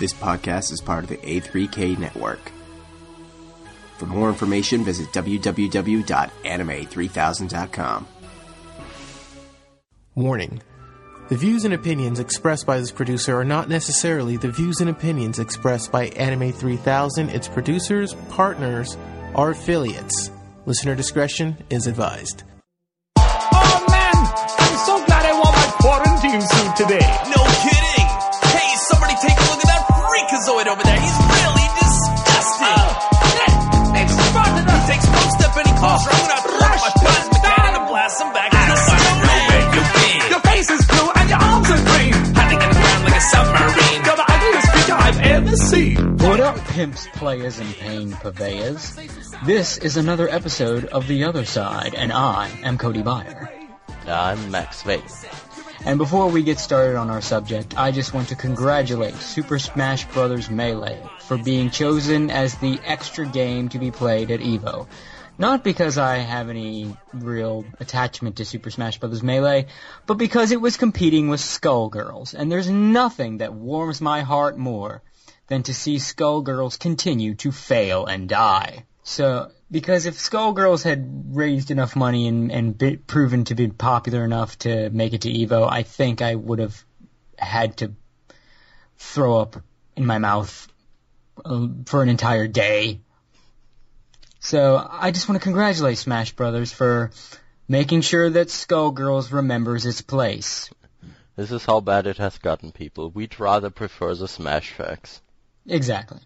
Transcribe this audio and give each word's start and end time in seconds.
This 0.00 0.12
podcast 0.14 0.72
is 0.72 0.80
part 0.80 1.04
of 1.04 1.10
the 1.10 1.18
A3K 1.18 1.98
network. 1.98 2.40
For 3.98 4.06
more 4.06 4.30
information, 4.30 4.82
visit 4.82 5.08
www.anime3000.com. 5.08 8.08
Warning. 10.14 10.62
The 11.28 11.36
views 11.36 11.66
and 11.66 11.74
opinions 11.74 12.18
expressed 12.18 12.64
by 12.64 12.78
this 12.78 12.90
producer 12.90 13.38
are 13.38 13.44
not 13.44 13.68
necessarily 13.68 14.38
the 14.38 14.50
views 14.50 14.80
and 14.80 14.88
opinions 14.88 15.38
expressed 15.38 15.92
by 15.92 16.06
Anime 16.06 16.50
3000, 16.50 17.28
its 17.28 17.46
producers, 17.46 18.14
partners, 18.30 18.96
or 19.34 19.50
affiliates. 19.50 20.30
Listener 20.64 20.94
discretion 20.94 21.58
is 21.68 21.86
advised. 21.86 22.44
Oh 23.18 23.84
man, 23.90 24.14
I'm 24.16 24.78
so 24.78 25.04
glad 25.04 25.26
I 25.26 25.32
wore 25.34 25.52
my 25.52 25.70
quarantine 25.78 26.40
suit 26.40 26.74
today. 26.76 27.29
Freakazoid 30.50 30.66
over 30.66 30.82
there. 30.82 31.00
He's 31.00 31.18
really 31.18 31.68
disgusting. 31.78 32.66
Oh, 32.66 33.10
Nick, 33.38 33.54
Nick 33.94 34.08
spotted 34.08 34.66
us. 34.68 34.88
Takes 34.88 35.06
one 35.06 35.30
step 35.38 35.56
and 35.56 35.66
he 35.66 35.74
calls. 35.78 36.02
Oh. 36.04 36.10
I'm 36.10 36.28
gonna 36.28 36.64
have 36.64 36.80
my 36.80 36.92
plasma 37.00 37.38
cannon 37.40 37.80
and 37.80 37.88
blast 37.88 38.20
him 38.20 38.32
back 38.32 38.52
in 38.52 38.58
the 38.58 38.74
I 38.74 38.86
sun. 38.86 38.98
know 39.20 39.38
where 39.48 39.64
you've 39.74 39.92
been. 39.94 40.30
Your 40.30 40.40
face 40.40 40.70
is 40.70 40.86
blue 40.86 41.10
and 41.14 41.30
your 41.30 41.38
arms 41.38 41.70
are 41.70 41.84
green. 41.90 42.14
Hiding 42.34 42.60
in 42.62 42.68
the 42.68 42.78
ground 42.80 43.04
like 43.04 43.16
a 43.16 43.20
submarine. 43.20 44.00
You're 44.04 44.16
the 44.16 44.28
ugliest 44.28 44.68
creature 44.72 44.98
I've 44.98 45.20
ever 45.20 45.56
seen. 45.56 46.16
What 46.18 46.40
up, 46.40 46.56
pimps, 46.68 47.08
players, 47.14 47.58
and 47.58 47.74
pain 47.76 48.12
purveyors? 48.12 48.98
This 49.44 49.78
is 49.78 49.96
another 49.96 50.28
episode 50.28 50.84
of 50.86 51.06
The 51.06 51.24
Other 51.24 51.44
Side, 51.44 51.94
and 51.94 52.12
I 52.12 52.50
am 52.62 52.76
Cody 52.78 53.02
Byer. 53.02 53.48
I'm 54.06 54.50
Max 54.50 54.82
Vade. 54.82 55.02
And 55.82 55.96
before 55.96 56.28
we 56.28 56.42
get 56.42 56.58
started 56.58 56.96
on 56.96 57.08
our 57.08 57.22
subject, 57.22 57.74
I 57.76 57.90
just 57.90 58.12
want 58.12 58.28
to 58.28 58.36
congratulate 58.36 59.14
Super 59.14 59.58
Smash 59.58 60.04
Bros. 60.08 60.50
Melee 60.50 61.02
for 61.20 61.38
being 61.38 61.70
chosen 61.70 62.30
as 62.30 62.54
the 62.56 62.78
extra 62.84 63.24
game 63.24 63.70
to 63.70 63.78
be 63.78 63.90
played 63.90 64.30
at 64.30 64.40
EVO. 64.40 64.86
Not 65.38 65.64
because 65.64 65.96
I 65.96 66.18
have 66.18 66.50
any 66.50 66.94
real 67.14 67.64
attachment 67.80 68.36
to 68.36 68.44
Super 68.44 68.70
Smash 68.70 68.98
Bros. 68.98 69.22
Melee, 69.22 69.68
but 70.06 70.18
because 70.18 70.52
it 70.52 70.60
was 70.60 70.76
competing 70.76 71.30
with 71.30 71.40
Skullgirls, 71.40 72.34
and 72.34 72.52
there's 72.52 72.68
nothing 72.68 73.38
that 73.38 73.54
warms 73.54 74.02
my 74.02 74.20
heart 74.20 74.58
more 74.58 75.02
than 75.46 75.62
to 75.62 75.72
see 75.72 75.96
Skullgirls 75.96 76.78
continue 76.78 77.36
to 77.36 77.52
fail 77.52 78.04
and 78.04 78.28
die. 78.28 78.84
So, 79.02 79.50
because 79.70 80.06
if 80.06 80.16
Skullgirls 80.16 80.82
had 80.82 81.36
raised 81.36 81.70
enough 81.70 81.94
money 81.94 82.26
and, 82.26 82.50
and 82.50 82.76
be, 82.76 82.96
proven 82.96 83.44
to 83.44 83.54
be 83.54 83.68
popular 83.68 84.24
enough 84.24 84.58
to 84.60 84.90
make 84.90 85.12
it 85.12 85.22
to 85.22 85.30
Evo, 85.30 85.70
I 85.70 85.84
think 85.84 86.22
I 86.22 86.34
would 86.34 86.58
have 86.58 86.84
had 87.38 87.76
to 87.78 87.92
throw 88.98 89.38
up 89.38 89.56
in 89.96 90.06
my 90.06 90.18
mouth 90.18 90.68
uh, 91.44 91.68
for 91.86 92.02
an 92.02 92.08
entire 92.08 92.48
day. 92.48 93.00
So, 94.40 94.88
I 94.90 95.10
just 95.10 95.28
want 95.28 95.40
to 95.40 95.44
congratulate 95.44 95.98
Smash 95.98 96.32
Brothers 96.32 96.72
for 96.72 97.10
making 97.68 98.00
sure 98.00 98.30
that 98.30 98.48
Skullgirls 98.48 99.32
remembers 99.32 99.84
its 99.84 100.00
place. 100.00 100.70
This 101.36 101.52
is 101.52 101.64
how 101.64 101.80
bad 101.80 102.06
it 102.06 102.16
has 102.16 102.38
gotten, 102.38 102.72
people. 102.72 103.10
We'd 103.10 103.38
rather 103.38 103.70
prefer 103.70 104.14
the 104.14 104.28
Smash 104.28 104.72
facts. 104.72 105.20
Exactly. 105.66 106.20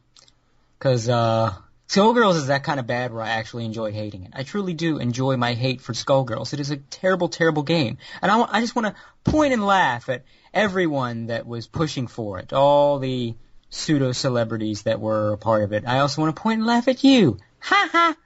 Because, 0.78 1.08
uh, 1.08 1.54
Skullgirls 1.88 2.36
is 2.36 2.46
that 2.46 2.64
kind 2.64 2.80
of 2.80 2.86
bad 2.86 3.12
where 3.12 3.22
I 3.22 3.30
actually 3.30 3.66
enjoy 3.66 3.92
hating 3.92 4.24
it. 4.24 4.32
I 4.34 4.42
truly 4.42 4.72
do 4.72 4.98
enjoy 4.98 5.36
my 5.36 5.54
hate 5.54 5.80
for 5.80 5.92
Skullgirls. 5.92 6.52
It 6.54 6.60
is 6.60 6.70
a 6.70 6.76
terrible, 6.76 7.28
terrible 7.28 7.62
game. 7.62 7.98
And 8.22 8.30
I, 8.30 8.40
I 8.50 8.60
just 8.60 8.74
want 8.74 8.86
to 8.86 9.30
point 9.30 9.52
and 9.52 9.64
laugh 9.64 10.08
at 10.08 10.24
everyone 10.52 11.26
that 11.26 11.46
was 11.46 11.66
pushing 11.66 12.06
for 12.06 12.38
it. 12.38 12.52
All 12.52 12.98
the 12.98 13.34
pseudo 13.68 14.12
celebrities 14.12 14.82
that 14.82 15.00
were 15.00 15.32
a 15.32 15.38
part 15.38 15.62
of 15.62 15.72
it. 15.72 15.84
I 15.86 15.98
also 15.98 16.22
want 16.22 16.34
to 16.34 16.42
point 16.42 16.58
and 16.58 16.66
laugh 16.66 16.88
at 16.88 17.04
you. 17.04 17.38
Ha 17.60 17.88
ha! 17.92 18.16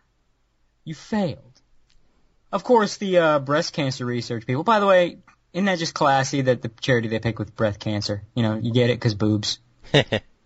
You 0.85 0.95
failed. 0.95 1.61
Of 2.53 2.65
course, 2.65 2.97
the 2.97 3.19
uh, 3.19 3.39
breast 3.41 3.73
cancer 3.73 4.07
research 4.07 4.47
people. 4.47 4.65
By 4.65 4.81
the 4.81 4.87
way, 4.87 5.19
isn't 5.53 5.67
that 5.67 5.79
just 5.79 5.95
classy 5.95 6.43
that 6.43 6.63
the 6.63 6.71
charity 6.81 7.09
they 7.09 7.19
pick 7.19 7.39
with 7.39 7.57
breast 7.57 7.81
cancer? 7.81 8.23
You 8.35 8.43
know, 8.43 8.57
you 8.57 8.73
get 8.73 8.91
it 8.91 8.95
because 8.95 9.15
boobs. 9.15 9.59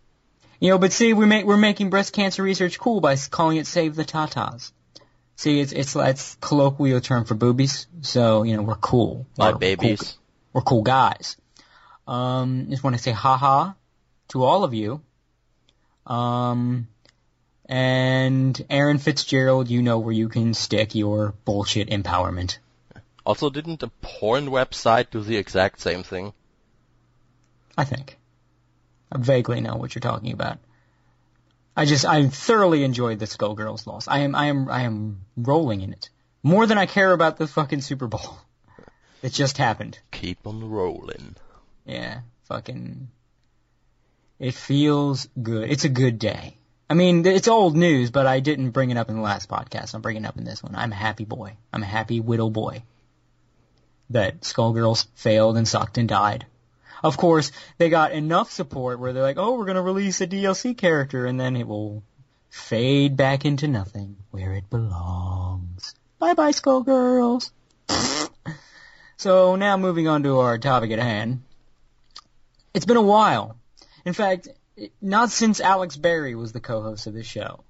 You 0.63 0.69
know, 0.69 0.79
but 0.79 0.93
see, 0.93 1.13
we 1.13 1.27
make, 1.27 1.45
we're 1.45 1.57
making 1.57 1.91
breast 1.91 2.13
cancer 2.13 2.41
research 2.41 2.79
cool 2.79 3.01
by 3.01 3.15
s- 3.15 3.27
calling 3.27 3.57
it 3.57 3.67
Save 3.67 3.97
the 3.97 4.05
Tatas. 4.05 4.71
See, 5.35 5.59
it's, 5.59 5.73
it's, 5.73 5.97
it's 5.97 6.37
colloquial 6.41 7.01
term 7.01 7.25
for 7.25 7.35
boobies. 7.35 7.89
So, 8.03 8.45
you 8.45 8.57
know, 8.57 8.63
we're 8.63 8.77
cool. 8.77 9.27
Like 9.37 9.55
We're 9.55 9.59
babies. 9.59 9.99
Cool, 9.99 10.23
we're 10.53 10.61
cool 10.61 10.83
guys. 10.83 11.37
Um, 12.07 12.69
just 12.71 12.85
want 12.85 12.95
to 12.95 13.03
say 13.03 13.11
haha 13.11 13.73
to 14.29 14.45
all 14.45 14.63
of 14.63 14.73
you. 14.73 15.01
Um, 16.07 16.87
and 17.67 18.65
Aaron 18.71 18.99
Fitzgerald, 18.99 19.69
you 19.69 19.83
know 19.83 19.99
where 19.99 20.15
you 20.15 20.29
can 20.29 20.55
stick 20.55 20.95
your 20.95 21.35
bullshit 21.45 21.89
empowerment. 21.89 22.59
Also, 23.27 23.51
didn't 23.51 23.83
a 23.83 23.89
porn 24.01 24.47
website 24.47 25.11
do 25.11 25.23
the 25.23 25.39
exact 25.39 25.81
same 25.81 26.05
thing? 26.05 26.33
I 27.77 27.83
think. 27.83 28.17
I 29.13 29.19
vaguely 29.19 29.61
know 29.61 29.77
what 29.77 29.95
you're 29.95 30.01
talking 30.01 30.33
about. 30.33 30.59
I 31.77 31.85
just 31.85 32.05
I 32.05 32.27
thoroughly 32.29 32.83
enjoyed 32.83 33.19
the 33.19 33.27
Skullgirls 33.27 33.87
loss. 33.87 34.09
I 34.09 34.21
am 34.21 34.35
I 34.35 34.47
am 34.47 34.71
I 34.71 34.83
am 34.83 35.21
rolling 35.37 35.83
in 35.83 35.93
it. 35.93 36.09
More 36.43 36.67
than 36.67 36.79
I 36.79 36.87
care 36.87 37.13
about 37.13 37.37
the 37.37 37.47
fucking 37.47 37.83
Super 37.83 38.09
Bowl. 38.09 38.21
It 39.23 39.33
just 39.33 39.57
happened. 39.57 40.01
Keep 40.11 40.49
on 40.49 40.69
rolling. 40.69 41.37
Yeah, 41.87 42.23
fucking 42.49 43.09
It 44.41 44.55
feels 44.55 45.29
good. 45.41 45.71
It's 45.71 45.85
a 45.85 45.89
good 45.89 46.19
day. 46.19 46.57
I 46.91 46.95
mean, 46.95 47.25
it's 47.25 47.47
old 47.47 47.77
news, 47.77 48.11
but 48.11 48.27
I 48.27 48.41
didn't 48.41 48.73
bring 48.73 48.91
it 48.91 48.97
up 48.97 49.09
in 49.11 49.15
the 49.15 49.23
last 49.23 49.49
podcast. 49.49 49.95
I'm 49.95 50.03
bringing 50.03 50.25
it 50.25 50.27
up 50.27 50.39
in 50.39 50.45
this 50.45 50.61
one. 50.61 50.75
I'm 50.75 50.91
a 50.91 50.97
happy 50.97 51.25
boy. 51.25 51.57
I'm 51.73 51.85
a 51.85 51.87
happy 51.87 52.19
widow 52.19 52.51
boy. 52.51 52.83
That 54.11 54.41
Skullgirls 54.41 55.07
failed 55.15 55.57
and 55.57 55.69
sucked 55.69 55.99
and 55.99 56.09
died. 56.09 56.45
Of 57.03 57.17
course, 57.17 57.53
they 57.79 57.89
got 57.89 58.13
enough 58.13 58.51
support 58.51 59.01
where 59.01 59.13
they're 59.13 59.23
like, 59.23 59.39
oh, 59.39 59.57
we're 59.57 59.67
gonna 59.67 59.83
release 59.83 60.21
a 60.21 60.27
DLC 60.27 60.77
character, 60.77 61.27
and 61.27 61.39
then 61.39 61.57
it 61.57 61.67
will 61.67 62.03
fade 62.51 63.17
back 63.17 63.45
into 63.45 63.67
nothing 63.69 64.17
where 64.31 64.55
it 64.55 64.71
belongs. 64.71 65.95
Bye 66.19 66.35
bye, 66.35 66.53
Skullgirls. 66.53 67.51
so 69.17 69.57
now 69.57 69.77
moving 69.77 70.07
on 70.09 70.23
to 70.23 70.39
our 70.39 70.59
topic 70.59 70.91
at 70.93 70.99
hand. 70.99 71.43
It's 72.75 72.87
been 72.87 72.97
a 72.97 73.03
while. 73.03 73.57
In 74.05 74.13
fact, 74.13 74.49
not 75.01 75.31
since 75.31 75.61
Alex 75.61 75.97
Berry 75.97 76.35
was 76.35 76.53
the 76.53 76.61
co-host 76.61 77.07
of 77.07 77.15
this 77.15 77.27
show 77.27 77.65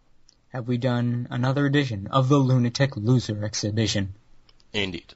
have 0.52 0.68
we 0.68 0.76
done 0.76 1.26
another 1.30 1.64
edition 1.64 2.06
of 2.08 2.28
the 2.28 2.36
Lunatic 2.36 2.94
Loser 2.96 3.42
exhibition. 3.42 4.14
Indeed. 4.74 5.14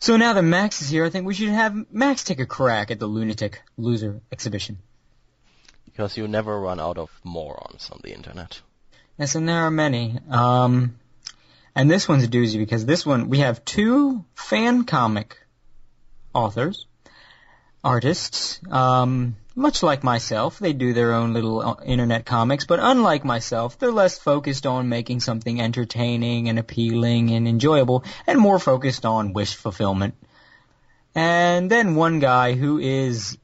So 0.00 0.16
now 0.16 0.32
that 0.32 0.42
Max 0.42 0.80
is 0.80 0.88
here, 0.88 1.04
I 1.04 1.10
think 1.10 1.26
we 1.26 1.34
should 1.34 1.48
have 1.48 1.92
Max 1.92 2.22
take 2.22 2.38
a 2.38 2.46
crack 2.46 2.90
at 2.90 3.00
the 3.00 3.06
Lunatic 3.06 3.62
Loser 3.76 4.20
exhibition. 4.30 4.78
Because 5.84 6.16
you 6.16 6.28
never 6.28 6.58
run 6.58 6.78
out 6.78 6.98
of 6.98 7.10
morons 7.24 7.90
on 7.90 8.00
the 8.04 8.14
internet. 8.14 8.60
Yes, 9.18 9.34
and 9.34 9.48
there 9.48 9.64
are 9.64 9.70
many. 9.70 10.18
Um, 10.30 10.98
and 11.74 11.90
this 11.90 12.08
one's 12.08 12.22
a 12.22 12.28
doozy 12.28 12.58
because 12.58 12.86
this 12.86 13.04
one, 13.04 13.28
we 13.28 13.38
have 13.38 13.64
two 13.64 14.24
fan 14.34 14.84
comic 14.84 15.36
authors, 16.32 16.86
artists, 17.82 18.60
um, 18.70 19.36
much 19.58 19.82
like 19.82 20.02
myself, 20.04 20.58
they 20.58 20.72
do 20.72 20.94
their 20.94 21.12
own 21.12 21.34
little 21.34 21.60
uh, 21.60 21.76
internet 21.84 22.24
comics, 22.24 22.64
but 22.64 22.78
unlike 22.80 23.24
myself, 23.24 23.78
they're 23.78 23.92
less 23.92 24.18
focused 24.18 24.66
on 24.66 24.88
making 24.88 25.20
something 25.20 25.60
entertaining 25.60 26.48
and 26.48 26.58
appealing 26.58 27.30
and 27.30 27.46
enjoyable, 27.46 28.04
and 28.26 28.38
more 28.38 28.58
focused 28.58 29.04
on 29.04 29.32
wish 29.32 29.54
fulfillment. 29.54 30.14
And 31.14 31.70
then 31.70 31.96
one 31.96 32.20
guy 32.20 32.54
who 32.54 32.78
is 32.78 33.36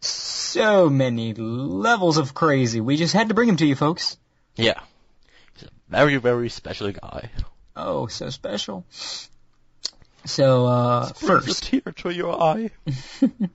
so 0.00 0.88
many 0.88 1.34
levels 1.34 2.18
of 2.18 2.34
crazy. 2.34 2.80
We 2.80 2.96
just 2.96 3.14
had 3.14 3.28
to 3.28 3.34
bring 3.34 3.48
him 3.48 3.56
to 3.56 3.66
you, 3.66 3.74
folks. 3.74 4.18
Yeah. 4.56 4.80
He's 5.54 5.64
a 5.64 5.70
very, 5.88 6.16
very 6.16 6.50
special 6.50 6.92
guy. 6.92 7.30
Oh, 7.74 8.06
so 8.06 8.30
special. 8.30 8.84
So, 10.26 10.66
uh, 10.66 11.12
Brings 11.20 11.44
first, 11.44 11.68
a 11.68 11.80
tear 11.80 11.92
to 11.92 12.10
your 12.10 12.40
eye. 12.40 12.70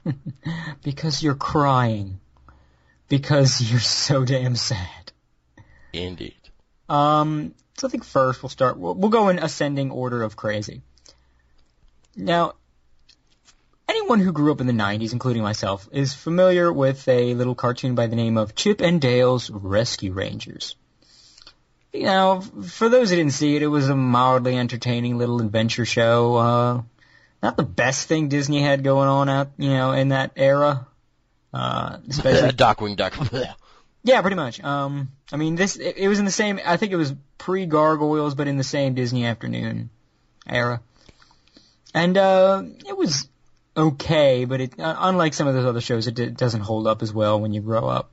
because 0.83 1.21
you're 1.21 1.35
crying. 1.35 2.19
Because 3.09 3.62
you're 3.62 3.81
so 3.81 4.23
damn 4.23 4.56
sad. 4.56 5.12
Indeed. 5.91 6.35
Um, 6.88 7.53
so 7.77 7.88
I 7.88 7.91
think 7.91 8.03
first 8.03 8.41
we'll 8.41 8.50
start, 8.50 8.77
we'll, 8.77 8.94
we'll 8.94 9.09
go 9.09 9.29
in 9.29 9.39
ascending 9.39 9.91
order 9.91 10.23
of 10.23 10.35
crazy. 10.35 10.81
Now, 12.15 12.53
anyone 13.88 14.19
who 14.19 14.31
grew 14.31 14.51
up 14.51 14.62
in 14.62 14.67
the 14.67 14.74
90s, 14.74 15.13
including 15.13 15.44
myself, 15.44 15.88
is 15.91 16.13
familiar 16.13 16.71
with 16.71 17.07
a 17.07 17.33
little 17.33 17.56
cartoon 17.56 17.95
by 17.95 18.07
the 18.07 18.15
name 18.15 18.38
of 18.38 18.56
Chip 18.56 18.81
and 18.81 19.01
Dale's 19.01 19.50
Rescue 19.50 20.13
Rangers. 20.13 20.75
You 21.93 22.03
know, 22.03 22.41
for 22.41 22.88
those 22.88 23.09
who 23.09 23.17
didn't 23.17 23.33
see 23.33 23.55
it, 23.55 23.61
it 23.61 23.67
was 23.67 23.89
a 23.89 23.95
mildly 23.95 24.57
entertaining 24.57 25.17
little 25.17 25.41
adventure 25.41 25.85
show. 25.85 26.35
Uh, 26.35 26.81
not 27.43 27.57
the 27.57 27.63
best 27.63 28.07
thing 28.07 28.29
Disney 28.29 28.61
had 28.61 28.83
going 28.83 29.09
on 29.09 29.27
out, 29.27 29.49
you 29.57 29.69
know, 29.69 29.91
in 29.91 30.09
that 30.09 30.31
era. 30.35 30.88
Uh, 31.53 31.97
especially 32.07 32.49
Darkwing 32.51 32.95
Duck. 32.95 33.13
Yeah, 34.03 34.21
pretty 34.21 34.35
much. 34.35 34.63
Um, 34.63 35.11
I 35.31 35.38
mean, 35.38 35.55
this 35.55 35.75
it, 35.75 35.95
it 35.97 36.07
was 36.07 36.17
in 36.17 36.25
the 36.25 36.31
same. 36.31 36.59
I 36.65 36.77
think 36.77 36.91
it 36.91 36.95
was 36.95 37.13
pre 37.38 37.67
Gargoyles, 37.67 38.33
but 38.33 38.47
in 38.47 38.57
the 38.57 38.63
same 38.63 38.95
Disney 38.95 39.25
Afternoon 39.25 39.91
era, 40.47 40.81
and 41.93 42.17
uh, 42.17 42.63
it 42.88 42.97
was 42.97 43.27
okay. 43.77 44.45
But 44.45 44.61
it, 44.61 44.79
uh, 44.79 44.95
unlike 44.97 45.35
some 45.35 45.47
of 45.47 45.53
those 45.53 45.67
other 45.67 45.81
shows, 45.81 46.07
it, 46.07 46.15
d- 46.15 46.29
doesn't 46.31 46.61
hold 46.61 46.88
up 46.88 47.03
as 47.03 47.13
well 47.13 47.39
when 47.39 47.53
you 47.53 47.61
grow 47.61 47.88
up. 47.88 48.11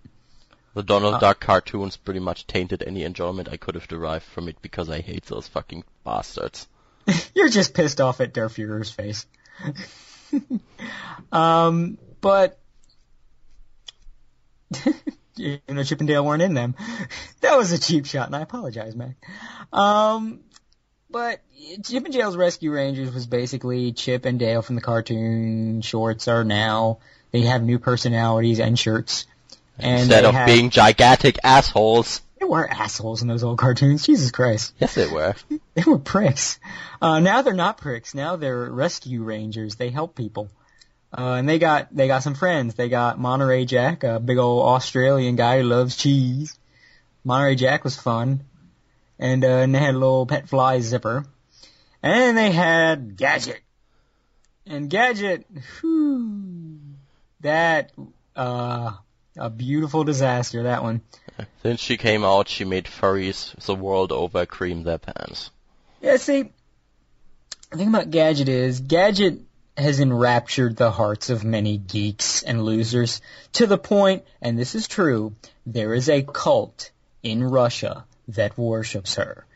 The 0.78 0.84
Donald 0.84 1.14
Uh, 1.14 1.18
Duck 1.18 1.40
cartoons 1.40 1.96
pretty 1.96 2.20
much 2.20 2.46
tainted 2.46 2.84
any 2.86 3.02
enjoyment 3.02 3.48
I 3.48 3.56
could 3.56 3.74
have 3.74 3.88
derived 3.88 4.24
from 4.24 4.48
it 4.48 4.62
because 4.62 4.88
I 4.88 5.00
hate 5.00 5.26
those 5.26 5.48
fucking 5.48 5.82
bastards. 6.04 6.68
You're 7.34 7.48
just 7.48 7.74
pissed 7.74 8.00
off 8.00 8.20
at 8.20 8.32
Der 8.32 8.48
Fuhrer's 8.48 8.88
face. 8.88 9.26
um, 11.32 11.98
but 12.20 12.60
you 15.34 15.58
know, 15.68 15.82
Chip 15.82 15.98
and 15.98 16.06
Dale 16.06 16.24
weren't 16.24 16.42
in 16.42 16.54
them. 16.54 16.76
that 17.40 17.58
was 17.58 17.72
a 17.72 17.78
cheap 17.80 18.06
shot, 18.06 18.28
and 18.28 18.36
I 18.36 18.42
apologize, 18.42 18.94
Mac. 18.94 19.16
Um, 19.72 20.42
but 21.10 21.40
Chip 21.82 22.04
and 22.04 22.14
Dale's 22.14 22.36
Rescue 22.36 22.70
Rangers 22.70 23.12
was 23.12 23.26
basically 23.26 23.90
Chip 23.94 24.26
and 24.26 24.38
Dale 24.38 24.62
from 24.62 24.76
the 24.76 24.82
cartoon 24.82 25.80
shorts 25.82 26.28
are 26.28 26.44
now 26.44 27.00
they 27.32 27.40
have 27.40 27.64
new 27.64 27.80
personalities 27.80 28.60
and 28.60 28.78
shirts. 28.78 29.26
And 29.78 30.00
Instead 30.00 30.24
of 30.24 30.34
have- 30.34 30.46
being 30.46 30.70
gigantic 30.70 31.38
assholes. 31.44 32.20
they 32.40 32.44
were 32.46 32.68
assholes 32.68 33.22
in 33.22 33.28
those 33.28 33.44
old 33.44 33.58
cartoons. 33.58 34.04
Jesus 34.04 34.30
Christ. 34.30 34.74
Yes, 34.78 34.94
they 34.94 35.06
were. 35.08 35.34
They 35.74 35.84
were 35.86 35.98
pricks. 35.98 36.58
Uh, 37.00 37.20
now 37.20 37.42
they're 37.42 37.54
not 37.54 37.78
pricks. 37.78 38.12
Now 38.12 38.34
they're 38.34 38.68
rescue 38.68 39.22
rangers. 39.22 39.76
They 39.76 39.90
help 39.90 40.16
people. 40.16 40.50
Uh, 41.16 41.34
and 41.34 41.48
they 41.48 41.60
got, 41.60 41.94
they 41.94 42.08
got 42.08 42.24
some 42.24 42.34
friends. 42.34 42.74
They 42.74 42.88
got 42.88 43.18
Monterey 43.20 43.64
Jack, 43.64 44.02
a 44.02 44.18
big 44.18 44.38
old 44.38 44.62
Australian 44.66 45.36
guy 45.36 45.58
who 45.60 45.68
loves 45.68 45.96
cheese. 45.96 46.58
Monterey 47.22 47.54
Jack 47.54 47.84
was 47.84 47.96
fun. 47.96 48.40
And, 49.20 49.44
uh, 49.44 49.48
and 49.48 49.72
they 49.72 49.78
had 49.78 49.94
a 49.94 49.98
little 49.98 50.26
pet 50.26 50.48
fly 50.48 50.80
zipper. 50.80 51.24
And 52.02 52.36
they 52.36 52.50
had 52.50 53.16
Gadget. 53.16 53.60
And 54.66 54.90
Gadget, 54.90 55.46
whew, 55.80 56.78
that, 57.40 57.92
uh, 58.34 58.92
a 59.38 59.50
beautiful 59.50 60.04
disaster, 60.04 60.64
that 60.64 60.82
one. 60.82 61.00
Since 61.62 61.80
she 61.80 61.96
came 61.96 62.24
out, 62.24 62.48
she 62.48 62.64
made 62.64 62.86
furries 62.86 63.54
the 63.64 63.74
world 63.74 64.12
over 64.12 64.46
cream 64.46 64.82
their 64.82 64.98
pants. 64.98 65.50
Yeah, 66.00 66.16
see, 66.16 66.50
the 67.70 67.76
thing 67.76 67.88
about 67.88 68.10
Gadget 68.10 68.48
is, 68.48 68.80
Gadget 68.80 69.40
has 69.76 70.00
enraptured 70.00 70.76
the 70.76 70.90
hearts 70.90 71.30
of 71.30 71.44
many 71.44 71.78
geeks 71.78 72.42
and 72.42 72.64
losers 72.64 73.20
to 73.52 73.66
the 73.66 73.78
point, 73.78 74.24
and 74.42 74.58
this 74.58 74.74
is 74.74 74.88
true, 74.88 75.34
there 75.66 75.94
is 75.94 76.08
a 76.08 76.22
cult 76.22 76.90
in 77.22 77.44
Russia 77.44 78.04
that 78.28 78.58
worships 78.58 79.14
her. 79.14 79.46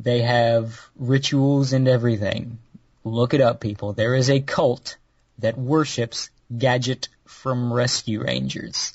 They 0.00 0.22
have 0.22 0.88
rituals 0.96 1.72
and 1.72 1.88
everything. 1.88 2.58
Look 3.04 3.34
it 3.34 3.40
up, 3.40 3.60
people. 3.60 3.92
There 3.92 4.14
is 4.14 4.30
a 4.30 4.40
cult 4.40 4.96
that 5.38 5.56
worships 5.56 6.30
Gadget 6.56 7.08
from 7.28 7.72
Rescue 7.72 8.22
Rangers. 8.24 8.92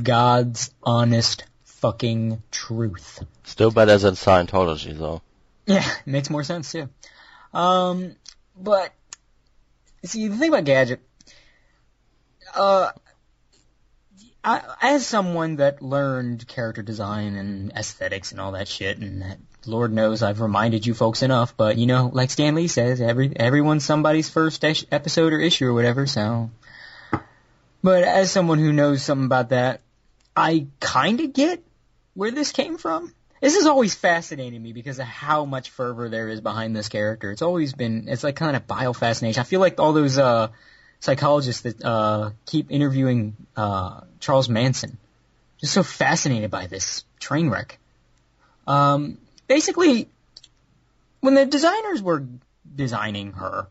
God's 0.00 0.72
honest 0.82 1.44
fucking 1.64 2.42
truth. 2.50 3.22
Still 3.44 3.70
better 3.70 3.96
than 3.98 4.14
Scientology, 4.14 4.96
though. 4.96 5.22
Yeah, 5.66 5.88
it 5.88 6.06
makes 6.06 6.30
more 6.30 6.44
sense 6.44 6.72
too. 6.72 6.88
Um, 7.52 8.16
but 8.56 8.92
see, 10.04 10.28
the 10.28 10.36
thing 10.36 10.48
about 10.48 10.64
Gadget, 10.64 11.00
uh, 12.54 12.90
I, 14.42 14.62
as 14.80 15.06
someone 15.06 15.56
that 15.56 15.82
learned 15.82 16.46
character 16.48 16.82
design 16.82 17.34
and 17.36 17.72
aesthetics 17.72 18.32
and 18.32 18.40
all 18.40 18.52
that 18.52 18.68
shit, 18.68 18.98
and 18.98 19.22
that, 19.22 19.38
Lord 19.66 19.92
knows 19.92 20.22
I've 20.22 20.40
reminded 20.40 20.86
you 20.86 20.94
folks 20.94 21.22
enough, 21.22 21.56
but 21.56 21.76
you 21.76 21.86
know, 21.86 22.10
like 22.12 22.30
Stan 22.30 22.54
Lee 22.54 22.68
says, 22.68 23.00
every 23.00 23.32
everyone's 23.36 23.84
somebody's 23.84 24.30
first 24.30 24.64
episode 24.64 25.32
or 25.32 25.40
issue 25.40 25.66
or 25.66 25.74
whatever. 25.74 26.06
So, 26.06 26.50
but 27.82 28.04
as 28.04 28.30
someone 28.30 28.58
who 28.58 28.72
knows 28.72 29.02
something 29.02 29.26
about 29.26 29.50
that, 29.50 29.80
I 30.36 30.66
kind 30.80 31.20
of 31.20 31.32
get 31.32 31.62
where 32.14 32.30
this 32.30 32.52
came 32.52 32.78
from. 32.78 33.12
This 33.40 33.54
has 33.54 33.66
always 33.66 33.94
fascinated 33.94 34.60
me 34.60 34.72
because 34.72 34.98
of 34.98 35.06
how 35.06 35.44
much 35.44 35.70
fervor 35.70 36.08
there 36.08 36.28
is 36.28 36.40
behind 36.40 36.74
this 36.74 36.88
character. 36.88 37.30
It's 37.30 37.42
always 37.42 37.72
been, 37.72 38.08
it's 38.08 38.24
like 38.24 38.34
kind 38.36 38.56
of 38.56 38.66
bio 38.66 38.92
fascination. 38.92 39.40
I 39.40 39.44
feel 39.44 39.60
like 39.60 39.78
all 39.78 39.92
those, 39.92 40.18
uh, 40.18 40.48
psychologists 40.98 41.62
that, 41.62 41.84
uh, 41.84 42.30
keep 42.46 42.72
interviewing, 42.72 43.36
uh, 43.56 44.00
Charles 44.18 44.48
Manson. 44.48 44.98
Just 45.60 45.72
so 45.72 45.84
fascinated 45.84 46.50
by 46.50 46.66
this 46.66 47.04
train 47.20 47.48
wreck. 47.48 47.78
Um, 48.66 49.18
basically, 49.46 50.08
when 51.20 51.34
the 51.34 51.46
designers 51.46 52.02
were 52.02 52.26
designing 52.74 53.32
her, 53.32 53.68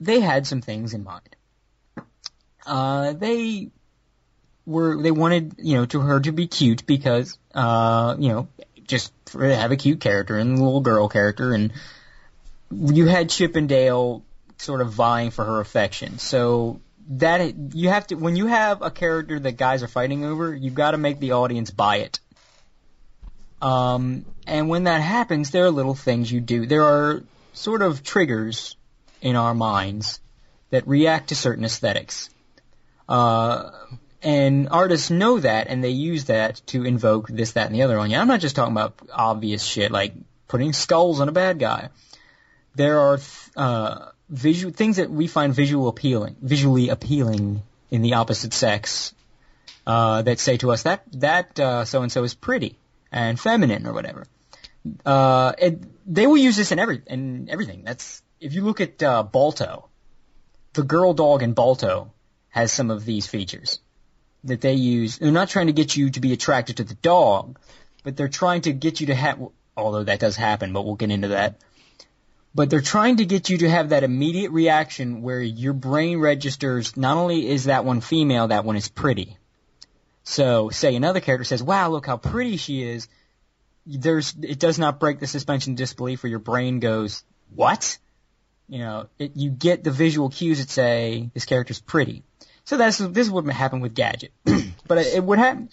they 0.00 0.20
had 0.20 0.46
some 0.46 0.60
things 0.60 0.94
in 0.94 1.04
mind. 1.04 1.36
Uh, 2.66 3.12
they 3.12 3.70
were, 4.66 5.00
they 5.02 5.10
wanted, 5.10 5.54
you 5.58 5.76
know, 5.76 5.86
to 5.86 6.00
her 6.00 6.20
to 6.20 6.32
be 6.32 6.46
cute 6.46 6.86
because, 6.86 7.38
uh, 7.54 8.16
you 8.18 8.28
know, 8.28 8.48
just 8.86 9.12
for 9.26 9.44
have 9.44 9.72
a 9.72 9.76
cute 9.76 10.00
character 10.00 10.36
and 10.36 10.58
a 10.58 10.62
little 10.62 10.80
girl 10.80 11.08
character 11.08 11.54
and 11.54 11.72
you 12.70 13.06
had 13.06 13.30
Chip 13.30 13.56
and 13.56 13.68
Dale 13.68 14.22
sort 14.58 14.80
of 14.80 14.92
vying 14.92 15.30
for 15.30 15.44
her 15.44 15.60
affection. 15.60 16.18
So 16.18 16.80
that 17.08 17.74
you 17.74 17.88
have 17.88 18.06
to 18.08 18.14
when 18.14 18.36
you 18.36 18.46
have 18.46 18.82
a 18.82 18.90
character 18.90 19.38
that 19.40 19.52
guys 19.52 19.82
are 19.82 19.88
fighting 19.88 20.24
over, 20.24 20.54
you've 20.54 20.74
got 20.74 20.92
to 20.92 20.98
make 20.98 21.18
the 21.18 21.32
audience 21.32 21.70
buy 21.70 21.96
it. 21.96 22.20
Um, 23.60 24.24
and 24.46 24.68
when 24.68 24.84
that 24.84 25.00
happens, 25.00 25.50
there 25.50 25.64
are 25.66 25.70
little 25.70 25.94
things 25.94 26.30
you 26.30 26.40
do. 26.40 26.66
There 26.66 26.84
are 26.84 27.22
sort 27.52 27.82
of 27.82 28.02
triggers 28.02 28.76
in 29.20 29.36
our 29.36 29.54
minds 29.54 30.20
that 30.70 30.86
react 30.88 31.28
to 31.28 31.36
certain 31.36 31.64
aesthetics. 31.64 32.28
Uh, 33.12 33.70
and 34.22 34.68
artists 34.70 35.10
know 35.10 35.38
that, 35.38 35.66
and 35.68 35.84
they 35.84 35.90
use 35.90 36.24
that 36.24 36.62
to 36.68 36.84
invoke 36.84 37.28
this, 37.28 37.52
that, 37.52 37.66
and 37.66 37.74
the 37.74 37.82
other 37.82 37.98
on 37.98 38.10
you. 38.10 38.16
I'm 38.16 38.26
not 38.26 38.40
just 38.40 38.56
talking 38.56 38.72
about 38.72 38.94
obvious 39.12 39.62
shit 39.62 39.92
like 39.92 40.14
putting 40.48 40.72
skulls 40.72 41.20
on 41.20 41.28
a 41.28 41.32
bad 41.32 41.58
guy. 41.58 41.90
There 42.74 42.98
are 43.00 43.18
uh, 43.54 44.06
visual 44.30 44.72
things 44.72 44.96
that 44.96 45.10
we 45.10 45.26
find 45.26 45.54
visual 45.54 45.88
appealing, 45.88 46.36
visually 46.40 46.88
appealing 46.88 47.62
in 47.90 48.00
the 48.00 48.14
opposite 48.14 48.54
sex 48.54 49.12
uh, 49.86 50.22
that 50.22 50.38
say 50.38 50.56
to 50.56 50.70
us 50.70 50.84
that 50.84 51.04
that 51.12 51.58
so 51.86 52.00
and 52.00 52.10
so 52.10 52.24
is 52.24 52.32
pretty 52.32 52.78
and 53.10 53.38
feminine 53.38 53.86
or 53.86 53.92
whatever. 53.92 54.24
Uh, 55.04 55.52
it, 55.58 55.82
they 56.06 56.26
will 56.26 56.38
use 56.38 56.56
this 56.56 56.72
in 56.72 56.78
every 56.78 57.02
in 57.06 57.50
everything. 57.50 57.82
That's 57.84 58.22
if 58.40 58.54
you 58.54 58.62
look 58.62 58.80
at 58.80 59.02
uh, 59.02 59.22
Balto, 59.22 59.90
the 60.72 60.82
girl 60.82 61.12
dog 61.12 61.42
in 61.42 61.52
Balto 61.52 62.10
has 62.52 62.70
some 62.70 62.90
of 62.90 63.04
these 63.04 63.26
features 63.26 63.80
that 64.44 64.60
they 64.60 64.74
use. 64.74 65.18
They're 65.18 65.32
not 65.32 65.48
trying 65.48 65.66
to 65.66 65.72
get 65.72 65.96
you 65.96 66.10
to 66.10 66.20
be 66.20 66.32
attracted 66.32 66.76
to 66.76 66.84
the 66.84 66.94
dog, 66.94 67.58
but 68.04 68.16
they're 68.16 68.28
trying 68.28 68.60
to 68.62 68.72
get 68.72 69.00
you 69.00 69.08
to 69.08 69.14
have. 69.14 69.40
Although 69.76 70.04
that 70.04 70.20
does 70.20 70.36
happen, 70.36 70.72
but 70.72 70.84
we'll 70.84 70.96
get 70.96 71.10
into 71.10 71.28
that. 71.28 71.56
But 72.54 72.68
they're 72.68 72.82
trying 72.82 73.16
to 73.16 73.24
get 73.24 73.48
you 73.48 73.58
to 73.58 73.70
have 73.70 73.88
that 73.88 74.04
immediate 74.04 74.50
reaction 74.50 75.22
where 75.22 75.40
your 75.40 75.72
brain 75.72 76.18
registers 76.18 76.94
not 76.94 77.16
only 77.16 77.48
is 77.48 77.64
that 77.64 77.86
one 77.86 78.02
female, 78.02 78.48
that 78.48 78.66
one 78.66 78.76
is 78.76 78.88
pretty. 78.88 79.38
So, 80.24 80.68
say 80.68 80.94
another 80.94 81.20
character 81.20 81.44
says, 81.44 81.62
"Wow, 81.62 81.88
look 81.88 82.06
how 82.06 82.18
pretty 82.18 82.58
she 82.58 82.82
is." 82.82 83.08
There's, 83.86 84.34
it 84.40 84.60
does 84.60 84.78
not 84.78 85.00
break 85.00 85.18
the 85.18 85.26
suspension 85.26 85.74
disbelief 85.74 86.22
where 86.22 86.30
your 86.30 86.38
brain 86.38 86.80
goes, 86.80 87.24
"What?" 87.54 87.98
You 88.68 88.78
know, 88.78 89.08
it, 89.18 89.32
you 89.34 89.50
get 89.50 89.82
the 89.82 89.90
visual 89.90 90.28
cues 90.28 90.58
that 90.58 90.70
say 90.70 91.30
this 91.34 91.46
character's 91.46 91.80
pretty. 91.80 92.22
So 92.64 92.76
that's 92.76 92.98
this 92.98 93.26
is 93.26 93.30
what 93.30 93.44
happened 93.46 93.82
with 93.82 93.94
Gadget. 93.94 94.32
but 94.86 94.98
it, 94.98 95.14
it 95.14 95.24
would 95.24 95.38
happen. 95.38 95.68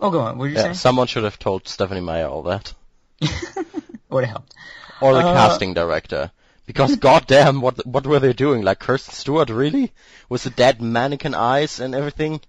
Oh, 0.00 0.10
go 0.10 0.20
on. 0.20 0.38
What 0.38 0.46
you 0.46 0.54
Yeah, 0.54 0.62
saying? 0.62 0.74
someone 0.74 1.06
should 1.06 1.24
have 1.24 1.38
told 1.38 1.68
Stephenie 1.68 2.00
Meyer 2.00 2.26
all 2.26 2.42
that. 2.44 2.72
Would 4.10 4.24
have 4.24 4.30
helped. 4.30 4.54
Or 5.00 5.12
the 5.14 5.20
Uh, 5.20 5.32
casting 5.32 5.74
director. 5.74 6.30
Because 6.66 6.96
goddamn, 7.08 7.60
what 7.60 7.84
what 7.86 8.06
were 8.06 8.18
they 8.20 8.32
doing? 8.32 8.62
Like 8.62 8.78
Kristen 8.80 9.14
Stewart, 9.14 9.50
really? 9.50 9.92
With 10.28 10.44
the 10.44 10.50
dead 10.50 10.80
mannequin 10.80 11.34
eyes 11.34 11.78
and 11.80 11.94
everything? 11.94 12.40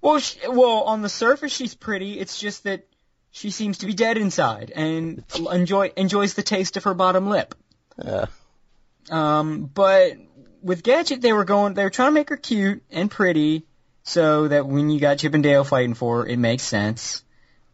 Well, 0.00 0.18
she, 0.18 0.38
well, 0.48 0.82
on 0.84 1.02
the 1.02 1.08
surface 1.08 1.52
she's 1.52 1.74
pretty. 1.74 2.18
It's 2.20 2.38
just 2.38 2.64
that 2.64 2.86
she 3.32 3.50
seems 3.50 3.78
to 3.78 3.86
be 3.86 3.94
dead 3.94 4.16
inside 4.16 4.70
and 4.74 5.24
enjoy 5.50 5.92
enjoys 5.96 6.34
the 6.34 6.42
taste 6.42 6.76
of 6.76 6.84
her 6.84 6.94
bottom 6.94 7.28
lip. 7.28 7.54
Yeah. 8.02 8.26
Um, 9.10 9.64
but 9.74 10.12
with 10.64 10.82
Gadget, 10.82 11.20
they 11.20 11.32
were 11.32 11.44
going, 11.44 11.74
they 11.74 11.84
were 11.84 11.90
trying 11.90 12.08
to 12.08 12.14
make 12.14 12.30
her 12.30 12.36
cute 12.38 12.82
and 12.90 13.10
pretty, 13.10 13.66
so 14.02 14.48
that 14.48 14.66
when 14.66 14.88
you 14.88 14.98
got 14.98 15.18
Chip 15.18 15.34
and 15.34 15.42
Dale 15.42 15.62
fighting 15.62 15.94
for 15.94 16.22
her, 16.22 16.26
it 16.26 16.38
makes 16.38 16.62
sense. 16.62 17.22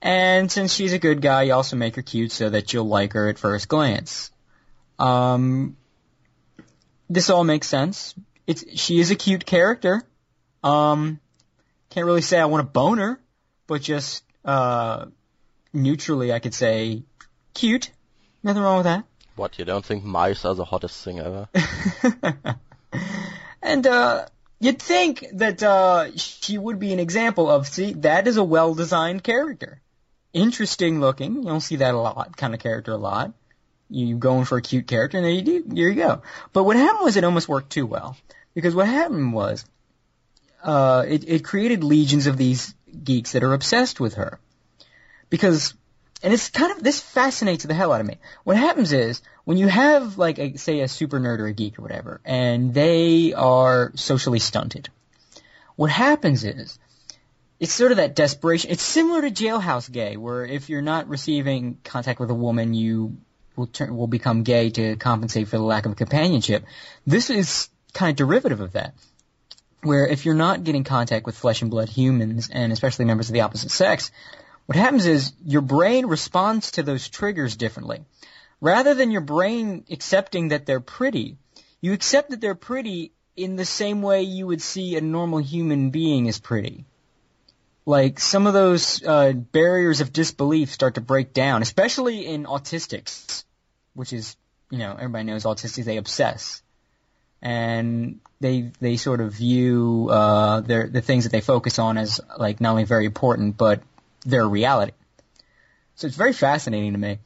And 0.02 0.50
since 0.50 0.73
she's 0.75 0.92
a 0.92 0.99
good 0.99 1.23
guy, 1.23 1.44
you 1.44 1.52
also 1.52 1.76
make 1.76 1.97
her 1.97 2.02
cute 2.02 2.32
so 2.32 2.50
that 2.50 2.73
you'll 2.73 2.88
like 2.88 3.12
her 3.12 3.28
at 3.28 3.38
first 3.38 3.68
glance. 3.68 4.32
Um, 4.99 5.76
this 7.09 7.30
all 7.30 7.44
makes 7.44 7.68
sense. 7.68 8.14
It's 8.47 8.64
she 8.80 8.99
is 8.99 9.11
a 9.11 9.16
cute 9.16 9.47
character. 9.47 10.02
Um, 10.64 11.20
Can't 11.90 12.06
really 12.06 12.23
say 12.23 12.40
I 12.40 12.47
want 12.47 12.62
a 12.66 12.68
boner, 12.68 13.20
but 13.66 13.82
just 13.82 14.25
uh, 14.44 15.06
neutrally, 15.73 16.32
I 16.32 16.38
could 16.38 16.54
say 16.54 17.02
cute. 17.54 17.90
Nothing 18.42 18.62
wrong 18.62 18.78
with 18.78 18.85
that. 18.85 19.04
What, 19.37 19.59
you 19.59 19.64
don't 19.64 19.85
think 19.85 20.02
mice 20.04 20.44
are 20.44 20.54
the 20.54 20.64
hottest 20.64 21.04
thing 21.04 21.20
ever? 21.20 21.49
And 23.62 23.87
uh, 23.87 24.26
you'd 24.59 24.80
think 24.80 25.26
that 25.35 25.62
uh, 25.62 26.16
she 26.16 26.56
would 26.56 26.78
be 26.78 26.94
an 26.94 26.99
example 26.99 27.50
of 27.50 27.68
see 27.68 27.92
that 27.92 28.26
is 28.26 28.38
a 28.38 28.44
well-designed 28.44 29.23
character, 29.23 29.80
interesting 30.32 30.99
looking. 30.99 31.37
You 31.37 31.44
don't 31.44 31.61
see 31.61 31.76
that 31.76 31.94
a 31.94 31.99
lot, 31.99 32.37
kind 32.37 32.54
of 32.54 32.61
character 32.61 32.92
a 32.92 32.97
lot. 32.97 33.35
You 33.90 34.16
going 34.16 34.44
for 34.47 34.56
a 34.56 34.62
cute 34.62 34.87
character, 34.87 35.18
and 35.18 35.26
there 35.26 35.32
you 35.32 35.42
do. 35.42 35.64
There 35.66 35.88
you 35.88 35.94
go. 35.94 36.23
But 36.52 36.64
what 36.64 36.76
happened 36.76 37.04
was 37.04 37.16
it 37.16 37.25
almost 37.25 37.49
worked 37.49 37.70
too 37.70 37.87
well 37.87 38.16
because 38.54 38.75
what 38.75 38.87
happened 38.87 39.32
was 39.32 39.64
uh, 40.62 41.04
it 41.06 41.28
it 41.28 41.44
created 41.44 41.82
legions 41.85 42.26
of 42.26 42.37
these 42.37 42.75
geeks 43.04 43.32
that 43.32 43.42
are 43.42 43.52
obsessed 43.52 44.00
with 44.00 44.14
her 44.14 44.38
because 45.28 45.75
and 46.23 46.33
it's 46.33 46.50
kind 46.50 46.73
of 46.73 46.83
this 46.83 47.00
fascinates 47.00 47.65
the 47.65 47.75
hell 47.75 47.93
out 47.93 48.00
of 48.00 48.07
me. 48.07 48.19
What 48.45 48.57
happens 48.57 48.93
is 48.93 49.23
when 49.45 49.57
you 49.57 49.69
have 49.69 50.19
like 50.19 50.39
a, 50.39 50.57
say 50.57 50.81
a 50.81 50.89
super 50.89 51.19
nerd 51.19 51.39
or 51.39 51.47
a 51.47 51.53
geek 51.53 51.79
or 51.79 51.83
whatever, 51.83 52.21
and 52.25 52.75
they 52.75 53.33
are 53.33 53.93
socially 53.95 54.39
stunted. 54.39 54.89
What 55.77 55.91
happens 55.91 56.45
is 56.45 56.79
it's 57.59 57.73
sort 57.73 57.93
of 57.93 57.99
that 57.99 58.15
desperation. 58.17 58.71
It's 58.71 58.83
similar 58.83 59.23
to 59.23 59.31
Jailhouse 59.31 59.91
Gay, 59.91 60.17
where 60.17 60.45
if 60.45 60.69
you're 60.69 60.83
not 60.83 61.09
receiving 61.09 61.79
contact 61.85 62.21
with 62.21 62.31
a 62.31 62.35
woman, 62.35 62.75
you 62.75 63.17
will 63.57 63.67
turn 63.67 63.97
will 63.97 64.07
become 64.07 64.43
gay 64.43 64.71
to 64.71 64.97
compensate 64.97 65.49
for 65.49 65.57
the 65.57 65.62
lack 65.62 65.87
of 65.87 65.97
companionship. 65.97 66.65
This 67.07 67.31
is 67.31 67.69
kind 67.93 68.11
of 68.11 68.17
derivative 68.17 68.61
of 68.61 68.73
that. 68.73 68.95
Where 69.83 70.07
if 70.07 70.27
you're 70.27 70.35
not 70.35 70.65
getting 70.65 70.85
contact 70.85 71.25
with 71.25 71.37
flesh 71.37 71.62
and 71.62 71.71
blood 71.71 71.89
humans, 71.89 72.50
and 72.53 72.73
especially 72.73 73.07
members 73.07 73.29
of 73.29 73.33
the 73.33 73.41
opposite 73.41 73.71
sex, 73.71 74.11
what 74.71 74.77
happens 74.77 75.05
is 75.05 75.33
your 75.45 75.62
brain 75.62 76.07
responds 76.07 76.71
to 76.71 76.85
those 76.85 77.09
triggers 77.09 77.57
differently. 77.57 78.05
Rather 78.61 78.95
than 78.95 79.11
your 79.11 79.21
brain 79.21 79.85
accepting 79.91 80.50
that 80.50 80.65
they're 80.65 80.79
pretty, 80.79 81.39
you 81.81 81.93
accept 81.93 82.31
that 82.31 82.41
they're 82.41 82.55
pretty 82.55 83.11
in 83.35 83.57
the 83.57 83.65
same 83.65 84.00
way 84.00 84.23
you 84.23 84.47
would 84.47 84.62
see 84.62 84.95
a 84.95 85.00
normal 85.00 85.41
human 85.41 85.91
being 85.91 86.29
as 86.29 86.39
pretty. 86.39 86.85
Like 87.85 88.21
some 88.21 88.47
of 88.47 88.53
those 88.53 89.05
uh, 89.05 89.33
barriers 89.33 90.00
of 90.00 90.12
disbelief 90.12 90.71
start 90.71 90.95
to 90.95 91.00
break 91.00 91.33
down, 91.33 91.62
especially 91.62 92.25
in 92.27 92.45
autistics, 92.45 93.43
which 93.95 94.12
is, 94.12 94.37
you 94.71 94.79
know, 94.79 94.93
everybody 94.93 95.25
knows 95.25 95.43
autistics, 95.43 95.85
they 95.85 95.97
obsess. 95.97 96.62
And 97.43 98.21
they 98.41 98.73
they 98.81 98.97
sort 98.97 99.21
of 99.21 99.33
view 99.33 100.09
uh, 100.11 100.61
their 100.61 100.89
the 100.89 101.03
things 101.03 101.25
that 101.25 101.31
they 101.31 101.41
focus 101.41 101.79
on 101.79 101.99
as 101.99 102.21
like 102.39 102.61
not 102.61 102.71
only 102.71 102.85
very 102.85 103.05
important 103.05 103.57
but 103.57 103.83
their 104.25 104.49
reality. 104.49 104.93
So 105.97 106.07
it's 106.07 106.17
very 106.17 106.33
fascinating 106.33 106.93
to 106.93 106.99
me 106.99 107.19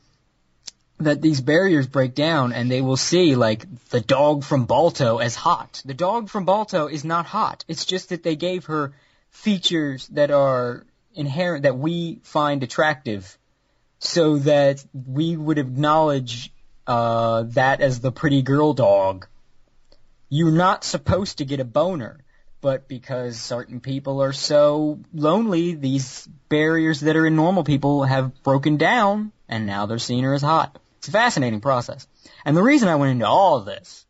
that 0.99 1.21
these 1.21 1.41
barriers 1.41 1.87
break 1.87 2.15
down 2.15 2.53
and 2.53 2.71
they 2.71 2.81
will 2.81 2.97
see 2.97 3.35
like 3.35 3.67
the 3.91 4.01
dog 4.01 4.45
from 4.45 4.67
Balto 4.67 5.19
as 5.19 5.35
hot. 5.35 5.83
The 5.85 5.95
dog 5.95 6.29
from 6.29 6.45
Balto 6.45 6.87
is 6.87 7.05
not 7.05 7.27
hot. 7.27 7.65
It's 7.69 7.85
just 7.85 8.09
that 8.09 8.23
they 8.23 8.37
gave 8.37 8.67
her 8.67 8.93
features 9.31 10.07
that 10.09 10.31
are 10.31 10.87
inherent 11.15 11.65
that 11.65 11.77
we 11.77 12.21
find 12.23 12.63
attractive 12.63 13.39
so 13.99 14.39
that 14.39 14.85
we 14.93 15.37
would 15.37 15.59
acknowledge 15.59 16.53
uh, 16.87 17.45
that 17.49 17.81
as 17.81 18.01
the 18.01 18.13
pretty 18.13 18.43
girl 18.43 18.75
dog. 18.75 19.27
You're 20.29 20.53
not 20.53 20.85
supposed 20.85 21.39
to 21.39 21.45
get 21.45 21.61
a 21.61 21.65
boner 21.65 22.24
but 22.65 22.89
because 22.89 23.39
certain 23.39 23.79
people 23.79 24.23
are 24.23 24.33
so 24.33 24.99
lonely, 25.13 25.75
these 25.75 26.27
barriers 26.49 27.01
that 27.01 27.15
are 27.15 27.27
in 27.27 27.37
normal 27.37 27.63
people 27.63 28.05
have 28.05 28.43
broken 28.43 28.79
down, 28.79 29.33
and 29.47 29.67
now 29.67 29.85
they're 29.85 29.99
her 30.25 30.33
as 30.33 30.41
hot. 30.41 30.79
It's 30.97 31.09
a 31.09 31.11
fascinating 31.11 31.61
process. 31.61 32.07
And 32.43 32.57
the 32.57 32.63
reason 32.63 32.89
I 32.89 32.95
went 32.95 33.13
into 33.13 33.27
all 33.27 33.59
of 33.59 33.67
this 33.67 34.07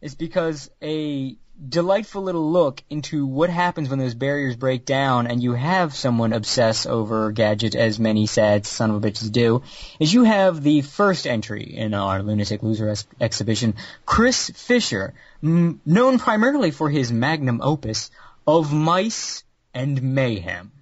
is 0.00 0.16
because 0.16 0.72
a 0.82 1.36
delightful 1.68 2.22
little 2.22 2.50
look 2.50 2.82
into 2.90 3.26
what 3.26 3.48
happens 3.48 3.88
when 3.88 3.98
those 3.98 4.14
barriers 4.14 4.56
break 4.56 4.84
down 4.84 5.26
and 5.26 5.42
you 5.42 5.52
have 5.52 5.94
someone 5.94 6.32
obsess 6.32 6.84
over 6.86 7.30
Gadget 7.32 7.74
as 7.74 7.98
many 7.98 8.26
sad 8.26 8.66
son 8.66 8.90
of 8.90 9.04
a 9.04 9.08
bitches 9.08 9.30
do, 9.30 9.62
is 10.00 10.12
you 10.12 10.24
have 10.24 10.62
the 10.62 10.82
first 10.82 11.26
entry 11.26 11.62
in 11.62 11.94
our 11.94 12.22
Lunatic 12.22 12.62
Loser 12.62 12.90
ex- 12.90 13.06
exhibition, 13.20 13.74
Chris 14.04 14.50
Fisher, 14.50 15.14
m- 15.42 15.80
known 15.86 16.18
primarily 16.18 16.70
for 16.70 16.90
his 16.90 17.12
magnum 17.12 17.60
opus 17.62 18.10
of 18.46 18.72
Mice 18.72 19.44
and 19.72 20.02
Mayhem. 20.02 20.72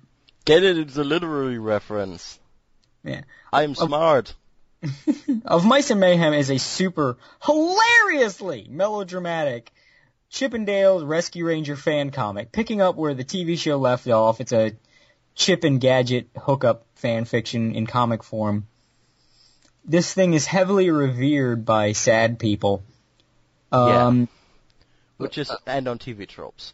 Get 0.45 0.65
it? 0.65 0.79
It's 0.79 0.97
a 0.97 1.05
literary 1.05 1.59
reference. 1.59 2.39
Yeah. 3.05 3.23
I'm 3.53 3.75
smart. 3.75 4.35
of 5.45 5.65
Mice 5.65 5.91
and 5.91 6.01
Mayhem 6.01 6.33
is 6.33 6.51
a 6.51 6.59
super 6.59 7.17
hilariously 7.45 8.67
melodramatic 8.69 9.71
Chippendales 10.33 11.07
Rescue 11.07 11.47
Ranger 11.47 11.77
fan 11.77 12.11
comic, 12.11 12.53
picking 12.53 12.81
up 12.81 12.97
where 12.97 13.15
the 13.15 13.25
TV 13.25 13.59
show 13.59 13.77
left 13.77 14.09
off. 14.09 14.41
It's 14.41 14.53
a 14.53 14.73
Chip 15.35 15.65
and 15.65 15.81
Gadget 15.81 16.31
hookup 16.37 16.87
fan 16.95 17.27
fiction 17.27 17.75
in 17.75 17.87
comic 17.87 18.23
form. 18.23 18.67
This 19.85 20.13
thing 20.15 20.33
is 20.33 20.47
heavily 20.47 20.91
revered 20.91 21.65
by 21.65 21.93
sad 21.93 22.39
people. 22.39 22.83
Um, 23.73 24.29
Which 25.19 25.39
is, 25.39 25.51
and 25.67 25.89
on 25.89 25.99
TV 25.99 26.27
tropes. 26.27 26.73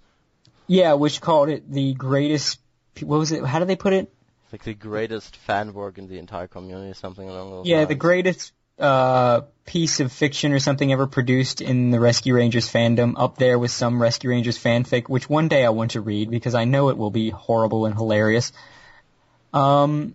yeah, 0.66 0.94
which 0.94 1.20
called 1.20 1.48
it 1.48 1.70
the 1.70 1.94
greatest. 1.94 2.60
What 3.00 3.18
was 3.18 3.32
it? 3.32 3.44
How 3.44 3.58
did 3.58 3.68
they 3.68 3.76
put 3.76 3.92
it? 3.92 4.12
It's 4.44 4.52
like 4.52 4.64
the 4.64 4.74
greatest 4.74 5.36
fan 5.36 5.72
work 5.74 5.98
in 5.98 6.08
the 6.08 6.18
entire 6.18 6.46
community, 6.46 6.90
or 6.90 6.94
something 6.94 7.28
along 7.28 7.50
those 7.50 7.66
Yeah, 7.66 7.76
lines. 7.78 7.82
Yeah, 7.84 7.88
the 7.88 7.94
greatest 7.96 8.52
uh, 8.78 9.42
piece 9.64 10.00
of 10.00 10.12
fiction 10.12 10.52
or 10.52 10.58
something 10.58 10.92
ever 10.92 11.06
produced 11.06 11.60
in 11.60 11.90
the 11.90 12.00
Rescue 12.00 12.34
Rangers 12.34 12.70
fandom, 12.70 13.14
up 13.16 13.36
there 13.36 13.58
with 13.58 13.70
some 13.70 14.00
Rescue 14.00 14.30
Rangers 14.30 14.58
fanfic, 14.58 15.08
which 15.08 15.28
one 15.28 15.48
day 15.48 15.64
I 15.64 15.70
want 15.70 15.92
to 15.92 16.00
read 16.00 16.30
because 16.30 16.54
I 16.54 16.64
know 16.64 16.88
it 16.88 16.96
will 16.96 17.10
be 17.10 17.30
horrible 17.30 17.86
and 17.86 17.94
hilarious. 17.94 18.52
Um, 19.52 20.14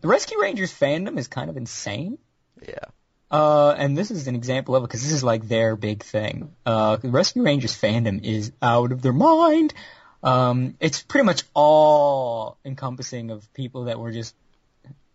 the 0.00 0.08
Rescue 0.08 0.40
Rangers 0.40 0.72
fandom 0.72 1.18
is 1.18 1.28
kind 1.28 1.50
of 1.50 1.56
insane. 1.56 2.18
Yeah. 2.66 2.86
Uh, 3.30 3.74
and 3.78 3.96
this 3.96 4.10
is 4.10 4.26
an 4.26 4.34
example 4.34 4.74
of 4.74 4.82
it 4.82 4.86
because 4.88 5.02
this 5.02 5.12
is 5.12 5.22
like 5.22 5.46
their 5.46 5.76
big 5.76 6.02
thing. 6.02 6.54
Uh, 6.66 6.96
the 6.96 7.10
Rescue 7.10 7.42
Rangers 7.42 7.78
fandom 7.78 8.24
is 8.24 8.50
out 8.60 8.92
of 8.92 9.02
their 9.02 9.12
mind. 9.12 9.74
Um, 10.22 10.76
it's 10.80 11.00
pretty 11.02 11.24
much 11.24 11.44
all 11.54 12.58
encompassing 12.64 13.30
of 13.30 13.52
people 13.54 13.84
that 13.84 13.98
were 13.98 14.10
just, 14.10 14.34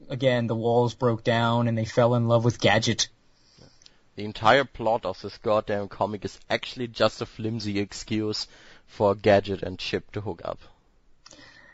again, 0.10 0.48
the 0.48 0.56
walls 0.56 0.94
broke 0.94 1.24
down 1.24 1.68
and 1.68 1.78
they 1.78 1.86
fell 1.86 2.16
in 2.16 2.28
love 2.28 2.46
with 2.46 2.60
Gadget. 2.60 3.10
The 4.16 4.26
entire 4.26 4.64
plot 4.64 5.06
of 5.06 5.22
this 5.22 5.38
goddamn 5.40 5.90
comic 5.90 6.24
is 6.24 6.40
actually 6.50 6.88
just 6.88 7.22
a 7.22 7.26
flimsy 7.26 7.80
excuse 7.80 8.48
for 8.88 9.14
Gadget 9.14 9.62
and 9.62 9.78
Chip 9.78 10.12
to 10.12 10.22
hook 10.22 10.42
up. 10.46 10.60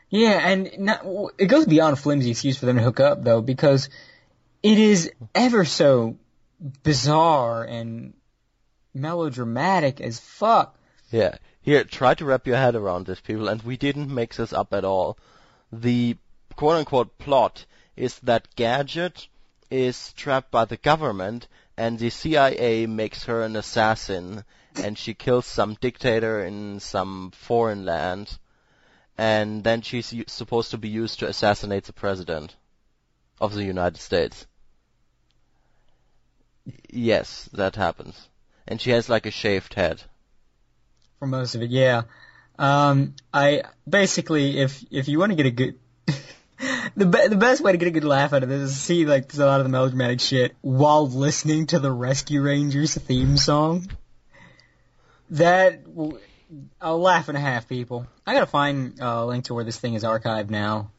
Yeah, 0.09 0.39
and 0.45 0.71
not, 0.79 1.05
it 1.37 1.45
goes 1.45 1.65
beyond 1.65 1.93
a 1.93 2.01
flimsy 2.01 2.31
excuse 2.31 2.57
for 2.57 2.65
them 2.65 2.77
to 2.77 2.83
hook 2.83 2.99
up 2.99 3.23
though, 3.23 3.41
because 3.41 3.89
it 4.63 4.77
is 4.77 5.11
ever 5.35 5.65
so 5.65 6.17
bizarre 6.83 7.63
and 7.63 8.13
melodramatic 8.93 10.01
as 10.01 10.19
fuck. 10.19 10.77
Yeah. 11.11 11.35
Here, 11.61 11.83
try 11.83 12.15
to 12.15 12.25
wrap 12.25 12.47
your 12.47 12.57
head 12.57 12.75
around 12.75 13.05
this, 13.05 13.19
people, 13.19 13.47
and 13.47 13.61
we 13.61 13.77
didn't 13.77 14.13
make 14.13 14.35
this 14.35 14.51
up 14.51 14.73
at 14.73 14.83
all. 14.83 15.17
The 15.71 16.17
quote 16.55 16.77
unquote 16.77 17.17
plot 17.19 17.65
is 17.95 18.19
that 18.19 18.55
Gadget 18.55 19.27
is 19.69 20.13
trapped 20.13 20.51
by 20.51 20.65
the 20.65 20.77
government 20.77 21.47
and 21.77 21.97
the 21.97 22.09
CIA 22.09 22.85
makes 22.85 23.23
her 23.23 23.43
an 23.43 23.55
assassin 23.55 24.43
and 24.75 24.97
she 24.97 25.13
kills 25.13 25.45
some 25.45 25.75
dictator 25.79 26.43
in 26.43 26.79
some 26.79 27.31
foreign 27.31 27.85
land 27.85 28.37
and 29.17 29.63
then 29.63 29.81
she's 29.81 30.13
supposed 30.27 30.71
to 30.71 30.77
be 30.77 30.89
used 30.89 31.19
to 31.19 31.27
assassinate 31.27 31.83
the 31.83 31.93
president 31.93 32.55
of 33.39 33.53
the 33.53 33.63
United 33.63 33.99
States. 33.99 34.45
Yes, 36.89 37.49
that 37.53 37.75
happens. 37.75 38.29
And 38.67 38.79
she 38.79 38.91
has 38.91 39.09
like 39.09 39.25
a 39.25 39.31
shaved 39.31 39.73
head. 39.73 40.01
for 41.19 41.27
most 41.27 41.55
of 41.55 41.61
it. 41.61 41.69
Yeah. 41.71 42.03
Um, 42.57 43.15
I 43.33 43.63
basically, 43.87 44.59
if 44.59 44.83
if 44.91 45.07
you 45.07 45.19
want 45.19 45.31
to 45.31 45.35
get 45.35 45.45
a 45.45 45.51
good, 45.51 45.79
the 46.95 47.05
be- 47.05 47.27
the 47.27 47.35
best 47.35 47.61
way 47.61 47.71
to 47.71 47.77
get 47.77 47.87
a 47.87 47.91
good 47.91 48.03
laugh 48.03 48.33
out 48.33 48.43
of 48.43 48.49
this 48.49 48.69
is 48.69 48.73
to 48.75 48.81
see 48.81 49.05
like 49.05 49.33
a 49.33 49.45
lot 49.45 49.59
of 49.59 49.65
the 49.65 49.69
melodramatic 49.69 50.19
shit 50.19 50.55
while 50.61 51.07
listening 51.07 51.67
to 51.67 51.79
the 51.79 51.91
Rescue 51.91 52.41
Rangers 52.41 52.95
theme 52.95 53.37
song. 53.37 53.89
That 55.31 55.85
w- 55.85 56.19
I'll 56.79 56.99
laugh 56.99 57.29
and 57.29 57.37
a 57.37 57.41
half, 57.41 57.67
people. 57.67 58.05
I 58.27 58.33
gotta 58.33 58.45
find 58.45 59.01
uh, 59.01 59.05
a 59.05 59.25
link 59.25 59.45
to 59.45 59.53
where 59.53 59.63
this 59.63 59.77
thing 59.77 59.93
is 59.93 60.03
archived 60.03 60.49
now 60.49 60.91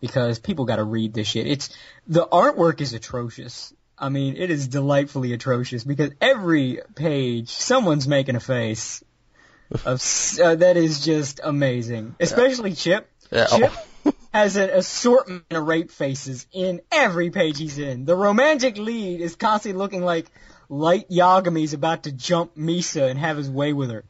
because 0.00 0.38
people 0.38 0.64
gotta 0.64 0.84
read 0.84 1.14
this 1.14 1.28
shit. 1.28 1.46
It's 1.46 1.70
the 2.06 2.26
artwork 2.26 2.80
is 2.80 2.92
atrocious. 2.92 3.72
I 3.96 4.08
mean, 4.08 4.36
it 4.36 4.50
is 4.50 4.68
delightfully 4.68 5.32
atrocious 5.32 5.84
because 5.84 6.10
every 6.20 6.80
page 6.94 7.50
someone's 7.50 8.08
making 8.08 8.36
a 8.36 8.40
face 8.40 9.02
of 9.84 10.02
uh, 10.42 10.56
that 10.56 10.76
is 10.76 11.04
just 11.04 11.40
amazing. 11.42 12.16
Especially 12.20 12.74
Chip. 12.74 13.08
Yeah, 13.30 13.46
Chip 13.46 13.72
oh. 13.74 13.84
Has 14.32 14.56
an 14.56 14.70
assortment 14.70 15.44
of 15.50 15.66
rape 15.66 15.90
faces 15.90 16.46
in 16.52 16.80
every 16.90 17.30
page 17.30 17.58
he's 17.58 17.78
in. 17.78 18.04
The 18.04 18.16
romantic 18.16 18.76
lead 18.76 19.20
is 19.20 19.36
constantly 19.36 19.78
looking 19.78 20.02
like 20.02 20.30
Light 20.68 21.08
Yagami's 21.08 21.72
about 21.72 22.04
to 22.04 22.12
jump 22.12 22.56
Misa 22.56 23.08
and 23.08 23.18
have 23.18 23.36
his 23.36 23.50
way 23.50 23.72
with 23.72 23.90
her. 23.90 24.04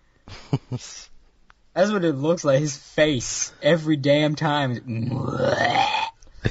That's 0.71 1.91
what 1.91 2.05
it 2.05 2.15
looks 2.15 2.45
like. 2.45 2.61
His 2.61 2.77
face 2.77 3.53
every 3.61 3.97
damn 3.97 4.37
time. 4.37 4.79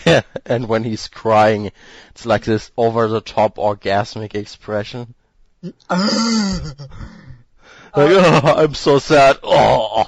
Yeah, 0.05 0.21
and 0.45 0.67
when 0.67 0.83
he's 0.83 1.07
crying, 1.07 1.71
it's 2.09 2.25
like 2.25 2.43
this 2.43 2.71
over-the-top 2.77 3.55
orgasmic 3.55 4.35
expression. 4.35 5.13
like, 5.63 5.73
oh, 7.93 8.55
I'm 8.57 8.73
so 8.73 8.99
sad. 8.99 9.37
Oh, 9.43 10.05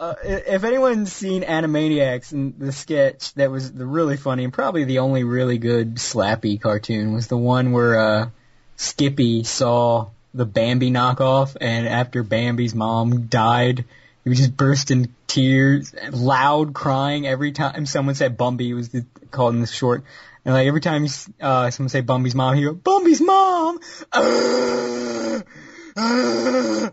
Uh, 0.00 0.14
if 0.24 0.64
anyone's 0.64 1.12
seen 1.12 1.42
Animaniacs 1.42 2.32
and 2.32 2.58
the 2.58 2.72
sketch 2.72 3.34
that 3.34 3.50
was 3.50 3.70
the 3.70 3.84
really 3.84 4.16
funny 4.16 4.44
and 4.44 4.52
probably 4.52 4.84
the 4.84 5.00
only 5.00 5.24
really 5.24 5.58
good 5.58 5.96
slappy 5.96 6.58
cartoon 6.58 7.12
was 7.12 7.26
the 7.26 7.36
one 7.36 7.72
where 7.72 8.00
uh, 8.00 8.30
Skippy 8.76 9.44
saw 9.44 10.08
the 10.32 10.46
Bambi 10.46 10.90
knockoff 10.90 11.54
and 11.60 11.86
after 11.86 12.24
Bambi's 12.24 12.74
mom 12.74 13.26
died, 13.26 13.84
he 14.24 14.30
would 14.30 14.38
just 14.38 14.56
burst 14.56 14.90
in 14.90 15.14
tears, 15.26 15.94
loud 16.12 16.72
crying 16.72 17.26
every 17.26 17.52
time 17.52 17.84
someone 17.84 18.14
said 18.14 18.38
Bumbie 18.38 18.74
was 18.74 18.88
the, 18.88 19.04
called 19.30 19.52
in 19.52 19.60
the 19.60 19.66
short. 19.66 20.02
And 20.46 20.54
like 20.54 20.66
every 20.66 20.80
time 20.80 21.08
uh, 21.42 21.68
someone 21.68 21.90
say 21.90 22.00
Bumbie's 22.00 22.34
mom, 22.34 22.56
he 22.56 22.64
go, 22.64 22.72
Bumbie's 22.72 23.20
mom! 23.20 23.78
Ah! 24.14 25.42
Ah!" 25.96 26.90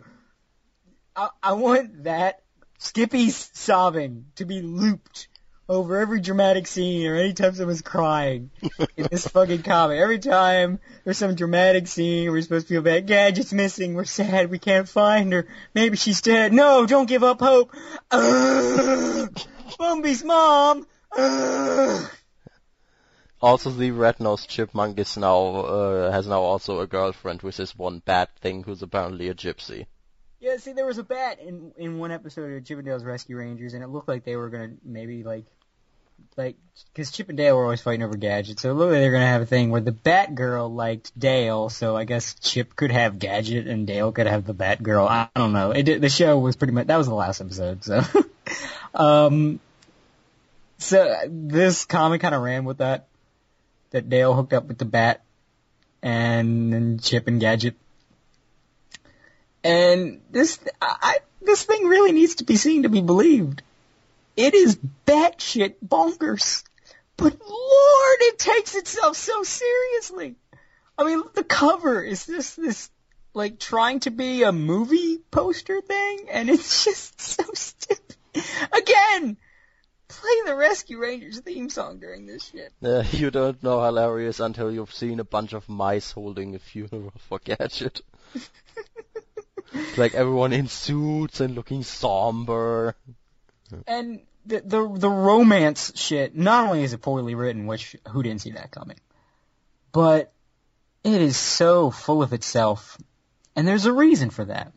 I, 1.16 1.30
I 1.42 1.54
want 1.54 2.04
that 2.04 2.42
Skippy's 2.78 3.50
sobbing 3.54 4.28
to 4.36 4.46
be 4.46 4.62
looped 4.62 5.28
over 5.70 5.98
every 5.98 6.22
dramatic 6.22 6.66
scene 6.68 7.08
or 7.08 7.16
anytime 7.16 7.54
someone's 7.54 7.82
crying 7.82 8.52
in 8.96 9.08
this 9.12 9.28
fucking 9.34 9.64
comic. 9.64 10.00
Every 10.00 10.20
time 10.20 10.80
there's 11.04 11.18
some 11.18 11.36
dramatic 11.36 11.88
scene, 11.88 12.32
we're 12.32 12.42
supposed 12.42 12.68
to 12.68 12.76
feel 12.76 12.82
bad. 12.82 13.08
Gadget's 13.08 13.52
missing. 13.52 13.94
We're 13.94 14.06
sad. 14.06 14.50
We 14.50 14.60
can't 14.60 14.88
find 14.88 15.34
her. 15.34 15.48
Maybe 15.74 15.98
she's 15.98 16.22
dead. 16.22 16.54
No, 16.54 16.86
don't 16.86 17.10
give 17.10 17.24
up 17.24 17.42
hope. 17.42 17.74
Bumbie's 19.78 20.24
mom. 20.24 20.88
Ugh. 21.18 22.12
Also, 23.40 23.70
the 23.70 23.92
red-nosed 23.92 24.50
chipmunk 24.50 24.98
is 24.98 25.16
now 25.16 25.38
uh, 25.38 26.12
has 26.12 26.28
now 26.28 26.42
also 26.42 26.80
a 26.80 26.88
girlfriend 26.88 27.44
with 27.44 27.58
this 27.58 27.76
one 27.78 28.00
bad 28.00 28.30
thing 28.42 28.64
who's 28.64 28.82
apparently 28.82 29.30
a 29.30 29.36
gypsy. 29.36 29.86
Yeah, 30.40 30.58
see, 30.58 30.74
there 30.74 30.86
was 30.86 31.00
a 31.00 31.04
bat 31.04 31.40
in 31.40 31.72
in 31.78 31.98
one 31.98 32.12
episode 32.12 32.58
of 32.58 32.66
Chippendale's 32.66 33.04
Rescue 33.04 33.38
Rangers, 33.38 33.74
and 33.74 33.84
it 33.84 33.88
looked 33.88 34.08
like 34.08 34.24
they 34.24 34.36
were 34.36 34.50
gonna 34.50 34.74
maybe 34.84 35.24
like, 35.24 35.46
like, 36.36 36.58
because 36.94 37.12
Chip 37.12 37.30
and 37.30 37.38
Dale 37.38 37.56
were 37.58 37.64
always 37.64 37.82
fighting 37.82 38.04
over 38.04 38.16
Gadget, 38.16 38.60
so 38.60 38.70
it 38.70 38.76
looked 38.76 38.92
like 38.92 39.00
they 39.00 39.08
were 39.08 39.14
gonna 39.14 39.26
have 39.26 39.42
a 39.42 39.48
thing 39.48 39.72
where 39.72 39.82
the 39.82 39.92
Batgirl 39.92 40.76
liked 40.76 41.18
Dale, 41.18 41.70
so 41.70 41.98
I 41.98 42.04
guess 42.04 42.36
Chip 42.36 42.76
could 42.76 42.92
have 42.92 43.18
Gadget 43.18 43.68
and 43.68 43.88
Dale 43.88 44.12
could 44.12 44.28
have 44.28 44.46
the 44.46 44.54
Batgirl. 44.54 45.08
I 45.10 45.30
don't 45.36 45.54
know. 45.54 45.72
It 45.72 45.84
did, 45.84 46.02
the 46.02 46.10
show 46.10 46.38
was 46.38 46.56
pretty 46.56 46.74
much 46.74 46.86
that 46.88 46.98
was 46.98 47.08
the 47.08 47.16
last 47.16 47.42
episode, 47.42 47.84
so. 47.84 48.04
um, 48.94 49.60
so 50.78 51.16
this 51.28 51.86
comic 51.86 52.22
kind 52.22 52.36
of 52.36 52.44
ran 52.44 52.64
with 52.64 52.78
that, 52.78 53.08
that 53.90 54.08
Dale 54.08 54.36
hooked 54.36 54.54
up 54.54 54.66
with 54.66 54.78
the 54.78 54.86
Bat, 54.86 55.24
and, 56.04 56.76
and 56.76 57.04
Chip 57.04 57.28
and 57.28 57.40
Gadget. 57.40 57.76
And 59.64 60.22
this, 60.30 60.60
I, 60.82 61.20
this 61.42 61.64
thing 61.64 61.86
really 61.86 62.12
needs 62.12 62.36
to 62.36 62.44
be 62.44 62.56
seen 62.56 62.84
to 62.84 62.90
be 62.90 63.02
believed. 63.02 63.62
It 64.36 64.54
is 64.54 64.78
batshit 65.06 65.76
bonkers. 65.86 66.64
But 67.18 67.40
lord, 67.40 68.18
it 68.22 68.38
takes 68.38 68.76
itself 68.76 69.18
so 69.18 69.42
seriously. 69.44 70.36
I 70.98 71.04
mean, 71.04 71.24
the 71.34 71.44
cover 71.44 72.02
is 72.02 72.26
this, 72.26 72.56
this, 72.56 72.90
like, 73.34 73.60
trying 73.60 74.02
to 74.02 74.12
be 74.12 74.44
a 74.44 74.52
movie 74.52 75.20
poster 75.32 75.82
thing, 75.82 76.28
and 76.32 76.50
it's 76.50 76.86
just 76.86 77.20
so 77.20 77.44
stupid. 77.54 78.16
Again! 78.72 79.38
Play 80.08 80.42
the 80.46 80.56
Rescue 80.56 81.00
Rangers 81.00 81.42
theme 81.42 81.70
song 81.70 82.00
during 82.00 82.26
this 82.26 82.46
shit. 82.46 82.72
Uh, 82.82 83.04
you 83.12 83.30
don't 83.30 83.62
know 83.62 83.84
hilarious 83.84 84.40
until 84.40 84.72
you've 84.72 84.94
seen 84.94 85.20
a 85.20 85.26
bunch 85.26 85.54
of 85.54 85.68
mice 85.68 86.12
holding 86.12 86.56
a 86.56 86.60
funeral 86.60 87.12
for 87.28 87.40
Gadget. 87.44 88.02
Like 89.96 90.14
everyone 90.14 90.54
in 90.54 90.68
suits 90.68 91.40
and 91.40 91.56
looking 91.56 91.84
somber. 91.84 92.96
And 93.86 94.22
the, 94.46 94.62
the 94.62 94.88
the 94.88 95.10
romance 95.10 95.92
shit. 95.96 96.36
Not 96.36 96.68
only 96.68 96.84
is 96.84 96.94
it 96.94 97.02
poorly 97.02 97.36
written, 97.36 97.68
which 97.68 97.96
who 98.10 98.24
didn't 98.24 98.42
see 98.42 98.52
that 98.52 98.72
coming, 98.72 99.00
but 99.92 100.32
it 101.04 101.22
is 101.22 101.38
so 101.38 101.92
full 101.92 102.24
of 102.24 102.34
itself, 102.34 102.98
and 103.56 103.68
there's 103.68 103.86
a 103.86 103.94
reason 103.94 104.30
for 104.30 104.46
that. 104.46 104.72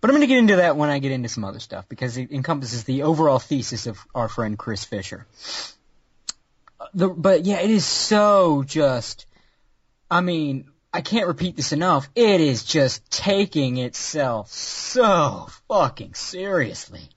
But 0.00 0.10
I'm 0.10 0.16
going 0.16 0.20
to 0.22 0.26
get 0.26 0.38
into 0.38 0.56
that 0.56 0.76
when 0.76 0.90
I 0.90 0.98
get 0.98 1.12
into 1.12 1.30
some 1.30 1.44
other 1.44 1.60
stuff 1.60 1.88
because 1.88 2.18
it 2.18 2.30
encompasses 2.30 2.84
the 2.84 3.04
overall 3.04 3.38
thesis 3.38 3.86
of 3.86 3.98
our 4.14 4.28
friend 4.28 4.58
Chris 4.58 4.84
Fisher. 4.84 5.26
The, 6.92 7.08
but 7.08 7.46
yeah, 7.46 7.60
it 7.60 7.70
is 7.70 7.86
so 7.86 8.62
just. 8.64 9.26
I 10.10 10.20
mean, 10.20 10.68
I 10.94 11.00
can't 11.00 11.26
repeat 11.26 11.56
this 11.56 11.72
enough. 11.72 12.08
It 12.14 12.40
is 12.40 12.62
just 12.62 13.10
taking 13.10 13.78
itself 13.78 14.52
so 14.52 15.48
fucking 15.68 16.14
seriously 16.14 17.10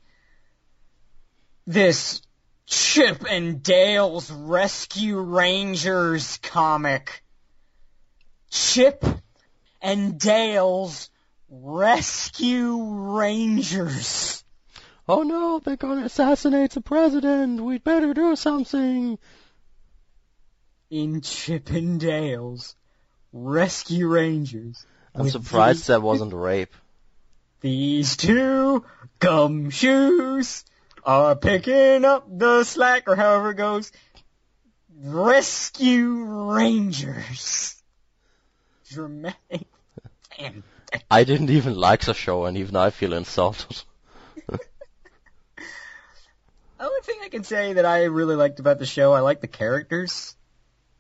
this 1.68 2.24
Chip 2.66 3.24
and 3.30 3.62
Dale's 3.62 4.32
Rescue 4.32 5.20
Rangers 5.20 6.40
comic. 6.42 7.24
Chip 8.50 9.06
and 9.80 10.20
Dale's 10.20 11.12
Rescue 11.48 12.82
Rangers. 12.82 14.44
Oh 15.08 15.22
no, 15.22 15.60
they're 15.60 15.78
gonna 15.78 16.06
assassinate 16.06 16.72
the 16.72 16.82
president. 16.82 17.62
We'd 17.62 17.84
better 17.84 18.16
do 18.16 18.36
something. 18.36 19.20
In 20.90 21.22
Chip 21.22 21.70
and 21.70 22.00
Dale's 22.00 22.76
Rescue 23.40 24.08
Rangers. 24.08 24.86
I'm 25.14 25.30
surprised 25.30 25.82
these- 25.82 25.88
that 25.88 26.02
wasn't 26.02 26.34
rape. 26.34 26.74
These 27.62 28.18
two 28.18 28.84
gumshoes 29.20 30.64
are 31.04 31.36
picking 31.36 32.04
up 32.04 32.26
the 32.28 32.64
slack, 32.64 33.08
or 33.08 33.16
however 33.16 33.52
it 33.52 33.56
goes. 33.56 33.92
Rescue 35.00 36.24
Rangers. 36.54 37.76
Dramatic. 38.90 39.68
Damn. 40.38 40.64
I 41.12 41.24
didn't 41.24 41.50
even 41.50 41.76
like 41.76 42.06
the 42.06 42.14
show, 42.14 42.46
and 42.46 42.58
even 42.58 42.76
I 42.76 42.90
feel 42.90 43.14
insulted. 43.14 43.84
The 46.78 46.86
only 46.86 47.02
thing 47.02 47.18
I 47.24 47.30
can 47.30 47.44
say 47.44 47.74
that 47.74 47.86
I 47.86 48.04
really 48.04 48.36
liked 48.36 48.60
about 48.60 48.78
the 48.78 48.86
show, 48.86 49.12
I 49.12 49.22
liked 49.22 49.42
the 49.42 49.48
characters. 49.48 50.36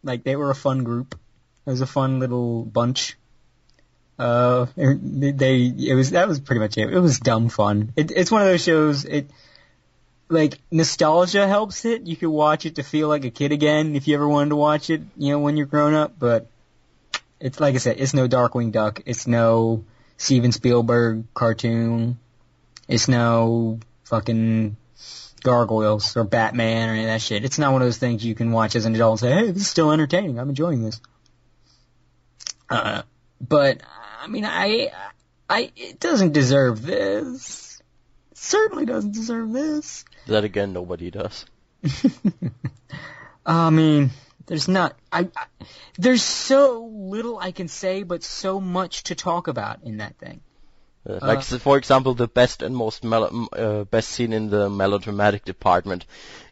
Like 0.03 0.23
they 0.23 0.35
were 0.35 0.49
a 0.49 0.55
fun 0.55 0.83
group. 0.83 1.19
It 1.67 1.71
was 1.71 1.81
a 1.81 1.85
fun 1.85 2.19
little 2.19 2.63
bunch. 2.63 3.17
Uh, 4.17 4.67
they, 4.77 5.31
they 5.31 5.61
it 5.65 5.95
was 5.95 6.11
that 6.11 6.29
was 6.29 6.39
pretty 6.39 6.61
much 6.61 6.77
it. 6.77 6.93
It 6.93 6.99
was 6.99 7.19
dumb 7.19 7.49
fun. 7.49 7.91
It, 7.97 8.09
it's 8.09 8.31
one 8.31 8.41
of 8.41 8.47
those 8.47 8.63
shows. 8.63 9.03
It 9.03 9.29
like 10.29 10.59
nostalgia 10.71 11.45
helps 11.45 11.83
it. 11.83 12.03
You 12.03 12.15
could 12.15 12.29
watch 12.29 12.65
it 12.65 12.75
to 12.75 12.83
feel 12.83 13.09
like 13.09 13.25
a 13.25 13.29
kid 13.29 13.51
again 13.51 13.97
if 13.97 14.07
you 14.07 14.15
ever 14.15 14.27
wanted 14.27 14.49
to 14.51 14.55
watch 14.55 14.89
it. 14.89 15.01
You 15.17 15.33
know 15.33 15.39
when 15.39 15.57
you're 15.57 15.65
grown 15.65 15.93
up, 15.93 16.13
but 16.17 16.47
it's 17.41 17.59
like 17.59 17.75
I 17.75 17.79
said, 17.79 17.97
it's 17.99 18.13
no 18.13 18.29
Darkwing 18.29 18.71
Duck. 18.71 19.01
It's 19.05 19.27
no 19.27 19.83
Steven 20.15 20.53
Spielberg 20.53 21.25
cartoon. 21.33 22.17
It's 22.87 23.09
no 23.09 23.79
fucking 24.05 24.77
Gargoyles 25.43 26.15
or 26.15 26.23
Batman 26.23 26.89
or 26.89 26.93
any 26.93 27.01
of 27.01 27.07
that 27.07 27.21
shit. 27.21 27.43
It's 27.43 27.59
not 27.59 27.73
one 27.73 27.81
of 27.81 27.87
those 27.87 27.97
things 27.97 28.23
you 28.23 28.35
can 28.35 28.53
watch 28.53 28.77
as 28.77 28.85
an 28.85 28.95
adult 28.95 29.21
and 29.21 29.29
say, 29.29 29.35
hey, 29.35 29.51
this 29.51 29.63
is 29.63 29.67
still 29.67 29.91
entertaining. 29.91 30.39
I'm 30.39 30.47
enjoying 30.47 30.81
this. 30.81 31.01
Uh, 32.69 33.03
but, 33.39 33.81
I 34.21 34.27
mean, 34.27 34.45
I, 34.45 34.91
I, 35.49 35.71
it 35.75 35.99
doesn't 35.99 36.33
deserve 36.33 36.81
this. 36.81 37.81
It 38.31 38.37
certainly 38.37 38.85
doesn't 38.85 39.13
deserve 39.13 39.51
this. 39.51 40.05
That 40.27 40.43
again, 40.43 40.73
nobody 40.73 41.11
does. 41.11 41.45
I 43.45 43.69
mean, 43.69 44.11
there's 44.47 44.67
not, 44.67 44.95
I, 45.11 45.29
I, 45.35 45.45
there's 45.97 46.23
so 46.23 46.85
little 46.85 47.37
I 47.37 47.51
can 47.51 47.67
say, 47.67 48.03
but 48.03 48.23
so 48.23 48.59
much 48.59 49.03
to 49.03 49.15
talk 49.15 49.47
about 49.47 49.83
in 49.83 49.97
that 49.97 50.17
thing. 50.17 50.41
Uh, 51.07 51.19
like, 51.21 51.39
s- 51.39 51.55
for 51.55 51.77
example, 51.77 52.13
the 52.13 52.27
best 52.27 52.61
and 52.61 52.75
most 52.75 53.03
melo- 53.03 53.47
uh, 53.53 53.83
best 53.85 54.09
scene 54.09 54.33
in 54.33 54.49
the 54.49 54.69
melodramatic 54.69 55.45
department 55.45 56.05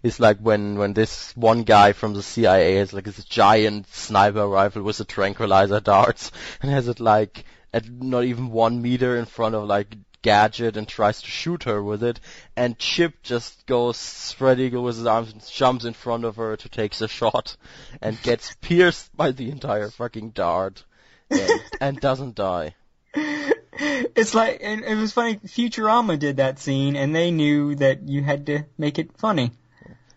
is 0.04 0.20
like 0.20 0.38
when 0.40 0.78
when 0.78 0.94
this 0.94 1.36
one 1.36 1.64
guy 1.64 1.92
from 1.92 2.14
the 2.14 2.24
CIA 2.24 2.76
has 2.76 2.94
like 2.94 3.04
this 3.06 3.24
giant 3.26 3.88
sniper 3.94 4.48
rifle 4.48 4.84
with 4.84 4.98
the 4.98 5.06
tranquilizer 5.06 5.80
darts 5.80 6.32
and 6.62 6.72
has 6.72 6.88
it 6.88 7.00
like 7.00 7.44
at 7.74 7.90
not 7.90 8.24
even 8.24 8.52
one 8.52 8.82
meter 8.82 9.18
in 9.18 9.26
front 9.26 9.56
of 9.56 9.66
like 9.68 9.96
Gadget 10.22 10.76
and 10.76 10.88
tries 10.88 11.22
to 11.22 11.28
shoot 11.30 11.64
her 11.66 11.84
with 11.84 12.02
it, 12.02 12.20
and 12.56 12.80
Chip 12.80 13.22
just 13.22 13.64
goes 13.68 13.98
spread 13.98 14.60
eagle 14.60 14.84
with 14.84 14.96
his 14.96 15.06
arms 15.06 15.32
and 15.32 15.46
jumps 15.46 15.86
in 15.86 15.94
front 15.94 16.26
of 16.26 16.38
her 16.38 16.58
to 16.58 16.68
take 16.70 16.96
the 16.96 17.08
shot, 17.08 17.56
and 18.02 18.20
gets 18.24 18.56
pierced 18.56 19.16
by 19.16 19.30
the 19.32 19.52
entire 19.52 19.90
fucking 19.92 20.32
dart, 20.32 20.84
and, 21.30 21.62
and 21.80 22.00
doesn't 22.02 22.34
die. 22.34 22.74
It's 23.78 24.34
like, 24.34 24.60
and 24.62 24.84
it 24.84 24.96
was 24.96 25.14
funny, 25.14 25.36
Futurama 25.38 26.18
did 26.18 26.38
that 26.38 26.60
scene, 26.60 26.96
and 26.96 27.14
they 27.14 27.32
knew 27.32 27.76
that 27.76 28.08
you 28.08 28.24
had 28.24 28.46
to 28.48 28.66
make 28.78 29.00
it 29.00 29.18
funny. 29.18 29.52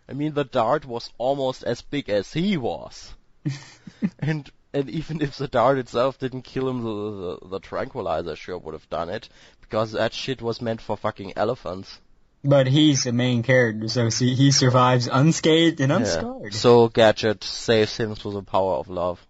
I 0.09 0.13
mean, 0.15 0.35
the 0.35 0.45
dart 0.45 0.85
was 0.87 1.11
almost 1.19 1.65
as 1.65 1.83
big 1.83 2.09
as 2.09 2.33
he 2.33 2.57
was. 2.57 3.15
and 4.19 4.51
and 4.73 4.91
even 4.91 5.23
if 5.23 5.37
the 5.39 5.49
dart 5.49 5.79
itself 5.79 6.19
didn't 6.19 6.43
kill 6.43 6.69
him, 6.69 6.83
the, 6.83 7.39
the, 7.41 7.49
the 7.49 7.61
tranquilizer 7.61 8.37
sure 8.37 8.59
would 8.59 8.75
have 8.75 8.89
done 8.91 9.09
it, 9.09 9.29
because 9.61 9.93
that 9.93 10.13
shit 10.13 10.43
was 10.43 10.61
meant 10.61 10.81
for 10.81 10.97
fucking 10.97 11.33
elephants. 11.37 12.01
But 12.45 12.67
he's 12.69 13.05
the 13.05 13.13
main 13.13 13.43
character, 13.43 13.89
so 13.89 14.09
see, 14.11 14.35
he 14.35 14.53
survives 14.53 15.09
unscathed 15.09 15.81
and 15.81 15.91
Yeah. 15.91 15.97
unscarred. 15.97 16.55
So 16.55 16.89
Gadget 16.89 17.43
saves 17.43 17.97
him 17.97 18.15
through 18.15 18.35
the 18.35 18.43
power 18.43 18.75
of 18.75 18.89
love. 18.89 19.27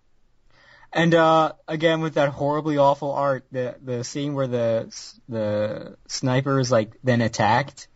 And 0.92 1.14
uh 1.14 1.53
again 1.66 2.01
with 2.01 2.14
that 2.14 2.31
horribly 2.31 2.79
awful 2.79 3.12
art, 3.12 3.44
the 3.53 3.77
the 3.83 4.05
scene 4.05 4.35
where 4.35 4.46
the 4.46 4.92
the 5.29 5.96
sniper 6.07 6.59
is 6.59 6.70
like 6.72 6.92
then 7.05 7.20
attacked, 7.20 7.88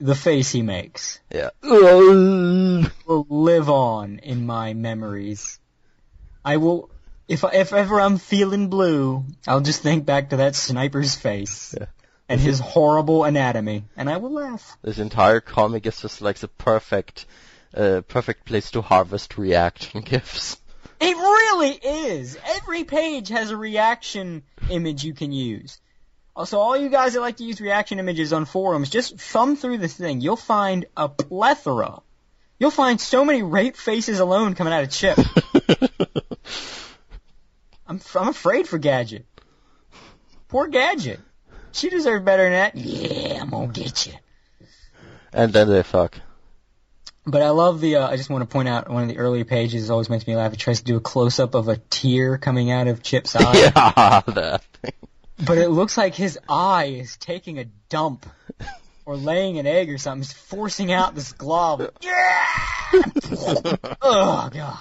the 0.00 0.14
face 0.14 0.50
he 0.50 0.62
makes 0.62 1.20
Yeah. 1.30 1.50
will 1.62 3.26
live 3.28 3.68
on 3.70 4.18
in 4.18 4.46
my 4.46 4.72
memories. 4.74 5.58
I 6.44 6.56
will 6.56 6.90
if 7.28 7.44
if 7.44 7.72
ever 7.72 8.00
I'm 8.00 8.18
feeling 8.18 8.68
blue, 8.68 9.24
I'll 9.46 9.60
just 9.60 9.82
think 9.82 10.06
back 10.06 10.30
to 10.30 10.36
that 10.38 10.56
sniper's 10.56 11.14
face 11.14 11.74
Yeah. 11.78 11.86
and 12.28 12.40
his 12.40 12.58
horrible 12.58 13.24
anatomy, 13.24 13.84
and 13.96 14.08
I 14.10 14.16
will 14.16 14.32
laugh. 14.32 14.76
This 14.82 14.98
entire 14.98 15.40
comic 15.40 15.86
is 15.86 16.00
just 16.00 16.20
like 16.22 16.38
the 16.38 16.48
perfect, 16.48 17.26
uh, 17.76 18.00
perfect 18.08 18.44
place 18.46 18.70
to 18.72 18.80
harvest 18.82 19.38
reaction 19.38 20.00
gifs. 20.04 20.56
It 21.02 21.16
really 21.16 21.70
is. 21.70 22.38
Every 22.44 22.84
page 22.84 23.28
has 23.28 23.50
a 23.50 23.56
reaction 23.56 24.44
image 24.70 25.04
you 25.04 25.14
can 25.14 25.32
use. 25.32 25.80
Also, 26.34 26.58
all 26.58 26.76
you 26.76 26.88
guys 26.88 27.12
that 27.14 27.20
like 27.20 27.36
to 27.38 27.44
use 27.44 27.60
reaction 27.60 27.98
images 27.98 28.32
on 28.32 28.44
forums, 28.44 28.88
just 28.88 29.18
thumb 29.18 29.56
through 29.56 29.78
this 29.78 29.94
thing. 29.94 30.20
You'll 30.20 30.36
find 30.36 30.86
a 30.96 31.08
plethora. 31.08 32.00
You'll 32.58 32.70
find 32.70 33.00
so 33.00 33.24
many 33.24 33.42
rape 33.42 33.76
faces 33.76 34.20
alone 34.20 34.54
coming 34.54 34.72
out 34.72 34.84
of 34.84 34.90
Chip. 34.90 35.18
I'm, 37.86 38.00
I'm 38.14 38.28
afraid 38.28 38.68
for 38.68 38.78
Gadget. 38.78 39.26
Poor 40.48 40.68
Gadget. 40.68 41.20
She 41.72 41.90
deserves 41.90 42.24
better 42.24 42.44
than 42.44 42.52
that. 42.52 42.76
Yeah, 42.76 43.42
I'm 43.42 43.50
gonna 43.50 43.72
get 43.72 44.06
you. 44.06 44.12
and 45.32 45.52
then 45.52 45.68
they 45.68 45.82
fuck. 45.82 46.18
But 47.24 47.42
I 47.42 47.50
love 47.50 47.80
the. 47.80 47.96
Uh, 47.96 48.08
I 48.08 48.16
just 48.16 48.30
want 48.30 48.42
to 48.42 48.52
point 48.52 48.68
out 48.68 48.88
one 48.88 49.04
of 49.04 49.08
the 49.08 49.18
earlier 49.18 49.44
pages 49.44 49.90
always 49.90 50.10
makes 50.10 50.26
me 50.26 50.34
laugh. 50.34 50.52
It 50.52 50.58
tries 50.58 50.78
to 50.78 50.84
do 50.84 50.96
a 50.96 51.00
close 51.00 51.38
up 51.38 51.54
of 51.54 51.68
a 51.68 51.76
tear 51.76 52.36
coming 52.36 52.70
out 52.70 52.88
of 52.88 53.02
Chip's 53.02 53.36
eye. 53.36 53.52
yeah, 53.54 54.22
that 54.26 54.64
thing. 54.82 54.92
But 55.44 55.58
it 55.58 55.68
looks 55.68 55.96
like 55.96 56.14
his 56.14 56.38
eye 56.48 56.96
is 57.00 57.16
taking 57.16 57.58
a 57.58 57.64
dump 57.88 58.26
or 59.04 59.16
laying 59.16 59.58
an 59.58 59.66
egg 59.66 59.90
or 59.90 59.98
something. 59.98 60.22
He's 60.22 60.32
forcing 60.32 60.92
out 60.92 61.14
this 61.14 61.32
glob. 61.32 61.90
Yeah! 62.00 62.46
oh 64.02 64.48
god. 64.52 64.78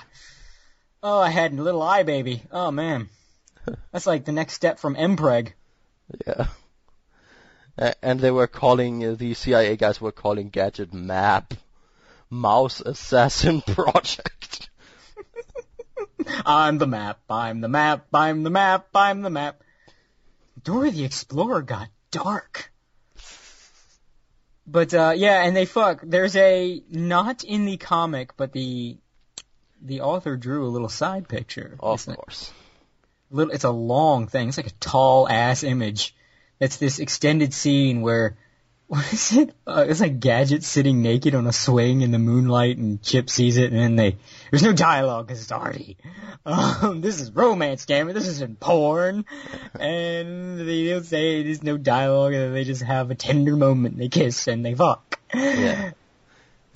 Oh, 1.03 1.19
I 1.19 1.29
had 1.29 1.53
a 1.53 1.61
little 1.61 1.81
eye 1.81 2.03
baby. 2.03 2.43
Oh 2.51 2.71
man. 2.71 3.09
That's 3.91 4.05
like 4.07 4.25
the 4.25 4.31
next 4.31 4.53
step 4.53 4.79
from 4.79 4.95
Mpreg. 4.95 5.53
Yeah. 6.27 6.47
And 8.01 8.19
they 8.19 8.31
were 8.31 8.47
calling, 8.47 9.03
uh, 9.03 9.15
the 9.15 9.33
CIA 9.33 9.77
guys 9.77 10.01
were 10.01 10.11
calling 10.11 10.49
Gadget 10.49 10.93
MAP. 10.93 11.53
Mouse 12.31 12.79
Assassin 12.79 13.61
Project. 13.67 14.69
I'm 16.45 16.77
the 16.77 16.87
map. 16.87 17.19
I'm 17.29 17.61
the 17.61 17.67
map. 17.67 18.07
I'm 18.13 18.43
the 18.43 18.49
map. 18.49 18.87
I'm 18.95 19.21
the 19.21 19.29
map. 19.29 19.61
Dora 20.63 20.91
the 20.91 21.03
Explorer 21.03 21.61
got 21.61 21.89
dark. 22.09 22.71
But 24.65 24.93
uh 24.93 25.13
yeah, 25.15 25.43
and 25.43 25.55
they 25.55 25.65
fuck. 25.65 26.01
There's 26.03 26.35
a 26.35 26.81
not 26.89 27.43
in 27.43 27.65
the 27.65 27.77
comic, 27.77 28.37
but 28.37 28.53
the 28.53 28.97
the 29.81 30.01
author 30.01 30.37
drew 30.37 30.65
a 30.65 30.69
little 30.69 30.89
side 30.89 31.27
picture. 31.27 31.75
Of 31.79 32.05
course. 32.05 32.53
little. 33.29 33.53
It's 33.53 33.65
a 33.65 33.71
long 33.71 34.27
thing. 34.27 34.47
It's 34.47 34.57
like 34.57 34.67
a 34.67 34.79
tall 34.79 35.27
ass 35.27 35.63
image. 35.63 36.15
It's 36.59 36.77
this 36.77 36.99
extended 36.99 37.53
scene 37.53 38.01
where 38.01 38.37
what 38.91 39.13
is 39.13 39.37
it? 39.37 39.55
Uh, 39.65 39.85
it's 39.87 40.01
like 40.01 40.19
Gadget 40.19 40.65
sitting 40.65 41.01
naked 41.01 41.33
on 41.33 41.47
a 41.47 41.53
swing 41.53 42.01
in 42.01 42.11
the 42.11 42.19
moonlight, 42.19 42.77
and 42.77 43.01
Chip 43.01 43.29
sees 43.29 43.55
it, 43.55 43.71
and 43.71 43.79
then 43.79 43.95
they 43.95 44.17
there's 44.49 44.63
no 44.63 44.73
dialogue 44.73 45.27
because 45.27 45.41
it's 45.41 45.51
arty. 45.53 45.95
Um, 46.45 46.99
this 46.99 47.21
is 47.21 47.31
romance, 47.31 47.85
damn 47.85 48.09
it. 48.09 48.13
This 48.13 48.27
isn't 48.27 48.59
porn. 48.59 49.23
And 49.79 50.59
they 50.59 50.89
don't 50.89 51.05
say 51.05 51.41
there's 51.41 51.63
no 51.63 51.77
dialogue, 51.77 52.33
and 52.33 52.53
they 52.53 52.65
just 52.65 52.81
have 52.81 53.11
a 53.11 53.15
tender 53.15 53.55
moment. 53.55 53.97
They 53.97 54.09
kiss 54.09 54.45
and 54.47 54.65
they 54.65 54.75
fuck. 54.75 55.21
Yeah. 55.33 55.91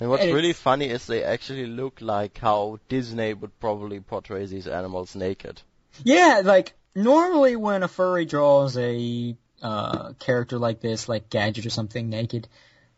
And 0.00 0.08
what's 0.08 0.22
And 0.22 0.32
really 0.32 0.54
funny 0.54 0.86
is 0.86 1.06
they 1.06 1.22
actually 1.22 1.66
look 1.66 2.00
like 2.00 2.38
how 2.38 2.78
Disney 2.88 3.34
would 3.34 3.60
probably 3.60 4.00
portray 4.00 4.46
these 4.46 4.68
animals 4.68 5.14
naked. 5.14 5.60
Yeah, 6.02 6.40
like 6.42 6.72
normally 6.94 7.56
when 7.56 7.82
a 7.82 7.88
furry 7.88 8.24
draws 8.24 8.78
a 8.78 9.36
uh, 9.62 10.12
character 10.18 10.58
like 10.58 10.80
this, 10.80 11.08
like 11.08 11.30
Gadget 11.30 11.66
or 11.66 11.70
something, 11.70 12.08
naked, 12.08 12.48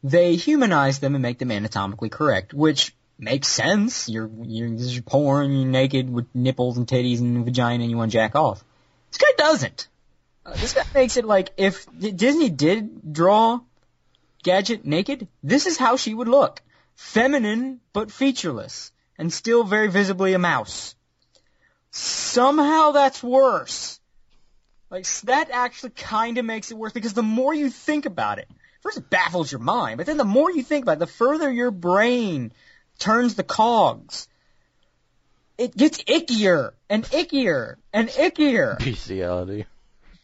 they 0.02 0.36
humanize 0.36 0.98
them 0.98 1.14
and 1.14 1.22
make 1.22 1.38
them 1.38 1.50
anatomically 1.50 2.08
correct, 2.08 2.54
which 2.54 2.94
makes 3.18 3.48
sense. 3.48 4.08
You're 4.08 4.30
you're 4.42 4.70
this 4.70 4.86
is 4.86 5.00
porn, 5.00 5.52
you're 5.52 5.68
naked 5.68 6.10
with 6.10 6.26
nipples 6.34 6.76
and 6.78 6.86
titties 6.86 7.20
and 7.20 7.44
vagina, 7.44 7.82
and 7.82 7.90
you 7.90 7.96
want 7.96 8.12
to 8.12 8.18
jack 8.18 8.34
off. 8.34 8.62
This 9.10 9.18
guy 9.18 9.32
doesn't. 9.36 9.88
Uh, 10.44 10.54
this 10.54 10.72
guy 10.72 10.84
makes 10.94 11.16
it 11.16 11.24
like 11.24 11.50
if 11.56 11.86
Disney 11.98 12.50
did 12.50 13.12
draw 13.12 13.60
Gadget 14.42 14.84
naked, 14.84 15.26
this 15.42 15.66
is 15.66 15.76
how 15.76 15.96
she 15.96 16.14
would 16.14 16.28
look: 16.28 16.62
feminine 16.94 17.80
but 17.92 18.10
featureless, 18.12 18.92
and 19.16 19.32
still 19.32 19.64
very 19.64 19.88
visibly 19.88 20.32
a 20.34 20.38
mouse 20.38 20.94
somehow 21.90 22.92
that's 22.92 23.22
worse. 23.22 23.97
Like 24.90 25.01
s- 25.05 25.20
that 25.22 25.51
actually 25.51 25.90
kind 25.90 26.38
of 26.38 26.44
makes 26.44 26.70
it 26.70 26.77
worse 26.77 26.92
because 26.92 27.14
the 27.14 27.22
more 27.22 27.53
you 27.53 27.70
think 27.70 28.07
about 28.07 28.38
it, 28.38 28.48
first 28.83 28.98
it 28.98 29.11
baffles 29.11 29.51
your 29.53 29.61
mind, 29.61 29.98
but 29.98 30.07
then 30.07 30.16
the 30.16 30.24
more 30.24 30.51
you 30.51 30.62
think 30.62 30.85
about 30.85 30.96
it, 30.96 31.01
the 31.01 31.07
further 31.07 31.51
your 31.51 31.70
brain 31.70 32.53
turns 32.98 33.35
the 33.35 33.42
cogs. 33.42 34.29
It 35.59 35.77
gets 35.77 36.03
ickier 36.05 36.72
and 36.88 37.05
ickier 37.05 37.77
and 37.92 38.09
ickier. 38.09 38.79
Bestiality. 38.79 39.66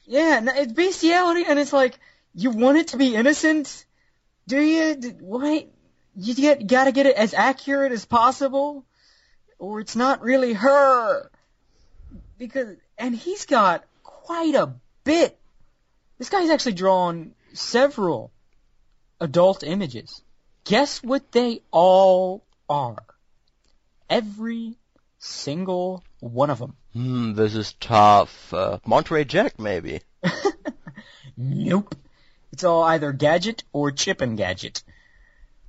Yeah, 0.07 0.41
it's 0.45 0.73
bestiality, 0.73 1.45
and 1.47 1.59
it's 1.59 1.73
like 1.73 1.99
you 2.35 2.51
want 2.51 2.79
it 2.79 2.89
to 2.89 2.97
be 2.97 3.15
innocent. 3.15 3.85
Do 4.47 4.61
you? 4.61 4.95
Why? 5.21 5.67
You 6.17 6.35
get 6.35 6.67
gotta 6.67 6.93
get 6.93 7.07
it 7.07 7.17
as 7.17 7.35
accurate 7.35 7.91
as 7.91 8.05
possible, 8.05 8.85
or 9.59 9.81
it's 9.81 9.97
not 9.97 10.23
really 10.23 10.53
her. 10.53 11.31
Because 12.39 12.77
and 12.99 13.15
he's 13.15 13.47
got 13.47 13.85
quite 14.25 14.55
a 14.55 14.75
bit. 15.05 15.39
This 16.19 16.31
guy's 16.31 16.51
actually 16.51 16.75
drawn 16.75 17.35
several 17.53 18.33
adult 19.21 19.63
images. 19.63 20.23
Guess 20.65 21.03
what 21.03 21.31
they 21.33 21.61
all 21.71 22.45
are? 22.69 23.05
Every 24.09 24.77
single 25.19 26.03
one 26.21 26.51
of 26.51 26.59
them. 26.59 26.75
Hmm, 26.93 27.35
this 27.35 27.55
is 27.55 27.75
tough. 27.75 28.53
Uh, 28.53 28.79
Monterey 28.87 29.25
Jack, 29.25 29.59
maybe. 29.59 30.01
Nope. 31.37 31.95
It's 32.53 32.65
all 32.65 32.85
either 32.85 33.13
Gadget 33.13 33.65
or 33.73 33.91
Chip 33.91 34.21
and 34.21 34.37
Gadget. 34.37 34.83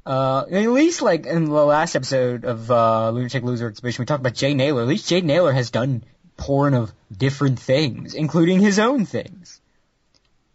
Uh, 0.05 0.45
at 0.51 0.69
least 0.69 1.01
like 1.01 1.25
in 1.25 1.45
the 1.45 1.65
last 1.65 1.95
episode 1.95 2.45
of 2.45 2.69
uh, 2.69 3.09
Lunatic 3.09 3.43
Loser 3.43 3.67
Exhibition, 3.67 4.03
we 4.03 4.05
talked 4.05 4.19
about 4.19 4.35
Jay 4.35 4.53
Naylor. 4.53 4.83
At 4.83 4.87
least 4.87 5.09
Jay 5.09 5.21
Naylor 5.21 5.51
has 5.51 5.71
done 5.71 6.03
porn 6.37 6.73
of 6.73 6.93
different 7.15 7.59
things, 7.59 8.13
including 8.13 8.59
his 8.59 8.79
own 8.79 9.05
things. 9.05 9.61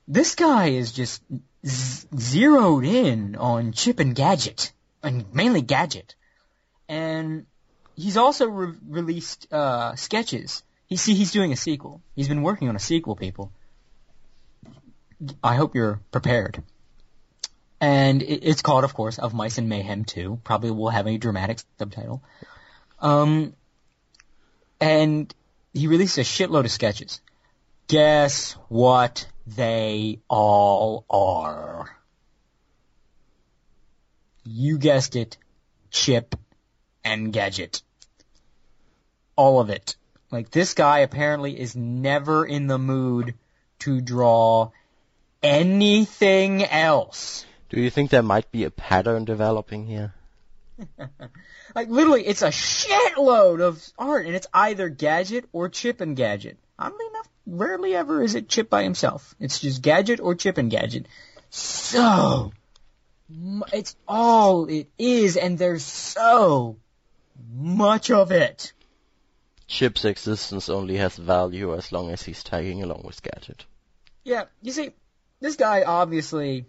This 0.06 0.34
guy 0.34 0.68
is 0.68 0.92
just 0.92 1.22
z- 1.66 2.06
zeroed 2.16 2.84
in 2.84 3.36
on 3.36 3.72
Chip 3.72 4.00
and 4.00 4.14
Gadget, 4.14 4.72
and 5.02 5.32
mainly 5.32 5.62
Gadget. 5.62 6.14
And 6.88 7.46
he's 7.96 8.16
also 8.16 8.48
re- 8.48 8.76
released 8.88 9.52
uh, 9.52 9.94
sketches. 9.94 10.62
He 10.86 10.96
see 10.96 11.14
he's 11.14 11.30
doing 11.30 11.52
a 11.52 11.56
sequel. 11.56 12.02
He's 12.16 12.28
been 12.28 12.42
working 12.42 12.68
on 12.68 12.76
a 12.76 12.80
sequel, 12.80 13.14
people. 13.14 13.52
I 15.42 15.54
hope 15.54 15.74
you're 15.74 16.00
prepared. 16.10 16.62
And 17.80 18.22
it, 18.22 18.40
it's 18.42 18.62
called, 18.62 18.84
of 18.84 18.94
course, 18.94 19.18
Of 19.18 19.32
Mice 19.32 19.58
and 19.58 19.68
Mayhem 19.68 20.04
2. 20.04 20.40
Probably 20.44 20.70
will 20.70 20.90
have 20.90 21.06
a 21.06 21.16
dramatic 21.16 21.60
subtitle. 21.78 22.22
Um, 22.98 23.54
and 24.80 25.32
he 25.72 25.86
released 25.86 26.18
a 26.18 26.22
shitload 26.22 26.64
of 26.64 26.70
sketches. 26.70 27.20
Guess 27.88 28.52
what 28.68 29.26
they 29.46 30.20
all 30.28 31.04
are? 31.10 31.96
You 34.44 34.78
guessed 34.78 35.16
it. 35.16 35.36
Chip 35.90 36.34
and 37.04 37.32
Gadget. 37.32 37.82
All 39.36 39.60
of 39.60 39.70
it. 39.70 39.96
Like 40.30 40.50
this 40.50 40.74
guy 40.74 41.00
apparently 41.00 41.58
is 41.58 41.74
never 41.74 42.44
in 42.44 42.66
the 42.68 42.78
mood 42.78 43.34
to 43.80 44.00
draw 44.00 44.70
anything 45.42 46.64
else. 46.64 47.44
Do 47.68 47.80
you 47.80 47.90
think 47.90 48.10
there 48.10 48.22
might 48.22 48.50
be 48.52 48.64
a 48.64 48.70
pattern 48.70 49.24
developing 49.24 49.86
here? 49.86 50.14
Like 51.74 51.88
literally, 51.88 52.26
it's 52.26 52.42
a 52.42 52.48
shitload 52.48 53.60
of 53.60 53.80
art, 53.98 54.26
and 54.26 54.34
it's 54.34 54.48
either 54.52 54.88
Gadget 54.88 55.44
or 55.52 55.68
Chip 55.68 56.00
and 56.00 56.16
Gadget. 56.16 56.58
Oddly 56.78 57.06
enough, 57.06 57.28
rarely 57.46 57.94
ever 57.94 58.22
is 58.22 58.34
it 58.34 58.48
Chip 58.48 58.68
by 58.68 58.82
himself. 58.82 59.34
It's 59.38 59.60
just 59.60 59.82
Gadget 59.82 60.20
or 60.20 60.34
Chip 60.34 60.58
and 60.58 60.70
Gadget. 60.70 61.06
So, 61.50 62.52
it's 63.72 63.96
all 64.08 64.66
it 64.66 64.88
is, 64.98 65.36
and 65.36 65.58
there's 65.58 65.84
so 65.84 66.76
much 67.52 68.10
of 68.10 68.32
it. 68.32 68.72
Chip's 69.66 70.04
existence 70.04 70.68
only 70.68 70.96
has 70.96 71.16
value 71.16 71.74
as 71.76 71.92
long 71.92 72.10
as 72.10 72.22
he's 72.22 72.42
tagging 72.42 72.82
along 72.82 73.02
with 73.04 73.22
Gadget. 73.22 73.64
Yeah, 74.24 74.46
you 74.62 74.72
see, 74.72 74.90
this 75.40 75.56
guy 75.56 75.82
obviously. 75.82 76.66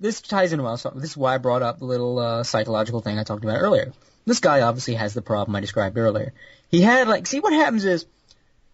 This, 0.00 0.20
ties 0.20 0.52
in 0.52 0.62
well. 0.62 0.76
So 0.76 0.92
this 0.94 1.10
is 1.10 1.16
why 1.16 1.34
I 1.34 1.38
brought 1.38 1.62
up 1.62 1.78
the 1.78 1.84
little 1.84 2.18
uh, 2.18 2.42
psychological 2.42 3.00
thing 3.00 3.18
I 3.18 3.22
talked 3.22 3.44
about 3.44 3.60
earlier. 3.60 3.92
This 4.26 4.40
guy 4.40 4.62
obviously 4.62 4.94
has 4.94 5.14
the 5.14 5.22
problem 5.22 5.54
I 5.54 5.60
described 5.60 5.96
earlier. 5.96 6.32
He 6.68 6.80
had 6.80 7.06
like, 7.06 7.26
see 7.26 7.40
what 7.40 7.52
happens 7.52 7.84
is, 7.84 8.04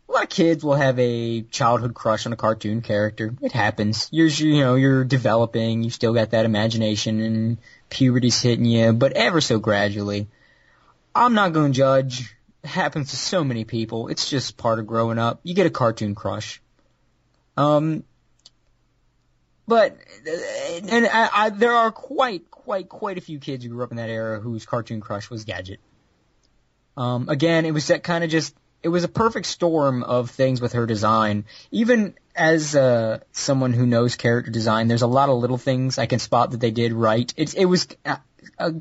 a 0.09 0.13
lot 0.13 0.25
of 0.25 0.29
kids 0.29 0.63
will 0.65 0.75
have 0.75 0.99
a 0.99 1.43
childhood 1.43 1.95
crush 1.95 2.27
on 2.27 2.33
a 2.33 2.37
cartoon 2.37 2.83
character. 2.83 3.35
It 3.41 3.53
happens. 3.53 4.09
You're, 4.13 4.29
you 4.29 4.61
know, 4.61 4.75
you're 4.75 5.05
developing. 5.05 5.83
You 5.83 5.91
still 5.91 6.13
got 6.13 6.31
that 6.31 6.45
imagination, 6.45 7.21
and 7.21 7.59
puberty's 7.89 8.41
hitting 8.41 8.67
you, 8.67 8.93
but 8.93 9.13
ever 9.13 9.41
so 9.41 9.59
gradually. 9.59 10.29
I'm 11.15 11.35
not 11.35 11.53
going 11.53 11.73
to 11.73 11.77
judge. 11.77 12.37
It 12.63 12.69
happens 12.69 13.11
to 13.11 13.17
so 13.17 13.45
many 13.45 13.65
people. 13.65 14.09
It's 14.09 14.29
just 14.29 14.57
part 14.57 14.79
of 14.79 14.87
growing 14.87 15.19
up. 15.19 15.41
You 15.43 15.55
get 15.55 15.67
a 15.67 15.71
cartoon 15.71 16.15
crush. 16.15 16.61
Um, 17.57 18.05
but 19.67 19.97
and 20.37 21.07
I, 21.07 21.31
I, 21.33 21.51
there 21.51 21.73
are 21.73 21.91
quite, 21.91 22.51
quite, 22.51 22.89
quite 22.89 23.19
a 23.19 23.21
few 23.21 23.39
kids 23.39 23.65
who 23.65 23.71
grew 23.71 23.85
up 23.85 23.91
in 23.91 23.97
that 23.97 24.11
era 24.11 24.41
whose 24.41 24.67
cartoon 24.67 25.01
crush 25.01 25.31
was 25.31 25.45
Gadget. 25.45 25.81
Um, 26.97 27.29
again, 27.29 27.65
it 27.65 27.73
was 27.73 27.89
that 27.89 28.03
kind 28.03 28.25
of 28.25 28.31
just. 28.31 28.55
It 28.83 28.89
was 28.89 29.03
a 29.03 29.09
perfect 29.09 29.47
storm 29.47 30.03
of 30.03 30.31
things 30.31 30.61
with 30.61 30.75
her 30.75 30.85
design. 30.85 31.47
Even 31.71 32.15
as 32.37 32.77
uh, 32.77 33.21
someone 33.33 33.73
who 33.73 33.87
knows 33.87 34.15
character 34.17 34.51
design, 34.51 34.89
there's 34.89 35.01
a 35.01 35.07
lot 35.07 35.31
of 35.31 35.39
little 35.39 35.57
things 35.57 35.99
I 35.99 36.05
can 36.05 36.19
spot 36.19 36.51
that 36.51 36.61
they 36.61 36.71
did 36.71 36.93
right. 36.93 37.33
It, 37.35 37.55
it 37.55 37.65
was 37.65 37.89
uh, 38.05 38.17
uh, 38.59 38.73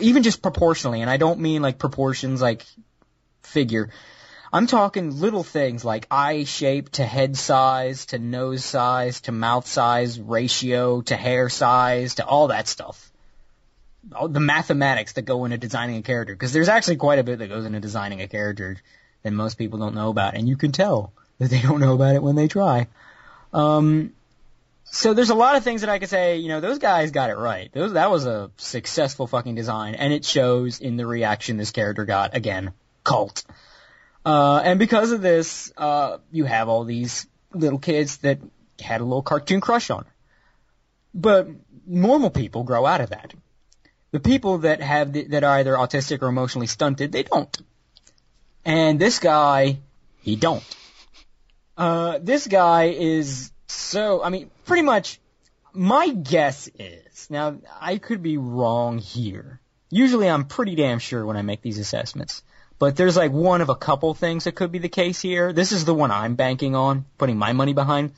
even 0.00 0.22
just 0.22 0.42
proportionally, 0.42 1.00
and 1.00 1.08
I 1.08 1.16
don't 1.16 1.40
mean 1.40 1.62
like 1.62 1.78
proportions 1.78 2.42
like 2.42 2.66
figure. 3.42 3.90
I'm 4.52 4.66
talking 4.66 5.20
little 5.20 5.42
things 5.42 5.84
like 5.84 6.06
eye 6.10 6.44
shape 6.44 6.90
to 6.92 7.04
head 7.04 7.36
size 7.36 8.06
to 8.06 8.18
nose 8.18 8.64
size 8.64 9.20
to 9.22 9.32
mouth 9.32 9.66
size 9.66 10.20
ratio 10.20 11.02
to 11.02 11.16
hair 11.16 11.48
size 11.48 12.16
to 12.16 12.26
all 12.26 12.48
that 12.48 12.68
stuff. 12.68 13.10
All 14.14 14.28
the 14.28 14.40
mathematics 14.40 15.14
that 15.14 15.22
go 15.22 15.44
into 15.44 15.58
designing 15.58 15.96
a 15.96 16.02
character, 16.02 16.34
because 16.34 16.52
there's 16.52 16.68
actually 16.68 16.96
quite 16.96 17.18
a 17.18 17.24
bit 17.24 17.40
that 17.40 17.48
goes 17.48 17.66
into 17.66 17.80
designing 17.80 18.20
a 18.20 18.28
character 18.28 18.76
that 19.22 19.32
most 19.32 19.58
people 19.58 19.80
don't 19.80 19.94
know 19.94 20.10
about, 20.10 20.34
and 20.34 20.48
you 20.48 20.56
can 20.56 20.70
tell 20.70 21.12
that 21.38 21.50
they 21.50 21.60
don't 21.60 21.80
know 21.80 21.94
about 21.94 22.14
it 22.14 22.22
when 22.22 22.36
they 22.36 22.46
try. 22.46 22.86
Um, 23.52 24.12
so 24.84 25.14
there's 25.14 25.30
a 25.30 25.34
lot 25.34 25.56
of 25.56 25.64
things 25.64 25.80
that 25.80 25.90
I 25.90 25.98
could 25.98 26.08
say, 26.08 26.36
you 26.36 26.48
know, 26.48 26.60
those 26.60 26.78
guys 26.78 27.10
got 27.10 27.30
it 27.30 27.36
right. 27.36 27.70
Those, 27.72 27.94
that 27.94 28.10
was 28.10 28.26
a 28.26 28.50
successful 28.56 29.26
fucking 29.26 29.56
design, 29.56 29.96
and 29.96 30.12
it 30.12 30.24
shows 30.24 30.80
in 30.80 30.96
the 30.96 31.06
reaction 31.06 31.56
this 31.56 31.72
character 31.72 32.04
got. 32.04 32.36
Again, 32.36 32.72
cult. 33.02 33.44
Uh, 34.26 34.60
and 34.64 34.80
because 34.80 35.12
of 35.12 35.22
this, 35.22 35.72
uh, 35.76 36.18
you 36.32 36.44
have 36.44 36.68
all 36.68 36.82
these 36.82 37.28
little 37.54 37.78
kids 37.78 38.16
that 38.18 38.40
had 38.80 39.00
a 39.00 39.04
little 39.04 39.22
cartoon 39.22 39.60
crush 39.60 39.88
on 39.88 40.02
her. 40.02 40.14
But 41.14 41.48
normal 41.86 42.30
people 42.30 42.64
grow 42.64 42.84
out 42.84 43.00
of 43.00 43.10
that. 43.10 43.32
The 44.10 44.18
people 44.18 44.58
that 44.58 44.80
have 44.80 45.12
the, 45.12 45.28
that 45.28 45.44
are 45.44 45.58
either 45.58 45.74
autistic 45.74 46.22
or 46.22 46.28
emotionally 46.28 46.66
stunted, 46.66 47.12
they 47.12 47.22
don't. 47.22 47.56
And 48.64 48.98
this 48.98 49.20
guy, 49.20 49.78
he 50.22 50.34
don't. 50.34 50.64
Uh, 51.76 52.18
this 52.20 52.48
guy 52.48 52.88
is 52.88 53.52
so, 53.68 54.24
I 54.24 54.30
mean, 54.30 54.50
pretty 54.64 54.82
much, 54.82 55.20
my 55.72 56.08
guess 56.08 56.68
is, 56.80 57.28
now, 57.30 57.58
I 57.80 57.98
could 57.98 58.24
be 58.24 58.38
wrong 58.38 58.98
here. 58.98 59.60
Usually 59.88 60.28
I'm 60.28 60.46
pretty 60.46 60.74
damn 60.74 60.98
sure 60.98 61.24
when 61.24 61.36
I 61.36 61.42
make 61.42 61.62
these 61.62 61.78
assessments. 61.78 62.42
But 62.78 62.96
there's 62.96 63.16
like 63.16 63.32
one 63.32 63.60
of 63.60 63.68
a 63.68 63.74
couple 63.74 64.12
things 64.14 64.44
that 64.44 64.54
could 64.54 64.70
be 64.70 64.78
the 64.78 64.88
case 64.88 65.20
here. 65.20 65.52
This 65.52 65.72
is 65.72 65.84
the 65.84 65.94
one 65.94 66.10
I'm 66.10 66.34
banking 66.34 66.74
on, 66.74 67.06
putting 67.16 67.38
my 67.38 67.52
money 67.52 67.72
behind. 67.72 68.12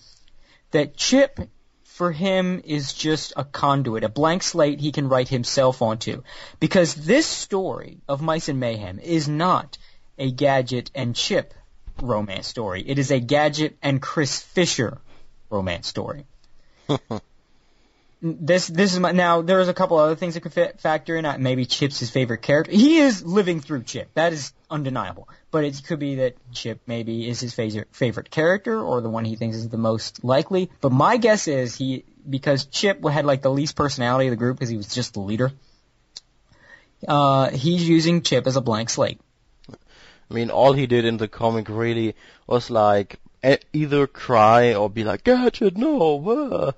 That 0.73 0.97
Chip, 0.97 1.39
for 1.85 2.11
him, 2.11 2.61
is 2.65 2.93
just 2.93 3.33
a 3.37 3.45
conduit, 3.45 4.05
a 4.05 4.09
blank 4.09 4.43
slate 4.43 4.81
he 4.81 4.93
can 4.93 5.09
write 5.09 5.29
himself 5.29 5.81
onto. 5.81 6.23
Because 6.59 6.95
this 6.95 7.27
story 7.27 7.99
of 8.09 8.21
Mice 8.21 8.49
and 8.49 8.59
Mayhem 8.59 8.99
is 8.99 9.29
not 9.29 9.79
a 10.19 10.31
Gadget 10.31 10.91
and 10.95 11.15
Chip 11.15 11.55
romance 12.03 12.49
story. 12.49 12.83
It 12.87 12.99
is 12.99 13.11
a 13.11 13.21
Gadget 13.21 13.77
and 13.83 14.03
Chris 14.03 14.43
Fisher 14.43 14.99
romance 15.51 15.87
story. 15.87 16.27
this 18.21 18.67
this 18.67 18.95
is 18.95 19.01
my 19.01 19.13
now. 19.13 19.43
There's 19.43 19.69
a 19.69 19.75
couple 19.75 19.97
other 19.99 20.17
things 20.17 20.35
that 20.35 20.41
could 20.41 20.53
fit, 20.53 20.81
factor 20.81 21.17
in. 21.17 21.43
Maybe 21.43 21.67
Chip's 21.67 22.01
his 22.01 22.11
favorite 22.11 22.43
character. 22.43 22.73
He 22.73 22.99
is 22.99 23.25
living 23.25 23.61
through 23.61 23.85
Chip. 23.85 24.11
That 24.15 24.33
is 24.33 24.53
undeniable. 24.69 25.29
But 25.51 25.65
it 25.65 25.81
could 25.87 26.01
be 26.01 26.17
that 26.17 26.37
Chip 26.53 26.81
maybe 26.87 27.29
is 27.29 27.41
his 27.41 27.55
favorite 27.55 27.89
favorite 27.93 28.31
character 28.31 28.81
or 28.81 29.01
the 29.01 29.09
one 29.09 29.25
he 29.25 29.37
thinks 29.37 29.57
is 29.57 29.69
the 29.69 29.79
most 29.79 30.25
likely. 30.25 30.71
But 30.81 30.91
my 30.91 31.17
guess 31.17 31.47
is 31.47 31.77
he 31.77 32.05
because 32.29 32.65
Chip 32.67 33.05
had 33.07 33.25
like 33.25 33.43
the 33.43 33.51
least 33.51 33.77
personality 33.77 34.27
of 34.27 34.33
the 34.33 34.37
group 34.37 34.57
because 34.57 34.69
he 34.69 34.77
was 34.77 34.93
just 34.93 35.15
the 35.15 35.21
leader. 35.21 35.53
Uh, 37.07 37.51
he's 37.51 37.89
using 37.89 38.23
Chip 38.23 38.49
as 38.49 38.57
a 38.57 38.61
blank 38.61 38.91
slate. 38.91 39.21
I 40.31 40.35
mean, 40.35 40.51
all 40.51 40.73
he 40.73 40.87
did 40.87 41.05
in 41.05 41.17
the 41.17 41.29
comic 41.29 41.69
really 41.69 42.17
was 42.47 42.69
like 42.69 43.21
either 43.73 44.09
cry 44.09 44.75
or 44.75 44.91
be 44.91 45.05
like, 45.05 45.23
Gadget, 45.23 45.77
no. 45.77 46.75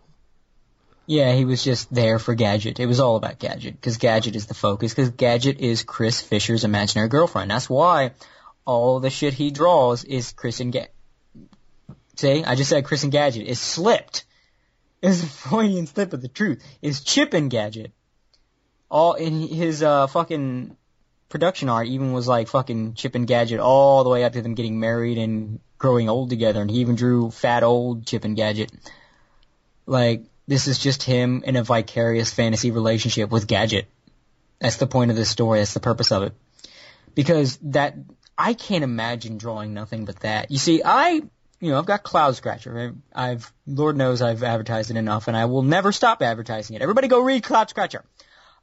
Yeah, 1.11 1.33
he 1.33 1.45
was 1.45 1.65
just 1.65 1.93
there 1.93 2.21
for 2.21 2.37
Gadget. 2.37 2.79
It 2.79 2.87
was 2.87 3.01
all 3.01 3.17
about 3.17 3.41
Gadget 3.41 3.75
because 3.75 3.97
Gadget 3.97 4.37
is 4.37 4.47
the 4.47 4.55
focus 4.55 4.95
because 4.95 5.11
Gadget 5.11 5.59
is 5.59 5.83
Chris 5.83 6.21
Fisher's 6.21 6.63
imaginary 6.63 7.09
girlfriend. 7.09 7.51
That's 7.51 7.69
why 7.69 8.13
all 8.65 9.01
the 9.01 9.11
shit 9.11 9.35
he 9.35 9.51
draws 9.51 10.05
is 10.05 10.31
Chris 10.31 10.61
and 10.61 10.73
Gadget. 10.73 10.95
See, 12.15 12.45
I 12.45 12.55
just 12.55 12.71
said 12.71 12.85
Chris 12.85 13.03
and 13.03 13.11
Gadget. 13.11 13.49
It's 13.49 13.59
slipped. 13.59 14.25
It's 15.03 15.21
a 15.21 15.27
Freudian 15.27 15.89
slip 15.89 16.13
of 16.13 16.23
the 16.23 16.29
truth. 16.29 16.63
It's 16.81 17.01
Chip 17.01 17.35
and 17.35 17.51
Gadget. 17.51 17.91
All 18.89 19.15
in 19.15 19.49
his 19.49 19.83
uh 19.83 20.07
fucking 20.07 20.77
production 21.29 21.69
art 21.69 21.89
even 21.89 22.13
was 22.13 22.29
like 22.29 22.47
fucking 22.47 22.95
Chip 22.95 23.17
and 23.17 23.27
Gadget 23.27 23.59
all 23.59 24.05
the 24.05 24.11
way 24.11 24.23
up 24.23 24.35
to 24.35 24.43
them 24.43 24.55
getting 24.55 24.79
married 24.79 25.19
and 25.19 25.59
growing 25.77 26.09
old 26.09 26.31
together 26.31 26.61
and 26.61 26.71
he 26.71 26.79
even 26.79 26.95
drew 26.95 27.33
fat 27.33 27.65
old 27.65 28.07
Chip 28.07 28.25
and 28.25 28.37
Gadget. 28.37 28.71
Like 29.87 30.30
this 30.51 30.67
is 30.67 30.81
just 30.81 31.05
him 31.05 31.45
in 31.47 31.55
a 31.55 31.63
vicarious 31.63 32.33
fantasy 32.33 32.73
relationship 32.73 33.31
with 33.31 33.47
Gadget. 33.47 33.87
That's 34.59 34.79
the 34.79 34.89
point 34.89 35.13
of 35.13 35.17
this 35.17 35.31
story. 35.31 35.61
That's 35.61 35.75
the 35.75 35.79
purpose 35.79 36.11
of 36.11 36.25
it. 36.25 36.33
Because 37.15 37.57
that, 37.59 37.95
I 38.37 38.55
can't 38.55 38.83
imagine 38.83 39.39
drawing 39.39 39.75
nothing 39.75 40.07
but 40.07 40.19
that. 40.21 40.51
You 40.51 40.59
see, 40.59 40.83
I, 40.85 41.23
you 41.61 41.71
know, 41.71 41.79
I've 41.79 41.87
got 41.87 42.03
Cloud 42.03 42.35
Scratcher. 42.35 42.97
I've, 43.15 43.53
Lord 43.65 43.97
knows 43.97 44.23
I've 44.23 44.43
advertised 44.43 44.91
it 44.91 44.97
enough 44.97 45.29
and 45.29 45.37
I 45.37 45.45
will 45.45 45.63
never 45.63 45.93
stop 45.93 46.21
advertising 46.21 46.75
it. 46.75 46.83
Everybody 46.83 47.07
go 47.07 47.21
read 47.21 47.45
Cloud 47.45 47.71
Scratcher. 47.71 48.05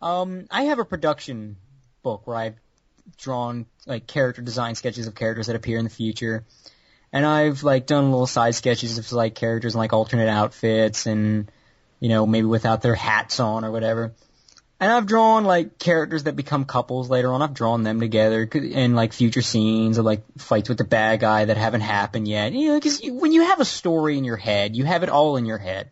Um, 0.01 0.45
I 0.51 0.63
have 0.63 0.79
a 0.79 0.85
production 0.85 1.55
book 2.03 2.27
where 2.27 2.35
I've 2.35 2.59
drawn 3.17 3.65
like 3.85 4.07
character 4.07 4.41
design 4.41 4.75
sketches 4.75 5.07
of 5.07 5.15
characters 5.15 5.47
that 5.47 5.55
appear 5.55 5.77
in 5.77 5.85
the 5.85 5.89
future. 5.89 6.43
And 7.13 7.25
I've 7.25 7.63
like 7.63 7.85
done 7.85 8.11
little 8.11 8.27
side 8.27 8.55
sketches 8.55 8.97
of 8.97 9.09
like 9.13 9.35
characters 9.35 9.73
in 9.73 9.79
like 9.79 9.93
alternate 9.93 10.27
outfits 10.27 11.05
and 11.05 11.49
you 11.99 12.09
know, 12.09 12.25
maybe 12.25 12.45
without 12.45 12.81
their 12.81 12.95
hats 12.95 13.39
on 13.39 13.65
or 13.65 13.71
whatever. 13.71 14.13
And 14.79 14.91
I've 14.91 15.07
drawn 15.07 15.43
like 15.43 15.79
characters 15.79 16.25
that 16.25 16.35
become 16.35 16.65
couples 16.65 17.09
later 17.09 17.33
on. 17.33 17.41
I've 17.41 17.55
drawn 17.55 17.81
them 17.81 17.99
together 17.99 18.43
in 18.43 18.93
like 18.93 19.11
future 19.11 19.41
scenes 19.41 19.97
or 19.97 20.03
like 20.03 20.23
fights 20.37 20.69
with 20.69 20.77
the 20.77 20.83
bad 20.83 21.19
guy 21.19 21.45
that 21.45 21.57
haven't 21.57 21.81
happened 21.81 22.27
yet. 22.27 22.53
You 22.53 22.69
know, 22.69 22.75
because 22.75 23.01
when 23.03 23.31
you 23.31 23.45
have 23.47 23.59
a 23.59 23.65
story 23.65 24.19
in 24.19 24.23
your 24.23 24.37
head, 24.37 24.75
you 24.75 24.85
have 24.85 25.01
it 25.01 25.09
all 25.09 25.37
in 25.37 25.47
your 25.47 25.57
head, 25.57 25.89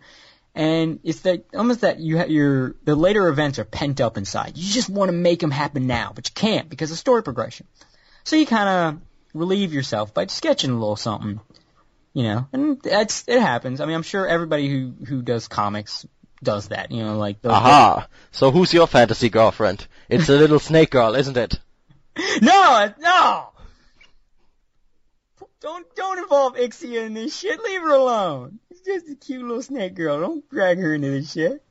and 0.53 0.99
it's 1.03 1.21
that 1.21 1.45
almost 1.55 1.81
that 1.81 1.99
you 1.99 2.19
ha- 2.19 2.25
your 2.25 2.75
the 2.83 2.95
later 2.95 3.27
events 3.27 3.57
are 3.57 3.65
pent 3.65 4.01
up 4.01 4.17
inside. 4.17 4.55
You 4.55 4.71
just 4.71 4.89
want 4.89 5.09
to 5.09 5.17
make 5.17 5.39
them 5.39 5.51
happen 5.51 5.87
now, 5.87 6.11
but 6.13 6.29
you 6.29 6.33
can't 6.35 6.69
because 6.69 6.91
of 6.91 6.99
story 6.99 7.23
progression. 7.23 7.65
So 8.23 8.35
you 8.35 8.45
kind 8.45 8.69
of 8.69 9.01
relieve 9.33 9.73
yourself 9.73 10.13
by 10.13 10.27
sketching 10.27 10.69
a 10.69 10.79
little 10.79 10.95
something. 10.95 11.39
You 12.15 12.23
know, 12.23 12.47
and 12.53 12.81
that's 12.81 13.25
it 13.27 13.41
happens. 13.41 13.81
I 13.81 13.85
mean, 13.85 13.95
I'm 13.95 14.01
sure 14.01 14.25
everybody 14.25 14.69
who 14.69 14.93
who 15.05 15.21
does 15.21 15.49
comics 15.49 16.05
does 16.41 16.69
that. 16.69 16.89
You 16.89 17.03
know, 17.03 17.17
like 17.17 17.41
those 17.41 17.51
Aha! 17.51 18.07
So 18.31 18.51
who's 18.51 18.73
your 18.73 18.87
fantasy 18.87 19.29
girlfriend? 19.29 19.85
It's 20.07 20.27
the 20.27 20.37
little 20.37 20.59
snake 20.59 20.91
girl, 20.91 21.13
isn't 21.15 21.35
it? 21.37 21.59
No, 22.41 22.93
no. 22.99 23.49
Don't 25.59 25.85
don't 25.95 26.19
involve 26.19 26.55
Ixia 26.55 27.05
in 27.05 27.13
this 27.13 27.37
shit. 27.37 27.61
Leave 27.61 27.81
her 27.81 27.93
alone. 27.93 28.59
It's 28.69 28.81
just 28.81 29.09
a 29.09 29.15
cute 29.15 29.41
little 29.41 29.61
snake 29.61 29.95
girl. 29.95 30.21
Don't 30.21 30.49
drag 30.49 30.77
her 30.77 30.93
into 30.93 31.11
this 31.11 31.33
shit. 31.33 31.61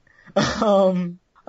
Um. 0.62 1.18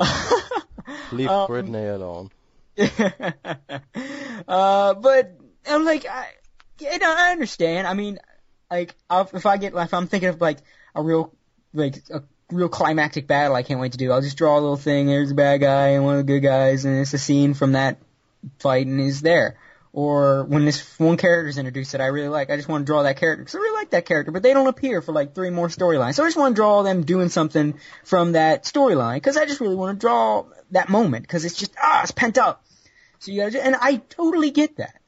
Leave 1.11 1.27
Um, 1.29 1.47
Britney 1.49 1.93
alone. 1.93 2.29
uh, 4.47 4.93
but 4.93 5.37
I'm 5.67 5.83
like, 5.83 6.05
I, 6.05 6.27
you 6.79 6.97
know, 6.99 7.13
I 7.17 7.31
understand. 7.31 7.87
I 7.87 7.93
mean, 7.93 8.19
like, 8.69 8.95
if 9.09 9.45
I 9.45 9.57
get, 9.57 9.73
if 9.73 9.93
I'm 9.93 10.07
thinking 10.07 10.29
of 10.29 10.41
like 10.41 10.59
a 10.93 11.01
real, 11.01 11.33
like 11.73 12.01
a 12.09 12.23
real 12.51 12.69
climactic 12.69 13.27
battle, 13.27 13.55
I 13.55 13.63
can't 13.63 13.79
wait 13.79 13.93
to 13.93 13.97
do. 13.97 14.11
I'll 14.11 14.21
just 14.21 14.37
draw 14.37 14.57
a 14.57 14.61
little 14.61 14.77
thing. 14.77 15.07
There's 15.07 15.31
a 15.31 15.35
bad 15.35 15.61
guy 15.61 15.89
and 15.89 16.05
one 16.05 16.15
of 16.15 16.25
the 16.25 16.33
good 16.33 16.41
guys, 16.41 16.85
and 16.85 16.99
it's 16.99 17.13
a 17.13 17.17
scene 17.17 17.53
from 17.53 17.73
that 17.73 17.97
fight, 18.59 18.87
and 18.87 18.99
he's 18.99 19.21
there. 19.21 19.57
Or 19.93 20.43
when 20.43 20.65
this 20.65 20.99
one 20.99 21.15
character 21.15 21.47
is 21.47 21.57
introduced 21.57 21.93
that 21.93 22.01
I 22.01 22.07
really 22.07 22.27
like, 22.27 22.49
I 22.49 22.57
just 22.57 22.67
want 22.67 22.81
to 22.81 22.85
draw 22.85 23.03
that 23.03 23.15
character 23.15 23.43
because 23.43 23.55
I 23.55 23.59
really 23.59 23.79
like 23.79 23.91
that 23.91 24.05
character, 24.05 24.33
but 24.33 24.43
they 24.43 24.53
don't 24.53 24.67
appear 24.67 25.01
for 25.01 25.13
like 25.13 25.33
three 25.33 25.51
more 25.51 25.69
storylines. 25.69 26.15
So 26.15 26.23
I 26.23 26.27
just 26.27 26.35
want 26.37 26.53
to 26.53 26.59
draw 26.59 26.83
them 26.83 27.05
doing 27.05 27.29
something 27.29 27.79
from 28.03 28.33
that 28.33 28.65
storyline 28.65 29.15
because 29.15 29.37
I 29.37 29.45
just 29.45 29.61
really 29.61 29.75
want 29.75 29.97
to 29.97 30.05
draw 30.05 30.47
that 30.71 30.89
moment 30.89 31.23
because 31.23 31.45
it's 31.45 31.55
just 31.55 31.73
ah, 31.81 32.01
it's 32.03 32.11
pent 32.11 32.37
up. 32.37 32.65
So 33.19 33.31
you 33.31 33.41
gotta, 33.41 33.65
and 33.65 33.73
I 33.79 34.01
totally 34.09 34.51
get 34.51 34.75
that. 34.77 34.99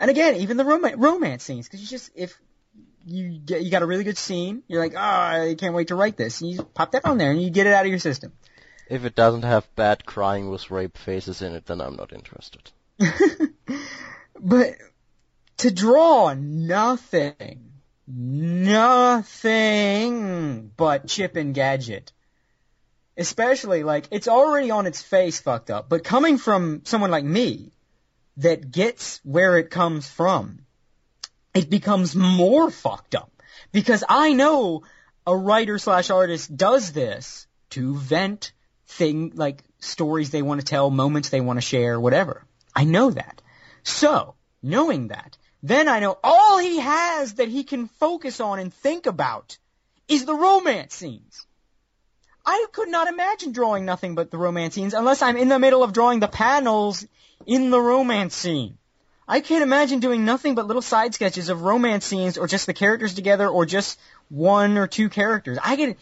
And 0.00 0.10
again, 0.10 0.34
even 0.34 0.56
the 0.56 0.64
romance, 0.64 0.96
romance 0.96 1.44
scenes, 1.44 1.68
because 1.68 1.80
you 1.80 1.86
just 1.86 2.10
if 2.16 2.36
you 3.06 3.38
get 3.38 3.62
you 3.62 3.70
got 3.70 3.82
a 3.82 3.86
really 3.86 4.04
good 4.04 4.18
scene, 4.18 4.62
you're 4.68 4.80
like, 4.82 4.94
oh, 4.94 4.98
I 4.98 5.54
can't 5.58 5.74
wait 5.74 5.88
to 5.88 5.94
write 5.94 6.16
this. 6.16 6.40
And 6.40 6.50
you 6.50 6.62
pop 6.62 6.92
that 6.92 7.04
on 7.04 7.18
there 7.18 7.30
and 7.30 7.42
you 7.42 7.50
get 7.50 7.66
it 7.66 7.72
out 7.72 7.84
of 7.84 7.90
your 7.90 7.98
system. 7.98 8.32
If 8.88 9.04
it 9.04 9.14
doesn't 9.14 9.42
have 9.42 9.74
bad 9.74 10.04
crying 10.04 10.50
with 10.50 10.70
rape 10.70 10.98
faces 10.98 11.42
in 11.42 11.54
it, 11.54 11.66
then 11.66 11.80
I'm 11.80 11.96
not 11.96 12.12
interested. 12.12 12.70
but 14.38 14.74
to 15.58 15.70
draw 15.70 16.34
nothing, 16.34 17.72
nothing 18.06 19.52
but 20.76 21.06
Chip 21.06 21.36
and 21.36 21.54
Gadget. 21.54 22.12
Especially 23.16 23.82
like 23.82 24.08
it's 24.10 24.28
already 24.28 24.70
on 24.70 24.86
its 24.86 25.02
face 25.02 25.40
fucked 25.40 25.70
up, 25.70 25.88
but 25.88 26.02
coming 26.02 26.38
from 26.38 26.82
someone 26.84 27.10
like 27.10 27.24
me 27.24 27.72
that 28.38 28.70
gets 28.70 29.20
where 29.22 29.58
it 29.58 29.70
comes 29.70 30.08
from, 30.08 30.66
it 31.54 31.68
becomes 31.68 32.14
more 32.14 32.70
fucked 32.70 33.14
up 33.14 33.30
because 33.72 34.04
I 34.08 34.32
know 34.32 34.82
a 35.26 35.36
writer 35.36 35.78
slash 35.78 36.10
artist 36.10 36.54
does 36.56 36.92
this 36.92 37.46
to 37.70 37.94
vent 37.94 38.52
thing 38.86 39.32
like 39.34 39.62
stories 39.78 40.30
they 40.30 40.42
want 40.42 40.60
to 40.60 40.66
tell, 40.66 40.90
moments 40.90 41.28
they 41.28 41.40
want 41.40 41.58
to 41.58 41.62
share, 41.62 41.98
whatever. 42.00 42.44
I 42.74 42.84
know 42.84 43.10
that. 43.10 43.42
So, 43.82 44.34
knowing 44.62 45.08
that, 45.08 45.36
then 45.62 45.88
I 45.88 46.00
know 46.00 46.18
all 46.22 46.58
he 46.58 46.80
has 46.80 47.34
that 47.34 47.48
he 47.48 47.64
can 47.64 47.88
focus 47.88 48.40
on 48.40 48.58
and 48.58 48.72
think 48.72 49.06
about 49.06 49.58
is 50.08 50.24
the 50.24 50.34
romance 50.34 50.94
scenes. 50.94 51.46
I 52.44 52.66
could 52.72 52.88
not 52.88 53.08
imagine 53.08 53.52
drawing 53.52 53.84
nothing 53.84 54.14
but 54.14 54.30
the 54.30 54.38
romance 54.38 54.74
scenes 54.74 54.94
unless 54.94 55.22
I'm 55.22 55.36
in 55.36 55.48
the 55.48 55.60
middle 55.60 55.84
of 55.84 55.92
drawing 55.92 56.18
the 56.20 56.28
panels 56.28 57.06
in 57.46 57.70
the 57.70 57.80
romance 57.80 58.34
scene. 58.34 58.78
I 59.28 59.40
can't 59.40 59.62
imagine 59.62 60.00
doing 60.00 60.24
nothing 60.24 60.54
but 60.54 60.66
little 60.66 60.82
side 60.82 61.14
sketches 61.14 61.48
of 61.48 61.62
romance 61.62 62.04
scenes 62.04 62.38
or 62.38 62.46
just 62.46 62.66
the 62.66 62.74
characters 62.74 63.14
together 63.14 63.48
or 63.48 63.66
just 63.66 63.98
one 64.28 64.78
or 64.78 64.86
two 64.86 65.08
characters. 65.08 65.58
I 65.62 65.76
get 65.76 65.96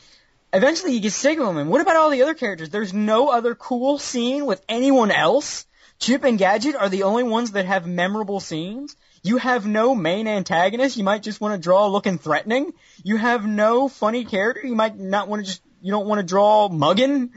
eventually 0.52 0.92
you 0.92 1.00
get 1.00 1.12
sick 1.12 1.38
of 1.38 1.46
them. 1.46 1.58
And 1.58 1.70
what 1.70 1.80
about 1.80 1.96
all 1.96 2.10
the 2.10 2.22
other 2.22 2.34
characters? 2.34 2.70
There's 2.70 2.94
no 2.94 3.28
other 3.28 3.54
cool 3.54 3.98
scene 3.98 4.46
with 4.46 4.62
anyone 4.68 5.10
else. 5.10 5.66
Chip 5.98 6.24
and 6.24 6.38
Gadget 6.38 6.76
are 6.76 6.88
the 6.88 7.02
only 7.02 7.24
ones 7.24 7.52
that 7.52 7.66
have 7.66 7.86
memorable 7.86 8.40
scenes. 8.40 8.96
You 9.22 9.36
have 9.36 9.66
no 9.66 9.94
main 9.94 10.26
antagonist. 10.26 10.96
You 10.96 11.04
might 11.04 11.22
just 11.22 11.42
want 11.42 11.54
to 11.54 11.62
draw 11.62 11.88
looking 11.88 12.16
threatening. 12.16 12.72
You 13.02 13.18
have 13.18 13.46
no 13.46 13.88
funny 13.88 14.24
character. 14.24 14.66
You 14.66 14.74
might 14.74 14.98
not 14.98 15.28
want 15.28 15.44
to 15.44 15.46
just, 15.46 15.62
you 15.82 15.92
don't 15.92 16.06
want 16.06 16.20
to 16.20 16.26
draw 16.26 16.70
mugging. 16.70 17.32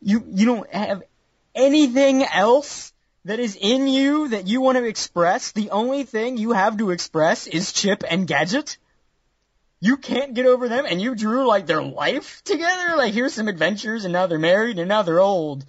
You, 0.00 0.24
you 0.26 0.46
don't 0.46 0.72
have 0.72 1.02
anything 1.54 2.24
else 2.24 2.92
that 3.24 3.40
is 3.40 3.56
in 3.60 3.88
you 3.88 4.28
that 4.28 4.46
you 4.46 4.60
want 4.60 4.78
to 4.78 4.84
express. 4.84 5.52
The 5.52 5.70
only 5.70 6.04
thing 6.04 6.36
you 6.36 6.52
have 6.52 6.78
to 6.78 6.90
express 6.90 7.46
is 7.46 7.72
Chip 7.72 8.04
and 8.08 8.26
Gadget. 8.26 8.78
You 9.80 9.96
can't 9.96 10.34
get 10.34 10.46
over 10.46 10.68
them 10.68 10.86
and 10.86 11.00
you 11.00 11.14
drew 11.14 11.46
like 11.46 11.66
their 11.66 11.82
life 11.82 12.42
together. 12.44 12.96
Like 12.96 13.14
here's 13.14 13.34
some 13.34 13.48
adventures 13.48 14.04
and 14.04 14.12
now 14.12 14.26
they're 14.26 14.38
married 14.38 14.78
and 14.78 14.88
now 14.88 15.02
they're 15.02 15.20
old. 15.20 15.64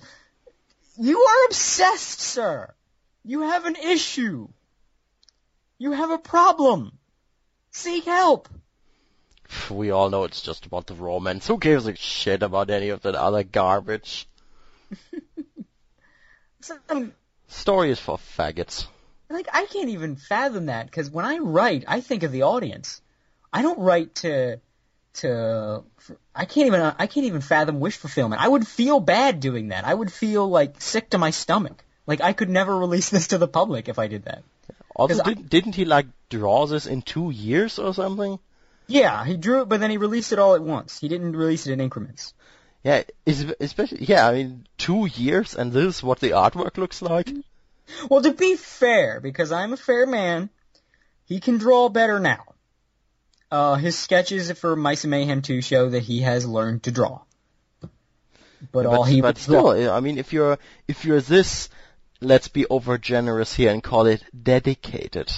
You 0.97 1.19
are 1.19 1.45
obsessed, 1.45 2.19
sir. 2.19 2.73
You 3.23 3.41
have 3.41 3.65
an 3.65 3.75
issue. 3.75 4.47
You 5.77 5.91
have 5.91 6.11
a 6.11 6.17
problem. 6.17 6.97
Seek 7.71 8.05
help. 8.05 8.49
We 9.69 9.91
all 9.91 10.09
know 10.09 10.25
it's 10.25 10.41
just 10.41 10.65
about 10.65 10.87
the 10.87 10.93
romance. 10.93 11.47
Who 11.47 11.57
gives 11.57 11.87
a 11.87 11.95
shit 11.95 12.43
about 12.43 12.69
any 12.69 12.89
of 12.89 13.01
that 13.01 13.15
other 13.15 13.43
garbage? 13.43 14.27
Some, 16.61 17.13
Story 17.49 17.89
is 17.91 17.99
for 17.99 18.17
faggots. 18.17 18.87
like 19.29 19.47
I 19.51 19.65
can't 19.65 19.89
even 19.89 20.15
fathom 20.15 20.67
that 20.67 20.85
because 20.85 21.09
when 21.09 21.25
I 21.25 21.37
write, 21.39 21.83
I 21.87 22.01
think 22.01 22.23
of 22.23 22.31
the 22.31 22.43
audience. 22.43 23.01
I 23.51 23.63
don't 23.63 23.79
write 23.79 24.15
to 24.15 24.59
to 25.15 25.83
I 26.35 26.45
can't 26.45 26.67
even 26.67 26.81
I 26.81 27.07
can't 27.07 27.25
even 27.25 27.41
fathom 27.41 27.79
wish 27.79 27.97
fulfillment. 27.97 28.41
I 28.41 28.47
would 28.47 28.67
feel 28.67 28.99
bad 28.99 29.39
doing 29.39 29.69
that. 29.69 29.83
I 29.85 29.93
would 29.93 30.13
feel 30.13 30.47
like 30.47 30.79
sick 30.79 31.09
to 31.09 31.17
my 31.17 31.31
stomach. 31.31 31.83
Like 32.05 32.21
I 32.21 32.33
could 32.33 32.49
never 32.49 32.77
release 32.85 33.09
this 33.09 33.29
to 33.29 33.37
the 33.37 33.47
public 33.47 33.89
if 33.89 33.99
I 33.99 34.07
did 34.07 34.25
that. 34.25 34.43
Also, 34.95 35.23
did, 35.23 35.49
didn't 35.49 35.75
he 35.75 35.85
like 35.85 36.07
draw 36.29 36.67
this 36.67 36.85
in 36.85 37.01
two 37.01 37.31
years 37.31 37.79
or 37.79 37.93
something? 37.93 38.37
Yeah, 38.87 39.23
he 39.23 39.37
drew 39.37 39.61
it, 39.61 39.69
but 39.69 39.79
then 39.79 39.91
he 39.91 39.97
released 39.97 40.33
it 40.33 40.39
all 40.39 40.55
at 40.55 40.61
once. 40.61 40.99
He 40.99 41.07
didn't 41.07 41.35
release 41.35 41.67
it 41.67 41.73
in 41.73 41.79
increments. 41.79 42.33
Yeah, 42.83 43.03
especially 43.25 44.05
yeah. 44.05 44.27
I 44.27 44.33
mean, 44.33 44.67
two 44.77 45.05
years, 45.05 45.55
and 45.55 45.73
this 45.73 45.97
is 45.97 46.03
what 46.03 46.19
the 46.19 46.31
artwork 46.31 46.77
looks 46.77 47.01
like. 47.01 47.29
Well, 48.09 48.21
to 48.21 48.33
be 48.33 48.55
fair, 48.55 49.19
because 49.19 49.51
I'm 49.51 49.73
a 49.73 49.77
fair 49.77 50.05
man, 50.05 50.49
he 51.25 51.39
can 51.39 51.57
draw 51.57 51.89
better 51.89 52.19
now. 52.19 52.43
Uh, 53.51 53.75
his 53.75 53.97
sketches 53.97 54.51
for 54.51 54.75
Mice 54.75 55.03
and 55.03 55.11
Mayhem 55.11 55.41
2 55.41 55.61
show 55.61 55.89
that 55.89 56.03
he 56.03 56.21
has 56.21 56.45
learned 56.45 56.83
to 56.83 56.91
draw. 56.91 57.21
But 58.71 58.85
all 58.85 59.03
he 59.03 59.21
but 59.21 59.27
would 59.27 59.45
draw- 59.45 59.73
still, 59.73 59.91
I 59.91 59.99
mean, 60.01 60.17
if 60.17 60.33
you're 60.33 60.59
if 60.87 61.05
you're 61.05 61.21
this, 61.21 61.69
let's 62.21 62.47
be 62.47 62.65
over 62.67 62.97
generous 62.97 63.53
here 63.53 63.71
and 63.71 63.83
call 63.83 64.05
it 64.05 64.23
dedicated 64.39 65.31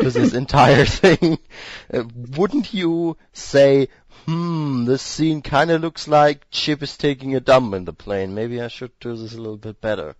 to 0.00 0.10
this 0.10 0.32
entire 0.42 0.86
thing, 0.86 1.38
uh, 1.92 2.04
wouldn't 2.36 2.72
you 2.72 3.16
say, 3.32 3.88
hmm, 4.26 4.84
this 4.84 5.02
scene 5.02 5.42
kind 5.42 5.70
of 5.70 5.80
looks 5.80 6.08
like 6.08 6.46
Chip 6.50 6.82
is 6.82 6.96
taking 6.96 7.34
a 7.34 7.40
dump 7.40 7.74
in 7.74 7.84
the 7.84 7.92
plane. 7.92 8.34
Maybe 8.34 8.60
I 8.60 8.68
should 8.68 8.92
do 9.00 9.16
this 9.16 9.34
a 9.34 9.38
little 9.38 9.56
bit 9.56 9.80
better. 9.80 10.14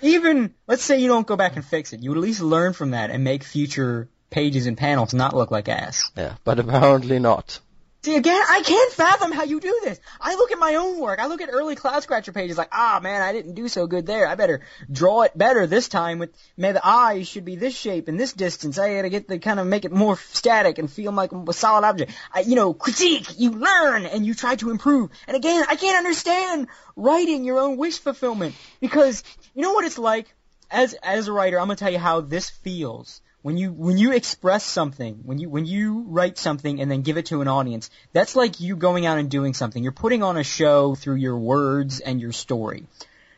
even 0.00 0.54
let's 0.66 0.82
say 0.82 0.98
you 1.00 1.08
don't 1.08 1.26
go 1.26 1.36
back 1.36 1.56
and 1.56 1.64
fix 1.64 1.92
it, 1.92 2.00
you 2.00 2.12
at 2.12 2.18
least 2.18 2.40
learn 2.40 2.72
from 2.72 2.90
that 2.90 3.10
and 3.10 3.22
make 3.24 3.44
future 3.44 4.08
pages 4.30 4.66
and 4.66 4.76
panels 4.76 5.14
not 5.14 5.34
look 5.36 5.50
like 5.50 5.68
ass. 5.68 6.10
Yeah, 6.16 6.34
but 6.44 6.58
apparently 6.58 7.18
not. 7.18 7.60
See 8.04 8.16
again, 8.16 8.42
I 8.50 8.62
can't 8.62 8.92
fathom 8.92 9.30
how 9.30 9.44
you 9.44 9.60
do 9.60 9.80
this. 9.84 10.00
I 10.20 10.34
look 10.34 10.50
at 10.50 10.58
my 10.58 10.74
own 10.74 10.98
work. 10.98 11.20
I 11.20 11.28
look 11.28 11.40
at 11.40 11.50
early 11.52 11.76
Cloud 11.76 12.02
Scratcher 12.02 12.32
pages 12.32 12.58
like, 12.58 12.70
ah 12.72 12.98
man, 13.00 13.22
I 13.22 13.30
didn't 13.30 13.54
do 13.54 13.68
so 13.68 13.86
good 13.86 14.06
there. 14.06 14.26
I 14.26 14.34
better 14.34 14.62
draw 14.90 15.22
it 15.22 15.38
better 15.38 15.68
this 15.68 15.88
time 15.88 16.18
with, 16.18 16.30
may 16.56 16.72
the 16.72 16.84
eyes 16.84 17.28
should 17.28 17.44
be 17.44 17.54
this 17.54 17.76
shape 17.76 18.08
and 18.08 18.18
this 18.18 18.32
distance. 18.32 18.76
I 18.76 18.96
gotta 18.96 19.08
get 19.08 19.28
the 19.28 19.38
kind 19.38 19.60
of 19.60 19.68
make 19.68 19.84
it 19.84 19.92
more 19.92 20.16
static 20.16 20.78
and 20.78 20.90
feel 20.90 21.12
like 21.12 21.30
a 21.30 21.52
solid 21.52 21.86
object. 21.86 22.10
I, 22.34 22.40
you 22.40 22.56
know, 22.56 22.74
critique, 22.74 23.38
you 23.38 23.52
learn 23.52 24.04
and 24.04 24.26
you 24.26 24.34
try 24.34 24.56
to 24.56 24.70
improve. 24.70 25.10
And 25.28 25.36
again, 25.36 25.64
I 25.68 25.76
can't 25.76 25.96
understand 25.96 26.66
writing 26.96 27.44
your 27.44 27.60
own 27.60 27.76
wish 27.76 28.00
fulfillment 28.00 28.56
because 28.80 29.22
you 29.54 29.62
know 29.62 29.74
what 29.74 29.84
it's 29.84 29.98
like? 29.98 30.34
As, 30.72 30.94
as 30.94 31.28
a 31.28 31.32
writer, 31.32 31.60
I'm 31.60 31.68
gonna 31.68 31.76
tell 31.76 31.92
you 31.92 32.00
how 32.00 32.20
this 32.20 32.50
feels 32.50 33.20
when 33.42 33.56
you 33.56 33.72
when 33.72 33.98
you 33.98 34.12
express 34.12 34.64
something, 34.64 35.20
when 35.24 35.38
you 35.38 35.50
when 35.50 35.66
you 35.66 36.04
write 36.06 36.38
something 36.38 36.80
and 36.80 36.90
then 36.90 37.02
give 37.02 37.16
it 37.16 37.26
to 37.26 37.42
an 37.42 37.48
audience, 37.48 37.90
that's 38.12 38.36
like 38.36 38.60
you 38.60 38.76
going 38.76 39.04
out 39.04 39.18
and 39.18 39.30
doing 39.30 39.52
something. 39.52 39.82
You're 39.82 39.92
putting 39.92 40.22
on 40.22 40.36
a 40.36 40.44
show 40.44 40.94
through 40.94 41.16
your 41.16 41.36
words 41.36 42.00
and 42.00 42.20
your 42.20 42.32
story. 42.32 42.86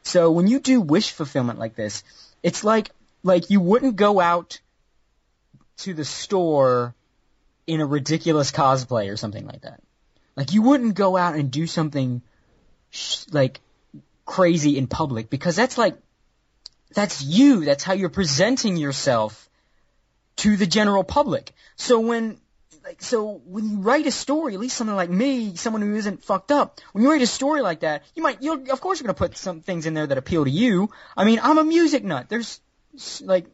So 0.03 0.31
when 0.31 0.47
you 0.47 0.61
do 0.61 0.83
wish 0.83 1.11
fulfillment 1.11 1.59
like 1.59 1.75
this, 1.75 2.05
it's 2.43 2.63
like 2.63 2.91
like 3.23 3.49
you 3.49 3.61
wouldn't 3.61 3.97
go 3.97 4.21
out 4.21 4.61
to 5.79 5.95
the 5.95 6.05
store 6.05 6.95
in 7.67 7.81
a 7.81 7.87
ridiculous 7.87 8.53
cosplay 8.53 9.11
or 9.11 9.17
something 9.17 9.47
like 9.47 9.63
that. 9.63 9.81
Like 10.37 10.53
you 10.53 10.61
wouldn't 10.61 10.95
go 10.95 11.17
out 11.17 11.35
and 11.35 11.51
do 11.51 11.67
something 11.67 12.21
sh- 12.91 13.25
like 13.33 13.61
crazy 14.27 14.77
in 14.77 14.87
public 14.87 15.31
because 15.31 15.57
that's 15.57 15.79
like 15.79 15.97
that's 16.95 17.23
you. 17.23 17.65
That's 17.65 17.83
how 17.83 17.95
you're 17.95 18.11
presenting 18.11 18.77
yourself 18.77 19.49
to 20.37 20.57
the 20.57 20.67
general 20.67 21.05
public. 21.05 21.53
So 21.77 22.01
when 22.01 22.39
like 22.85 23.03
so 23.03 23.41
when 23.47 23.69
you 23.69 23.77
write 23.79 24.07
a 24.07 24.11
story, 24.11 24.55
at 24.55 24.61
least 24.61 24.77
something 24.77 24.95
like 24.95 25.11
me, 25.11 25.57
someone 25.57 25.83
who 25.83 25.95
isn't 25.95 26.23
fucked 26.23 26.53
up, 26.53 26.81
when 26.93 27.03
you 27.03 27.11
write 27.11 27.23
a 27.23 27.27
story 27.27 27.63
like 27.63 27.81
that, 27.81 28.03
you 28.15 28.23
might 28.23 28.43
you 28.43 28.57
will 28.57 28.73
of 28.73 28.81
course 28.81 29.01
you're 29.01 29.07
gonna 29.07 29.15
put 29.15 29.37
some 29.37 29.61
things 29.61 29.87
in 29.87 29.95
there 29.95 30.07
that 30.07 30.19
appeal 30.19 30.45
to 30.45 30.51
you. 30.51 30.91
I 31.17 31.25
mean, 31.25 31.41
I'm 31.43 31.59
a 31.59 31.65
music 31.65 32.05
nut. 32.05 32.27
There's 32.29 32.61
like 33.23 33.47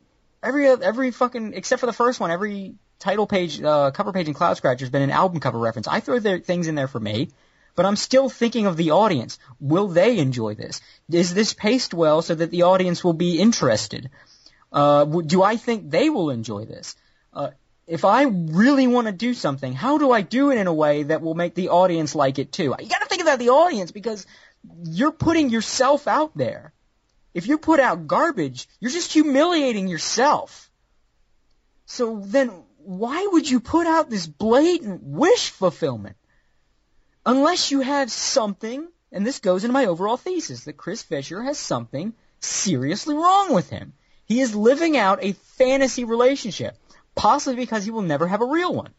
every 0.43 0.69
every 0.69 1.11
fucking 1.11 1.55
except 1.55 1.81
for 1.81 1.87
the 1.87 1.93
first 1.93 2.19
one, 2.19 2.31
every 2.31 2.75
title 2.99 3.27
page, 3.27 3.61
uh, 3.63 3.91
cover 3.93 4.13
page 4.13 4.29
in 4.29 4.35
Cloud 4.35 4.57
Scratcher 4.57 4.85
has 4.85 4.91
been 4.91 5.03
an 5.03 5.11
album 5.11 5.41
cover 5.41 5.59
reference. 5.59 5.89
I 5.89 6.01
throw 6.01 6.19
their 6.19 6.39
things 6.39 6.69
in 6.69 6.75
there 6.75 6.89
for 6.89 7.01
me, 7.01 7.31
but 7.75 7.87
I'm 7.87 7.97
still 7.97 8.29
thinking 8.29 8.67
of 8.67 8.77
the 8.77 8.91
audience. 8.91 9.39
Will 9.59 9.89
they 9.89 10.19
enjoy 10.19 10.55
this? 10.55 10.81
Is 11.11 11.35
this 11.35 11.55
paced 11.55 11.95
well 11.95 12.23
so 12.23 12.35
that 12.35 12.51
the 12.51 12.63
audience 12.63 13.03
will 13.03 13.15
be 13.15 13.41
interested? 13.41 14.11
Uh, 14.73 15.05
do 15.05 15.43
I 15.43 15.57
think 15.57 15.91
they 15.91 16.11
will 16.11 16.31
enjoy 16.31 16.65
this? 16.65 16.97
Uh, 17.33 17.51
if 17.87 18.05
I 18.05 18.23
really 18.23 18.87
want 18.87 19.09
to 19.09 19.13
do 19.13 19.35
something, 19.35 19.73
how 19.73 19.99
do 19.99 20.13
I 20.13 20.23
do 20.23 20.51
it 20.53 20.59
in 20.59 20.69
a 20.69 20.73
way 20.73 21.03
that 21.05 21.23
will 21.23 21.35
make 21.35 21.55
the 21.55 21.71
audience 21.71 22.15
like 22.15 22.39
it 22.39 22.53
too? 22.53 22.75
You 22.79 22.89
gotta 22.89 23.07
think 23.07 23.23
about 23.23 23.41
the 23.41 23.51
audience 23.51 23.91
because 23.91 24.27
you're 24.85 25.11
putting 25.13 25.51
yourself 25.51 26.07
out 26.07 26.37
there. 26.37 26.73
If 27.35 27.47
you 27.47 27.59
put 27.59 27.81
out 27.81 28.07
garbage, 28.07 28.69
you're 28.79 28.91
just 28.91 29.13
humiliating 29.13 29.89
yourself. 29.89 30.71
So 31.87 32.23
then 32.25 32.51
why 32.79 33.29
would 33.33 33.49
you 33.49 33.61
put 33.61 33.87
out 33.87 34.09
this 34.09 34.27
blatant 34.27 35.03
wish 35.03 35.51
fulfillment? 35.51 36.17
Unless 37.27 37.71
you 37.71 37.81
have 37.81 38.11
something, 38.11 38.87
and 39.13 39.27
this 39.27 39.41
goes 39.41 39.65
into 39.65 39.73
my 39.73 39.87
overall 39.87 40.17
thesis, 40.17 40.65
that 40.65 40.77
Chris 40.77 41.03
Fisher 41.03 41.43
has 41.43 41.59
something 41.59 42.15
seriously 42.41 43.15
wrong 43.15 43.53
with 43.53 43.69
him. 43.69 43.93
He 44.31 44.41
is 44.41 44.55
living 44.55 44.97
out 44.97 45.19
a 45.23 45.33
fantasy 45.33 46.05
relationship, 46.05 46.77
possibly 47.17 47.57
because 47.57 47.85
he 47.85 47.91
will 47.91 48.03
never 48.03 48.29
have 48.29 48.41
a 48.41 48.45
real 48.45 48.73
one. 48.73 48.91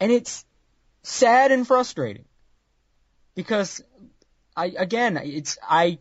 And 0.00 0.10
it's 0.10 0.42
sad 1.02 1.52
and 1.52 1.66
frustrating. 1.66 2.24
Because 3.34 3.82
I 4.56 4.72
again, 4.74 5.18
it's 5.22 5.58
I 5.62 5.98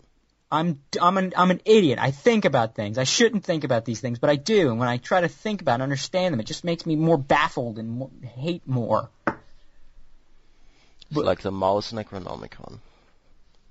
I'm 0.50 0.80
I'm 1.02 1.18
an 1.18 1.34
I'm 1.36 1.52
an 1.52 1.60
idiot. 1.66 2.00
I 2.00 2.12
think 2.12 2.46
about 2.46 2.74
things. 2.74 2.98
I 2.98 3.04
shouldn't 3.04 3.44
think 3.44 3.66
about 3.66 3.84
these 3.84 4.00
things, 4.00 4.18
but 4.18 4.30
I 4.30 4.38
do. 4.38 4.70
And 4.70 4.80
when 4.80 4.88
I 4.88 4.96
try 4.96 5.20
to 5.20 5.28
think 5.28 5.62
about 5.62 5.74
and 5.74 5.84
understand 5.84 6.32
them, 6.32 6.40
it 6.40 6.46
just 6.46 6.64
makes 6.64 6.86
me 6.86 6.96
more 6.96 7.18
baffled 7.18 7.80
and 7.80 7.90
more, 7.90 8.12
hate 8.22 8.66
more. 8.66 9.10
It's 9.28 11.18
like 11.18 11.42
the 11.42 11.52
mouse 11.52 11.92
Necronomicon. 11.92 12.80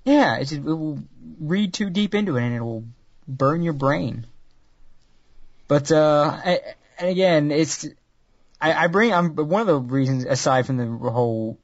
Yeah, 0.05 0.37
it's, 0.37 0.51
it 0.51 0.63
will 0.63 0.99
read 1.39 1.73
too 1.73 1.89
deep 1.89 2.13
into 2.13 2.37
it 2.37 2.43
and 2.43 2.53
it 2.53 2.61
will 2.61 2.83
burn 3.29 3.61
your 3.61 3.73
brain. 3.73 4.25
But 5.67 5.91
uh, 5.91 6.41
I, 6.43 6.59
and 6.97 7.09
again, 7.09 7.51
it's 7.51 7.87
I, 8.59 8.73
I 8.73 8.87
bring 8.87 9.13
I'm 9.13 9.35
one 9.35 9.61
of 9.61 9.67
the 9.67 9.79
reasons 9.79 10.25
aside 10.25 10.65
from 10.65 10.77
the 10.77 11.09
whole 11.11 11.57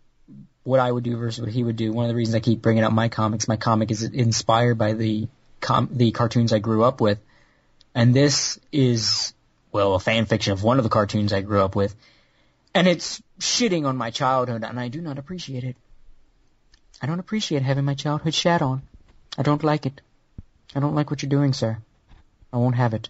what 0.63 0.79
I 0.79 0.91
would 0.91 1.03
do 1.03 1.17
versus 1.17 1.41
what 1.41 1.51
he 1.51 1.63
would 1.63 1.75
do. 1.75 1.91
One 1.91 2.05
of 2.05 2.09
the 2.09 2.15
reasons 2.15 2.35
I 2.35 2.39
keep 2.39 2.61
bringing 2.61 2.83
up 2.83 2.93
my 2.93 3.09
comics. 3.09 3.47
My 3.47 3.57
comic 3.57 3.91
is 3.91 4.03
inspired 4.03 4.77
by 4.77 4.93
the 4.93 5.27
com- 5.59 5.89
the 5.91 6.11
cartoons 6.11 6.53
I 6.53 6.59
grew 6.59 6.83
up 6.83 7.01
with, 7.01 7.19
and 7.93 8.13
this 8.13 8.59
is 8.71 9.33
well 9.71 9.95
a 9.95 9.99
fan 9.99 10.25
fiction 10.25 10.53
of 10.53 10.63
one 10.63 10.77
of 10.77 10.83
the 10.83 10.89
cartoons 10.89 11.33
I 11.33 11.41
grew 11.41 11.61
up 11.61 11.75
with, 11.75 11.95
and 12.73 12.87
it's 12.87 13.21
shitting 13.39 13.85
on 13.85 13.97
my 13.97 14.11
childhood, 14.11 14.63
and 14.63 14.79
I 14.79 14.87
do 14.87 15.01
not 15.01 15.17
appreciate 15.17 15.63
it. 15.63 15.75
I 17.01 17.07
don't 17.07 17.19
appreciate 17.19 17.61
having 17.61 17.85
my 17.85 17.95
childhood 17.95 18.33
shat 18.33 18.61
on. 18.61 18.83
I 19.37 19.41
don't 19.41 19.63
like 19.63 19.85
it. 19.85 19.99
I 20.75 20.81
don't 20.81 20.93
like 20.93 21.09
what 21.09 21.23
you're 21.23 21.29
doing, 21.29 21.53
sir. 21.53 21.77
I 22.51 22.57
won't 22.57 22.75
have 22.75 22.93
it. 22.93 23.09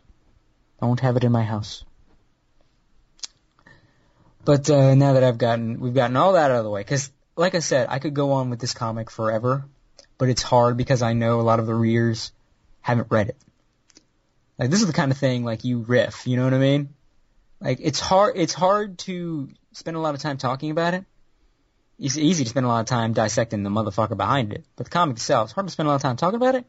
I 0.80 0.86
won't 0.86 1.00
have 1.00 1.18
it 1.18 1.24
in 1.24 1.32
my 1.32 1.44
house. 1.44 1.84
But 4.46 4.70
uh, 4.70 4.94
now 4.94 5.14
that 5.14 5.24
I've 5.24 5.40
gotten, 5.40 5.80
we've 5.80 5.96
gotten 5.96 6.16
all 6.16 6.34
that 6.34 6.52
out 6.52 6.58
of 6.58 6.64
the 6.64 6.70
way, 6.70 6.82
because 6.82 7.12
like 7.36 7.56
I 7.56 7.60
said, 7.60 7.88
I 7.90 7.98
could 7.98 8.14
go 8.14 8.34
on 8.34 8.52
with 8.52 8.60
this 8.60 8.76
comic 8.76 9.10
forever, 9.10 9.66
but 10.20 10.30
it's 10.30 10.44
hard 10.44 10.78
because 10.78 11.02
I 11.02 11.14
know 11.14 11.40
a 11.40 11.42
lot 11.42 11.60
of 11.60 11.66
the 11.66 11.74
readers 11.74 12.32
haven't 12.82 13.08
read 13.10 13.30
it. 13.30 13.38
Like 14.60 14.70
this 14.70 14.82
is 14.82 14.88
the 14.88 14.94
kind 14.94 15.12
of 15.12 15.18
thing 15.18 15.44
like 15.44 15.64
you 15.64 15.80
riff, 15.80 16.28
you 16.28 16.38
know 16.38 16.44
what 16.44 16.54
I 16.54 16.60
mean? 16.60 16.90
Like 17.60 17.80
it's 17.82 18.00
hard, 18.00 18.34
it's 18.38 18.54
hard 18.54 19.00
to 19.00 19.50
spend 19.74 19.98
a 19.98 20.00
lot 20.00 20.14
of 20.14 20.22
time 20.22 20.38
talking 20.38 20.70
about 20.70 20.94
it. 20.94 21.04
It's 21.98 22.18
easy 22.18 22.44
to 22.44 22.50
spend 22.50 22.66
a 22.66 22.70
lot 22.70 22.82
of 22.82 22.86
time 22.86 23.14
dissecting 23.14 23.64
the 23.64 23.70
motherfucker 23.70 24.16
behind 24.16 24.54
it, 24.54 24.64
but 24.76 24.86
the 24.86 24.92
comic 24.92 25.16
itself, 25.16 25.48
it's 25.48 25.54
hard 25.54 25.66
to 25.68 25.74
spend 25.74 25.88
a 25.88 25.90
lot 25.90 25.96
of 25.96 26.02
time 26.04 26.18
talking 26.18 26.36
about 26.36 26.56
it. 26.56 26.66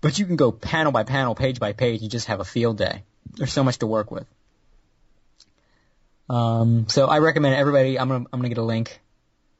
But 0.00 0.18
you 0.18 0.26
can 0.26 0.36
go 0.36 0.50
panel 0.50 0.92
by 0.92 1.04
panel, 1.04 1.34
page 1.34 1.60
by 1.60 1.72
page, 1.72 2.00
you 2.02 2.08
just 2.08 2.28
have 2.28 2.40
a 2.40 2.44
field 2.44 2.78
day. 2.78 3.04
There's 3.34 3.52
so 3.52 3.64
much 3.64 3.78
to 3.78 3.86
work 3.86 4.10
with. 4.10 4.26
Um, 6.28 6.86
so 6.88 7.06
I 7.06 7.18
recommend 7.18 7.56
everybody. 7.56 7.98
I'm 7.98 8.08
gonna 8.08 8.24
I'm 8.32 8.38
gonna 8.38 8.48
get 8.48 8.58
a 8.58 8.62
link. 8.62 9.00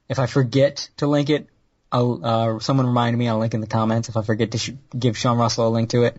If 0.07 0.19
I 0.19 0.25
forget 0.25 0.89
to 0.97 1.07
link 1.07 1.29
it, 1.29 1.47
I'll 1.91 2.25
uh, 2.25 2.59
someone 2.59 2.87
remind 2.87 3.17
me. 3.17 3.27
I'll 3.27 3.39
link 3.39 3.53
in 3.53 3.61
the 3.61 3.67
comments. 3.67 4.09
If 4.09 4.17
I 4.17 4.21
forget 4.21 4.51
to 4.51 4.57
sh- 4.57 4.71
give 4.97 5.17
Sean 5.17 5.37
Russell 5.37 5.67
a 5.67 5.69
link 5.69 5.89
to 5.89 6.03
it, 6.03 6.17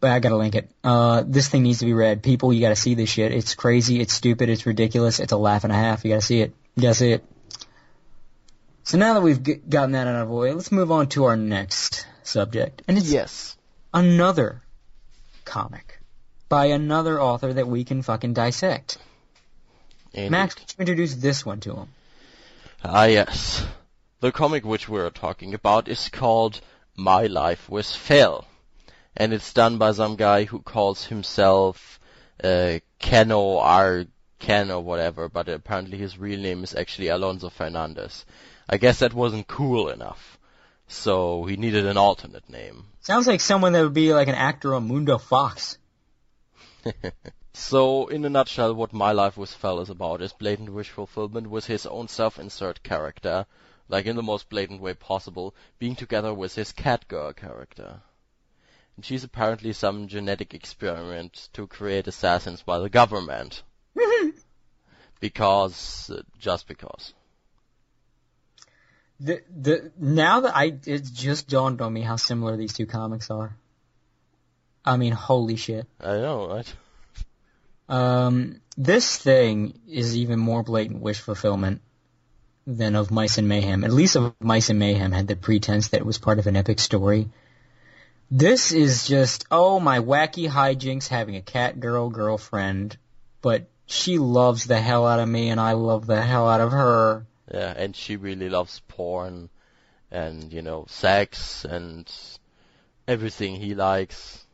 but 0.00 0.10
I 0.10 0.18
gotta 0.18 0.36
link 0.36 0.56
it. 0.56 0.70
Uh, 0.82 1.22
this 1.24 1.48
thing 1.48 1.62
needs 1.62 1.78
to 1.78 1.86
be 1.86 1.94
read. 1.94 2.22
People, 2.22 2.52
you 2.52 2.60
gotta 2.60 2.76
see 2.76 2.94
this 2.94 3.08
shit. 3.08 3.32
It's 3.32 3.54
crazy. 3.54 4.00
It's 4.00 4.12
stupid. 4.12 4.48
It's 4.48 4.66
ridiculous. 4.66 5.20
It's 5.20 5.32
a 5.32 5.36
laugh 5.36 5.62
and 5.62 5.72
a 5.72 5.76
half. 5.76 6.04
You 6.04 6.10
gotta 6.10 6.22
see 6.22 6.40
it. 6.40 6.52
You 6.74 6.82
gotta 6.82 6.94
see 6.94 7.12
it. 7.12 7.24
So 8.82 8.98
now 8.98 9.14
that 9.14 9.22
we've 9.22 9.42
g- 9.42 9.54
gotten 9.54 9.92
that 9.92 10.08
out 10.08 10.22
of 10.22 10.28
the 10.28 10.34
way, 10.34 10.52
let's 10.52 10.72
move 10.72 10.90
on 10.90 11.08
to 11.10 11.24
our 11.24 11.36
next 11.36 12.06
subject, 12.26 12.82
and 12.88 12.98
it's 12.98 13.10
Yes. 13.10 13.56
another 13.92 14.62
comic 15.44 16.00
by 16.48 16.66
another 16.66 17.20
author 17.20 17.52
that 17.52 17.68
we 17.68 17.84
can 17.84 18.02
fucking 18.02 18.32
dissect. 18.34 18.98
Indeed. 20.12 20.30
Max, 20.30 20.54
could 20.54 20.70
you 20.70 20.80
introduce 20.80 21.14
this 21.14 21.44
one 21.44 21.60
to 21.60 21.74
him? 21.74 21.88
Ah, 22.84 23.04
yes. 23.04 23.64
The 24.20 24.32
comic 24.32 24.64
which 24.64 24.88
we're 24.88 25.10
talking 25.10 25.54
about 25.54 25.88
is 25.88 26.08
called 26.08 26.60
My 26.96 27.26
Life 27.26 27.68
with 27.68 27.86
Fel. 27.86 28.46
And 29.16 29.32
it's 29.32 29.52
done 29.52 29.78
by 29.78 29.92
some 29.92 30.16
guy 30.16 30.44
who 30.44 30.60
calls 30.60 31.04
himself 31.04 32.00
uh, 32.42 32.78
Keno 32.98 33.58
R. 33.58 34.06
Ken 34.38 34.70
or 34.70 34.82
whatever, 34.82 35.28
but 35.28 35.48
apparently 35.48 35.98
his 35.98 36.18
real 36.18 36.40
name 36.40 36.64
is 36.64 36.74
actually 36.74 37.08
Alonso 37.08 37.48
Fernandez. 37.48 38.24
I 38.68 38.76
guess 38.76 38.98
that 38.98 39.14
wasn't 39.14 39.46
cool 39.46 39.88
enough. 39.88 40.38
So 40.88 41.44
he 41.44 41.56
needed 41.56 41.86
an 41.86 41.96
alternate 41.96 42.48
name. 42.48 42.84
Sounds 43.00 43.26
like 43.26 43.40
someone 43.40 43.72
that 43.72 43.82
would 43.82 43.94
be 43.94 44.14
like 44.14 44.28
an 44.28 44.34
actor 44.34 44.74
on 44.74 44.88
Mundo 44.88 45.18
Fox. 45.18 45.78
So, 47.56 48.08
in 48.08 48.24
a 48.24 48.28
nutshell, 48.28 48.74
what 48.74 48.92
My 48.92 49.12
Life 49.12 49.36
with 49.36 49.54
Fel 49.54 49.78
is 49.78 49.88
about 49.88 50.20
is 50.20 50.32
blatant 50.32 50.72
wish 50.72 50.90
fulfillment 50.90 51.48
with 51.48 51.66
his 51.66 51.86
own 51.86 52.08
self-insert 52.08 52.82
character, 52.82 53.46
like 53.88 54.06
in 54.06 54.16
the 54.16 54.24
most 54.24 54.48
blatant 54.48 54.80
way 54.80 54.92
possible, 54.94 55.54
being 55.78 55.94
together 55.94 56.34
with 56.34 56.56
his 56.56 56.72
cat 56.72 57.06
girl 57.06 57.32
character. 57.32 58.02
And 58.96 59.04
she's 59.04 59.22
apparently 59.22 59.72
some 59.72 60.08
genetic 60.08 60.52
experiment 60.52 61.48
to 61.52 61.68
create 61.68 62.08
assassins 62.08 62.62
by 62.62 62.80
the 62.80 62.90
government. 62.90 63.62
because, 65.20 66.10
uh, 66.10 66.22
just 66.36 66.66
because. 66.66 67.14
The 69.20 69.42
the 69.54 69.92
now 69.98 70.40
that 70.40 70.56
I 70.56 70.76
it 70.86 71.04
just 71.12 71.48
dawned 71.48 71.80
on 71.80 71.92
me 71.92 72.00
how 72.02 72.16
similar 72.16 72.56
these 72.56 72.72
two 72.72 72.86
comics 72.86 73.30
are. 73.30 73.56
I 74.84 74.96
mean, 74.96 75.12
holy 75.12 75.56
shit. 75.56 75.86
I 76.00 76.16
know, 76.18 76.48
right? 76.48 76.74
Um, 77.88 78.60
this 78.76 79.16
thing 79.16 79.78
is 79.88 80.16
even 80.16 80.38
more 80.38 80.62
blatant 80.62 81.00
wish 81.00 81.20
fulfillment 81.20 81.80
than 82.66 82.96
of 82.96 83.10
Mice 83.10 83.38
and 83.38 83.48
Mayhem. 83.48 83.84
At 83.84 83.92
least 83.92 84.16
of 84.16 84.34
Mice 84.40 84.70
and 84.70 84.78
Mayhem 84.78 85.12
had 85.12 85.26
the 85.26 85.36
pretense 85.36 85.88
that 85.88 86.00
it 86.00 86.06
was 86.06 86.18
part 86.18 86.38
of 86.38 86.46
an 86.46 86.56
epic 86.56 86.78
story. 86.78 87.28
This 88.30 88.72
is 88.72 89.06
just, 89.06 89.44
oh, 89.50 89.78
my 89.80 90.00
wacky 90.00 90.48
hijinks 90.48 91.08
having 91.08 91.36
a 91.36 91.42
cat 91.42 91.78
girl 91.78 92.08
girlfriend, 92.08 92.96
but 93.42 93.68
she 93.86 94.18
loves 94.18 94.64
the 94.64 94.80
hell 94.80 95.06
out 95.06 95.20
of 95.20 95.28
me 95.28 95.50
and 95.50 95.60
I 95.60 95.72
love 95.72 96.06
the 96.06 96.22
hell 96.22 96.48
out 96.48 96.60
of 96.60 96.72
her. 96.72 97.26
Yeah, 97.52 97.74
and 97.76 97.94
she 97.94 98.16
really 98.16 98.48
loves 98.48 98.80
porn, 98.88 99.50
and, 100.10 100.52
you 100.52 100.62
know, 100.62 100.86
sex, 100.88 101.64
and 101.64 102.10
everything 103.06 103.56
he 103.56 103.74
likes. 103.74 104.44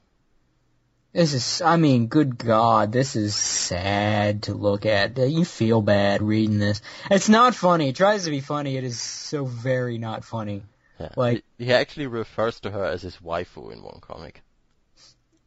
This 1.12 1.34
is, 1.34 1.60
I 1.60 1.76
mean, 1.76 2.06
good 2.06 2.38
God, 2.38 2.92
this 2.92 3.16
is 3.16 3.34
sad 3.34 4.44
to 4.44 4.54
look 4.54 4.86
at. 4.86 5.18
You 5.18 5.44
feel 5.44 5.82
bad 5.82 6.22
reading 6.22 6.58
this. 6.58 6.82
It's 7.10 7.28
not 7.28 7.54
funny. 7.54 7.88
It 7.88 7.96
tries 7.96 8.24
to 8.24 8.30
be 8.30 8.40
funny. 8.40 8.76
It 8.76 8.84
is 8.84 9.00
so 9.00 9.44
very 9.44 9.98
not 9.98 10.24
funny. 10.24 10.62
Yeah. 11.00 11.08
Like- 11.16 11.44
he, 11.58 11.66
he 11.66 11.72
actually 11.72 12.06
refers 12.06 12.60
to 12.60 12.70
her 12.70 12.84
as 12.84 13.02
his 13.02 13.16
waifu 13.16 13.72
in 13.72 13.82
one 13.82 14.00
comic. 14.00 14.42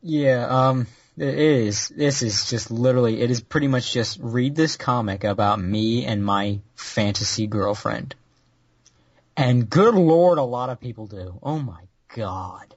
Yeah, 0.02 0.48
um, 0.48 0.88
it 1.18 1.38
is. 1.38 1.90
This 1.90 2.22
is 2.22 2.50
just 2.50 2.72
literally, 2.72 3.22
it 3.22 3.32
is 3.32 3.42
pretty 3.42 3.68
much 3.68 3.92
just 3.92 4.20
read 4.22 4.56
this 4.56 4.78
comic 4.78 5.24
about 5.24 5.60
me 5.60 6.06
and 6.06 6.24
my 6.24 6.60
fantasy 6.76 7.48
girlfriend. 7.48 8.16
And 9.36 9.70
good 9.70 9.96
lord, 9.96 10.38
a 10.38 10.44
lot 10.44 10.70
of 10.70 10.80
people 10.80 11.08
do. 11.08 11.40
Oh 11.42 11.60
my 11.60 11.82
god. 12.16 12.76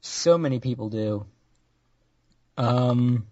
So 0.00 0.38
many 0.38 0.60
people 0.60 0.88
do. 0.88 1.26
Um, 2.56 3.26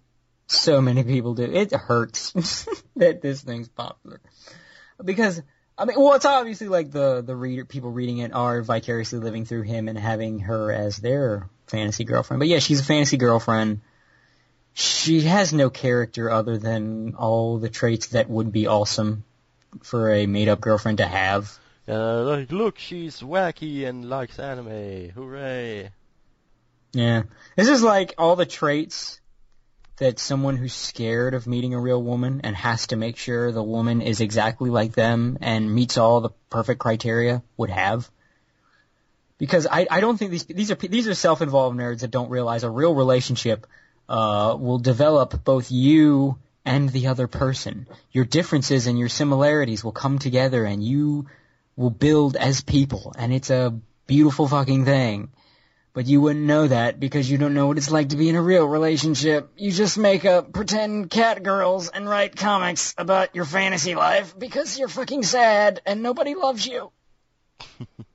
So 0.46 0.82
many 0.82 1.02
people 1.02 1.34
do. 1.34 1.44
It 1.44 1.72
hurts 1.72 2.32
that 2.96 3.22
this 3.22 3.42
thing's 3.42 3.68
popular 3.68 4.20
because 5.02 5.42
I 5.78 5.86
mean, 5.86 5.98
well, 5.98 6.14
it's 6.14 6.26
obviously 6.26 6.68
like 6.68 6.90
the 6.90 7.22
the 7.22 7.34
reader 7.34 7.64
people 7.64 7.90
reading 7.90 8.18
it 8.18 8.34
are 8.34 8.60
vicariously 8.60 9.18
living 9.18 9.46
through 9.46 9.62
him 9.62 9.88
and 9.88 9.98
having 9.98 10.40
her 10.40 10.70
as 10.70 10.98
their 10.98 11.48
fantasy 11.72 12.04
girlfriend. 12.04 12.38
But 12.38 12.48
yeah, 12.48 12.60
she's 12.60 12.80
a 12.80 12.84
fantasy 12.84 13.16
girlfriend. 13.16 13.80
She 14.74 15.22
has 15.22 15.52
no 15.52 15.70
character 15.70 16.30
other 16.30 16.56
than 16.56 17.14
all 17.14 17.58
the 17.58 17.68
traits 17.68 18.08
that 18.08 18.30
would 18.30 18.52
be 18.52 18.68
awesome 18.68 19.24
for 19.82 20.12
a 20.12 20.26
made 20.26 20.48
up 20.48 20.60
girlfriend 20.60 20.98
to 20.98 21.06
have. 21.06 21.58
Uh, 21.88 22.22
like, 22.22 22.52
look, 22.52 22.78
she's 22.78 23.20
wacky 23.20 23.88
and 23.88 24.08
likes 24.08 24.38
anime. 24.38 25.10
Hooray! 25.10 25.90
Yeah. 26.92 27.22
This 27.56 27.68
is 27.68 27.82
like 27.82 28.14
all 28.18 28.36
the 28.36 28.46
traits 28.46 29.20
that 29.96 30.18
someone 30.18 30.56
who's 30.56 30.74
scared 30.74 31.34
of 31.34 31.46
meeting 31.46 31.74
a 31.74 31.80
real 31.80 32.02
woman 32.02 32.42
and 32.44 32.54
has 32.56 32.88
to 32.88 32.96
make 32.96 33.16
sure 33.16 33.50
the 33.50 33.62
woman 33.62 34.00
is 34.00 34.20
exactly 34.20 34.70
like 34.70 34.92
them 34.92 35.38
and 35.40 35.74
meets 35.74 35.98
all 35.98 36.20
the 36.20 36.30
perfect 36.50 36.80
criteria 36.80 37.42
would 37.56 37.70
have. 37.70 38.10
Because 39.42 39.66
I, 39.68 39.88
I 39.90 39.98
don't 39.98 40.16
think 40.16 40.30
these 40.30 40.44
these 40.44 40.70
are 40.70 40.76
these 40.76 41.08
are 41.08 41.14
self-involved 41.14 41.76
nerds 41.76 42.02
that 42.02 42.12
don't 42.12 42.30
realize 42.30 42.62
a 42.62 42.70
real 42.70 42.94
relationship 42.94 43.66
uh, 44.08 44.56
will 44.56 44.78
develop 44.78 45.42
both 45.42 45.72
you 45.72 46.38
and 46.64 46.88
the 46.88 47.08
other 47.08 47.26
person. 47.26 47.88
Your 48.12 48.24
differences 48.24 48.86
and 48.86 48.96
your 48.96 49.08
similarities 49.08 49.82
will 49.82 49.90
come 49.90 50.20
together 50.20 50.64
and 50.64 50.80
you 50.80 51.26
will 51.74 51.90
build 51.90 52.36
as 52.36 52.60
people 52.60 53.16
and 53.18 53.32
it's 53.32 53.50
a 53.50 53.74
beautiful 54.06 54.46
fucking 54.46 54.84
thing. 54.84 55.32
But 55.92 56.06
you 56.06 56.20
wouldn't 56.20 56.46
know 56.46 56.68
that 56.68 57.00
because 57.00 57.28
you 57.28 57.36
don't 57.36 57.54
know 57.54 57.66
what 57.66 57.78
it's 57.78 57.90
like 57.90 58.10
to 58.10 58.16
be 58.16 58.28
in 58.28 58.36
a 58.36 58.42
real 58.42 58.68
relationship. 58.68 59.50
You 59.56 59.72
just 59.72 59.98
make 59.98 60.24
up 60.24 60.52
pretend 60.52 61.10
cat 61.10 61.42
girls 61.42 61.88
and 61.88 62.08
write 62.08 62.36
comics 62.36 62.94
about 62.96 63.34
your 63.34 63.44
fantasy 63.44 63.96
life 63.96 64.38
because 64.38 64.78
you're 64.78 64.86
fucking 64.86 65.24
sad 65.24 65.80
and 65.84 66.00
nobody 66.00 66.36
loves 66.36 66.64
you. 66.64 66.92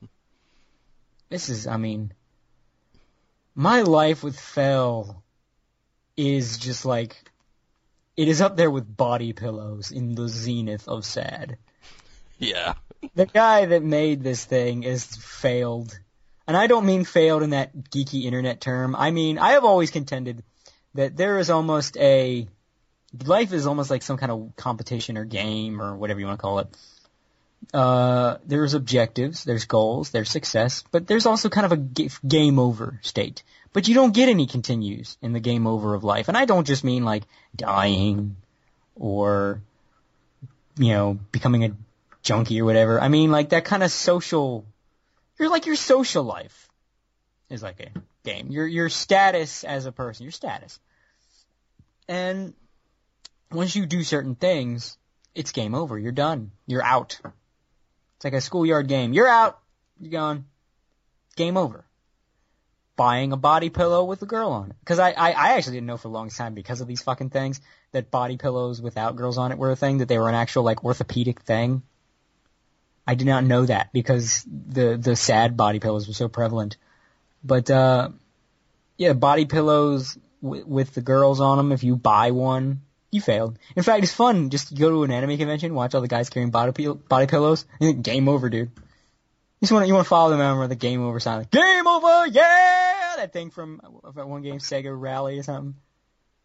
this 1.29 1.49
is, 1.49 1.67
I 1.67 1.77
mean, 1.77 2.13
my 3.55 3.81
life 3.81 4.23
with 4.23 4.39
Fel 4.39 5.23
is 6.15 6.57
just 6.57 6.85
like, 6.85 7.31
it 8.15 8.27
is 8.27 8.41
up 8.41 8.57
there 8.57 8.71
with 8.71 8.97
body 8.97 9.33
pillows 9.33 9.91
in 9.91 10.15
the 10.15 10.27
zenith 10.27 10.87
of 10.87 11.05
sad. 11.05 11.57
Yeah. 12.39 12.73
The 13.15 13.25
guy 13.25 13.65
that 13.65 13.83
made 13.83 14.23
this 14.23 14.43
thing 14.43 14.83
is 14.83 15.05
failed 15.05 15.97
and 16.47 16.55
I 16.55 16.67
don't 16.67 16.85
mean 16.85 17.03
failed 17.03 17.43
in 17.43 17.49
that 17.49 17.75
geeky 17.75 18.23
internet 18.23 18.61
term. 18.61 18.95
I 18.95 19.11
mean, 19.11 19.37
I 19.37 19.51
have 19.51 19.65
always 19.65 19.91
contended 19.91 20.43
that 20.93 21.17
there 21.17 21.39
is 21.39 21.49
almost 21.49 21.97
a, 21.97 22.47
life 23.25 23.51
is 23.51 23.67
almost 23.67 23.89
like 23.89 24.01
some 24.01 24.17
kind 24.17 24.31
of 24.31 24.53
competition 24.55 25.17
or 25.17 25.25
game 25.25 25.81
or 25.81 25.97
whatever 25.97 26.21
you 26.21 26.25
want 26.25 26.39
to 26.39 26.41
call 26.41 26.59
it. 26.59 26.67
Uh, 27.73 28.37
there's 28.45 28.73
objectives, 28.73 29.43
there's 29.43 29.65
goals, 29.65 30.11
there's 30.11 30.29
success, 30.29 30.83
but 30.91 31.05
there's 31.05 31.25
also 31.25 31.49
kind 31.49 31.65
of 31.65 31.71
a 31.73 31.77
g- 31.77 32.09
game 32.25 32.59
over 32.59 32.99
state. 33.01 33.43
But 33.73 33.87
you 33.87 33.93
don't 33.93 34.13
get 34.13 34.29
any 34.29 34.47
continues 34.47 35.17
in 35.21 35.33
the 35.33 35.39
game 35.39 35.67
over 35.67 35.93
of 35.93 36.03
life. 36.03 36.29
And 36.29 36.37
I 36.37 36.45
don't 36.45 36.65
just 36.65 36.83
mean 36.83 37.03
like 37.03 37.23
dying 37.55 38.37
or, 38.95 39.61
you 40.77 40.93
know, 40.93 41.19
becoming 41.31 41.65
a 41.65 41.75
junkie 42.23 42.61
or 42.61 42.65
whatever. 42.65 43.01
I 43.01 43.09
mean 43.09 43.31
like 43.31 43.49
that 43.49 43.65
kind 43.65 43.83
of 43.83 43.91
social 43.91 44.65
you're 45.37 45.49
like 45.49 45.65
your 45.65 45.75
social 45.75 46.23
life 46.23 46.69
is 47.49 47.61
like 47.61 47.79
a 47.79 47.99
game. 48.23 48.47
Your 48.49 48.67
your 48.67 48.89
status 48.89 49.63
as 49.63 49.85
a 49.85 49.91
person, 49.91 50.23
your 50.23 50.31
status. 50.31 50.79
And 52.07 52.53
once 53.51 53.75
you 53.75 53.85
do 53.85 54.03
certain 54.03 54.35
things, 54.35 54.97
it's 55.35 55.51
game 55.51 55.75
over. 55.75 55.97
You're 55.97 56.11
done. 56.11 56.51
You're 56.65 56.83
out. 56.83 57.19
It's 58.17 58.25
like 58.25 58.33
a 58.33 58.41
schoolyard 58.41 58.87
game. 58.87 59.13
You're 59.13 59.27
out. 59.27 59.59
You're 59.99 60.11
gone. 60.11 60.45
Game 61.35 61.55
over. 61.55 61.85
Buying 62.95 63.31
a 63.31 63.37
body 63.37 63.69
pillow 63.69 64.03
with 64.05 64.23
a 64.23 64.25
girl 64.25 64.49
on 64.49 64.71
it. 64.71 64.75
Cause 64.85 64.97
I, 64.97 65.11
I, 65.11 65.31
I 65.31 65.53
actually 65.53 65.77
didn't 65.77 65.87
know 65.87 65.97
for 65.97 66.07
a 66.07 66.11
long 66.11 66.29
time 66.29 66.55
because 66.55 66.81
of 66.81 66.87
these 66.87 67.03
fucking 67.03 67.29
things 67.29 67.61
that 67.91 68.09
body 68.09 68.37
pillows 68.37 68.81
without 68.81 69.15
girls 69.15 69.37
on 69.37 69.51
it 69.51 69.59
were 69.59 69.71
a 69.71 69.75
thing, 69.75 69.99
that 69.99 70.07
they 70.07 70.17
were 70.17 70.29
an 70.29 70.35
actual 70.35 70.63
like 70.63 70.83
orthopedic 70.83 71.41
thing. 71.41 71.83
I 73.05 73.13
did 73.13 73.27
not 73.27 73.43
know 73.45 73.65
that 73.65 73.93
because 73.93 74.43
the 74.47 74.97
the 74.97 75.15
sad 75.15 75.55
body 75.55 75.79
pillows 75.79 76.07
were 76.07 76.13
so 76.13 76.27
prevalent. 76.27 76.77
But 77.43 77.69
uh, 77.69 78.09
yeah, 78.97 79.13
body 79.13 79.45
pillows 79.45 80.17
w- 80.41 80.65
with 80.65 80.93
the 80.93 81.01
girls 81.01 81.39
on 81.39 81.57
them. 81.57 81.71
If 81.71 81.83
you 81.83 81.95
buy 81.95 82.31
one, 82.31 82.81
you 83.11 83.21
failed. 83.21 83.57
In 83.75 83.83
fact, 83.83 84.03
it's 84.03 84.13
fun 84.13 84.49
just 84.49 84.69
to 84.69 84.75
go 84.75 84.89
to 84.89 85.03
an 85.03 85.11
anime 85.11 85.37
convention, 85.37 85.73
watch 85.73 85.95
all 85.95 86.01
the 86.01 86.07
guys 86.07 86.29
carrying 86.29 86.51
body 86.51 86.87
body 86.87 87.27
pillows. 87.27 87.65
And 87.79 88.03
game 88.03 88.27
over, 88.27 88.49
dude. 88.49 88.69
You 88.69 89.61
just 89.61 89.71
want 89.71 89.87
you 89.87 89.93
want 89.93 90.05
to 90.05 90.09
follow 90.09 90.29
them 90.29 90.39
around 90.39 90.59
with 90.59 90.69
the 90.69 90.75
game 90.75 91.03
over 91.03 91.19
sign, 91.19 91.39
like 91.39 91.51
game 91.51 91.87
over, 91.87 92.27
yeah, 92.27 93.15
that 93.17 93.33
thing 93.33 93.49
from 93.49 93.81
that 94.15 94.27
one 94.27 94.43
game, 94.43 94.59
Sega 94.59 94.93
Rally 94.99 95.39
or 95.39 95.43
something. 95.43 95.75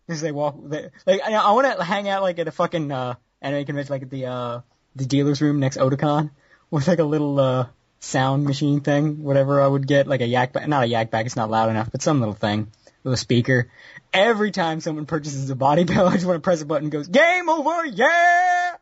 As 0.08 0.20
they 0.20 0.32
walk, 0.32 0.56
they, 0.62 0.90
like 1.06 1.20
I, 1.22 1.32
I 1.32 1.52
want 1.52 1.78
to 1.78 1.84
hang 1.84 2.08
out 2.08 2.22
like 2.22 2.38
at 2.38 2.48
a 2.48 2.52
fucking 2.52 2.90
uh, 2.90 3.14
anime 3.40 3.64
convention, 3.66 3.92
like 3.92 4.02
at 4.02 4.10
the 4.10 4.26
uh, 4.26 4.60
the 4.96 5.04
dealer's 5.04 5.40
room 5.40 5.60
next 5.60 5.76
Otakon 5.76 6.30
with 6.70 6.88
like 6.88 6.98
a 6.98 7.04
little 7.04 7.38
uh, 7.38 7.66
sound 8.00 8.44
machine 8.44 8.80
thing, 8.80 9.22
whatever 9.22 9.60
I 9.60 9.66
would 9.66 9.86
get, 9.86 10.06
like 10.06 10.22
a 10.22 10.26
yak 10.26 10.54
not 10.66 10.82
a 10.82 10.86
yak 10.86 11.10
bag, 11.10 11.26
it's 11.26 11.36
not 11.36 11.50
loud 11.50 11.70
enough, 11.70 11.90
but 11.92 12.02
some 12.02 12.18
little 12.20 12.34
thing 12.34 12.72
with 13.04 13.18
speaker. 13.18 13.70
Every 14.12 14.50
time 14.50 14.80
someone 14.80 15.06
purchases 15.06 15.48
a 15.50 15.56
body 15.56 15.84
pillow, 15.84 16.08
I 16.10 16.14
just 16.14 16.26
want 16.26 16.36
to 16.36 16.40
press 16.40 16.62
a 16.62 16.66
button 16.66 16.84
and 16.84 16.92
goes, 16.92 17.08
game 17.08 17.48
over, 17.48 17.84
yeah! 17.84 18.76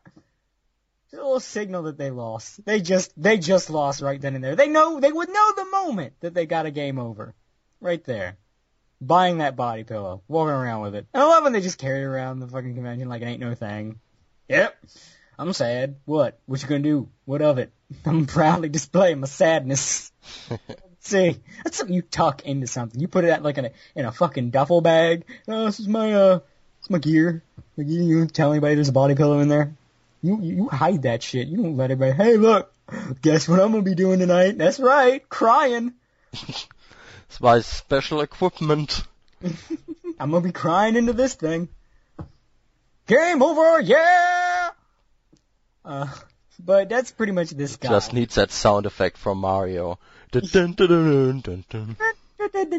It's 1.05 1.13
a 1.13 1.17
little 1.17 1.39
signal 1.39 1.83
that 1.83 1.97
they 1.97 2.11
lost. 2.11 2.63
They 2.65 2.79
just, 2.79 3.11
they 3.21 3.37
just 3.37 3.69
lost 3.69 4.01
right 4.01 4.19
then 4.19 4.35
and 4.35 4.43
there. 4.43 4.55
They 4.55 4.67
know, 4.67 4.99
they 4.99 5.11
would 5.11 5.29
know 5.29 5.53
the 5.55 5.65
moment 5.65 6.13
that 6.21 6.33
they 6.33 6.45
got 6.45 6.65
a 6.65 6.71
game 6.71 6.99
over. 6.99 7.35
Right 7.81 8.03
there. 8.03 8.37
Buying 9.01 9.39
that 9.39 9.55
body 9.55 9.83
pillow, 9.83 10.21
walking 10.27 10.53
around 10.53 10.81
with 10.81 10.95
it. 10.95 11.07
And 11.13 11.23
I 11.23 11.25
love 11.25 11.43
when 11.43 11.53
they 11.53 11.61
just 11.61 11.79
carry 11.79 12.03
around 12.03 12.39
the 12.39 12.47
fucking 12.47 12.75
convention 12.75 13.09
like 13.09 13.23
it 13.23 13.25
ain't 13.25 13.41
no 13.41 13.55
thing. 13.55 13.99
Yep. 14.47 14.77
I'm 15.39 15.53
sad. 15.53 15.95
What? 16.05 16.39
What 16.45 16.61
you 16.61 16.67
gonna 16.67 16.81
do? 16.81 17.09
What 17.25 17.41
of 17.41 17.57
it? 17.57 17.71
I'm 18.05 18.27
proudly 18.27 18.69
displaying 18.69 19.21
my 19.21 19.27
sadness. 19.27 20.11
See, 21.01 21.39
that's 21.63 21.77
something 21.77 21.95
you 21.95 22.03
tuck 22.03 22.43
into 22.45 22.67
something. 22.67 23.01
You 23.01 23.07
put 23.07 23.25
it 23.25 23.29
at 23.29 23.41
like 23.43 23.57
in 23.57 23.65
a 23.65 23.71
in 23.95 24.05
a 24.05 24.11
fucking 24.11 24.51
duffel 24.51 24.81
bag. 24.81 25.25
Oh, 25.47 25.65
this 25.65 25.79
is 25.79 25.87
my 25.87 26.13
uh, 26.13 26.35
this 26.35 26.83
is 26.83 26.89
my 26.91 26.99
gear. 26.99 27.43
Like 27.75 27.87
you, 27.87 28.03
you 28.03 28.17
don't 28.19 28.33
tell 28.33 28.51
anybody 28.51 28.75
there's 28.75 28.89
a 28.89 28.93
body 28.93 29.15
pillow 29.15 29.39
in 29.39 29.49
there. 29.49 29.73
You 30.21 30.39
you 30.41 30.69
hide 30.69 31.01
that 31.03 31.23
shit. 31.23 31.47
You 31.47 31.57
don't 31.57 31.75
let 31.75 31.89
everybody. 31.89 32.15
Hey, 32.15 32.37
look, 32.37 32.71
guess 33.21 33.49
what 33.49 33.59
I'm 33.59 33.71
gonna 33.71 33.81
be 33.81 33.95
doing 33.95 34.19
tonight? 34.19 34.57
That's 34.59 34.79
right, 34.79 35.27
crying. 35.27 35.93
It's 36.33 37.39
my 37.39 37.61
special 37.61 38.21
equipment. 38.21 39.03
I'm 40.19 40.29
gonna 40.31 40.41
be 40.41 40.51
crying 40.51 40.95
into 40.95 41.13
this 41.13 41.33
thing. 41.33 41.69
Game 43.07 43.41
over, 43.41 43.81
yeah. 43.81 44.69
Uh, 45.83 46.07
but 46.59 46.89
that's 46.89 47.11
pretty 47.11 47.31
much 47.31 47.49
this 47.49 47.77
guy. 47.77 47.89
Just 47.89 48.13
needs 48.13 48.35
that 48.35 48.51
sound 48.51 48.85
effect 48.85 49.17
from 49.17 49.39
Mario. 49.39 49.97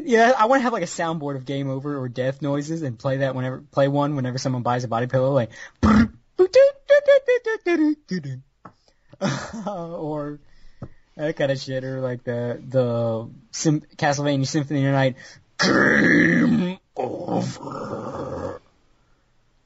Yeah, 0.05 0.33
I 0.37 0.47
want 0.47 0.61
to 0.61 0.65
have 0.65 0.73
like 0.73 0.83
a 0.83 0.87
soundboard 0.87 1.37
of 1.37 1.45
game 1.45 1.71
over 1.71 1.99
or 1.99 2.09
death 2.09 2.43
noises 2.43 2.83
and 2.83 2.99
play 2.99 3.19
that 3.19 3.35
whenever 3.35 3.63
play 3.71 3.87
one 3.89 4.17
whenever 4.17 4.39
someone 4.39 4.63
buys 4.63 4.85
a 4.85 4.89
body 4.89 5.07
pillow, 5.07 5.33
like 5.33 5.51
or 9.67 10.41
that 11.17 11.37
kind 11.37 11.53
of 11.53 11.61
shit, 11.61 11.85
or 11.85 12.01
like 12.01 12.25
the 12.25 12.61
the 12.67 13.29
Sim- 13.53 13.83
Castlevania 13.97 14.47
Symphony 14.47 14.83
Night. 14.83 15.17
Game 15.59 16.79
over. 16.97 18.61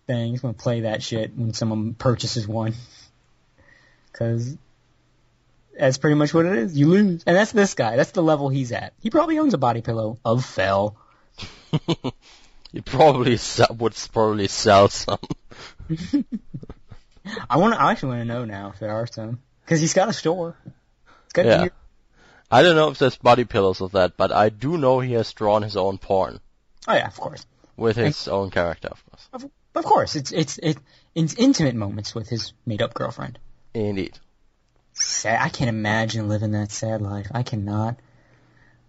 Just 0.08 0.44
want 0.44 0.58
to 0.58 0.62
play 0.62 0.80
that 0.82 1.02
shit 1.02 1.36
when 1.36 1.54
someone 1.54 1.94
purchases 1.94 2.46
one, 2.46 2.74
because 4.12 4.56
that's 5.78 5.98
pretty 5.98 6.14
much 6.16 6.32
what 6.34 6.46
it 6.46 6.56
is. 6.58 6.76
You 6.76 6.88
lose, 6.88 7.22
and 7.26 7.36
that's 7.36 7.52
this 7.52 7.74
guy. 7.74 7.96
That's 7.96 8.10
the 8.12 8.22
level 8.22 8.48
he's 8.48 8.72
at. 8.72 8.94
He 9.02 9.10
probably 9.10 9.38
owns 9.38 9.54
a 9.54 9.58
body 9.58 9.82
pillow 9.82 10.18
of 10.24 10.44
Fel. 10.44 10.96
he 12.72 12.80
probably 12.80 13.36
sell, 13.36 13.74
would 13.78 13.94
probably 14.12 14.48
sell 14.48 14.88
some. 14.88 15.18
I 17.50 17.56
want. 17.58 17.74
I 17.80 17.90
actually 17.90 18.10
want 18.10 18.20
to 18.22 18.24
know 18.26 18.44
now 18.44 18.70
if 18.70 18.78
there 18.78 18.92
are 18.92 19.06
some, 19.06 19.40
because 19.64 19.80
he's 19.80 19.94
got 19.94 20.08
a 20.08 20.12
store. 20.12 20.56
Got 21.32 21.46
Yeah. 21.46 21.58
gear. 21.62 21.72
I 22.50 22.62
don't 22.62 22.76
know 22.76 22.88
if 22.90 22.98
there's 22.98 23.16
body 23.16 23.44
pillows 23.44 23.80
of 23.80 23.92
that, 23.92 24.16
but 24.16 24.30
I 24.30 24.50
do 24.50 24.78
know 24.78 25.00
he 25.00 25.14
has 25.14 25.32
drawn 25.32 25.62
his 25.62 25.76
own 25.76 25.98
porn 25.98 26.38
Oh 26.86 26.94
yeah, 26.94 27.08
of 27.08 27.16
course. 27.18 27.44
with 27.76 27.96
his 27.96 28.28
own 28.28 28.50
character, 28.50 28.88
of 28.88 29.04
course. 29.10 29.28
Of, 29.32 29.50
of 29.74 29.84
course, 29.84 30.14
it's 30.14 30.30
it's 30.30 30.58
it, 30.58 30.78
it's 31.14 31.34
intimate 31.34 31.74
moments 31.74 32.14
with 32.14 32.28
his 32.28 32.52
made 32.64 32.82
up 32.82 32.94
girlfriend. 32.94 33.40
Indeed. 33.74 34.18
Sad. 34.98 35.40
I 35.40 35.48
can't 35.48 35.68
imagine 35.68 36.28
living 36.28 36.52
that 36.52 36.72
sad 36.72 37.02
life. 37.02 37.28
I 37.32 37.42
cannot 37.42 37.96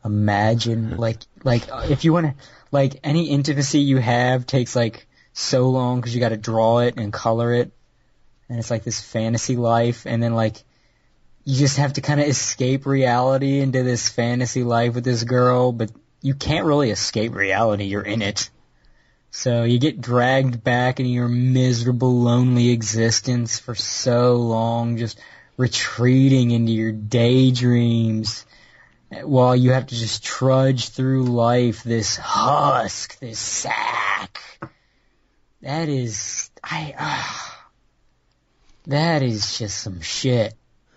imagine 0.06 0.98
like 0.98 1.20
like 1.44 1.70
uh, 1.72 1.86
if 1.90 2.06
you 2.06 2.14
want 2.14 2.28
to 2.28 2.34
like 2.72 3.00
any 3.04 3.30
intimacy 3.30 3.80
you 3.80 3.98
have 3.98 4.46
takes 4.46 4.76
like 4.76 5.08
so 5.34 5.70
long 5.70 6.00
because 6.00 6.16
you 6.16 6.22
got 6.22 6.30
to 6.30 6.38
draw 6.38 6.80
it 6.80 6.98
and 6.98 7.12
color 7.12 7.54
it, 7.54 7.72
and 8.50 8.58
it's 8.58 8.72
like 8.72 8.84
this 8.84 9.02
fantasy 9.02 9.56
life, 9.56 10.06
and 10.06 10.24
then 10.24 10.34
like 10.34 10.64
you 11.44 11.56
just 11.56 11.78
have 11.78 11.94
to 11.94 12.02
kind 12.02 12.20
of 12.20 12.28
escape 12.28 12.86
reality 12.86 13.60
into 13.60 13.84
this 13.84 14.10
fantasy 14.10 14.64
life 14.64 14.96
with 14.96 15.04
this 15.04 15.24
girl, 15.24 15.72
but 15.72 15.92
you 16.22 16.34
can't 16.34 16.66
really 16.66 16.92
escape 16.92 17.36
reality. 17.36 17.86
You're 17.86 18.02
in 18.02 18.22
it. 18.22 18.50
So 19.32 19.64
you 19.64 19.80
get 19.80 20.02
dragged 20.02 20.64
back 20.64 21.00
into 21.00 21.12
your 21.12 21.28
miserable, 21.28 22.22
lonely 22.22 22.72
existence 22.72 23.60
for 23.60 23.76
so 23.76 24.36
long, 24.36 24.98
just 24.98 25.20
retreating 25.58 26.52
into 26.52 26.72
your 26.72 26.92
daydreams 26.92 28.46
while 29.24 29.56
you 29.56 29.72
have 29.72 29.88
to 29.88 29.96
just 29.96 30.24
trudge 30.24 30.90
through 30.90 31.24
life, 31.24 31.84
this 31.84 32.16
husk, 32.16 33.20
this 33.20 33.40
sack. 33.40 34.40
That 35.62 35.90
is, 35.90 36.52
I, 36.64 36.94
uh, 36.98 37.58
that 38.86 39.24
is 39.24 39.58
just 39.58 39.80
some 39.80 40.02
shit. 40.02 40.54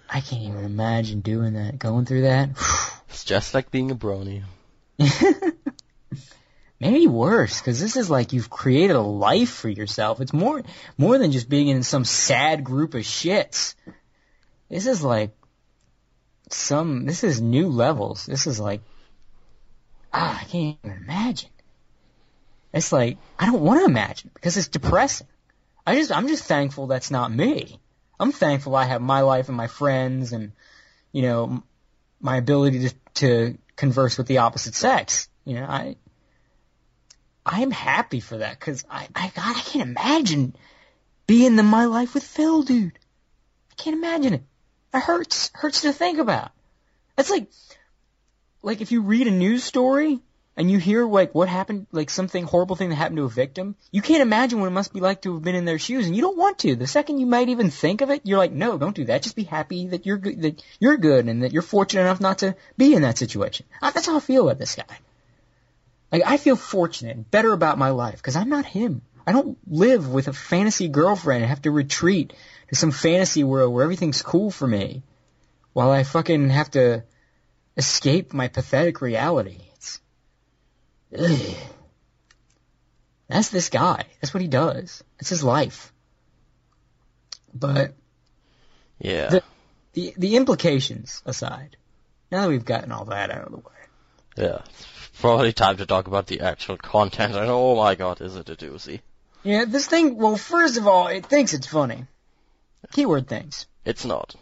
I 0.08 0.20
can't 0.20 0.42
even 0.42 0.64
imagine 0.64 1.20
doing 1.20 1.54
that, 1.54 1.78
going 1.78 2.04
through 2.04 2.22
that. 2.22 2.50
It's 3.10 3.24
just 3.24 3.54
like 3.54 3.72
being 3.72 3.90
a 3.90 3.96
brony. 3.96 4.44
Maybe 6.80 7.08
worse, 7.08 7.60
because 7.60 7.80
this 7.80 7.96
is 7.96 8.08
like 8.08 8.32
you've 8.32 8.48
created 8.48 8.94
a 8.94 9.00
life 9.00 9.50
for 9.50 9.68
yourself. 9.68 10.20
It's 10.20 10.32
more, 10.32 10.62
more 10.96 11.18
than 11.18 11.32
just 11.32 11.48
being 11.48 11.66
in 11.66 11.82
some 11.82 12.04
sad 12.04 12.62
group 12.62 12.94
of 12.94 13.00
shits. 13.00 13.74
This 14.70 14.86
is 14.86 15.02
like 15.02 15.32
some, 16.48 17.04
this 17.04 17.24
is 17.24 17.40
new 17.40 17.68
levels. 17.68 18.24
This 18.24 18.46
is 18.46 18.60
like, 18.60 18.80
ah, 20.12 20.40
I 20.40 20.44
can't 20.44 20.78
even 20.84 20.96
imagine. 20.96 21.50
It's 22.72 22.92
like, 22.92 23.18
I 23.38 23.46
don't 23.46 23.62
want 23.62 23.80
to 23.80 23.86
imagine 23.86 24.30
because 24.32 24.56
it's 24.56 24.68
depressing. 24.68 25.26
I 25.86 25.96
just, 25.96 26.12
I'm 26.12 26.28
just 26.28 26.44
thankful 26.44 26.86
that's 26.86 27.10
not 27.10 27.32
me. 27.32 27.80
I'm 28.18 28.32
thankful 28.32 28.76
I 28.76 28.84
have 28.84 29.02
my 29.02 29.22
life 29.22 29.48
and 29.48 29.56
my 29.56 29.66
friends 29.66 30.32
and, 30.32 30.52
you 31.10 31.22
know, 31.22 31.62
my 32.20 32.36
ability 32.36 32.88
to, 32.88 32.94
to 33.14 33.58
converse 33.76 34.18
with 34.18 34.28
the 34.28 34.38
opposite 34.38 34.74
sex. 34.74 35.28
You 35.44 35.56
know, 35.56 35.64
I, 35.64 35.96
I'm 37.44 37.70
happy 37.72 38.20
for 38.20 38.38
that 38.38 38.58
because 38.58 38.84
I, 38.88 39.08
I, 39.14 39.32
God, 39.34 39.56
I 39.56 39.60
can't 39.60 39.88
imagine 39.88 40.54
being 41.26 41.58
in 41.58 41.66
my 41.66 41.86
life 41.86 42.14
with 42.14 42.22
Fel, 42.22 42.62
dude. 42.62 42.98
I 43.72 43.74
can't 43.74 43.96
imagine 43.96 44.34
it. 44.34 44.42
It 44.92 45.00
hurts, 45.00 45.50
hurts 45.54 45.82
to 45.82 45.92
think 45.92 46.18
about. 46.18 46.50
It's 47.16 47.30
like, 47.30 47.48
like 48.62 48.80
if 48.80 48.92
you 48.92 49.02
read 49.02 49.26
a 49.26 49.30
news 49.30 49.62
story 49.62 50.20
and 50.56 50.70
you 50.70 50.78
hear 50.78 51.06
like 51.06 51.34
what 51.34 51.48
happened, 51.48 51.86
like 51.92 52.10
something 52.10 52.44
horrible 52.44 52.76
thing 52.76 52.90
that 52.90 52.96
happened 52.96 53.18
to 53.18 53.24
a 53.24 53.28
victim, 53.28 53.76
you 53.92 54.02
can't 54.02 54.22
imagine 54.22 54.60
what 54.60 54.66
it 54.66 54.70
must 54.72 54.92
be 54.92 55.00
like 55.00 55.22
to 55.22 55.34
have 55.34 55.42
been 55.42 55.54
in 55.54 55.64
their 55.64 55.78
shoes, 55.78 56.06
and 56.06 56.16
you 56.16 56.22
don't 56.22 56.36
want 56.36 56.58
to. 56.60 56.74
The 56.74 56.86
second 56.86 57.18
you 57.18 57.26
might 57.26 57.48
even 57.48 57.70
think 57.70 58.00
of 58.00 58.10
it, 58.10 58.22
you're 58.24 58.38
like, 58.38 58.52
no, 58.52 58.78
don't 58.78 58.96
do 58.96 59.04
that. 59.06 59.22
Just 59.22 59.36
be 59.36 59.44
happy 59.44 59.86
that 59.88 60.06
you're 60.06 60.18
good, 60.18 60.42
that 60.42 60.62
you're 60.80 60.96
good, 60.96 61.28
and 61.28 61.42
that 61.42 61.52
you're 61.52 61.62
fortunate 61.62 62.02
enough 62.02 62.20
not 62.20 62.38
to 62.38 62.56
be 62.76 62.94
in 62.94 63.02
that 63.02 63.18
situation. 63.18 63.66
I, 63.80 63.90
that's 63.90 64.06
how 64.06 64.16
I 64.16 64.20
feel 64.20 64.48
about 64.48 64.58
this 64.58 64.74
guy. 64.74 64.98
Like 66.10 66.22
I 66.26 66.36
feel 66.36 66.56
fortunate 66.56 67.16
and 67.16 67.30
better 67.30 67.52
about 67.52 67.78
my 67.78 67.90
life 67.90 68.16
because 68.16 68.36
I'm 68.36 68.48
not 68.48 68.66
him. 68.66 69.02
I 69.26 69.32
don't 69.32 69.58
live 69.68 70.08
with 70.08 70.28
a 70.28 70.32
fantasy 70.32 70.88
girlfriend 70.88 71.42
and 71.42 71.50
have 71.50 71.62
to 71.62 71.70
retreat 71.70 72.32
to 72.70 72.76
some 72.76 72.90
fantasy 72.90 73.44
world 73.44 73.72
where 73.74 73.84
everything's 73.84 74.22
cool 74.22 74.50
for 74.50 74.66
me 74.66 75.02
while 75.72 75.90
I 75.90 76.02
fucking 76.02 76.50
have 76.50 76.70
to 76.72 77.04
escape 77.76 78.32
my 78.32 78.48
pathetic 78.48 79.00
reality. 79.00 79.58
It's 79.74 80.00
ugh. 81.16 81.56
That's 83.28 83.50
this 83.50 83.68
guy. 83.68 84.04
That's 84.20 84.34
what 84.34 84.40
he 84.40 84.48
does. 84.48 85.04
It's 85.20 85.28
his 85.28 85.44
life. 85.44 85.92
But 87.54 87.94
Yeah. 88.98 89.28
The- 89.30 89.42
the 89.92 90.14
the 90.16 90.36
implications 90.36 91.20
aside, 91.26 91.76
now 92.30 92.42
that 92.42 92.48
we've 92.48 92.64
gotten 92.64 92.92
all 92.92 93.06
that 93.06 93.30
out 93.30 93.46
of 93.46 93.50
the 93.50 93.56
way, 93.58 93.80
yeah. 94.36 94.62
It's 94.68 95.20
probably 95.20 95.52
time 95.52 95.78
to 95.78 95.86
talk 95.86 96.06
about 96.06 96.28
the 96.28 96.40
actual 96.42 96.76
content. 96.76 97.34
And 97.34 97.50
oh 97.50 97.74
my 97.74 97.96
god, 97.96 98.20
is 98.20 98.36
it 98.36 98.48
a 98.48 98.54
doozy? 98.54 99.00
yeah, 99.42 99.64
this 99.66 99.88
thing. 99.88 100.16
Well, 100.16 100.36
first 100.36 100.76
of 100.76 100.86
all, 100.86 101.08
it 101.08 101.26
thinks 101.26 101.54
it's 101.54 101.66
funny. 101.66 102.06
Keyword 102.92 103.28
things. 103.28 103.66
It's 103.84 104.04
not. 104.04 104.34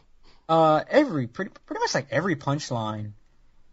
Uh, 0.49 0.83
every 0.89 1.27
pretty 1.27 1.51
pretty 1.67 1.81
much 1.81 1.95
like 1.95 2.09
every 2.11 2.37
punchline 2.37 3.13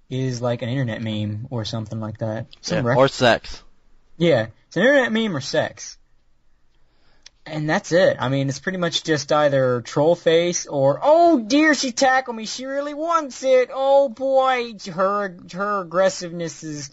is 0.09 0.41
like 0.41 0.61
an 0.61 0.69
internet 0.69 1.01
meme 1.01 1.47
or 1.49 1.65
something 1.65 1.99
like 1.99 2.17
that. 2.19 2.47
Some 2.61 2.77
Yeah. 2.83 2.89
rec- 2.89 2.97
Or 2.97 3.07
sex. 3.07 3.63
yeah, 4.17 4.47
it's 4.67 4.75
an 4.77 4.83
internet 4.83 5.11
meme 5.11 5.35
or 5.35 5.41
sex. 5.41 5.97
And 7.47 7.69
that's 7.69 7.91
it. 7.91 8.17
I 8.19 8.29
mean, 8.29 8.49
it's 8.49 8.59
pretty 8.59 8.79
much 8.79 9.03
just 9.03 9.31
either 9.31 9.81
troll 9.81 10.15
face 10.15 10.65
or 10.65 10.99
oh 11.03 11.39
dear, 11.39 11.75
she 11.75 11.91
tackled 11.91 12.35
me. 12.35 12.45
She 12.47 12.65
really 12.65 12.95
wants 12.95 13.43
it. 13.43 13.69
Oh 13.71 14.09
boy, 14.09 14.73
her 14.91 15.37
her 15.53 15.81
aggressiveness 15.81 16.63
is 16.63 16.89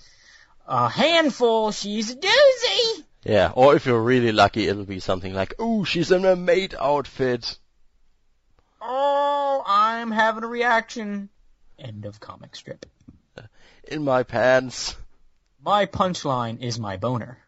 a 0.67 0.89
handful. 0.91 1.73
She's 1.73 2.11
a 2.11 2.17
doozy. 2.17 3.05
Yeah. 3.25 3.51
Or 3.55 3.75
if 3.77 3.87
you're 3.87 4.03
really 4.03 4.33
lucky, 4.33 4.69
it'll 4.69 4.85
be 4.85 5.01
something 5.01 5.33
like, 5.33 5.59
ooh, 5.61 5.85
she's 5.87 6.11
in 6.13 6.25
a 6.27 6.37
maid 6.37 6.75
outfit. 6.79 7.57
Oh, 8.85 9.63
I'm 9.65 10.11
having 10.11 10.43
a 10.45 10.49
reaction. 10.49 11.29
End 11.79 12.05
of 12.05 12.19
comic 12.21 12.57
strip. 12.57 12.85
In 13.85 14.03
my 14.05 14.23
pants. 14.25 14.97
My 15.65 15.87
punchline 15.87 16.61
is 16.63 16.79
my 16.79 16.97
boner. 16.97 17.39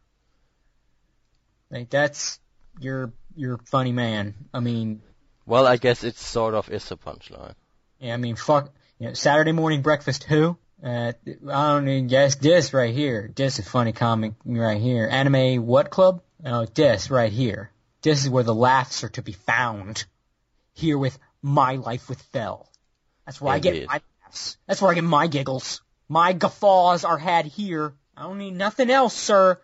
Like 1.71 1.91
that's 1.91 2.39
your 2.81 3.13
your 3.37 3.59
funny 3.65 3.93
man. 3.93 4.35
I 4.53 4.61
mean, 4.61 5.03
Well, 5.47 5.67
I 5.67 5.77
guess 5.77 6.05
it 6.05 6.17
sort 6.17 6.55
of 6.55 6.71
is 6.71 6.91
a 6.93 6.97
punchline. 6.97 7.55
yeah, 7.99 8.15
I 8.15 8.17
mean, 8.17 8.37
fuck. 8.37 8.73
You 8.99 9.09
know, 9.09 9.15
Saturday 9.15 9.53
morning 9.53 9.83
breakfast. 9.83 10.25
Who? 10.25 10.57
Uh, 10.83 11.13
I 11.27 11.73
don't 11.73 11.89
even 11.89 12.07
guess 12.09 12.37
this 12.37 12.73
right 12.73 12.95
here. 12.95 13.31
This 13.35 13.59
is 13.59 13.69
funny 13.69 13.93
comic 13.93 14.35
right 14.45 14.81
here. 14.81 15.09
Anime 15.11 15.67
what 15.67 15.91
club? 15.91 16.23
Oh, 16.45 16.67
this 16.67 17.11
right 17.11 17.33
here. 17.33 17.71
This 18.03 18.23
is 18.23 18.31
where 18.31 18.45
the 18.45 18.55
laughs 18.55 19.03
are 19.03 19.09
to 19.11 19.23
be 19.23 19.33
found. 19.33 20.05
Here 20.75 20.99
with 20.99 21.19
my 21.43 21.77
life 21.77 22.09
with 22.09 22.21
Fel. 22.21 22.71
That's 23.25 23.41
where 23.41 23.55
I 23.55 23.59
get 23.59 23.87
my 23.87 24.01
laughs. 24.23 24.59
That's 24.67 24.83
where 24.83 24.91
I 24.91 24.95
get 24.95 25.05
my 25.05 25.27
giggles. 25.27 25.83
My 26.09 26.33
guffaws 26.33 27.05
are 27.05 27.19
had 27.19 27.47
here. 27.47 27.95
I 28.17 28.23
don't 28.23 28.39
need 28.39 28.55
nothing 28.55 28.91
else, 28.91 29.15
sir. 29.15 29.61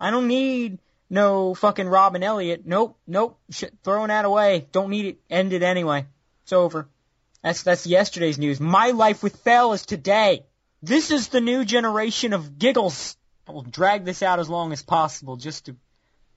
I 0.00 0.10
don't 0.10 0.28
need 0.28 0.78
no 1.08 1.54
fucking 1.54 1.88
Robin 1.88 2.22
Elliott. 2.22 2.66
Nope, 2.66 2.98
nope. 3.06 3.38
Sh- 3.50 3.64
throwing 3.82 4.08
that 4.08 4.24
away. 4.24 4.66
Don't 4.72 4.90
need 4.90 5.06
it. 5.06 5.18
End 5.30 5.52
it 5.52 5.62
anyway. 5.62 6.06
It's 6.42 6.52
over. 6.52 6.88
That's 7.42 7.62
that's 7.62 7.86
yesterday's 7.86 8.38
news. 8.38 8.58
My 8.58 8.90
life 8.90 9.22
with 9.22 9.36
Fel 9.36 9.72
is 9.72 9.86
today. 9.86 10.44
This 10.82 11.10
is 11.10 11.28
the 11.28 11.40
new 11.40 11.64
generation 11.64 12.32
of 12.32 12.58
giggles. 12.58 13.16
I 13.46 13.52
will 13.52 13.62
drag 13.62 14.04
this 14.04 14.22
out 14.22 14.38
as 14.38 14.48
long 14.48 14.72
as 14.72 14.82
possible 14.82 15.36
just 15.36 15.66
to 15.66 15.76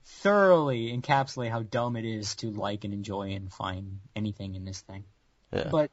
thoroughly 0.08 0.96
encapsulate 0.96 1.50
how 1.50 1.62
dumb 1.62 1.96
it 1.96 2.04
is 2.04 2.34
to 2.36 2.50
like 2.50 2.84
and 2.84 2.94
enjoy 2.94 3.32
and 3.32 3.52
find 3.52 4.00
anything 4.16 4.54
in 4.54 4.64
this 4.64 4.80
thing. 4.80 5.04
Yeah. 5.52 5.68
But 5.70 5.90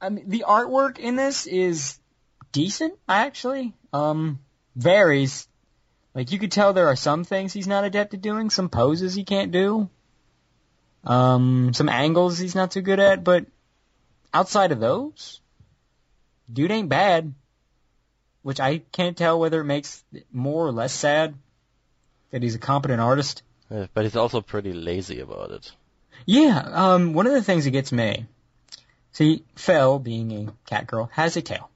I 0.00 0.08
mean, 0.08 0.28
the 0.28 0.44
artwork 0.46 0.98
in 0.98 1.16
this 1.16 1.46
is 1.46 1.98
decent, 2.52 2.94
actually. 3.08 3.74
Um, 3.92 4.40
varies. 4.74 5.48
Like 6.14 6.32
you 6.32 6.38
could 6.38 6.52
tell 6.52 6.72
there 6.72 6.88
are 6.88 6.96
some 6.96 7.24
things 7.24 7.52
he's 7.52 7.66
not 7.66 7.84
adept 7.84 8.14
at 8.14 8.22
doing, 8.22 8.50
some 8.50 8.68
poses 8.68 9.14
he 9.14 9.24
can't 9.24 9.52
do, 9.52 9.90
um, 11.04 11.74
some 11.74 11.88
angles 11.88 12.38
he's 12.38 12.54
not 12.54 12.70
too 12.70 12.80
good 12.80 13.00
at. 13.00 13.22
But 13.22 13.46
outside 14.32 14.72
of 14.72 14.80
those, 14.80 15.40
dude 16.50 16.70
ain't 16.70 16.88
bad. 16.88 17.34
Which 18.42 18.60
I 18.60 18.78
can't 18.92 19.16
tell 19.16 19.40
whether 19.40 19.60
it 19.60 19.64
makes 19.64 20.04
it 20.12 20.24
more 20.32 20.64
or 20.64 20.70
less 20.70 20.92
sad 20.92 21.34
that 22.30 22.44
he's 22.44 22.54
a 22.54 22.60
competent 22.60 23.00
artist. 23.00 23.42
Yeah, 23.70 23.86
but 23.92 24.04
he's 24.04 24.16
also 24.16 24.40
pretty 24.40 24.72
lazy 24.72 25.20
about 25.20 25.50
it. 25.50 25.72
Yeah, 26.24 26.58
um, 26.58 27.12
one 27.12 27.26
of 27.26 27.32
the 27.32 27.42
things 27.42 27.64
that 27.64 27.70
gets 27.72 27.92
me, 27.92 28.26
see, 29.12 29.44
Fel, 29.54 29.98
being 29.98 30.48
a 30.48 30.52
cat 30.68 30.86
girl, 30.86 31.10
has 31.12 31.36
a 31.36 31.42
tail. 31.42 31.70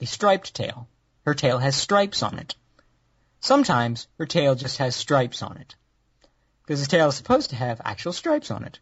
A 0.00 0.06
striped 0.06 0.54
tail. 0.54 0.88
Her 1.24 1.34
tail 1.34 1.58
has 1.58 1.76
stripes 1.76 2.22
on 2.22 2.38
it. 2.38 2.54
Sometimes 3.40 4.06
her 4.18 4.26
tail 4.26 4.54
just 4.54 4.78
has 4.78 4.94
stripes 4.94 5.42
on 5.42 5.56
it. 5.56 5.74
Because 6.62 6.78
his 6.78 6.88
tail 6.88 7.08
is 7.08 7.16
supposed 7.16 7.50
to 7.50 7.56
have 7.56 7.80
actual 7.84 8.12
stripes 8.12 8.50
on 8.50 8.64
it. 8.64 8.78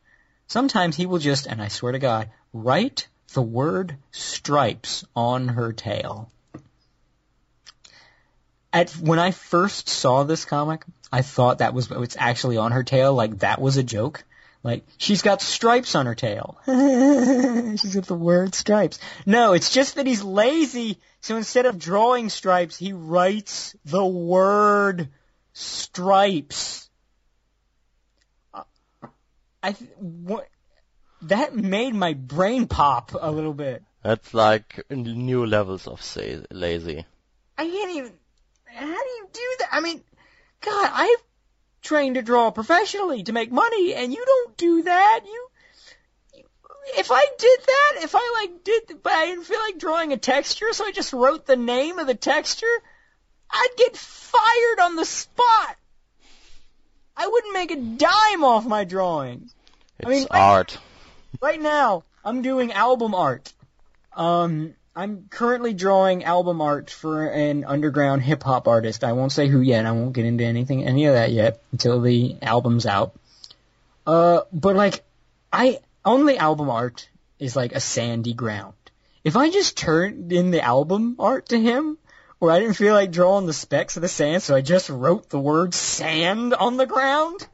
Sometimes 0.47 0.97
he 0.97 1.07
will 1.07 1.19
just, 1.19 1.47
and 1.47 1.61
I 1.63 1.69
swear 1.69 1.93
to 1.93 1.99
God, 1.99 2.31
write 2.53 3.09
the 3.33 3.43
word 3.43 3.97
stripes 4.11 5.05
on 5.15 5.49
her 5.49 5.73
tail. 5.73 6.31
At, 8.73 8.91
when 8.93 9.19
I 9.19 9.31
first 9.31 9.89
saw 9.89 10.25
this 10.25 10.45
comic, 10.45 10.85
I 11.13 11.23
thought 11.23 11.59
that 11.59 11.75
was 11.75 11.89
what's 11.91 12.17
actually 12.19 12.57
on 12.57 12.73
her 12.73 12.83
tail, 12.83 13.15
like 13.15 13.39
that 13.39 13.61
was 13.61 13.77
a 13.77 13.83
joke. 13.83 14.25
Like, 14.63 14.85
she's 14.99 15.23
got 15.23 15.41
stripes 15.41 15.95
on 15.95 16.07
her 16.07 16.17
tail. 16.17 16.59
she's 16.67 17.95
got 17.95 18.07
the 18.07 18.19
word 18.19 18.55
stripes. 18.55 18.99
No, 19.25 19.53
it's 19.53 19.73
just 19.73 19.95
that 19.95 20.07
he's 20.07 20.23
lazy, 20.23 20.99
so 21.21 21.37
instead 21.37 21.67
of 21.67 21.79
drawing 21.79 22.29
stripes, 22.29 22.77
he 22.77 22.93
writes 22.93 23.77
the 23.85 24.05
word 24.05 25.09
stripes. 25.53 26.91
I 29.63 29.73
th- 29.73 29.91
what 29.99 30.49
that 31.23 31.55
made 31.55 31.95
my 31.95 32.15
brain 32.15 32.67
pop 32.67 33.13
a 33.19 33.31
little 33.31 33.55
bit. 33.55 33.83
That's 34.03 34.33
like 34.35 34.85
new 34.91 35.47
levels 35.47 35.87
of 35.87 36.03
say, 36.03 36.43
lazy. 36.51 37.05
I 37.57 37.65
can't 37.65 37.97
even. 37.97 38.13
How 38.67 38.87
do 38.87 39.11
you 39.11 39.29
do 39.33 39.57
that? 39.61 39.69
I 39.73 39.81
mean, 39.81 40.03
God, 40.61 40.91
I've 40.93 41.23
trained 41.83 42.17
to 42.17 42.23
draw 42.23 42.51
professionally 42.51 43.23
to 43.25 43.33
make 43.33 43.53
money, 43.53 43.95
and 43.95 44.13
you 44.13 44.25
don't 44.25 44.57
do 44.57 44.83
that. 44.83 45.21
You, 45.25 45.49
if 46.97 47.11
I 47.11 47.25
did 47.39 47.61
that, 47.67 48.05
if 48.05 48.15
I 48.15 48.41
like 48.41 48.65
did, 48.65 49.03
but 49.03 49.13
I 49.13 49.27
didn't 49.27 49.45
feel 49.45 49.61
like 49.61 49.79
drawing 49.79 50.13
a 50.13 50.17
texture, 50.17 50.73
so 50.73 50.85
I 50.85 50.93
just 50.93 51.13
wrote 51.13 51.47
the 51.47 51.57
name 51.57 51.99
of 51.99 52.07
the 52.07 52.15
texture, 52.15 52.67
I'd 53.51 53.75
get 53.77 53.97
fired 53.97 54.81
on 54.81 54.97
the 54.97 55.05
spot. 55.05 55.77
I 57.17 57.27
wouldn't 57.27 57.55
make 57.55 57.71
a 57.71 57.77
dime 57.77 58.45
off 58.45 58.65
my 58.67 58.85
drawings. 58.85 59.55
It's 59.99 60.09
mean, 60.09 60.27
I- 60.31 60.41
art. 60.41 60.79
Right 61.41 61.61
now, 61.61 62.05
I'm 62.25 62.43
doing 62.43 62.73
album 62.73 63.15
art. 63.15 63.53
Um, 64.15 64.75
I'm 64.97 65.29
currently 65.31 65.75
drawing 65.75 66.25
album 66.25 66.61
art 66.61 66.91
for 66.91 67.27
an 67.27 67.65
underground 67.65 68.23
hip 68.23 68.43
hop 68.43 68.67
artist. 68.67 69.05
I 69.05 69.13
won't 69.13 69.31
say 69.31 69.47
who 69.47 69.61
yet. 69.61 69.87
I 69.87 69.93
won't 69.93 70.13
get 70.13 70.25
into 70.25 70.45
anything, 70.45 70.85
any 70.85 71.07
of 71.07 71.15
that 71.15 71.31
yet 71.31 71.63
until 71.71 72.01
the 72.01 72.37
album's 72.43 72.85
out. 72.85 73.15
Uh, 74.05 74.41
but 74.53 74.75
like, 74.75 75.05
I 75.53 75.79
only 76.05 76.37
album 76.37 76.69
art 76.69 77.09
is 77.39 77.55
like 77.55 77.73
a 77.73 77.81
sandy 77.81 78.33
ground. 78.35 78.75
If 79.23 79.37
I 79.37 79.51
just 79.51 79.77
turned 79.77 80.33
in 80.33 80.51
the 80.51 80.63
album 80.63 81.17
art 81.19 81.51
to 81.51 81.61
him, 81.61 81.99
or 82.41 82.51
I 82.51 82.59
didn't 82.59 82.75
feel 82.75 82.95
like 82.95 83.13
drawing 83.13 83.47
the 83.47 83.53
specks 83.53 83.97
of 83.97 84.03
the 84.03 84.09
sand, 84.09 84.43
so 84.43 84.57
I 84.57 84.63
just 84.63 84.89
wrote 84.89 85.29
the 85.29 85.39
word 85.39 85.75
sand 85.75 86.55
on 86.55 86.77
the 86.77 86.87
ground, 86.87 87.47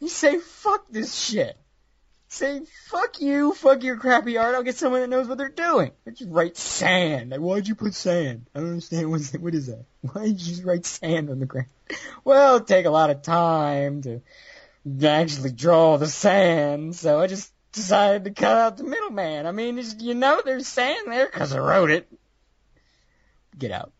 he'd 0.00 0.08
say, 0.08 0.38
"Fuck 0.38 0.86
this 0.88 1.14
shit." 1.14 1.57
Say, 2.30 2.60
fuck 2.88 3.22
you, 3.22 3.54
fuck 3.54 3.82
your 3.82 3.96
crappy 3.96 4.36
art, 4.36 4.54
I'll 4.54 4.62
get 4.62 4.76
someone 4.76 5.00
that 5.00 5.08
knows 5.08 5.26
what 5.26 5.38
they're 5.38 5.48
doing. 5.48 5.92
I 6.06 6.10
just 6.10 6.30
write 6.30 6.58
sand. 6.58 7.30
Like, 7.30 7.40
why'd 7.40 7.66
you 7.66 7.74
put 7.74 7.94
sand? 7.94 8.46
I 8.54 8.60
don't 8.60 8.68
understand, 8.68 9.10
what's, 9.10 9.32
what 9.32 9.54
is 9.54 9.68
that? 9.68 9.84
Why 10.02 10.24
did 10.24 10.40
you 10.40 10.52
just 10.52 10.64
write 10.64 10.84
sand 10.84 11.30
on 11.30 11.40
the 11.40 11.46
ground? 11.46 11.68
Well, 12.24 12.56
it'd 12.56 12.68
take 12.68 12.84
a 12.84 12.90
lot 12.90 13.08
of 13.08 13.22
time 13.22 14.02
to 14.02 14.20
actually 15.02 15.52
draw 15.52 15.96
the 15.96 16.06
sand, 16.06 16.94
so 16.94 17.18
I 17.18 17.26
just 17.26 17.50
decided 17.72 18.24
to 18.24 18.30
cut 18.30 18.56
out 18.58 18.76
the 18.76 18.84
middleman. 18.84 19.46
I 19.46 19.52
mean, 19.52 19.80
you 19.98 20.12
know 20.12 20.42
there's 20.44 20.66
sand 20.66 21.10
there 21.10 21.26
because 21.26 21.54
I 21.54 21.58
wrote 21.58 21.90
it. 21.90 22.06
Get 23.56 23.70
out. 23.70 23.92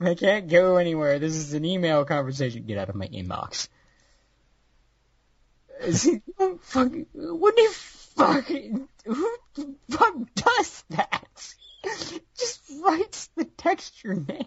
I 0.00 0.14
can't 0.14 0.48
go 0.48 0.76
anywhere. 0.76 1.18
This 1.18 1.34
is 1.34 1.54
an 1.54 1.64
email 1.64 2.04
conversation. 2.04 2.66
Get 2.66 2.76
out 2.76 2.90
of 2.90 2.94
my 2.94 3.08
inbox. 3.08 3.68
Is 5.80 6.02
he, 6.02 6.22
oh, 6.38 6.58
fuck, 6.62 6.92
what 7.12 7.56
do 7.56 7.62
you 7.62 7.70
fucking, 7.70 8.88
who 9.04 9.36
the 9.54 9.74
fuck 9.90 10.14
does 10.34 10.84
that? 10.90 11.54
Just 12.38 12.60
writes 12.82 13.30
the 13.36 13.44
texture 13.44 14.14
name. 14.14 14.46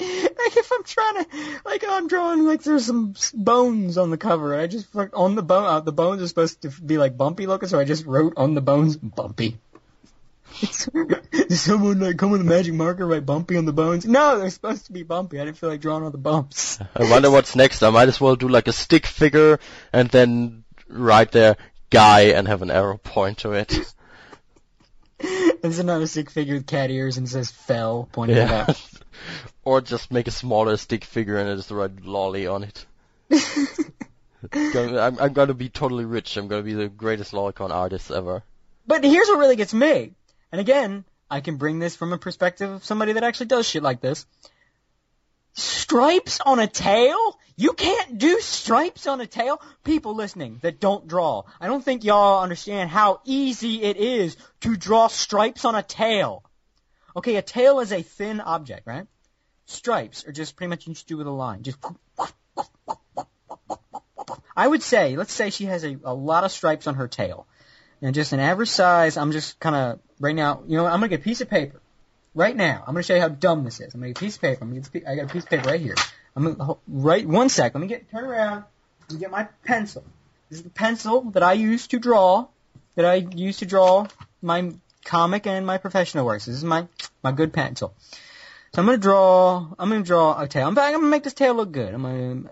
Like 0.00 0.56
if 0.56 0.72
I'm 0.72 0.82
trying 0.82 1.24
to, 1.24 1.60
like 1.64 1.84
I'm 1.88 2.08
drawing 2.08 2.44
like 2.44 2.62
there's 2.62 2.86
some 2.86 3.14
bones 3.34 3.98
on 3.98 4.10
the 4.10 4.16
cover 4.16 4.52
and 4.52 4.62
I 4.62 4.66
just 4.66 4.88
on 5.12 5.36
the 5.36 5.42
bone, 5.42 5.64
uh, 5.64 5.80
the 5.80 5.92
bones 5.92 6.20
are 6.22 6.26
supposed 6.26 6.62
to 6.62 6.70
be 6.70 6.98
like 6.98 7.16
bumpy 7.16 7.46
looking 7.46 7.68
so 7.68 7.78
I 7.78 7.84
just 7.84 8.04
wrote 8.04 8.32
on 8.36 8.54
the 8.54 8.60
bones 8.60 8.96
bumpy. 8.96 9.60
Does 10.60 11.60
someone 11.60 12.00
like 12.00 12.16
come 12.18 12.30
with 12.30 12.40
a 12.40 12.44
magic 12.44 12.74
marker 12.74 13.06
write 13.06 13.24
bumpy 13.26 13.56
on 13.56 13.64
the 13.64 13.72
bones? 13.72 14.04
No, 14.06 14.38
they're 14.38 14.50
supposed 14.50 14.86
to 14.86 14.92
be 14.92 15.02
bumpy. 15.02 15.40
I 15.40 15.44
didn't 15.44 15.56
feel 15.56 15.70
like 15.70 15.80
drawing 15.80 16.04
all 16.04 16.10
the 16.10 16.18
bumps. 16.18 16.78
I 16.94 17.10
wonder 17.10 17.30
what's 17.30 17.56
next. 17.56 17.82
I 17.82 17.90
might 17.90 18.08
as 18.08 18.20
well 18.20 18.36
do 18.36 18.48
like 18.48 18.68
a 18.68 18.72
stick 18.72 19.06
figure 19.06 19.58
and 19.92 20.08
then 20.10 20.64
write 20.88 21.32
there 21.32 21.56
guy 21.90 22.20
and 22.32 22.46
have 22.48 22.62
an 22.62 22.70
arrow 22.70 22.98
point 22.98 23.38
to 23.38 23.52
it. 23.52 23.76
There's 25.62 25.78
another 25.78 26.06
stick 26.06 26.30
figure 26.30 26.54
with 26.54 26.66
cat 26.66 26.90
ears 26.90 27.16
and 27.16 27.28
says 27.28 27.50
Fel 27.50 28.08
pointing 28.10 28.36
it 28.38 28.48
Yeah. 28.48 28.66
out. 28.68 28.82
or 29.64 29.80
just 29.80 30.10
make 30.10 30.26
a 30.26 30.32
smaller 30.32 30.76
stick 30.76 31.04
figure 31.04 31.36
and 31.36 31.56
just 31.56 31.70
write 31.70 32.04
lolly 32.04 32.46
on 32.46 32.64
it. 32.64 32.86
I'm, 34.52 35.18
I'm 35.20 35.32
gonna 35.32 35.54
be 35.54 35.68
totally 35.68 36.04
rich. 36.04 36.36
I'm 36.36 36.48
gonna 36.48 36.62
be 36.64 36.74
the 36.74 36.88
greatest 36.88 37.32
lolicon 37.32 37.70
artist 37.70 38.10
ever. 38.10 38.42
But 38.86 39.04
here's 39.04 39.28
what 39.28 39.38
really 39.38 39.54
gets 39.54 39.72
me. 39.72 40.12
And 40.52 40.60
again, 40.60 41.04
I 41.30 41.40
can 41.40 41.56
bring 41.56 41.78
this 41.78 41.96
from 41.96 42.12
a 42.12 42.18
perspective 42.18 42.70
of 42.70 42.84
somebody 42.84 43.14
that 43.14 43.24
actually 43.24 43.46
does 43.46 43.66
shit 43.66 43.82
like 43.82 44.00
this. 44.00 44.26
Stripes 45.54 46.40
on 46.40 46.58
a 46.58 46.66
tail? 46.66 47.38
You 47.56 47.72
can't 47.72 48.18
do 48.18 48.40
stripes 48.40 49.06
on 49.06 49.20
a 49.20 49.26
tail? 49.26 49.60
People 49.84 50.14
listening 50.14 50.60
that 50.62 50.80
don't 50.80 51.06
draw. 51.06 51.42
I 51.60 51.66
don't 51.66 51.84
think 51.84 52.04
y'all 52.04 52.42
understand 52.42 52.90
how 52.90 53.20
easy 53.24 53.82
it 53.82 53.96
is 53.96 54.36
to 54.60 54.76
draw 54.76 55.08
stripes 55.08 55.64
on 55.64 55.74
a 55.74 55.82
tail. 55.82 56.44
Okay, 57.16 57.36
a 57.36 57.42
tail 57.42 57.80
is 57.80 57.92
a 57.92 58.02
thin 58.02 58.40
object, 58.40 58.86
right? 58.86 59.06
Stripes 59.66 60.26
are 60.26 60.32
just 60.32 60.56
pretty 60.56 60.68
much 60.68 60.86
you 60.86 60.94
just 60.94 61.06
do 61.06 61.18
with 61.18 61.26
a 61.26 61.30
line. 61.30 61.62
Just 61.62 61.78
I 64.56 64.66
would 64.68 64.82
say, 64.82 65.16
let's 65.16 65.32
say 65.32 65.50
she 65.50 65.64
has 65.66 65.84
a, 65.84 65.98
a 66.04 66.14
lot 66.14 66.44
of 66.44 66.52
stripes 66.52 66.86
on 66.86 66.96
her 66.96 67.08
tail. 67.08 67.46
And 68.00 68.14
just 68.14 68.32
an 68.32 68.40
average 68.40 68.68
size, 68.68 69.16
I'm 69.16 69.32
just 69.32 69.60
kind 69.60 69.76
of, 69.76 70.00
right 70.22 70.34
now, 70.34 70.62
you 70.66 70.78
know 70.78 70.86
I'm 70.86 71.02
to 71.02 71.08
get 71.08 71.20
a 71.20 71.22
piece 71.22 71.42
of 71.42 71.50
paper. 71.50 71.80
Right 72.34 72.56
now, 72.56 72.82
I'm 72.86 72.94
to 72.94 73.02
show 73.02 73.14
you 73.14 73.20
how 73.20 73.28
dumb 73.28 73.64
this 73.64 73.80
is. 73.80 73.92
I'm 73.92 74.00
to 74.00 74.08
get 74.08 74.16
a 74.16 74.20
piece 74.20 74.36
of 74.36 74.40
paper. 74.40 74.64
I'm 74.64 74.70
gonna 74.70 74.80
get, 74.80 75.04
got 75.04 75.18
a 75.18 75.26
piece 75.26 75.42
of 75.42 75.50
paper 75.50 75.68
right 75.68 75.80
here. 75.80 75.96
I'm 76.34 76.56
to, 76.56 76.78
right, 76.88 77.26
one 77.26 77.50
sec, 77.50 77.74
let 77.74 77.80
me 77.80 77.88
get, 77.88 78.10
turn 78.10 78.24
around, 78.24 78.64
me 79.10 79.18
get 79.18 79.30
my 79.30 79.48
pencil. 79.64 80.02
This 80.48 80.60
is 80.60 80.64
the 80.64 80.70
pencil 80.70 81.22
that 81.32 81.42
I 81.42 81.52
use 81.52 81.88
to 81.88 81.98
draw, 81.98 82.46
that 82.94 83.04
I 83.04 83.16
use 83.16 83.58
to 83.58 83.66
draw 83.66 84.06
my 84.40 84.72
comic 85.04 85.46
and 85.46 85.66
my 85.66 85.76
professional 85.76 86.24
works. 86.24 86.46
This 86.46 86.56
is 86.56 86.64
my, 86.64 86.86
my 87.22 87.32
good 87.32 87.52
pencil. 87.52 87.92
So 88.74 88.80
I'm 88.80 88.88
to 88.88 88.96
draw, 88.96 89.66
I'm 89.78 89.90
to 89.90 90.02
draw 90.02 90.40
a 90.40 90.48
tail. 90.48 90.68
I'm, 90.68 90.78
I'm 90.78 91.00
to 91.00 91.06
make 91.06 91.24
this 91.24 91.34
tail 91.34 91.54
look 91.54 91.72
good. 91.72 91.92
I'm 91.92 92.02
to 92.02 92.50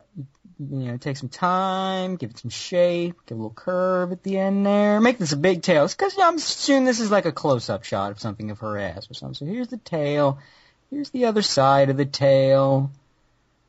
you 0.61 0.89
know, 0.89 0.97
take 0.99 1.17
some 1.17 1.31
time, 1.31 2.17
give 2.17 2.31
it 2.31 2.39
some 2.39 2.51
shape, 2.51 3.17
give 3.27 3.39
a 3.39 3.41
little 3.41 3.55
curve 3.55 4.13
at 4.13 4.23
the 4.23 4.39
end 4.39 4.67
there, 4.67 5.01
make 5.01 5.17
this 5.17 5.33
a 5.33 5.37
big 5.37 5.63
tail. 5.63 5.89
Because 5.89 6.19
I'm 6.19 6.37
assuming 6.37 6.85
this 6.85 7.01
is 7.01 7.11
like 7.11 7.25
a 7.25 7.33
close-up 7.33 7.85
shot 7.85 8.11
of 8.11 8.21
something 8.21 8.51
of 8.51 8.59
her 8.59 8.77
ass 8.77 9.11
or 9.11 9.15
something. 9.15 9.35
So 9.35 9.47
here's 9.47 9.69
the 9.69 9.79
tail, 9.79 10.39
here's 10.91 11.11
the 11.11 11.25
other 11.25 11.43
side 11.43 11.89
of 11.89 11.97
the 11.97 12.05
tail. 12.05 12.91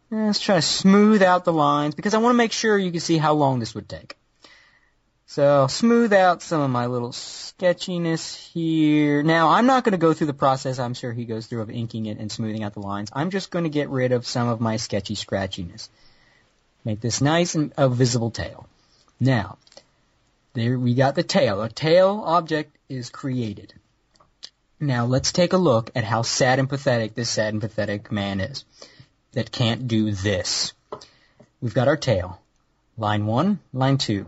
And 0.10 0.28
let's 0.28 0.42
try 0.42 0.56
to 0.56 0.62
smooth 0.62 1.22
out 1.24 1.46
the 1.46 1.54
lines 1.54 1.96
because 1.96 2.14
I 2.14 2.18
want 2.18 2.34
to 2.34 2.38
make 2.38 2.52
sure 2.52 2.78
you 2.78 2.92
can 2.92 3.00
see 3.00 3.18
how 3.18 3.34
long 3.34 3.60
this 3.60 3.74
would 3.74 3.88
take. 3.88 4.18
So 5.28 5.62
I'll 5.62 5.70
smooth 5.70 6.12
out 6.12 6.42
some 6.42 6.60
of 6.60 6.70
my 6.70 6.88
little 6.88 7.14
sketchiness 7.14 8.36
here. 8.36 9.24
Now 9.24 9.48
I'm 9.48 9.66
not 9.66 9.86
going 9.86 9.94
to 9.94 9.98
go 9.98 10.14
through 10.14 10.28
the 10.28 10.34
process 10.34 10.78
I'm 10.78 10.94
sure 10.94 11.14
he 11.14 11.24
goes 11.24 11.48
through 11.48 11.62
of 11.62 11.70
inking 11.70 12.08
it 12.08 12.18
and 12.18 12.30
smoothing 12.30 12.64
out 12.64 12.74
the 12.74 12.82
lines. 12.82 13.10
I'm 13.14 13.30
just 13.30 13.50
going 13.50 13.64
to 13.64 13.70
get 13.70 13.88
rid 13.88 14.12
of 14.12 14.28
some 14.28 14.50
of 14.50 14.60
my 14.60 14.76
sketchy 14.76 15.16
scratchiness. 15.16 15.88
Make 16.84 17.02
this 17.02 17.22
nice 17.22 17.56
and 17.56 17.74
a 17.78 17.88
visible 17.88 18.32
tail. 18.32 18.68
Now, 19.20 19.58
there 20.54 20.78
we 20.78 20.96
got 20.96 21.16
the 21.16 21.24
tail. 21.24 21.62
A 21.62 21.70
tail 21.70 22.24
object 22.26 22.76
is 22.90 23.10
created. 23.10 23.74
Now 24.80 25.06
let's 25.06 25.32
take 25.32 25.54
a 25.54 25.58
look 25.58 25.92
at 25.96 26.04
how 26.04 26.24
sad 26.24 26.58
and 26.58 26.68
pathetic 26.68 27.14
this 27.14 27.30
sad 27.30 27.54
and 27.54 27.62
pathetic 27.62 28.12
man 28.12 28.40
is 28.40 28.66
that 29.34 29.52
can't 29.52 29.88
do 29.88 30.12
this. 30.12 30.74
We've 31.62 31.74
got 31.74 31.88
our 31.88 31.98
tail. 31.98 32.42
Line 32.98 33.26
one, 33.26 33.60
line 33.72 33.98
two, 33.98 34.26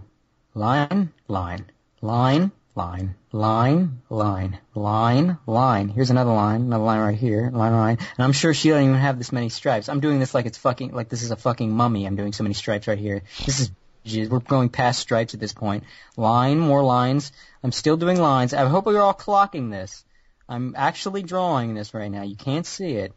line, 0.54 1.12
line, 1.28 1.66
line, 2.02 2.52
line, 2.76 3.16
line, 3.32 4.02
line, 4.10 4.60
line, 4.74 5.38
line. 5.46 5.90
Here's 5.90 6.10
another 6.10 6.32
line, 6.34 6.62
another 6.62 6.84
line 6.84 7.00
right 7.00 7.18
here, 7.18 7.52
line, 7.54 7.74
line. 7.74 7.98
And 8.00 8.24
I'm 8.24 8.32
sure 8.32 8.54
she 8.54 8.70
doesn't 8.70 8.84
even 8.84 8.96
have 8.96 9.18
this 9.18 9.32
many 9.32 9.50
stripes. 9.50 9.90
I'm 9.90 10.00
doing 10.00 10.20
this 10.20 10.34
like 10.34 10.46
it's 10.46 10.58
fucking, 10.58 10.92
like 10.92 11.10
this 11.10 11.24
is 11.24 11.32
a 11.32 11.36
fucking 11.36 11.72
mummy. 11.72 12.06
I'm 12.06 12.16
doing 12.16 12.34
so 12.34 12.44
many 12.44 12.54
stripes 12.54 12.88
right 12.88 12.98
here. 12.98 13.22
This 13.46 13.60
is, 13.60 13.72
geez, 14.06 14.30
we're 14.30 14.40
going 14.40 14.70
past 14.70 15.00
stripes 15.00 15.34
at 15.34 15.40
this 15.40 15.54
point. 15.54 15.84
Line, 16.18 16.60
more 16.60 16.84
lines. 16.84 17.32
I'm 17.64 17.72
still 17.72 17.98
doing 17.98 18.20
lines. 18.20 18.54
I 18.54 18.68
hope 18.68 18.88
you're 18.88 19.02
all 19.02 19.14
clocking 19.14 19.70
this. 19.70 20.04
I'm 20.50 20.74
actually 20.78 21.24
drawing 21.24 21.74
this 21.74 21.94
right 21.94 22.12
now. 22.12 22.24
You 22.24 22.36
can't 22.36 22.66
see 22.66 22.94
it. 22.94 23.14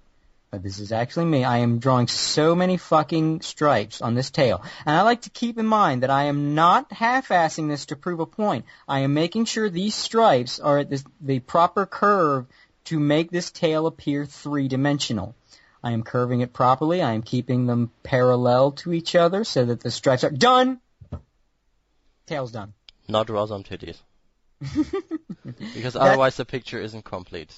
But 0.51 0.63
this 0.63 0.79
is 0.79 0.93
actually 0.93 1.27
me. 1.27 1.45
I 1.45 1.59
am 1.59 1.81
drawing 1.81 2.07
so 2.07 2.55
many 2.55 2.77
fucking 2.77 3.41
stripes 3.41 4.01
on 4.01 4.15
this 4.15 4.31
tail. 4.31 4.63
And 4.85 4.97
I 4.97 5.03
like 5.03 5.23
to 5.23 5.31
keep 5.31 5.59
in 5.59 5.67
mind 5.67 6.03
that 6.03 6.11
I 6.11 6.25
am 6.25 6.55
not 6.55 6.93
half-assing 6.93 7.69
this 7.69 7.87
to 7.87 7.97
prove 7.97 8.21
a 8.21 8.27
point. 8.27 8.65
I 8.89 9.01
am 9.01 9.13
making 9.13 9.47
sure 9.47 9.69
these 9.69 9.95
stripes 9.95 10.61
are 10.61 10.79
at 10.79 10.89
this, 10.89 11.05
the 11.21 11.41
proper 11.41 11.85
curve 11.85 12.47
to 12.85 13.01
make 13.01 13.31
this 13.31 13.51
tail 13.51 13.87
appear 13.87 14.25
three-dimensional. 14.25 15.35
I 15.83 15.93
am 15.93 16.03
curving 16.03 16.41
it 16.41 16.53
properly. 16.53 17.03
I 17.03 17.13
am 17.13 17.23
keeping 17.23 17.67
them 17.67 17.91
parallel 18.03 18.73
to 18.73 18.93
each 18.93 19.15
other 19.15 19.45
so 19.45 19.65
that 19.65 19.81
the 19.81 19.91
stripes 19.91 20.25
are 20.25 20.31
done. 20.31 20.81
Tail's 22.27 22.53
done. 22.53 22.73
Not 23.09 23.27
draw 23.27 23.47
some 23.47 23.63
titties. 23.63 23.99
because 25.75 25.97
otherwise 25.97 26.37
the 26.37 26.45
picture 26.45 26.81
isn't 26.81 27.05
complete. 27.05 27.55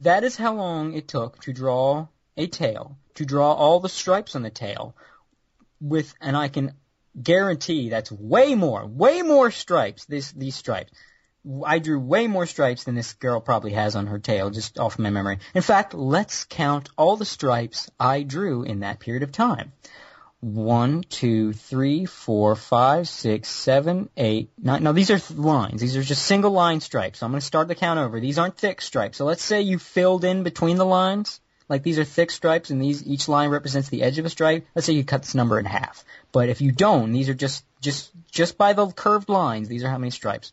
That 0.00 0.24
is 0.24 0.36
how 0.36 0.54
long 0.54 0.94
it 0.94 1.08
took 1.08 1.40
to 1.42 1.52
draw 1.52 2.08
a 2.36 2.46
tail, 2.46 2.96
to 3.14 3.24
draw 3.24 3.52
all 3.52 3.80
the 3.80 3.88
stripes 3.88 4.36
on 4.36 4.42
the 4.42 4.50
tail, 4.50 4.94
with, 5.80 6.14
and 6.20 6.36
I 6.36 6.48
can 6.48 6.74
guarantee 7.20 7.88
that's 7.88 8.12
way 8.12 8.54
more, 8.54 8.86
way 8.86 9.22
more 9.22 9.50
stripes. 9.50 10.04
This 10.04 10.30
these 10.32 10.54
stripes. 10.54 10.92
I 11.64 11.78
drew 11.78 11.98
way 11.98 12.26
more 12.26 12.46
stripes 12.46 12.84
than 12.84 12.94
this 12.94 13.14
girl 13.14 13.40
probably 13.40 13.72
has 13.72 13.96
on 13.96 14.06
her 14.08 14.18
tail, 14.18 14.50
just 14.50 14.78
off 14.78 14.98
my 14.98 15.10
memory. 15.10 15.38
In 15.54 15.62
fact, 15.62 15.94
let's 15.94 16.44
count 16.44 16.90
all 16.96 17.16
the 17.16 17.24
stripes 17.24 17.90
I 17.98 18.22
drew 18.22 18.64
in 18.64 18.80
that 18.80 19.00
period 19.00 19.22
of 19.22 19.32
time. 19.32 19.72
One, 20.40 21.02
two, 21.02 21.52
three, 21.52 22.04
four, 22.04 22.54
five, 22.54 23.08
six, 23.08 23.48
seven, 23.48 24.08
eight, 24.16 24.50
nine. 24.56 24.84
No, 24.84 24.92
these 24.92 25.10
are 25.10 25.18
th- 25.18 25.38
lines. 25.38 25.80
These 25.80 25.96
are 25.96 26.02
just 26.02 26.24
single 26.24 26.52
line 26.52 26.80
stripes. 26.80 27.18
So 27.18 27.26
I'm 27.26 27.32
going 27.32 27.40
to 27.40 27.46
start 27.46 27.66
the 27.66 27.74
count 27.74 27.98
over. 27.98 28.20
These 28.20 28.38
aren't 28.38 28.56
thick 28.56 28.80
stripes. 28.80 29.18
So 29.18 29.24
let's 29.24 29.42
say 29.42 29.62
you 29.62 29.80
filled 29.80 30.24
in 30.24 30.44
between 30.44 30.76
the 30.76 30.86
lines. 30.86 31.40
Like 31.68 31.82
these 31.82 31.98
are 31.98 32.04
thick 32.04 32.30
stripes 32.30 32.70
and 32.70 32.80
these, 32.80 33.04
each 33.04 33.28
line 33.28 33.50
represents 33.50 33.88
the 33.88 34.02
edge 34.02 34.18
of 34.18 34.26
a 34.26 34.30
stripe. 34.30 34.64
Let's 34.74 34.86
say 34.86 34.92
you 34.92 35.04
cut 35.04 35.22
this 35.22 35.34
number 35.34 35.58
in 35.58 35.64
half. 35.64 36.04
But 36.30 36.48
if 36.48 36.60
you 36.60 36.70
don't, 36.70 37.12
these 37.12 37.28
are 37.28 37.34
just, 37.34 37.64
just, 37.80 38.10
just 38.30 38.56
by 38.56 38.74
the 38.74 38.86
curved 38.86 39.28
lines, 39.28 39.68
these 39.68 39.82
are 39.82 39.90
how 39.90 39.98
many 39.98 40.10
stripes. 40.10 40.52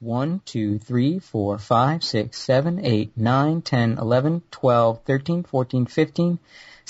1, 0.00 0.40
2, 0.46 0.78
3, 0.78 1.18
4, 1.20 1.58
5, 1.58 2.02
6, 2.02 2.38
7, 2.38 2.84
8, 2.84 3.12
9, 3.16 3.62
10, 3.62 3.98
11, 3.98 4.42
12, 4.50 5.00
13, 5.04 5.42
14, 5.44 5.86
15, 5.86 6.38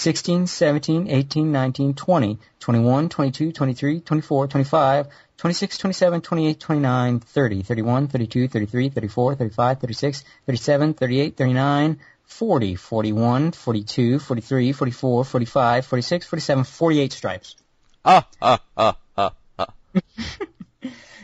16, 0.03 0.47
17, 0.49 1.09
18, 1.09 1.53
19, 1.53 1.95
20, 1.95 2.39
21, 2.59 3.09
22, 3.09 3.53
23, 3.53 4.01
24, 4.01 4.47
25, 4.49 5.07
26, 5.37 5.79
27, 5.79 6.21
28, 6.21 6.61
29, 6.61 7.21
30, 7.21 7.63
31, 7.63 8.09
32, 8.09 8.49
33, 8.49 8.89
34, 8.89 9.35
35, 9.37 9.81
36, 9.81 10.25
37, 10.47 10.95
38, 10.95 11.37
39, 11.37 12.01
40, 12.25 12.75
41, 12.75 13.53
42, 13.53 14.19
43, 14.19 14.73
44, 14.73 15.25
45, 15.25 15.87
46, 15.87 16.27
47, 16.27 16.65
48 16.65 17.13
stripes. 17.13 17.57
Ah, 18.05 18.29
ah, 18.41 18.61
ah, 18.77 18.97
ah, 19.17 19.35
ah. 19.59 19.67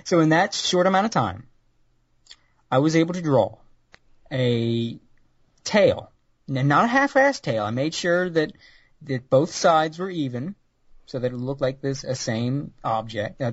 So 0.05 0.21
in 0.21 0.29
that 0.29 0.55
short 0.55 0.87
amount 0.87 1.07
of 1.07 1.11
time, 1.11 1.49
I 2.71 2.79
was 2.79 2.95
able 2.95 3.15
to 3.15 3.23
draw 3.23 3.59
a 4.31 4.99
tail, 5.65 6.13
not 6.49 6.85
a 6.85 6.89
half-assed 6.89 7.43
tail. 7.43 7.65
I 7.65 7.71
made 7.71 7.95
sure 7.95 8.31
that 8.31 8.53
that 9.03 9.31
both 9.31 9.53
sides 9.53 9.99
were 9.99 10.11
even, 10.11 10.55
so 11.07 11.19
that 11.19 11.33
it 11.33 11.37
looked 11.37 11.61
like 11.61 11.81
this 11.81 12.05
a 12.05 12.15
same 12.15 12.73
object, 12.83 13.41
uh, 13.41 13.53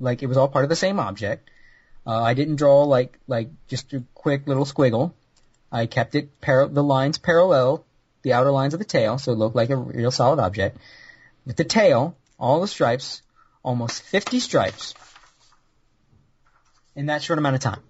like 0.00 0.22
it 0.22 0.26
was 0.26 0.36
all 0.36 0.48
part 0.48 0.64
of 0.64 0.68
the 0.68 0.76
same 0.76 1.00
object. 1.00 1.48
Uh, 2.06 2.20
I 2.20 2.34
didn't 2.34 2.56
draw 2.56 2.84
like 2.84 3.18
like 3.26 3.48
just 3.68 3.92
a 3.92 4.02
quick 4.14 4.46
little 4.46 4.64
squiggle. 4.64 5.12
I 5.70 5.86
kept 5.86 6.14
it 6.14 6.40
par- 6.40 6.68
the 6.68 6.82
lines 6.82 7.18
parallel, 7.18 7.84
the 8.22 8.34
outer 8.34 8.50
lines 8.50 8.74
of 8.74 8.80
the 8.80 8.84
tail, 8.84 9.18
so 9.18 9.32
it 9.32 9.38
looked 9.38 9.56
like 9.56 9.70
a 9.70 9.76
real 9.76 10.10
solid 10.10 10.38
object. 10.38 10.76
With 11.46 11.56
the 11.56 11.64
tail, 11.64 12.16
all 12.38 12.60
the 12.60 12.68
stripes, 12.68 13.22
almost 13.62 14.02
50 14.02 14.40
stripes 14.40 14.94
in 16.94 17.06
that 17.06 17.22
short 17.22 17.38
amount 17.38 17.54
of 17.54 17.62
time. 17.62 17.80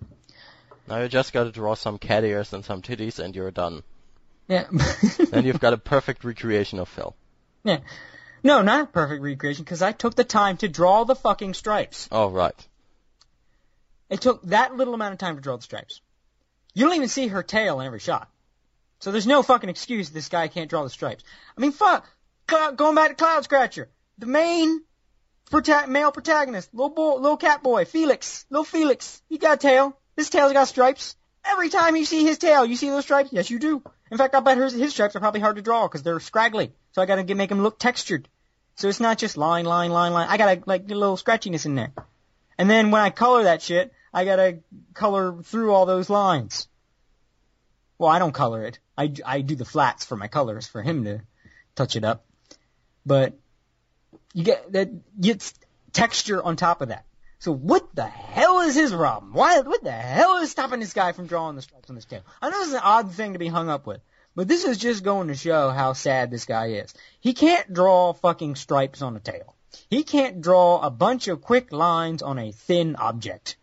Now 0.88 0.98
you 0.98 1.08
just 1.08 1.32
gotta 1.32 1.50
draw 1.50 1.74
some 1.74 1.98
cat 1.98 2.24
ears 2.24 2.52
and 2.52 2.64
some 2.64 2.82
titties 2.82 3.18
and 3.18 3.34
you're 3.34 3.50
done. 3.50 3.82
Yeah. 4.48 4.66
Then 5.30 5.44
you've 5.44 5.60
got 5.60 5.72
a 5.72 5.78
perfect 5.78 6.24
recreation 6.24 6.78
of 6.78 6.88
Fel. 6.88 7.14
yeah. 7.64 7.78
No, 8.44 8.60
not 8.62 8.82
a 8.82 8.86
perfect 8.86 9.22
recreation 9.22 9.62
because 9.64 9.82
I 9.82 9.92
took 9.92 10.16
the 10.16 10.24
time 10.24 10.56
to 10.58 10.68
draw 10.68 11.04
the 11.04 11.14
fucking 11.14 11.54
stripes. 11.54 12.08
Oh, 12.10 12.28
right. 12.28 12.66
It 14.10 14.20
took 14.20 14.42
that 14.46 14.76
little 14.76 14.94
amount 14.94 15.12
of 15.12 15.18
time 15.18 15.36
to 15.36 15.40
draw 15.40 15.56
the 15.56 15.62
stripes. 15.62 16.00
You 16.74 16.86
don't 16.86 16.96
even 16.96 17.08
see 17.08 17.28
her 17.28 17.42
tail 17.42 17.80
in 17.80 17.86
every 17.86 18.00
shot. 18.00 18.28
So 18.98 19.10
there's 19.12 19.26
no 19.26 19.42
fucking 19.42 19.70
excuse 19.70 20.10
this 20.10 20.28
guy 20.28 20.48
can't 20.48 20.68
draw 20.68 20.82
the 20.82 20.90
stripes. 20.90 21.24
I 21.56 21.60
mean, 21.60 21.72
fuck. 21.72 22.04
Cloud, 22.46 22.76
going 22.76 22.94
back 22.94 23.10
to 23.10 23.14
Cloud 23.14 23.44
Scratcher, 23.44 23.88
the 24.18 24.26
main 24.26 24.82
prota- 25.50 25.88
male 25.88 26.10
protagonist, 26.12 26.74
little 26.74 26.90
boy, 26.90 27.14
little 27.14 27.36
cat 27.36 27.62
boy, 27.62 27.84
Felix, 27.84 28.44
little 28.50 28.64
Felix, 28.64 29.22
he 29.28 29.38
got 29.38 29.54
a 29.54 29.56
tail. 29.56 29.96
His 30.16 30.30
tail's 30.30 30.52
got 30.52 30.68
stripes. 30.68 31.16
Every 31.44 31.68
time 31.68 31.96
you 31.96 32.04
see 32.04 32.24
his 32.24 32.38
tail, 32.38 32.66
you 32.66 32.76
see 32.76 32.90
those 32.90 33.04
stripes. 33.04 33.32
Yes, 33.32 33.50
you 33.50 33.58
do. 33.58 33.82
In 34.12 34.18
fact, 34.18 34.34
I 34.34 34.40
bet 34.40 34.58
his, 34.58 34.74
his 34.74 34.92
stripes 34.92 35.16
are 35.16 35.20
probably 35.20 35.40
hard 35.40 35.56
to 35.56 35.62
draw 35.62 35.88
because 35.88 36.02
they're 36.02 36.20
scraggly. 36.20 36.74
So 36.92 37.00
I 37.00 37.06
gotta 37.06 37.22
get, 37.22 37.38
make 37.38 37.48
them 37.48 37.62
look 37.62 37.78
textured. 37.78 38.28
So 38.74 38.88
it's 38.88 39.00
not 39.00 39.16
just 39.16 39.38
line, 39.38 39.64
line, 39.64 39.90
line, 39.90 40.12
line. 40.12 40.28
I 40.28 40.36
gotta 40.36 40.62
like 40.66 40.86
get 40.86 40.98
a 40.98 41.00
little 41.00 41.16
scratchiness 41.16 41.64
in 41.64 41.76
there. 41.76 41.94
And 42.58 42.68
then 42.68 42.90
when 42.90 43.00
I 43.00 43.08
color 43.08 43.44
that 43.44 43.62
shit, 43.62 43.90
I 44.12 44.26
gotta 44.26 44.58
color 44.92 45.42
through 45.42 45.72
all 45.72 45.86
those 45.86 46.10
lines. 46.10 46.68
Well, 47.96 48.10
I 48.10 48.18
don't 48.18 48.32
color 48.32 48.66
it. 48.66 48.80
I, 48.98 49.14
I 49.24 49.40
do 49.40 49.56
the 49.56 49.64
flats 49.64 50.04
for 50.04 50.16
my 50.16 50.28
colors 50.28 50.66
for 50.66 50.82
him 50.82 51.04
to 51.04 51.22
touch 51.74 51.96
it 51.96 52.04
up. 52.04 52.26
But 53.06 53.32
you 54.34 54.44
get 54.44 54.72
that 54.72 54.90
gets 55.18 55.54
texture 55.94 56.42
on 56.42 56.56
top 56.56 56.82
of 56.82 56.88
that. 56.88 57.06
So 57.42 57.50
what 57.50 57.92
the 57.92 58.06
hell 58.06 58.60
is 58.60 58.76
his 58.76 58.92
problem? 58.92 59.32
Why? 59.32 59.58
What 59.62 59.82
the 59.82 59.90
hell 59.90 60.36
is 60.36 60.52
stopping 60.52 60.78
this 60.78 60.92
guy 60.92 61.10
from 61.10 61.26
drawing 61.26 61.56
the 61.56 61.62
stripes 61.62 61.90
on 61.90 61.96
his 61.96 62.04
tail? 62.04 62.22
I 62.40 62.50
know 62.50 62.60
this 62.60 62.68
is 62.68 62.74
an 62.74 62.82
odd 62.84 63.10
thing 63.10 63.32
to 63.32 63.40
be 63.40 63.48
hung 63.48 63.68
up 63.68 63.84
with, 63.84 64.00
but 64.36 64.46
this 64.46 64.62
is 64.62 64.78
just 64.78 65.02
going 65.02 65.26
to 65.26 65.34
show 65.34 65.70
how 65.70 65.92
sad 65.92 66.30
this 66.30 66.44
guy 66.44 66.66
is. 66.66 66.94
He 67.18 67.34
can't 67.34 67.72
draw 67.72 68.12
fucking 68.12 68.54
stripes 68.54 69.02
on 69.02 69.16
a 69.16 69.18
tail. 69.18 69.56
He 69.90 70.04
can't 70.04 70.40
draw 70.40 70.82
a 70.82 70.90
bunch 70.90 71.26
of 71.26 71.42
quick 71.42 71.72
lines 71.72 72.22
on 72.22 72.38
a 72.38 72.52
thin 72.52 72.94
object. 72.94 73.56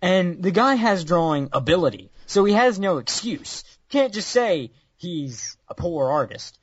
And 0.00 0.42
the 0.42 0.50
guy 0.50 0.76
has 0.76 1.04
drawing 1.04 1.50
ability, 1.52 2.10
so 2.24 2.46
he 2.46 2.54
has 2.54 2.78
no 2.78 2.96
excuse. 2.96 3.62
Can't 3.90 4.14
just 4.14 4.30
say 4.30 4.70
he's 4.96 5.58
a 5.68 5.74
poor 5.74 6.08
artist. 6.08 6.58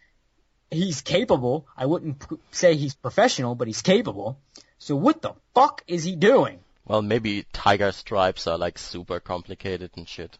He's 0.71 1.01
capable. 1.01 1.67
I 1.77 1.85
wouldn't 1.85 2.25
say 2.49 2.75
he's 2.75 2.95
professional, 2.95 3.53
but 3.53 3.67
he's 3.67 3.83
capable. 3.83 4.39
So 4.87 4.95
what 4.95 5.21
the 5.21 5.33
fuck 5.53 5.83
is 5.85 6.05
he 6.05 6.15
doing? 6.15 6.59
Well, 6.85 7.01
maybe 7.01 7.45
tiger 7.51 7.91
stripes 7.91 8.47
are 8.47 8.57
like 8.57 8.77
super 8.77 9.19
complicated 9.19 9.91
and 9.97 10.07
shit. 10.07 10.37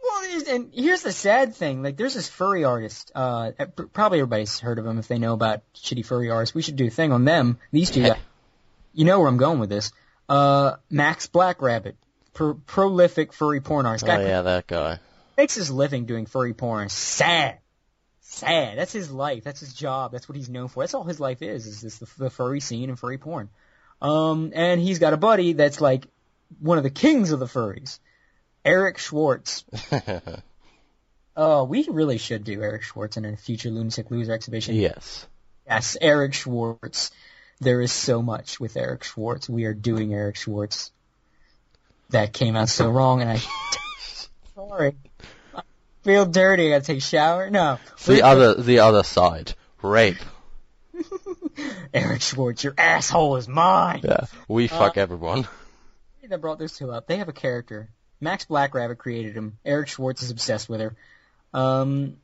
Well, 0.00 0.40
and 0.46 0.70
here's 0.72 1.02
the 1.02 1.10
sad 1.10 1.56
thing. 1.56 1.82
Like, 1.82 1.96
there's 1.96 2.14
this 2.14 2.28
furry 2.28 2.62
artist. 2.62 3.10
Uh, 3.12 3.50
probably 3.92 4.20
everybody's 4.20 4.60
heard 4.60 4.78
of 4.78 4.86
him 4.86 5.00
if 5.00 5.08
they 5.08 5.18
know 5.18 5.32
about 5.32 5.62
shitty 5.74 6.06
furry 6.06 6.30
artists. 6.30 6.54
We 6.54 6.62
should 6.62 6.76
do 6.76 6.86
a 6.86 6.90
thing 6.90 7.10
on 7.10 7.24
them. 7.24 7.58
These 7.72 7.90
two 7.90 8.02
guys. 8.02 8.18
You 8.94 9.04
know 9.04 9.18
where 9.18 9.26
I'm 9.26 9.36
going 9.36 9.58
with 9.58 9.70
this. 9.70 9.90
Uh, 10.28 10.76
Max 10.88 11.26
Blackrabbit. 11.26 11.94
Pro- 12.34 12.54
prolific 12.54 13.32
furry 13.32 13.60
porn 13.60 13.84
artist. 13.84 14.04
Oh 14.04 14.06
Guy 14.06 14.22
yeah, 14.22 14.42
that 14.42 14.68
guy. 14.68 15.00
makes 15.36 15.56
his 15.56 15.72
living 15.72 16.06
doing 16.06 16.26
furry 16.26 16.54
porn. 16.54 16.88
Sad. 16.88 17.58
Sad. 18.20 18.78
That's 18.78 18.92
his 18.92 19.10
life. 19.10 19.42
That's 19.42 19.58
his 19.58 19.74
job. 19.74 20.12
That's 20.12 20.28
what 20.28 20.36
he's 20.36 20.48
known 20.48 20.68
for. 20.68 20.84
That's 20.84 20.94
all 20.94 21.02
his 21.02 21.18
life 21.18 21.42
is, 21.42 21.66
is 21.66 21.80
this 21.80 21.98
the, 21.98 22.06
the 22.16 22.30
furry 22.30 22.60
scene 22.60 22.88
and 22.88 22.96
furry 22.96 23.18
porn. 23.18 23.48
Um, 24.02 24.52
and 24.54 24.80
he's 24.80 24.98
got 24.98 25.12
a 25.12 25.16
buddy 25.16 25.52
that's 25.52 25.80
like 25.80 26.06
one 26.60 26.76
of 26.76 26.84
the 26.84 26.90
kings 26.90 27.30
of 27.30 27.38
the 27.38 27.46
furries. 27.46 28.00
Eric 28.64 28.98
Schwartz. 28.98 29.64
Oh, 31.36 31.64
we 31.68 31.86
really 31.88 32.18
should 32.18 32.44
do 32.44 32.60
Eric 32.62 32.82
Schwartz 32.82 33.16
in 33.16 33.24
a 33.24 33.36
future 33.36 33.70
Lunatic 33.70 34.10
Loser 34.10 34.32
exhibition. 34.32 34.74
yes. 34.74 35.26
Yes, 35.66 35.96
Eric 36.00 36.34
Schwartz. 36.34 37.12
There 37.60 37.80
is 37.80 37.92
so 37.92 38.20
much 38.22 38.58
with 38.58 38.76
Eric 38.76 39.04
Schwartz. 39.04 39.48
We 39.48 39.64
are 39.64 39.74
doing 39.74 40.12
Eric 40.12 40.34
Schwartz. 40.36 40.90
That 42.10 42.32
came 42.32 42.56
out 42.56 42.68
so 42.68 42.90
wrong, 42.90 43.22
and 43.22 43.30
I. 43.30 43.40
Sorry. 44.54 44.96
I 45.54 45.62
feel 46.02 46.26
dirty. 46.26 46.66
I 46.66 46.70
gotta 46.78 46.84
take 46.84 46.98
a 46.98 47.00
shower. 47.00 47.48
No. 47.50 47.78
The 48.04 48.22
other, 48.22 48.54
the 48.54 48.80
other 48.80 49.04
side. 49.04 49.54
Rape. 49.80 50.18
Eric 51.94 52.22
Schwartz, 52.22 52.64
your 52.64 52.74
asshole 52.78 53.36
is 53.36 53.48
mine. 53.48 54.00
Yeah. 54.04 54.26
We 54.48 54.66
fuck 54.68 54.96
everyone. 54.96 55.46
that 56.28 56.40
brought 56.40 56.58
those 56.58 56.76
two 56.76 56.90
up. 56.90 57.06
They 57.06 57.16
have 57.18 57.28
a 57.28 57.32
character. 57.32 57.88
Max 58.20 58.44
Blackrabbit 58.46 58.98
created 58.98 59.34
him. 59.36 59.58
Eric 59.64 59.88
Schwartz 59.88 60.22
is 60.22 60.30
obsessed 60.30 60.68
with 60.68 60.80
her. 60.80 60.94
Um, 61.52 62.16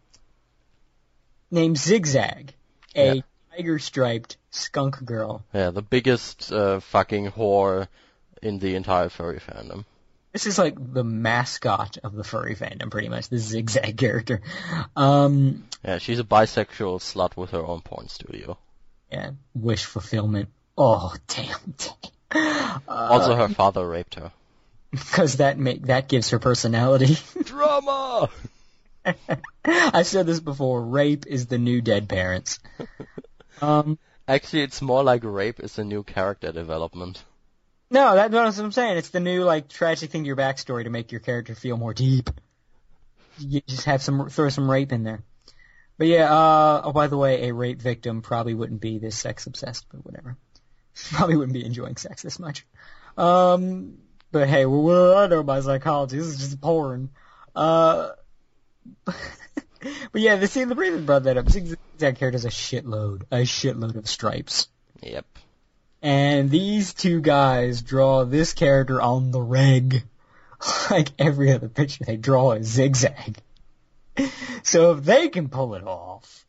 named 1.51 1.77
Zigzag, 1.79 2.55
a 2.95 3.17
Yeah. 3.17 3.21
tiger 3.57 3.79
striped 3.79 4.37
skunk 4.51 5.05
girl. 5.05 5.45
Yeah, 5.53 5.71
the 5.71 5.83
biggest 5.83 6.53
uh, 6.53 6.81
fucking 6.81 7.33
whore 7.33 7.89
in 8.43 8.59
the 8.59 8.75
entire 8.77 9.09
furry 9.09 9.41
fandom. 9.41 9.85
This 10.33 10.47
is 10.47 10.59
like 10.59 10.77
the 10.79 11.03
mascot 11.05 11.99
of 12.05 12.15
the 12.15 12.23
furry 12.23 12.55
fandom, 12.55 12.91
pretty 12.91 13.09
much. 13.09 13.29
The 13.29 13.39
Zigzag 13.39 13.97
character. 13.97 14.41
Um, 14.95 15.65
Yeah, 15.85 15.99
she's 15.99 16.19
a 16.21 16.25
bisexual 16.25 17.01
slut 17.01 17.37
with 17.37 17.51
her 17.51 17.65
own 17.65 17.81
porn 17.81 18.09
studio. 18.09 18.59
Yeah, 19.11 19.31
wish 19.55 19.85
fulfillment. 19.85 20.49
Oh, 20.77 21.15
damn. 21.27 21.75
damn. 22.31 22.83
Also, 22.87 23.35
her 23.35 23.49
father 23.49 23.87
raped 23.89 24.15
her. 24.17 24.33
Because 24.91 25.37
that 25.37 25.59
make 25.59 25.83
that 25.87 26.09
gives 26.09 26.31
her 26.31 26.39
personality. 26.39 27.17
Drama! 27.45 28.31
I 29.65 30.03
said 30.03 30.27
this 30.27 30.41
before. 30.41 30.83
Rape 30.83 31.27
is 31.27 31.47
the 31.47 31.59
new 31.59 31.81
dead 31.81 32.09
parents. 32.09 32.59
Um, 33.61 33.99
Actually, 34.29 34.63
it's 34.63 34.83
more 34.83 35.03
like 35.03 35.25
rape 35.25 35.59
is 35.59 35.79
a 35.79 35.85
new 35.85 36.03
character 36.03 36.53
development. 36.53 37.23
no, 37.91 38.15
that's 38.15 38.33
what 38.33 38.65
I'm 38.65 38.73
saying. 38.73 38.99
It's 38.99 39.09
the 39.09 39.21
new 39.21 39.43
like 39.43 39.69
tragic 39.69 40.11
thing 40.11 40.25
to 40.25 40.27
your 40.27 40.37
backstory 40.37 40.85
to 40.85 40.91
make 40.91 41.13
your 41.13 41.21
character 41.23 41.55
feel 41.55 41.77
more 41.77 41.95
deep. 41.95 42.31
You 43.39 43.63
just 43.67 43.85
have 43.85 44.03
some 44.03 44.29
throw 44.29 44.51
some 44.51 44.71
rape 44.71 44.93
in 44.93 45.03
there. 45.03 45.23
But 45.99 46.07
yeah. 46.07 46.33
Uh, 46.33 46.83
oh, 46.85 46.93
by 46.93 47.09
the 47.09 47.19
way, 47.19 47.49
a 47.49 47.55
rape 47.55 47.83
victim 47.83 48.23
probably 48.23 48.55
wouldn't 48.55 48.81
be 48.81 48.99
this 48.99 49.19
sex 49.19 49.47
obsessed, 49.47 49.87
but 49.91 50.05
whatever. 50.05 50.37
Probably 51.13 51.37
wouldn't 51.37 51.55
be 51.55 51.65
enjoying 51.65 51.97
sex 51.97 52.23
this 52.23 52.39
much. 52.39 52.67
Um, 53.17 53.99
but 54.33 54.49
hey, 54.49 54.67
well, 54.67 54.83
what 54.83 54.95
do 54.95 55.15
I 55.15 55.27
know 55.27 55.41
about 55.41 55.65
psychology? 55.65 56.17
This 56.17 56.27
is 56.27 56.39
just 56.39 56.61
porn. 56.61 57.11
Uh, 57.55 58.11
but 59.05 59.15
yeah, 60.15 60.37
the 60.37 60.47
scene 60.47 60.69
the 60.69 60.75
Breathing 60.75 61.07
brought 61.07 61.25
that 61.25 61.37
up. 61.37 61.49
Zigzag 61.49 61.79
character 61.99 62.33
has 62.33 62.45
a 62.45 62.49
shitload, 62.49 63.23
a 63.31 63.39
shitload 63.39 63.97
of 63.97 64.09
stripes. 64.09 64.69
Yep. 65.03 65.27
And 66.03 66.51
these 66.51 66.95
two 66.95 67.21
guys 67.21 67.83
draw 67.83 68.25
this 68.25 68.53
character 68.53 69.01
on 69.01 69.31
the 69.31 69.43
reg. 69.43 70.05
Like 70.91 71.11
every 71.21 71.53
other 71.53 71.69
picture 71.69 72.03
they 72.05 72.17
draw 72.17 72.51
is 72.51 72.67
zigzag. 72.67 73.37
So 74.65 74.93
if 74.93 75.05
they 75.05 75.29
can 75.29 75.49
pull 75.49 75.77
it 75.77 75.85
off, 75.85 76.45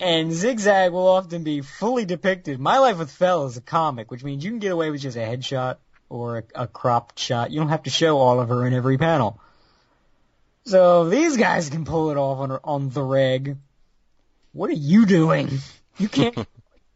and 0.00 0.32
zigzag 0.32 0.92
will 0.92 1.06
often 1.06 1.44
be 1.44 1.60
fully 1.60 2.04
depicted. 2.04 2.58
My 2.58 2.78
Life 2.78 2.98
with 2.98 3.10
Fel 3.10 3.46
is 3.46 3.56
a 3.56 3.60
comic, 3.60 4.10
which 4.10 4.24
means 4.24 4.44
you 4.44 4.50
can 4.50 4.58
get 4.58 4.72
away 4.72 4.90
with 4.90 5.00
just 5.00 5.16
a 5.16 5.20
headshot 5.20 5.76
or 6.08 6.38
a, 6.38 6.62
a 6.62 6.66
cropped 6.66 7.18
shot. 7.18 7.50
You 7.50 7.60
don't 7.60 7.68
have 7.68 7.84
to 7.84 7.90
show 7.90 8.18
all 8.18 8.40
of 8.40 8.48
her 8.48 8.66
in 8.66 8.74
every 8.74 8.98
panel. 8.98 9.40
So 10.64 11.04
if 11.04 11.12
these 11.12 11.36
guys 11.36 11.70
can 11.70 11.84
pull 11.84 12.10
it 12.10 12.16
off 12.16 12.38
on 12.38 12.58
on 12.64 12.88
the 12.90 13.02
reg. 13.02 13.56
What 14.52 14.70
are 14.70 14.74
you 14.74 15.06
doing? 15.06 15.58
You 15.98 16.08
can't. 16.08 16.36
you 16.36 16.46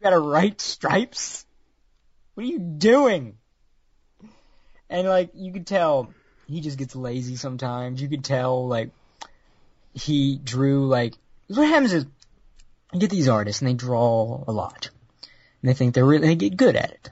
gotta 0.03 0.19
write 0.19 0.59
stripes. 0.59 1.45
What 2.33 2.43
are 2.43 2.49
you 2.49 2.59
doing? 2.59 3.37
And 4.89 5.07
like 5.07 5.31
you 5.35 5.53
could 5.53 5.67
tell, 5.67 6.13
he 6.47 6.59
just 6.59 6.77
gets 6.77 6.95
lazy 6.95 7.35
sometimes. 7.37 8.01
You 8.01 8.09
could 8.09 8.25
tell 8.25 8.67
like 8.67 8.89
he 9.93 10.37
drew 10.37 10.87
like 10.87 11.13
what 11.47 11.67
happens 11.67 11.93
is 11.93 12.05
you 12.93 12.99
get 12.99 13.09
these 13.09 13.27
artists 13.27 13.61
and 13.61 13.69
they 13.69 13.73
draw 13.73 14.43
a 14.47 14.51
lot, 14.51 14.89
and 15.61 15.69
they 15.69 15.73
think 15.73 15.93
they're 15.93 16.05
really 16.05 16.27
they 16.27 16.35
get 16.35 16.57
good 16.57 16.75
at 16.75 16.91
it, 16.91 17.09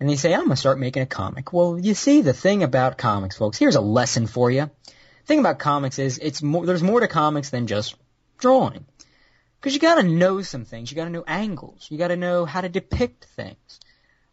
and 0.00 0.08
they 0.08 0.16
say 0.16 0.34
I'm 0.34 0.42
gonna 0.42 0.56
start 0.56 0.78
making 0.78 1.02
a 1.02 1.06
comic. 1.06 1.52
Well, 1.52 1.78
you 1.78 1.94
see 1.94 2.22
the 2.22 2.32
thing 2.32 2.62
about 2.62 2.98
comics, 2.98 3.36
folks. 3.36 3.58
Here's 3.58 3.76
a 3.76 3.80
lesson 3.80 4.26
for 4.26 4.50
you. 4.50 4.70
The 4.86 5.26
thing 5.26 5.40
about 5.40 5.58
comics 5.58 5.98
is 5.98 6.18
it's 6.18 6.42
more 6.42 6.66
there's 6.66 6.82
more 6.82 7.00
to 7.00 7.08
comics 7.08 7.50
than 7.50 7.66
just 7.66 7.96
drawing. 8.38 8.84
Because 9.60 9.74
you 9.74 9.80
gotta 9.80 10.02
know 10.02 10.42
some 10.42 10.64
things. 10.64 10.90
You 10.90 10.96
gotta 10.96 11.10
know 11.10 11.24
angles. 11.26 11.88
You 11.90 11.98
gotta 11.98 12.16
know 12.16 12.44
how 12.44 12.60
to 12.60 12.68
depict 12.68 13.24
things. 13.36 13.80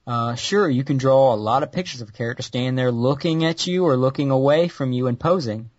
Uh, 0.05 0.36
sure, 0.36 0.69
you 0.69 0.84
can 0.84 0.97
draw 0.97 1.34
a 1.34 1.36
lot 1.36 1.63
of 1.63 1.71
pictures 1.71 2.01
of 2.01 2.09
a 2.09 2.11
character 2.11 2.43
standing 2.43 2.76
there 2.76 2.91
looking 2.91 3.45
at 3.45 3.65
you 3.65 3.86
or 3.86 3.95
looking 3.95 4.32
away 4.32 4.67
from 4.67 4.91
you 4.91 5.07
and 5.07 5.19
posing. 5.19 5.69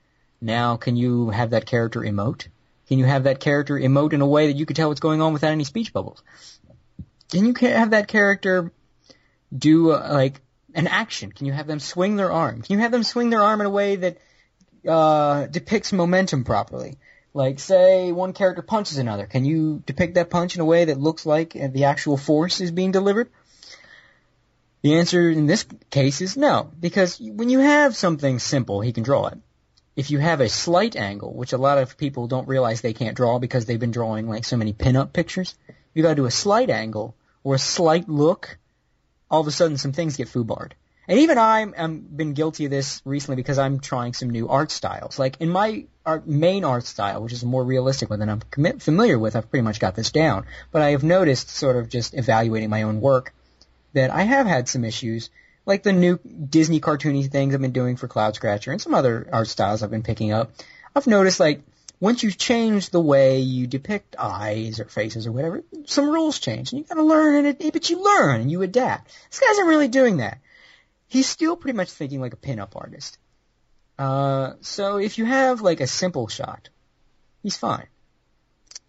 Now, 0.44 0.76
can 0.76 0.94
you 0.94 1.30
have 1.30 1.50
that 1.50 1.64
character 1.64 2.00
emote? 2.00 2.48
Can 2.86 2.98
you 2.98 3.06
have 3.06 3.24
that 3.24 3.40
character 3.40 3.78
emote 3.78 4.12
in 4.12 4.20
a 4.20 4.26
way 4.26 4.48
that 4.48 4.56
you 4.58 4.66
can 4.66 4.76
tell 4.76 4.88
what's 4.88 5.00
going 5.00 5.22
on 5.22 5.32
without 5.32 5.52
any 5.52 5.64
speech 5.64 5.90
bubbles? 5.90 6.22
Can 7.30 7.46
you 7.46 7.54
have 7.54 7.92
that 7.92 8.08
character 8.08 8.70
do 9.56 9.92
uh, 9.92 10.06
like 10.12 10.42
an 10.74 10.86
action? 10.86 11.32
Can 11.32 11.46
you 11.46 11.54
have 11.54 11.66
them 11.66 11.80
swing 11.80 12.16
their 12.16 12.30
arm? 12.30 12.60
Can 12.60 12.74
you 12.74 12.80
have 12.80 12.92
them 12.92 13.04
swing 13.04 13.30
their 13.30 13.42
arm 13.42 13.62
in 13.62 13.66
a 13.66 13.70
way 13.70 13.96
that 13.96 14.18
uh, 14.86 15.46
depicts 15.46 15.94
momentum 15.94 16.44
properly? 16.44 16.98
Like, 17.32 17.58
say 17.58 18.12
one 18.12 18.34
character 18.34 18.60
punches 18.60 18.98
another. 18.98 19.24
Can 19.24 19.46
you 19.46 19.82
depict 19.86 20.16
that 20.16 20.28
punch 20.28 20.56
in 20.56 20.60
a 20.60 20.66
way 20.66 20.84
that 20.84 21.00
looks 21.00 21.24
like 21.24 21.56
uh, 21.56 21.68
the 21.68 21.84
actual 21.84 22.18
force 22.18 22.60
is 22.60 22.70
being 22.70 22.92
delivered? 22.92 23.30
The 24.82 24.96
answer 24.96 25.30
in 25.30 25.46
this 25.46 25.64
case 25.88 26.20
is 26.20 26.36
no, 26.36 26.70
because 26.78 27.18
when 27.18 27.48
you 27.48 27.60
have 27.60 27.96
something 27.96 28.38
simple, 28.38 28.82
he 28.82 28.92
can 28.92 29.04
draw 29.04 29.28
it. 29.28 29.38
If 29.96 30.10
you 30.10 30.18
have 30.18 30.40
a 30.40 30.48
slight 30.48 30.96
angle, 30.96 31.32
which 31.32 31.52
a 31.52 31.58
lot 31.58 31.78
of 31.78 31.96
people 31.96 32.26
don't 32.26 32.48
realize 32.48 32.80
they 32.80 32.94
can't 32.94 33.16
draw 33.16 33.38
because 33.38 33.64
they've 33.64 33.78
been 33.78 33.92
drawing 33.92 34.28
like 34.28 34.44
so 34.44 34.56
many 34.56 34.72
pin-up 34.72 35.12
pictures, 35.12 35.54
you 35.94 36.02
gotta 36.02 36.16
do 36.16 36.26
a 36.26 36.30
slight 36.30 36.70
angle 36.70 37.14
or 37.44 37.54
a 37.54 37.58
slight 37.58 38.08
look, 38.08 38.58
all 39.30 39.40
of 39.40 39.46
a 39.46 39.52
sudden 39.52 39.76
some 39.76 39.92
things 39.92 40.16
get 40.16 40.28
foobarred. 40.28 40.72
And 41.06 41.20
even 41.20 41.36
I'm, 41.36 41.74
I'm 41.76 42.00
been 42.00 42.32
guilty 42.32 42.64
of 42.64 42.70
this 42.70 43.02
recently 43.04 43.36
because 43.36 43.58
I'm 43.58 43.78
trying 43.78 44.14
some 44.14 44.30
new 44.30 44.48
art 44.48 44.70
styles. 44.70 45.18
Like 45.18 45.36
in 45.40 45.50
my 45.50 45.84
art, 46.04 46.26
main 46.26 46.64
art 46.64 46.84
style, 46.84 47.22
which 47.22 47.32
is 47.32 47.42
a 47.42 47.46
more 47.46 47.62
realistic 47.62 48.08
one 48.10 48.20
than 48.20 48.30
I'm 48.30 48.40
commi- 48.40 48.80
familiar 48.80 49.18
with, 49.18 49.36
I've 49.36 49.50
pretty 49.50 49.64
much 49.64 49.80
got 49.80 49.94
this 49.94 50.10
down. 50.10 50.46
But 50.72 50.82
I 50.82 50.90
have 50.90 51.04
noticed, 51.04 51.50
sort 51.50 51.76
of 51.76 51.90
just 51.90 52.14
evaluating 52.14 52.70
my 52.70 52.82
own 52.82 53.00
work, 53.00 53.34
that 53.92 54.10
I 54.10 54.22
have 54.22 54.46
had 54.46 54.68
some 54.68 54.84
issues, 54.84 55.28
like 55.66 55.82
the 55.82 55.92
new 55.92 56.18
Disney 56.18 56.80
cartoony 56.80 57.30
things 57.30 57.54
I've 57.54 57.60
been 57.60 57.72
doing 57.72 57.96
for 57.96 58.08
Cloudscratcher 58.08 58.72
and 58.72 58.80
some 58.80 58.94
other 58.94 59.28
art 59.32 59.48
styles 59.48 59.82
I've 59.82 59.90
been 59.90 60.02
picking 60.02 60.32
up. 60.32 60.52
I've 60.94 61.06
noticed 61.06 61.40
like 61.40 61.62
once 62.00 62.22
you 62.22 62.30
change 62.30 62.90
the 62.90 63.00
way 63.00 63.40
you 63.40 63.66
depict 63.66 64.16
eyes 64.18 64.80
or 64.80 64.84
faces 64.84 65.26
or 65.26 65.32
whatever, 65.32 65.62
some 65.86 66.10
rules 66.10 66.38
change, 66.38 66.72
and 66.72 66.80
you 66.80 66.86
gotta 66.86 67.02
learn, 67.02 67.46
and 67.46 67.46
it, 67.60 67.72
but 67.72 67.88
you 67.88 68.02
learn 68.02 68.42
and 68.42 68.50
you 68.50 68.62
adapt. 68.62 69.10
This 69.30 69.40
guy 69.40 69.50
isn't 69.52 69.66
really 69.66 69.88
doing 69.88 70.18
that. 70.18 70.38
He's 71.06 71.28
still 71.28 71.56
pretty 71.56 71.76
much 71.76 71.90
thinking 71.90 72.20
like 72.20 72.32
a 72.32 72.36
pin-up 72.36 72.74
artist. 72.76 73.18
Uh, 73.98 74.54
so 74.60 74.96
if 74.96 75.18
you 75.18 75.24
have 75.24 75.60
like 75.60 75.80
a 75.80 75.86
simple 75.86 76.28
shot, 76.28 76.68
he's 77.42 77.56
fine. 77.56 77.86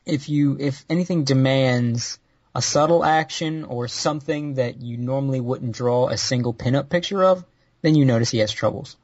If 0.05 0.30
you, 0.30 0.57
if 0.59 0.84
anything 0.89 1.23
demands 1.23 2.19
a 2.56 2.62
subtle 2.62 3.03
action 3.03 3.66
or 3.66 3.88
something 3.89 4.53
that 4.56 4.82
you 4.82 4.97
normally 4.97 5.41
wouldn't 5.41 5.74
draw 5.74 6.08
a 6.08 6.18
single 6.18 6.53
pinup 6.53 6.89
picture 6.89 7.24
of, 7.24 7.43
then 7.82 7.95
you 7.95 8.06
notice 8.06 8.32
he 8.32 8.38
has 8.39 8.51
troubles. 8.51 8.95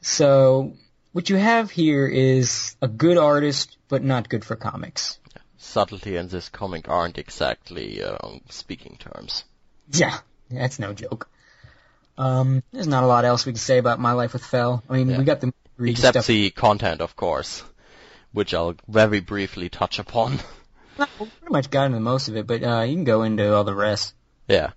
So 0.00 0.72
what 1.12 1.28
you 1.30 1.36
have 1.36 1.70
here 1.70 2.06
is 2.06 2.74
a 2.80 2.88
good 2.88 3.18
artist, 3.18 3.76
but 3.88 4.02
not 4.02 4.28
good 4.28 4.44
for 4.44 4.56
comics. 4.56 5.18
Subtlety 5.58 6.16
and 6.16 6.30
this 6.30 6.48
comic 6.48 6.88
aren't 6.88 7.18
exactly 7.18 8.02
uh, 8.02 8.16
speaking 8.50 8.96
terms. 8.98 9.44
Yeah, 9.92 10.16
that's 10.50 10.78
no 10.78 10.92
joke. 10.92 11.28
Um, 12.18 12.62
there's 12.72 12.86
not 12.86 13.04
a 13.04 13.06
lot 13.06 13.24
else 13.24 13.44
we 13.44 13.52
can 13.52 13.58
say 13.58 13.78
about 13.78 14.00
My 14.00 14.12
Life 14.12 14.32
with 14.32 14.44
Fel. 14.44 14.82
I 14.88 14.94
mean, 14.94 15.10
Yeah. 15.10 15.18
we 15.18 15.24
got 15.24 15.40
the 15.40 15.52
Except 15.78 16.14
stuff. 16.14 16.26
the 16.26 16.48
content, 16.50 17.02
of 17.02 17.14
course, 17.16 17.62
which 18.32 18.54
I'll 18.54 18.74
very 18.88 19.20
briefly 19.20 19.68
touch 19.68 19.98
upon. 19.98 20.38
No, 20.98 21.06
we 21.20 21.26
pretty 21.26 21.52
much 21.52 21.70
got 21.70 21.86
into 21.86 22.00
most 22.00 22.28
of 22.28 22.36
it, 22.36 22.46
but 22.46 22.62
uh, 22.62 22.82
you 22.82 22.94
can 22.94 23.04
go 23.04 23.22
into 23.22 23.54
all 23.54 23.64
the 23.64 23.74
rest. 23.74 24.14
Yeah. 24.48 24.70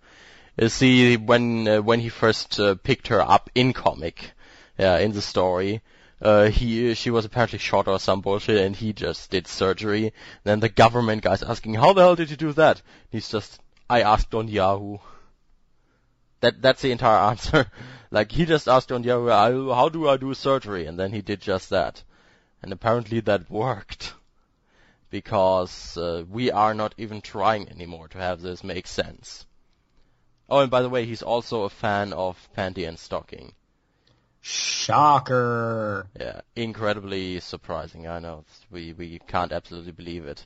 See, 0.68 1.16
when 1.16 1.68
uh, 1.68 1.82
when 1.82 2.02
he 2.02 2.10
first 2.10 2.60
uh, 2.60 2.76
picked 2.76 3.08
her 3.08 3.22
up 3.22 3.50
in 3.56 3.72
comic, 3.72 4.32
yeah, 4.78 4.98
in 4.98 5.14
the 5.14 5.22
story, 5.22 5.82
uh, 6.22 6.50
he 6.50 6.94
she 6.96 7.10
was 7.10 7.24
apparently 7.24 7.60
shot 7.60 7.88
or 7.88 8.00
some 8.00 8.20
bullshit, 8.20 8.58
and 8.58 8.76
he 8.76 8.92
just 8.92 9.32
did 9.32 9.48
surgery. 9.48 10.12
Then 10.44 10.60
the 10.60 10.68
government 10.68 11.22
guys 11.22 11.42
asking, 11.42 11.76
"How 11.76 11.94
the 11.94 12.02
hell 12.02 12.16
did 12.16 12.30
you 12.30 12.36
do 12.36 12.52
that?" 12.54 12.82
He's 13.10 13.30
just, 13.30 13.62
"I 13.90 14.02
asked 14.02 14.36
on 14.36 14.50
Yahoo." 14.50 14.98
That 16.42 16.62
that's 16.62 16.82
the 16.82 16.92
entire 16.92 17.30
answer. 17.30 17.72
like 18.12 18.34
he 18.34 18.46
just 18.46 18.68
asked 18.68 18.92
on 18.92 19.04
Yahoo, 19.04 19.70
"How 19.70 19.88
do 19.88 20.10
I 20.10 20.18
do 20.18 20.34
surgery?" 20.34 20.86
And 20.86 21.00
then 21.00 21.14
he 21.14 21.22
did 21.22 21.40
just 21.40 21.70
that, 21.70 22.04
and 22.62 22.74
apparently 22.74 23.22
that 23.22 23.50
worked. 23.50 24.14
Because 25.10 25.98
uh, 25.98 26.24
we 26.30 26.52
are 26.52 26.74
not 26.74 26.94
even 26.98 27.22
trying 27.22 27.70
anymore 27.70 28.08
to 28.10 28.18
have 28.18 28.42
this 28.42 28.64
make 28.64 28.88
sense. 28.88 29.46
Oh, 30.50 30.60
and 30.60 30.72
by 30.72 30.82
the 30.82 30.90
way, 30.90 31.06
he's 31.06 31.22
also 31.22 31.64
a 31.64 31.70
fan 31.70 32.14
of 32.14 32.50
Panty 32.56 32.88
and 32.88 32.98
Stocking. 32.98 33.54
Shocker. 34.42 36.08
Yeah, 36.20 36.42
incredibly 36.56 37.40
surprising. 37.40 38.08
I 38.08 38.20
know 38.20 38.46
we 38.72 38.94
we 38.94 39.20
can't 39.28 39.52
absolutely 39.52 39.92
believe 39.92 40.26
it. 40.26 40.46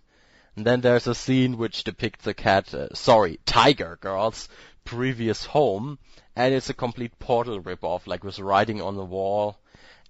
And 0.55 0.65
then 0.65 0.81
there's 0.81 1.07
a 1.07 1.15
scene 1.15 1.57
which 1.57 1.83
depicts 1.83 2.27
a 2.27 2.33
cat, 2.33 2.73
uh, 2.73 2.93
sorry, 2.93 3.39
Tiger 3.45 3.97
Girl's 4.01 4.49
previous 4.83 5.45
home, 5.45 5.99
and 6.35 6.53
it's 6.53 6.69
a 6.69 6.73
complete 6.73 7.17
Portal 7.19 7.61
ripoff, 7.61 8.05
like 8.05 8.23
with 8.23 8.39
writing 8.39 8.81
on 8.81 8.95
the 8.95 9.05
wall, 9.05 9.57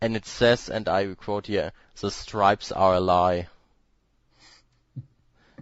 and 0.02 0.16
it 0.16 0.26
says, 0.26 0.70
and 0.70 0.90
I 0.90 1.14
quote 1.14 1.48
here, 1.48 1.72
"The 2.00 2.10
stripes 2.10 2.72
are 2.72 2.96
a 2.96 3.00
lie." 3.00 3.48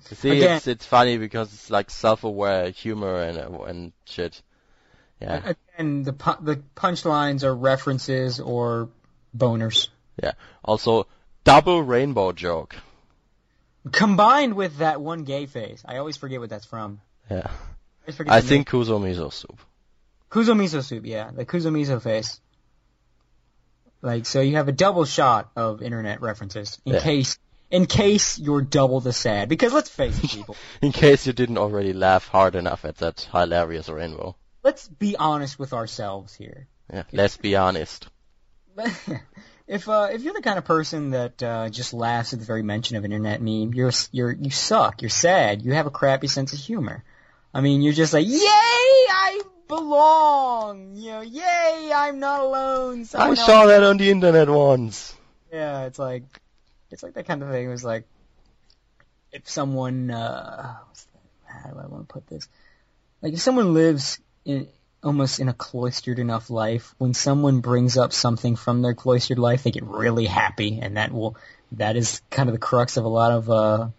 See, 0.02 0.30
Again- 0.32 0.58
it's 0.58 0.68
it's 0.68 0.86
funny 0.86 1.18
because 1.18 1.54
it's 1.54 1.70
like 1.70 1.90
self-aware 1.90 2.72
humor 2.72 3.22
and 3.22 3.38
and 3.38 3.94
shit. 4.06 4.42
Yeah. 5.20 5.54
Again, 5.78 6.04
the 6.04 6.14
pu- 6.14 6.44
the 6.44 6.56
punchlines 6.76 7.44
are 7.44 7.56
references 7.56 8.40
or 8.40 8.90
boners. 9.38 9.90
Yeah. 10.22 10.32
Also, 10.66 11.08
double 11.44 11.82
rainbow 11.84 12.32
joke. 12.32 12.76
Combined 13.92 14.56
with 14.56 14.78
that 14.78 15.02
one 15.02 15.24
gay 15.24 15.46
face. 15.46 15.84
I 15.86 15.98
always 15.98 16.18
forget 16.18 16.40
what 16.40 16.50
that's 16.50 16.66
from. 16.66 17.02
Yeah. 17.30 17.50
I, 18.08 18.38
I 18.38 18.42
think 18.42 18.68
Kuso 18.68 19.00
Miso 19.00 19.32
soup. 19.32 19.60
Kuso 20.30 20.56
Miso 20.56 20.84
Soup, 20.84 21.06
yeah. 21.06 21.30
The 21.32 21.46
Kuso 21.46 21.72
Miso 21.72 22.02
face. 22.02 22.40
Like, 24.02 24.26
so 24.26 24.42
you 24.42 24.56
have 24.56 24.68
a 24.68 24.72
double 24.72 25.06
shot 25.06 25.52
of 25.56 25.82
internet 25.82 26.22
references 26.22 26.80
in 26.86 26.94
Yeah. 26.94 27.02
case, 27.02 27.38
in 27.72 27.86
case 27.86 28.38
you're 28.38 28.62
double 28.62 29.00
the 29.00 29.14
sad. 29.14 29.50
Because 29.50 29.74
let's 29.74 29.90
face 29.90 30.24
it, 30.24 30.30
people. 30.30 30.56
In 30.82 30.92
case 30.92 31.26
you 31.26 31.34
didn't 31.34 31.58
already 31.58 31.94
laugh 31.94 32.28
hard 32.28 32.56
enough 32.56 32.86
at 32.86 32.98
that 32.98 33.28
hilarious 33.32 33.90
rainbow. 33.90 34.36
let's 34.64 34.88
be 34.88 35.16
honest 35.16 35.58
with 35.58 35.74
ourselves 35.74 36.36
here. 36.36 36.68
Yeah. 36.94 37.04
Let's 37.14 37.38
be 37.38 37.56
honest. 37.56 38.08
if 39.68 39.88
uh, 39.88 40.10
if 40.12 40.22
you're 40.22 40.34
the 40.34 40.42
kind 40.42 40.58
of 40.58 40.66
person 40.66 41.12
that 41.12 41.42
uh, 41.42 41.70
just 41.70 41.94
laughs 41.94 42.34
at 42.34 42.40
the 42.40 42.46
very 42.46 42.64
mention 42.64 42.98
of 42.98 43.06
an 43.06 43.12
internet 43.12 43.42
meme, 43.42 43.74
you're 43.74 43.92
you're 44.12 44.32
you 44.32 44.52
suck. 44.52 45.02
You're 45.02 45.10
sad. 45.10 45.62
You 45.62 45.74
have 45.74 45.88
a 45.88 45.92
crappy 45.92 46.28
sense 46.28 46.54
of 46.54 46.60
humor. 46.60 47.04
I 47.54 47.62
mean, 47.62 47.82
you're 47.82 47.94
just 47.94 48.14
like, 48.14 48.28
yay, 48.28 48.38
I 48.40 49.42
belong. 49.68 50.96
You 50.96 51.12
know, 51.12 51.22
yay, 51.22 51.92
I'm 51.94 52.20
not 52.20 52.42
alone. 52.42 53.02
I 53.14 53.34
saw 53.34 53.62
else- 53.62 53.70
that 53.70 53.84
on 53.84 53.98
the 53.98 54.10
internet 54.10 54.50
once. 54.50 55.16
Yeah, 55.52 55.86
it's 55.86 56.00
like, 56.00 56.24
it's 56.92 57.04
like 57.04 57.14
that 57.14 57.28
kind 57.28 57.42
of 57.44 57.50
thing. 57.50 57.66
It 57.66 57.70
was 57.70 57.84
like, 57.84 58.06
if 59.32 59.50
someone, 59.50 60.12
uh, 60.12 60.76
how 61.46 61.70
do 61.70 61.80
I 61.80 61.88
want 61.88 62.08
to 62.08 62.14
put 62.14 62.28
this? 62.28 62.48
Like, 63.22 63.34
if 63.34 63.42
someone 63.42 63.74
lives 63.74 64.20
in 64.46 64.68
almost 65.04 65.40
in 65.40 65.50
a 65.50 65.54
cloistered 65.54 66.20
enough 66.20 66.50
life, 66.50 66.94
when 66.98 67.14
someone 67.14 67.60
brings 67.62 67.98
up 67.98 68.14
something 68.14 68.56
from 68.56 68.82
their 68.82 68.94
cloistered 68.94 69.40
life, 69.40 69.64
they 69.64 69.72
get 69.72 69.84
really 69.84 70.26
happy, 70.26 70.80
and 70.82 70.98
that 70.98 71.12
will, 71.12 71.38
that 71.74 71.96
is 71.96 72.22
kind 72.30 72.50
of 72.50 72.54
the 72.54 72.60
crux 72.60 72.98
of 72.98 73.06
a 73.06 73.10
lot 73.10 73.32
of 73.32 73.50
uh, 73.50 73.90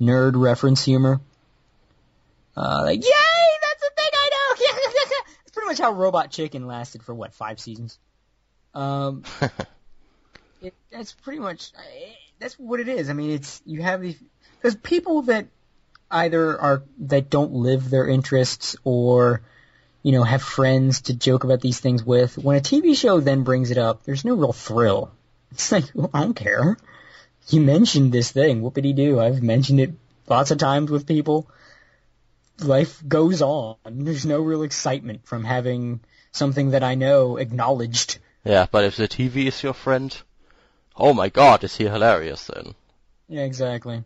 nerd 0.00 0.32
reference 0.36 0.84
humor. 0.84 1.20
Uh, 2.56 2.82
like, 2.84 3.02
yay, 3.02 3.10
that's 3.62 3.80
the 3.80 3.90
thing 3.96 4.10
I 4.12 4.30
know. 4.30 4.64
it's 5.42 5.52
pretty 5.52 5.66
much 5.66 5.78
how 5.78 5.92
Robot 5.92 6.30
Chicken 6.30 6.66
lasted 6.66 7.02
for 7.02 7.14
what 7.14 7.34
five 7.34 7.58
seasons. 7.58 7.98
Um, 8.74 9.24
it, 10.62 10.74
that's 10.90 11.12
pretty 11.12 11.40
much 11.40 11.72
eh, 11.76 12.12
that's 12.38 12.54
what 12.58 12.80
it 12.80 12.88
is. 12.88 13.10
I 13.10 13.12
mean, 13.12 13.30
it's 13.30 13.62
you 13.64 13.82
have 13.82 14.00
these 14.00 14.16
because 14.60 14.76
people 14.76 15.22
that 15.22 15.46
either 16.10 16.58
are 16.60 16.82
that 16.98 17.30
don't 17.30 17.52
live 17.52 17.90
their 17.90 18.08
interests 18.08 18.76
or 18.84 19.42
you 20.02 20.12
know 20.12 20.22
have 20.22 20.42
friends 20.42 21.02
to 21.02 21.14
joke 21.14 21.44
about 21.44 21.60
these 21.60 21.80
things 21.80 22.04
with. 22.04 22.38
When 22.38 22.56
a 22.56 22.60
TV 22.60 22.96
show 22.96 23.20
then 23.20 23.42
brings 23.42 23.70
it 23.70 23.78
up, 23.78 24.04
there's 24.04 24.24
no 24.24 24.34
real 24.34 24.52
thrill. 24.52 25.12
It's 25.50 25.70
like 25.72 25.84
well, 25.94 26.10
I 26.12 26.20
don't 26.20 26.34
care. 26.34 26.76
You 27.48 27.60
mentioned 27.60 28.12
this 28.12 28.32
thing, 28.32 28.62
whoopity 28.62 28.94
doo. 28.94 29.20
I've 29.20 29.42
mentioned 29.42 29.80
it 29.80 29.94
lots 30.26 30.50
of 30.50 30.58
times 30.58 30.90
with 30.90 31.06
people. 31.06 31.48
Life 32.60 33.02
goes 33.06 33.42
on. 33.42 33.76
There's 33.84 34.24
no 34.24 34.40
real 34.40 34.62
excitement 34.62 35.26
from 35.26 35.44
having 35.44 36.00
something 36.32 36.70
that 36.70 36.82
I 36.82 36.94
know 36.94 37.36
acknowledged. 37.36 38.18
Yeah, 38.44 38.66
but 38.70 38.84
if 38.84 38.96
the 38.96 39.08
TV 39.08 39.46
is 39.46 39.62
your 39.62 39.74
friend, 39.74 40.16
oh 40.96 41.14
my 41.14 41.28
god, 41.28 41.64
is 41.64 41.76
he 41.76 41.84
hilarious 41.84 42.46
then? 42.46 42.74
Yeah, 43.28 43.42
exactly. 43.42 44.04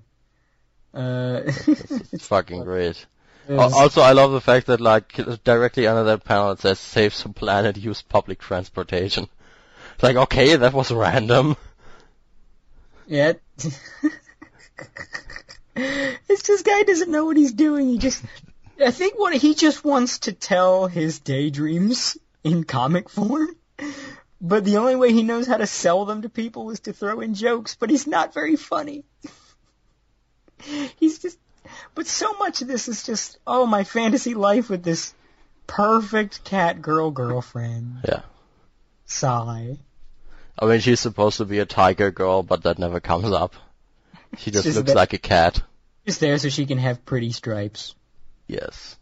Uh, 0.95 1.43
It's 1.45 2.26
fucking 2.28 2.64
great. 2.64 3.07
Also, 3.51 4.03
I 4.03 4.12
love 4.12 4.32
the 4.32 4.43
fact 4.43 4.66
that 4.66 4.80
like 4.80 5.14
directly 5.43 5.86
under 5.86 6.05
that 6.05 6.24
panel 6.24 6.51
it 6.53 6.61
says 6.61 6.78
"Save 6.78 7.14
some 7.14 7.32
planet, 7.32 7.78
use 7.78 8.03
public 8.03 8.41
transportation." 8.41 9.28
It's 9.95 10.03
like, 10.03 10.16
okay, 10.16 10.57
that 10.57 10.74
was 10.74 10.91
random. 10.93 11.57
yeah. 13.07 13.32
it's 15.76 16.43
just 16.43 16.64
guy 16.64 16.82
doesn't 16.82 17.11
know 17.11 17.24
what 17.24 17.36
he's 17.36 17.53
doing. 17.53 17.89
He 17.89 17.99
just, 17.99 18.22
I 18.84 18.91
think 18.91 19.18
what 19.18 19.34
he 19.34 19.55
just 19.55 19.84
wants 19.84 20.20
to 20.20 20.32
tell 20.32 20.86
his 20.86 21.18
daydreams 21.18 22.16
in 22.45 22.64
comic 22.64 23.09
form. 23.09 23.49
But 24.41 24.64
the 24.64 24.76
only 24.76 24.95
way 24.95 25.12
he 25.12 25.22
knows 25.22 25.47
how 25.47 25.57
to 25.57 25.66
sell 25.66 26.05
them 26.05 26.22
to 26.22 26.28
people 26.28 26.70
is 26.70 26.80
to 26.80 26.93
throw 26.93 27.20
in 27.20 27.34
jokes. 27.34 27.76
But 27.78 27.91
he's 27.91 28.07
not 28.07 28.34
very 28.34 28.57
funny. 28.57 29.05
he's 30.99 31.18
just, 31.18 31.39
but 31.95 32.07
so 32.07 32.32
much 32.34 32.62
of 32.62 32.68
this 32.68 32.89
is 32.89 33.03
just, 33.03 33.39
oh, 33.47 33.66
my 33.66 33.84
fantasy 33.84 34.34
life 34.34 34.70
with 34.70 34.82
this 34.84 35.14
perfect 35.66 36.45
cat 36.45 36.80
girl 36.80 37.11
girlfriend. 37.11 37.99
Yeah. 38.05 38.22
Sigh. 39.07 39.78
I 40.59 40.66
mean, 40.66 40.80
she's 40.80 41.01
supposed 41.01 41.39
to 41.39 41.45
be 41.45 41.61
a 41.61 41.66
tiger 41.66 42.11
girl, 42.11 42.43
but 42.43 42.62
that 42.62 42.78
never 42.78 43.01
comes 43.01 43.30
up. 43.30 43.55
She 44.39 44.51
just 44.51 44.64
just 44.64 44.76
looks 44.76 44.89
that- 44.89 44.97
like 44.97 45.12
a 45.14 45.18
cat. 45.18 45.62
Just 46.07 46.20
there 46.20 46.39
so 46.39 46.49
she 46.49 46.66
can 46.66 46.78
have 46.78 47.05
pretty 47.05 47.32
stripes. 47.32 47.95
Yes. 48.47 48.97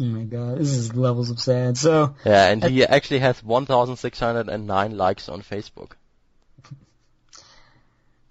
Oh 0.00 0.04
my 0.04 0.22
god, 0.22 0.58
this 0.58 0.70
is 0.70 0.94
levels 0.94 1.28
of 1.30 1.38
sad. 1.38 1.76
So, 1.76 2.14
Yeah, 2.24 2.48
and 2.48 2.64
he 2.64 2.84
actually 2.86 3.18
has 3.18 3.42
1,609 3.44 4.96
likes 4.96 5.28
on 5.28 5.42
Facebook. 5.42 5.92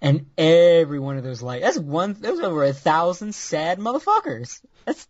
and 0.00 0.26
every 0.36 0.98
one 0.98 1.16
of 1.16 1.22
those 1.22 1.42
likes, 1.42 1.64
that's 1.64 1.78
one 1.78 2.16
those 2.18 2.40
over 2.40 2.64
a 2.64 2.72
thousand 2.72 3.36
sad 3.36 3.78
motherfuckers. 3.78 4.60
That's 4.84 5.06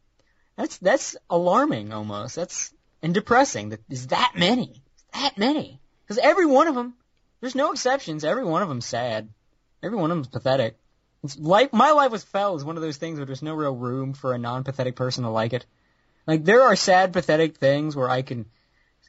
that's 0.56 0.76
that's 0.78 1.16
alarming 1.30 1.94
almost. 1.94 2.36
That's 2.36 2.74
and 3.02 3.14
depressing. 3.14 3.70
That 3.70 3.80
is 3.88 4.08
that 4.08 4.32
many, 4.36 4.82
that 5.14 5.38
many. 5.38 5.80
Because 6.04 6.18
every 6.18 6.44
one 6.44 6.68
of 6.68 6.74
them, 6.74 6.92
there's 7.40 7.54
no 7.54 7.72
exceptions. 7.72 8.22
Every 8.22 8.44
one 8.44 8.60
of 8.60 8.68
them's 8.68 8.84
sad. 8.84 9.30
Every 9.82 9.96
one 9.96 10.10
of 10.10 10.18
them's 10.18 10.28
pathetic. 10.28 10.76
It's 11.24 11.38
life. 11.38 11.72
My 11.72 11.92
life 11.92 12.10
was 12.10 12.24
Fel 12.24 12.56
is 12.56 12.64
one 12.64 12.76
of 12.76 12.82
those 12.82 12.98
things 12.98 13.18
where 13.18 13.24
there's 13.26 13.42
no 13.42 13.54
real 13.54 13.74
room 13.74 14.12
for 14.12 14.34
a 14.34 14.38
non-pathetic 14.38 14.96
person 14.96 15.24
to 15.24 15.30
like 15.30 15.54
it. 15.54 15.64
Like 16.30 16.44
there 16.44 16.62
are 16.62 16.76
sad, 16.76 17.12
pathetic 17.12 17.56
things 17.56 17.96
where 17.96 18.08
I 18.08 18.22
can 18.22 18.46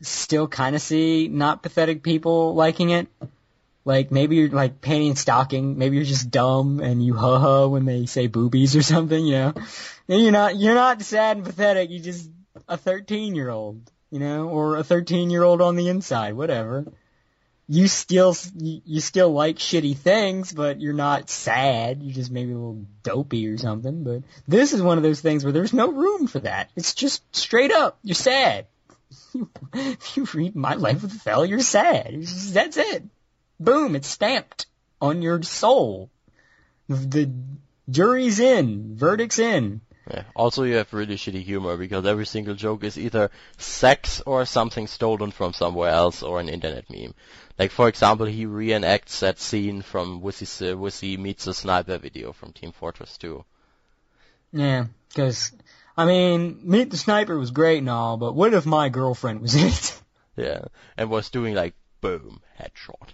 still 0.01 0.47
kind 0.47 0.75
of 0.75 0.81
see 0.81 1.27
not 1.27 1.61
pathetic 1.61 2.01
people 2.01 2.55
liking 2.55 2.89
it. 2.89 3.09
Like 3.85 4.09
maybe 4.11 4.37
you're 4.37 4.49
like 4.49 4.81
panty 4.81 5.05
and 5.05 5.15
stocking. 5.15 5.77
Maybe 5.77 5.97
you're 5.97 6.05
just 6.05 6.31
dumb 6.31 6.79
and 6.79 7.05
you 7.05 7.13
ha 7.13 7.37
ha 7.37 7.67
when 7.67 7.85
they 7.85 8.07
say 8.07 8.25
boobies 8.25 8.75
or 8.75 8.81
something. 8.93 9.23
You 9.23 9.33
know, 9.33 9.53
and 10.09 10.23
you're 10.23 10.31
not 10.31 10.55
you're 10.55 10.73
not 10.73 10.99
sad 11.03 11.37
and 11.37 11.45
pathetic. 11.45 11.91
You're 11.91 12.01
just 12.01 12.27
a 12.67 12.75
13 12.75 13.35
year 13.35 13.51
old, 13.51 13.91
you 14.09 14.17
know, 14.17 14.49
or 14.49 14.77
a 14.77 14.83
13 14.83 15.29
year 15.29 15.43
old 15.43 15.61
on 15.61 15.75
the 15.75 15.89
inside, 15.89 16.33
whatever. 16.33 16.91
You 17.73 17.87
still 17.87 18.35
you, 18.57 18.81
you 18.83 18.99
still 18.99 19.31
like 19.31 19.55
shitty 19.55 19.95
things, 19.95 20.51
but 20.51 20.81
you're 20.81 20.91
not 20.91 21.29
sad. 21.29 22.03
You're 22.03 22.13
just 22.13 22.29
maybe 22.29 22.51
a 22.51 22.55
little 22.55 22.85
dopey 23.01 23.47
or 23.47 23.57
something. 23.57 24.03
But 24.03 24.23
this 24.45 24.73
is 24.73 24.81
one 24.81 24.97
of 24.97 25.03
those 25.03 25.21
things 25.21 25.45
where 25.45 25.53
there's 25.53 25.71
no 25.71 25.89
room 25.89 26.27
for 26.27 26.39
that. 26.39 26.69
It's 26.75 26.93
just 26.93 27.23
straight 27.33 27.71
up. 27.71 27.97
You're 28.03 28.15
sad. 28.15 28.65
if 29.73 30.17
you 30.17 30.27
read 30.33 30.53
My 30.53 30.73
Life 30.73 31.01
with 31.01 31.13
Fel, 31.13 31.45
you're 31.45 31.61
sad. 31.61 32.21
That's 32.21 32.75
it. 32.75 33.03
Boom, 33.57 33.95
it's 33.95 34.09
stamped 34.09 34.65
on 34.99 35.21
your 35.21 35.41
soul. 35.41 36.09
The 36.89 37.31
jury's 37.89 38.41
in, 38.41 38.97
verdict's 38.97 39.39
in. 39.39 39.79
Yeah. 40.09 40.23
Also, 40.35 40.63
you 40.63 40.75
have 40.75 40.91
really 40.93 41.15
shitty 41.15 41.43
humor 41.43 41.77
because 41.77 42.05
every 42.05 42.25
single 42.25 42.55
joke 42.55 42.83
is 42.83 42.97
either 42.97 43.29
sex 43.57 44.21
or 44.25 44.45
something 44.45 44.87
stolen 44.87 45.31
from 45.31 45.53
somewhere 45.53 45.91
else 45.91 46.23
or 46.23 46.39
an 46.39 46.49
internet 46.49 46.89
meme. 46.89 47.13
Like, 47.61 47.69
for 47.69 47.87
example, 47.87 48.25
he 48.25 48.47
reenacts 48.47 49.19
that 49.19 49.37
scene 49.37 49.83
from 49.83 50.23
Wissy, 50.23 50.73
Wissy 50.75 51.15
Meets 51.19 51.45
a 51.45 51.53
Sniper 51.53 51.99
video 51.99 52.33
from 52.33 52.53
Team 52.53 52.71
Fortress 52.71 53.19
2. 53.19 53.45
Yeah, 54.51 54.85
because, 55.09 55.51
I 55.95 56.05
mean, 56.05 56.61
Meet 56.63 56.89
the 56.89 56.97
Sniper 56.97 57.37
was 57.37 57.51
great 57.51 57.77
and 57.77 57.89
all, 57.91 58.17
but 58.17 58.33
what 58.33 58.55
if 58.55 58.65
my 58.65 58.89
girlfriend 58.89 59.41
was 59.41 59.53
in 59.53 59.67
it? 59.67 60.01
Yeah. 60.35 60.61
And 60.97 61.11
was 61.11 61.29
doing 61.29 61.53
like, 61.53 61.75
boom, 62.01 62.41
headshot. 62.59 63.09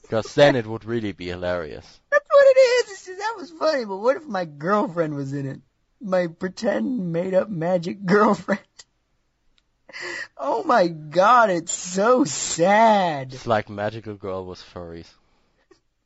Because 0.00 0.34
then 0.34 0.56
it 0.56 0.64
would 0.66 0.86
really 0.86 1.12
be 1.12 1.26
hilarious. 1.26 2.00
That's 2.10 2.26
what 2.30 2.56
it 2.56 2.58
is. 2.58 2.92
It's 2.92 3.04
just, 3.04 3.18
that 3.18 3.34
was 3.36 3.50
funny, 3.50 3.84
but 3.84 3.98
what 3.98 4.16
if 4.16 4.24
my 4.24 4.46
girlfriend 4.46 5.14
was 5.14 5.34
in 5.34 5.44
it? 5.44 5.60
My 6.00 6.28
pretend 6.28 7.12
made 7.12 7.34
up 7.34 7.50
magic 7.50 8.02
girlfriend. 8.06 8.62
Oh 10.36 10.62
my 10.64 10.88
god, 10.88 11.50
it's 11.50 11.72
so 11.72 12.24
sad. 12.24 13.32
It's 13.32 13.46
like 13.46 13.68
Magical 13.68 14.14
Girl 14.14 14.44
with 14.44 14.62
furries. 14.74 15.08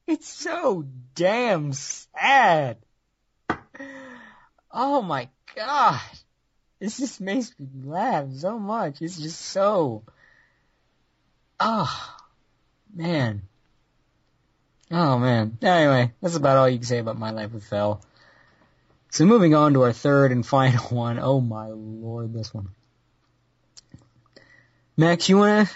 It's 0.06 0.28
so 0.28 0.84
damn 1.14 1.72
sad. 1.72 2.78
Oh 4.70 5.02
my 5.02 5.28
god. 5.54 6.00
This 6.80 6.98
just 6.98 7.20
makes 7.20 7.52
me 7.58 7.66
laugh 7.84 8.26
so 8.34 8.58
much. 8.58 9.02
It's 9.02 9.18
just 9.18 9.40
so. 9.40 10.02
Oh, 11.60 12.16
man. 12.94 13.42
Oh 14.90 15.18
man. 15.18 15.58
Anyway, 15.62 16.12
that's 16.20 16.36
about 16.36 16.56
all 16.56 16.68
you 16.68 16.78
can 16.78 16.86
say 16.86 16.98
about 16.98 17.18
my 17.18 17.30
life 17.30 17.52
with 17.52 17.64
Fel. 17.64 18.02
So 19.10 19.24
moving 19.26 19.54
on 19.54 19.74
to 19.74 19.82
our 19.82 19.92
third 19.92 20.32
and 20.32 20.44
final 20.58 20.84
one. 20.86 21.18
Oh 21.18 21.40
my 21.40 21.68
lord, 21.68 22.32
this 22.32 22.52
one. 22.52 22.70
Max, 24.96 25.28
you 25.28 25.38
wanna 25.38 25.68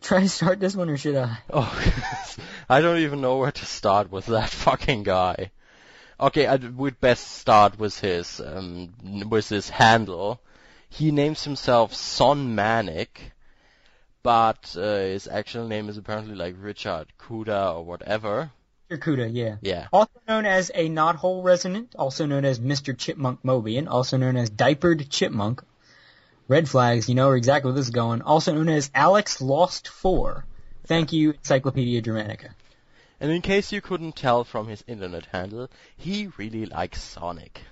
try 0.00 0.20
to 0.20 0.28
start 0.28 0.60
this 0.60 0.74
one 0.74 0.90
or 0.90 0.96
should 0.96 1.16
I? 1.16 1.38
Oh, 1.52 1.82
I 2.68 2.80
don't 2.80 2.98
even 2.98 3.20
know 3.20 3.38
where 3.38 3.52
to 3.52 3.64
start 3.66 4.10
with 4.10 4.26
that 4.26 4.50
fucking 4.64 5.04
guy. 5.04 5.50
Okay, 6.18 6.46
I 6.46 6.56
would 6.56 7.00
best 7.00 7.26
start 7.38 7.78
with 7.78 8.00
his 8.00 8.40
um, 8.40 9.28
with 9.28 9.48
his 9.48 9.68
handle. 9.68 10.40
He 10.88 11.10
names 11.10 11.44
himself 11.44 11.94
Son 11.94 12.54
Manic, 12.54 13.32
but 14.22 14.74
uh, 14.76 14.80
his 14.80 15.28
actual 15.28 15.68
name 15.68 15.88
is 15.88 15.98
apparently 15.98 16.34
like 16.34 16.54
Richard 16.58 17.08
Kuda 17.20 17.74
or 17.74 17.84
whatever. 17.84 18.50
Kuda, 18.90 19.30
yeah. 19.32 19.56
Yeah, 19.62 19.88
Also 19.92 20.20
known 20.28 20.46
as 20.46 20.70
a 20.74 20.88
knothole 20.88 21.42
resonant, 21.42 21.94
also 21.98 22.24
known 22.24 22.44
as 22.44 22.60
Mr. 22.60 22.96
Chipmunk 22.96 23.42
Mobian, 23.42 23.88
also 23.88 24.16
known 24.16 24.36
as 24.36 24.48
Diapered 24.48 25.10
Chipmunk. 25.10 25.62
Red 26.48 26.68
flags, 26.68 27.08
you 27.08 27.14
know 27.14 27.32
exactly 27.32 27.70
where 27.70 27.76
this 27.76 27.86
is 27.86 27.90
going. 27.92 28.22
Also 28.22 28.54
known 28.54 28.68
as 28.68 28.90
Alex 28.94 29.40
Lost 29.40 29.88
4. 29.88 30.44
Thank 30.86 31.12
you, 31.12 31.30
Encyclopedia 31.32 32.00
Dramatica. 32.02 32.50
and 33.20 33.30
in 33.32 33.42
case 33.42 33.72
you 33.72 33.80
couldn't 33.80 34.14
tell 34.14 34.44
from 34.44 34.68
his 34.68 34.84
internet 34.86 35.26
handle, 35.26 35.68
he 35.96 36.28
really 36.36 36.66
likes 36.66 37.02
Sonic. 37.02 37.60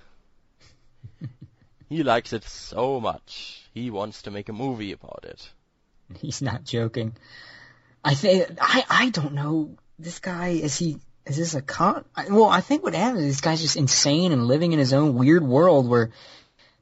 He 1.87 2.01
likes 2.01 2.33
it 2.33 2.43
so 2.43 2.99
much. 2.99 3.61
He 3.71 3.91
wants 3.91 4.23
to 4.23 4.31
make 4.31 4.49
a 4.49 4.53
movie 4.53 4.91
about 4.91 5.23
it. 5.23 5.49
He's 6.19 6.41
not 6.41 6.63
joking. 6.63 7.15
I 8.03 8.15
think 8.15 8.47
I 8.59 8.83
I 8.89 9.09
don't 9.11 9.33
know. 9.33 9.75
This 9.99 10.17
guy 10.19 10.49
is 10.49 10.77
he 10.77 10.97
is 11.27 11.37
this 11.37 11.53
a 11.53 11.61
con? 11.61 12.03
I- 12.15 12.29
Well, 12.29 12.45
I 12.49 12.61
think 12.61 12.83
what 12.83 12.95
happens 12.95 13.21
is 13.21 13.27
this 13.35 13.41
guy's 13.41 13.61
just 13.61 13.75
insane 13.77 14.31
and 14.31 14.47
living 14.47 14.71
in 14.73 14.79
his 14.79 14.93
own 14.93 15.13
weird 15.13 15.43
world 15.43 15.87
where 15.87 16.09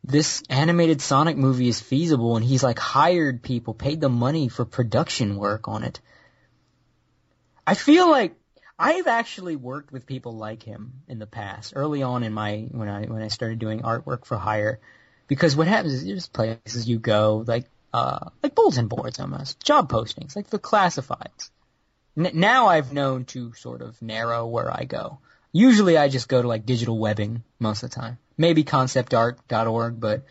this 0.03 0.43
animated 0.49 1.01
Sonic 1.01 1.37
movie 1.37 1.69
is 1.69 1.79
feasible, 1.79 2.35
and 2.35 2.45
he's 2.45 2.63
like 2.63 2.79
hired 2.79 3.41
people, 3.41 3.73
paid 3.73 4.01
them 4.01 4.13
money 4.13 4.49
for 4.49 4.65
production 4.65 5.37
work 5.37 5.67
on 5.67 5.83
it. 5.83 6.01
I 7.65 7.75
feel 7.75 8.09
like 8.09 8.35
I've 8.77 9.07
actually 9.07 9.55
worked 9.55 9.93
with 9.93 10.05
people 10.05 10.33
like 10.33 10.63
him 10.63 11.03
in 11.07 11.19
the 11.19 11.25
past, 11.25 11.73
early 11.75 12.03
on 12.03 12.23
in 12.23 12.33
my 12.33 12.67
when 12.71 12.89
I 12.89 13.03
when 13.05 13.21
I 13.21 13.29
started 13.29 13.59
doing 13.59 13.81
artwork 13.81 14.25
for 14.25 14.37
hire, 14.37 14.79
because 15.27 15.55
what 15.55 15.67
happens 15.67 15.93
is 15.93 16.05
there's 16.05 16.27
places 16.27 16.87
you 16.87 16.99
go 16.99 17.45
like 17.47 17.65
uh 17.93 18.29
like 18.41 18.55
bulletin 18.55 18.87
boards 18.87 19.19
almost 19.19 19.63
job 19.63 19.89
postings 19.89 20.35
like 20.35 20.49
the 20.49 20.59
classifieds. 20.59 21.49
N- 22.17 22.31
now 22.33 22.67
I've 22.67 22.91
known 22.91 23.25
to 23.25 23.53
sort 23.53 23.81
of 23.81 24.01
narrow 24.01 24.47
where 24.47 24.69
I 24.69 24.83
go. 24.83 25.19
Usually 25.53 25.97
I 25.97 26.09
just 26.09 26.27
go 26.27 26.41
to 26.41 26.47
like 26.47 26.65
digital 26.65 26.99
webbing 26.99 27.43
most 27.59 27.83
of 27.83 27.91
the 27.91 27.95
time. 27.95 28.17
Maybe 28.37 28.63
conceptart.org, 28.63 29.99
but 29.99 30.23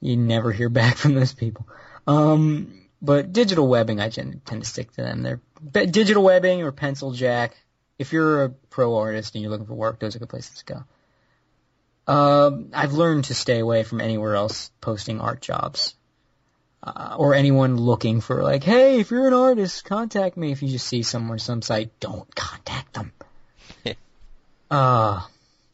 you 0.00 0.16
never 0.16 0.52
hear 0.52 0.68
back 0.68 0.96
from 0.96 1.14
those 1.14 1.34
people. 1.34 1.66
Um, 2.06 2.86
but 3.02 3.32
digital 3.32 3.66
webbing, 3.66 4.00
I 4.00 4.08
tend, 4.08 4.44
tend 4.44 4.62
to 4.62 4.68
stick 4.68 4.92
to 4.92 5.02
them. 5.02 5.22
They're 5.22 5.86
digital 5.86 6.22
webbing 6.22 6.62
or 6.62 6.72
PencilJack. 6.72 7.52
If 7.98 8.12
you're 8.12 8.44
a 8.44 8.48
pro 8.50 8.96
artist 8.96 9.34
and 9.34 9.42
you're 9.42 9.50
looking 9.50 9.66
for 9.66 9.74
work, 9.74 9.98
those 9.98 10.16
are 10.16 10.18
good 10.18 10.28
places 10.28 10.62
to 10.62 10.64
go. 10.64 10.84
Um, 12.12 12.70
I've 12.72 12.92
learned 12.92 13.24
to 13.24 13.34
stay 13.34 13.58
away 13.58 13.82
from 13.82 14.00
anywhere 14.00 14.34
else 14.36 14.70
posting 14.80 15.20
art 15.20 15.40
jobs. 15.40 15.94
Uh, 16.82 17.16
or 17.18 17.34
anyone 17.34 17.76
looking 17.76 18.20
for 18.20 18.44
like, 18.44 18.62
hey, 18.62 19.00
if 19.00 19.10
you're 19.10 19.26
an 19.26 19.34
artist, 19.34 19.84
contact 19.84 20.36
me. 20.36 20.52
If 20.52 20.62
you 20.62 20.68
just 20.68 20.86
see 20.86 21.02
somewhere, 21.02 21.38
some 21.38 21.60
site, 21.60 21.98
don't 21.98 22.32
contact 22.32 22.94
them. 22.94 23.12
uh, 24.70 25.26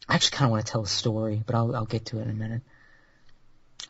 I 0.09 0.15
actually 0.15 0.37
kind 0.37 0.47
of 0.47 0.51
want 0.53 0.67
to 0.67 0.73
tell 0.73 0.83
a 0.83 0.87
story, 0.87 1.43
but 1.45 1.55
I'll 1.55 1.75
I'll 1.75 1.87
get 1.87 2.07
to 2.07 2.19
it 2.19 2.23
in 2.23 2.31
a 2.31 2.35
minute. 2.35 2.63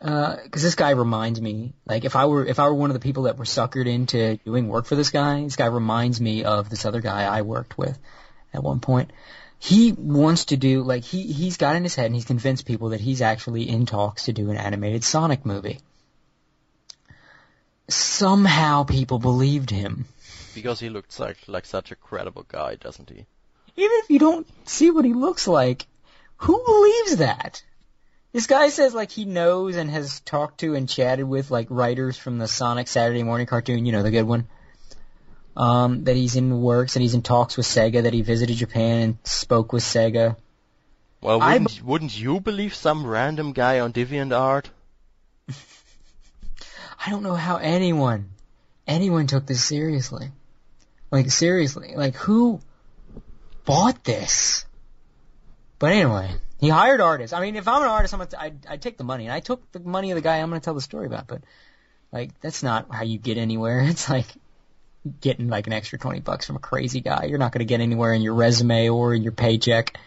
Uh, 0.01 0.35
because 0.43 0.61
this 0.61 0.75
guy 0.75 0.89
reminds 0.89 1.39
me, 1.39 1.73
like 1.85 2.03
if 2.03 2.15
I 2.15 2.25
were 2.25 2.45
if 2.45 2.59
I 2.59 2.67
were 2.67 2.73
one 2.73 2.89
of 2.89 2.93
the 2.93 2.99
people 2.99 3.23
that 3.23 3.37
were 3.37 3.45
suckered 3.45 3.87
into 3.87 4.37
doing 4.43 4.67
work 4.67 4.85
for 4.85 4.95
this 4.95 5.11
guy, 5.11 5.43
this 5.43 5.55
guy 5.55 5.67
reminds 5.67 6.19
me 6.19 6.43
of 6.43 6.69
this 6.69 6.85
other 6.85 6.99
guy 6.99 7.23
I 7.23 7.41
worked 7.41 7.77
with 7.77 7.97
at 8.53 8.63
one 8.63 8.79
point. 8.79 9.11
He 9.59 9.93
wants 9.93 10.45
to 10.45 10.57
do 10.57 10.83
like 10.83 11.03
he 11.03 11.31
he's 11.31 11.57
got 11.57 11.77
in 11.77 11.83
his 11.83 11.95
head 11.95 12.07
and 12.07 12.15
he's 12.15 12.25
convinced 12.25 12.65
people 12.65 12.89
that 12.89 12.99
he's 12.99 13.21
actually 13.21 13.69
in 13.69 13.85
talks 13.85 14.25
to 14.25 14.33
do 14.33 14.51
an 14.51 14.57
animated 14.57 15.03
Sonic 15.03 15.45
movie. 15.45 15.79
Somehow 17.87 18.83
people 18.83 19.19
believed 19.19 19.69
him. 19.69 20.05
Because 20.53 20.79
he 20.79 20.89
looks 20.89 21.17
like 21.17 21.37
like 21.47 21.65
such 21.65 21.91
a 21.91 21.95
credible 21.95 22.45
guy, 22.45 22.75
doesn't 22.75 23.09
he? 23.09 23.25
Even 23.75 23.97
if 24.03 24.09
you 24.09 24.19
don't 24.19 24.47
see 24.67 24.91
what 24.91 25.05
he 25.05 25.13
looks 25.13 25.47
like, 25.47 25.87
who 26.37 26.63
believes 26.65 27.17
that? 27.17 27.63
This 28.31 28.47
guy 28.47 28.69
says 28.69 28.93
like 28.93 29.11
he 29.11 29.25
knows 29.25 29.75
and 29.75 29.89
has 29.91 30.19
talked 30.21 30.59
to 30.61 30.73
and 30.73 30.89
chatted 30.89 31.25
with 31.25 31.51
like 31.51 31.67
writers 31.69 32.17
from 32.17 32.39
the 32.39 32.47
Sonic 32.47 32.87
Saturday 32.87 33.23
morning 33.23 33.45
cartoon, 33.45 33.85
you 33.85 33.91
know, 33.91 34.03
the 34.03 34.11
good 34.11 34.23
one. 34.23 34.47
Um, 35.55 36.05
that 36.05 36.15
he's 36.15 36.35
in 36.35 36.61
works 36.61 36.95
and 36.95 37.03
he's 37.03 37.13
in 37.13 37.21
talks 37.21 37.57
with 37.57 37.67
Sega, 37.67 38.03
that 38.03 38.13
he 38.13 38.23
visited 38.23 38.57
Japan 38.57 39.01
and 39.01 39.17
spoke 39.23 39.71
with 39.71 39.83
Sega. 39.83 40.35
Well, 41.21 41.39
wouldn't, 41.39 41.83
wouldn't 41.83 42.19
you 42.19 42.39
believe 42.39 42.73
some 42.73 43.05
random 43.05 43.53
guy 43.53 43.79
on 43.79 43.93
DeviantArt? 43.93 44.65
I 47.05 47.11
don't 47.11 47.21
know 47.21 47.35
how 47.35 47.57
anyone, 47.57 48.31
anyone 48.87 49.27
took 49.27 49.45
this 49.45 49.63
seriously. 49.63 50.31
Like 51.11 51.29
seriously, 51.29 51.93
like 51.95 52.15
who 52.15 52.59
bought 53.65 54.03
this? 54.03 54.65
But 55.83 55.91
anyway, 55.91 56.31
he 56.61 56.69
hired 56.69 57.01
artists. 57.01 57.33
I 57.33 57.41
mean, 57.41 57.57
if 57.57 57.67
I'm 57.67 57.81
an 57.81 57.89
artist, 57.89 58.13
I'm 58.13 58.19
gonna 58.19 58.29
t- 58.29 58.37
I'd, 58.37 58.67
I'd 58.69 58.81
take 58.81 58.97
the 58.97 59.03
money, 59.03 59.25
and 59.25 59.33
I 59.33 59.41
took 59.41 59.69
the 59.73 59.81
money 59.81 60.11
of 60.11 60.15
the 60.15 60.21
guy 60.21 60.37
I'm 60.37 60.47
gonna 60.47 60.61
tell 60.61 60.75
the 60.75 60.79
story 60.79 61.07
about. 61.07 61.27
But 61.27 61.41
like, 62.09 62.39
that's 62.39 62.63
not 62.63 62.87
how 62.89 63.03
you 63.03 63.17
get 63.17 63.37
anywhere. 63.37 63.81
It's 63.89 64.09
like 64.09 64.27
getting 65.19 65.49
like 65.49 65.67
an 65.67 65.73
extra 65.73 65.99
twenty 65.99 66.21
bucks 66.21 66.47
from 66.47 66.55
a 66.55 66.59
crazy 66.59 67.01
guy. 67.01 67.25
You're 67.25 67.37
not 67.37 67.51
gonna 67.51 67.65
get 67.65 67.81
anywhere 67.81 68.13
in 68.13 68.21
your 68.21 68.33
resume 68.33 68.87
or 68.87 69.13
in 69.13 69.23
your 69.23 69.33
paycheck. 69.33 69.97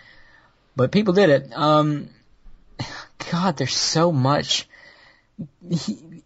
But 0.77 0.93
people 0.93 1.13
did 1.13 1.29
it. 1.29 1.53
Um, 1.55 2.09
God, 3.31 3.59
there's 3.59 3.77
so 3.77 4.13
much. 4.13 4.67
He, 5.61 6.23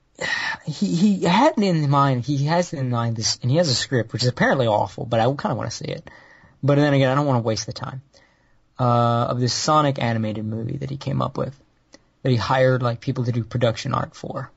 he 0.64 0.94
he 0.94 1.24
had 1.24 1.58
in 1.58 1.90
mind 1.90 2.24
he 2.24 2.44
has 2.44 2.72
in 2.72 2.88
mind 2.88 3.16
this 3.16 3.40
and 3.42 3.50
he 3.50 3.56
has 3.56 3.68
a 3.68 3.74
script 3.74 4.12
which 4.12 4.22
is 4.22 4.28
apparently 4.28 4.68
awful, 4.68 5.06
but 5.06 5.18
I 5.18 5.24
kind 5.24 5.50
of 5.50 5.56
want 5.58 5.68
to 5.68 5.76
see 5.76 5.86
it. 5.86 6.08
But 6.62 6.76
then 6.76 6.94
again, 6.94 7.10
I 7.10 7.16
don't 7.16 7.26
want 7.26 7.42
to 7.42 7.46
waste 7.48 7.66
the 7.66 7.72
time 7.72 8.02
uh, 8.80 9.26
of 9.28 9.38
this 9.38 9.52
Sonic 9.52 10.02
animated 10.02 10.44
movie 10.44 10.78
that 10.78 10.88
he 10.88 10.96
came 10.96 11.20
up 11.20 11.36
with 11.36 11.54
that 12.22 12.30
he 12.30 12.36
hired 12.36 12.82
like 12.82 13.00
people 13.00 13.24
to 13.24 13.32
do 13.32 13.44
production 13.44 13.92
art 13.92 14.16
for. 14.16 14.50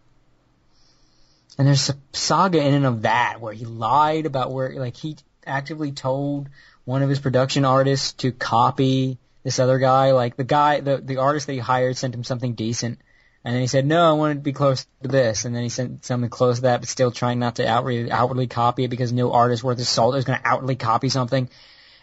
And 1.58 1.68
there's 1.68 1.90
a 1.90 1.98
saga 2.14 2.60
in 2.60 2.74
and 2.74 2.86
of 2.86 3.02
that 3.04 3.42
where 3.42 3.54
he 3.54 3.66
lied 3.66 4.26
about 4.26 4.52
where 4.52 4.72
like 4.80 4.96
he 4.96 5.18
actively 5.46 5.92
told 5.92 6.50
one 6.86 7.04
of 7.04 7.10
his 7.10 7.20
production 7.20 7.66
artists 7.66 8.14
to 8.14 8.32
copy 8.32 9.18
this 9.44 9.60
other 9.60 9.78
guy. 9.78 10.14
Like 10.14 10.36
the 10.36 10.44
guy, 10.44 10.80
the 10.80 10.98
the 10.98 11.18
artist 11.18 11.48
that 11.48 11.54
he 11.54 11.60
hired 11.60 11.98
sent 11.98 12.16
him 12.16 12.24
something 12.24 12.56
decent, 12.56 13.00
and 13.44 13.54
then 13.54 13.62
he 13.62 13.68
said, 13.68 13.86
"No, 13.86 14.10
I 14.10 14.14
want 14.14 14.32
it 14.32 14.36
to 14.36 14.42
be 14.42 14.54
close 14.54 14.88
to 15.04 15.10
this." 15.10 15.46
And 15.46 15.56
then 15.56 15.64
he 15.64 15.70
sent 15.70 16.06
something 16.06 16.30
close 16.30 16.56
to 16.58 16.62
that, 16.64 16.80
but 16.80 16.90
still 16.90 17.12
trying 17.12 17.40
not 17.40 17.58
to 17.58 17.68
outwardly 17.68 18.10
outwardly 18.10 18.48
copy 18.48 18.86
it 18.86 18.90
because 18.90 19.14
no 19.14 19.32
artist 19.32 19.64
worth 19.64 19.78
his 19.78 19.90
salt 19.90 20.16
is 20.16 20.26
going 20.26 20.40
to 20.40 20.48
outwardly 20.48 20.76
copy 20.76 21.10
something. 21.10 21.50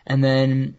And 0.06 0.22
then 0.22 0.76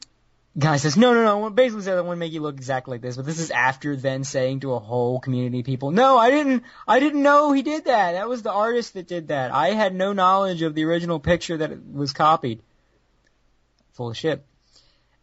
guy 0.57 0.77
says, 0.77 0.97
"No, 0.97 1.13
no, 1.13 1.23
no." 1.23 1.49
Basically, 1.49 1.83
said 1.83 1.97
I 1.97 2.01
want 2.01 2.17
to 2.17 2.19
make 2.19 2.33
you 2.33 2.41
look 2.41 2.55
exactly 2.55 2.95
like 2.95 3.01
this, 3.01 3.15
but 3.15 3.25
this 3.25 3.39
is 3.39 3.51
after 3.51 3.95
then 3.95 4.23
saying 4.23 4.61
to 4.61 4.73
a 4.73 4.79
whole 4.79 5.19
community 5.19 5.59
of 5.59 5.65
people, 5.65 5.91
"No, 5.91 6.17
I 6.17 6.29
didn't. 6.29 6.63
I 6.87 6.99
didn't 6.99 7.23
know 7.23 7.51
he 7.51 7.61
did 7.61 7.85
that. 7.85 8.13
That 8.13 8.27
was 8.27 8.41
the 8.41 8.51
artist 8.51 8.93
that 8.93 9.07
did 9.07 9.29
that. 9.29 9.51
I 9.51 9.69
had 9.69 9.95
no 9.95 10.13
knowledge 10.13 10.61
of 10.61 10.75
the 10.75 10.85
original 10.85 11.19
picture 11.19 11.57
that 11.57 11.71
was 11.93 12.13
copied." 12.13 12.61
Full 13.93 14.09
of 14.09 14.17
shit. 14.17 14.45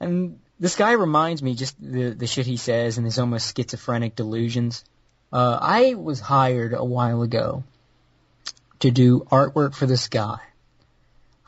And 0.00 0.38
this 0.60 0.76
guy 0.76 0.92
reminds 0.92 1.42
me 1.42 1.54
just 1.54 1.76
the 1.80 2.10
the 2.10 2.26
shit 2.26 2.46
he 2.46 2.56
says 2.56 2.96
and 2.96 3.04
his 3.04 3.18
almost 3.18 3.56
schizophrenic 3.56 4.16
delusions. 4.16 4.84
Uh, 5.32 5.58
I 5.60 5.94
was 5.94 6.20
hired 6.20 6.72
a 6.72 6.84
while 6.84 7.22
ago 7.22 7.64
to 8.80 8.90
do 8.90 9.20
artwork 9.30 9.74
for 9.74 9.86
this 9.86 10.08
guy. 10.08 10.38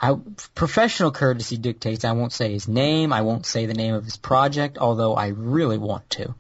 I, 0.01 0.17
professional 0.55 1.13
courtesy 1.13 1.59
dictates 1.59 2.05
I 2.05 2.13
won't 2.13 2.33
say 2.33 2.53
his 2.53 2.67
name, 2.67 3.13
I 3.13 3.21
won't 3.21 3.45
say 3.45 3.67
the 3.67 3.75
name 3.75 3.95
of 3.95 4.05
his 4.05 4.17
project, 4.17 4.79
although 4.79 5.15
I 5.15 5.29
really 5.29 5.77
want 5.77 6.09
to. 6.11 6.35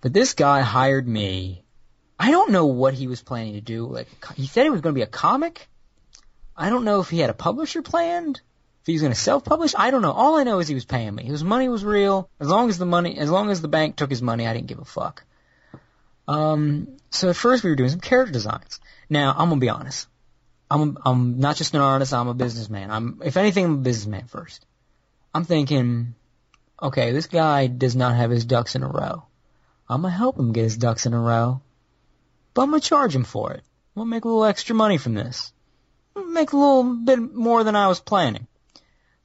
But 0.00 0.12
this 0.12 0.34
guy 0.34 0.62
hired 0.62 1.06
me. 1.06 1.62
I 2.18 2.32
don't 2.32 2.50
know 2.50 2.66
what 2.66 2.94
he 2.94 3.06
was 3.06 3.22
planning 3.22 3.54
to 3.54 3.60
do. 3.60 3.86
Like 3.86 4.08
he 4.34 4.46
said 4.46 4.66
it 4.66 4.70
was 4.70 4.80
going 4.80 4.94
to 4.94 4.98
be 4.98 5.02
a 5.02 5.06
comic. 5.06 5.68
I 6.56 6.70
don't 6.70 6.84
know 6.84 7.00
if 7.00 7.10
he 7.10 7.20
had 7.20 7.30
a 7.30 7.34
publisher 7.34 7.82
planned. 7.82 8.40
If 8.80 8.86
he 8.86 8.94
was 8.94 9.02
going 9.02 9.14
to 9.14 9.18
self-publish, 9.18 9.74
I 9.76 9.92
don't 9.92 10.02
know. 10.02 10.10
All 10.10 10.36
I 10.36 10.42
know 10.42 10.58
is 10.58 10.66
he 10.66 10.74
was 10.74 10.84
paying 10.84 11.14
me. 11.14 11.22
His 11.22 11.44
money 11.44 11.68
was 11.68 11.84
real. 11.84 12.28
As 12.40 12.48
long 12.48 12.68
as 12.68 12.78
the 12.78 12.86
money, 12.86 13.16
as 13.16 13.30
long 13.30 13.50
as 13.50 13.60
the 13.60 13.68
bank 13.68 13.94
took 13.94 14.10
his 14.10 14.22
money, 14.22 14.46
I 14.46 14.52
didn't 14.52 14.66
give 14.66 14.80
a 14.80 14.84
fuck. 14.84 15.24
Um, 16.26 16.96
so 17.10 17.30
at 17.30 17.36
first 17.36 17.62
we 17.62 17.70
were 17.70 17.76
doing 17.76 17.90
some 17.90 18.00
character 18.00 18.32
designs. 18.32 18.80
Now 19.08 19.34
I'm 19.38 19.48
gonna 19.48 19.60
be 19.60 19.68
honest. 19.68 20.08
I'm 20.72 20.96
I'm 21.04 21.38
not 21.38 21.56
just 21.56 21.74
an 21.74 21.82
artist. 21.82 22.14
I'm 22.14 22.28
a 22.28 22.34
businessman. 22.34 22.90
I'm 22.90 23.20
if 23.22 23.36
anything, 23.36 23.66
I'm 23.66 23.74
a 23.74 23.88
businessman 23.88 24.26
first. 24.26 24.64
I'm 25.34 25.44
thinking, 25.44 26.14
okay, 26.82 27.12
this 27.12 27.26
guy 27.26 27.66
does 27.66 27.94
not 27.94 28.16
have 28.16 28.30
his 28.30 28.46
ducks 28.46 28.74
in 28.74 28.82
a 28.82 28.88
row. 28.88 29.24
I'm 29.86 30.00
gonna 30.00 30.14
help 30.14 30.38
him 30.38 30.52
get 30.52 30.64
his 30.64 30.78
ducks 30.78 31.04
in 31.04 31.12
a 31.12 31.20
row, 31.20 31.60
but 32.54 32.62
I'm 32.62 32.70
gonna 32.70 32.80
charge 32.80 33.14
him 33.14 33.24
for 33.24 33.52
it. 33.52 33.62
Gonna 33.94 34.08
make 34.08 34.24
a 34.24 34.28
little 34.28 34.46
extra 34.46 34.74
money 34.74 34.96
from 34.96 35.12
this. 35.12 35.52
Make 36.16 36.52
a 36.52 36.56
little 36.56 36.96
bit 36.96 37.20
more 37.20 37.64
than 37.64 37.76
I 37.76 37.88
was 37.88 38.00
planning. 38.00 38.46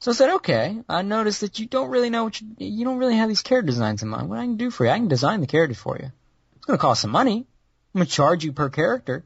So 0.00 0.10
I 0.10 0.14
said, 0.14 0.34
okay, 0.36 0.78
I 0.86 1.00
noticed 1.00 1.40
that 1.40 1.58
you 1.58 1.66
don't 1.66 1.90
really 1.90 2.10
know 2.10 2.24
what 2.24 2.40
you, 2.40 2.48
you 2.58 2.84
don't 2.84 2.98
really 2.98 3.16
have 3.16 3.28
these 3.28 3.42
character 3.42 3.72
designs 3.72 4.02
in 4.02 4.10
mind. 4.10 4.28
What 4.28 4.38
I 4.38 4.44
can 4.44 4.58
do 4.58 4.70
for 4.70 4.84
you, 4.84 4.90
I 4.90 4.98
can 4.98 5.08
design 5.08 5.40
the 5.40 5.46
character 5.46 5.74
for 5.74 5.96
you. 5.96 6.12
It's 6.56 6.66
gonna 6.66 6.78
cost 6.78 7.00
some 7.00 7.10
money. 7.10 7.46
I'm 7.94 8.00
gonna 8.00 8.06
charge 8.06 8.44
you 8.44 8.52
per 8.52 8.68
character. 8.68 9.24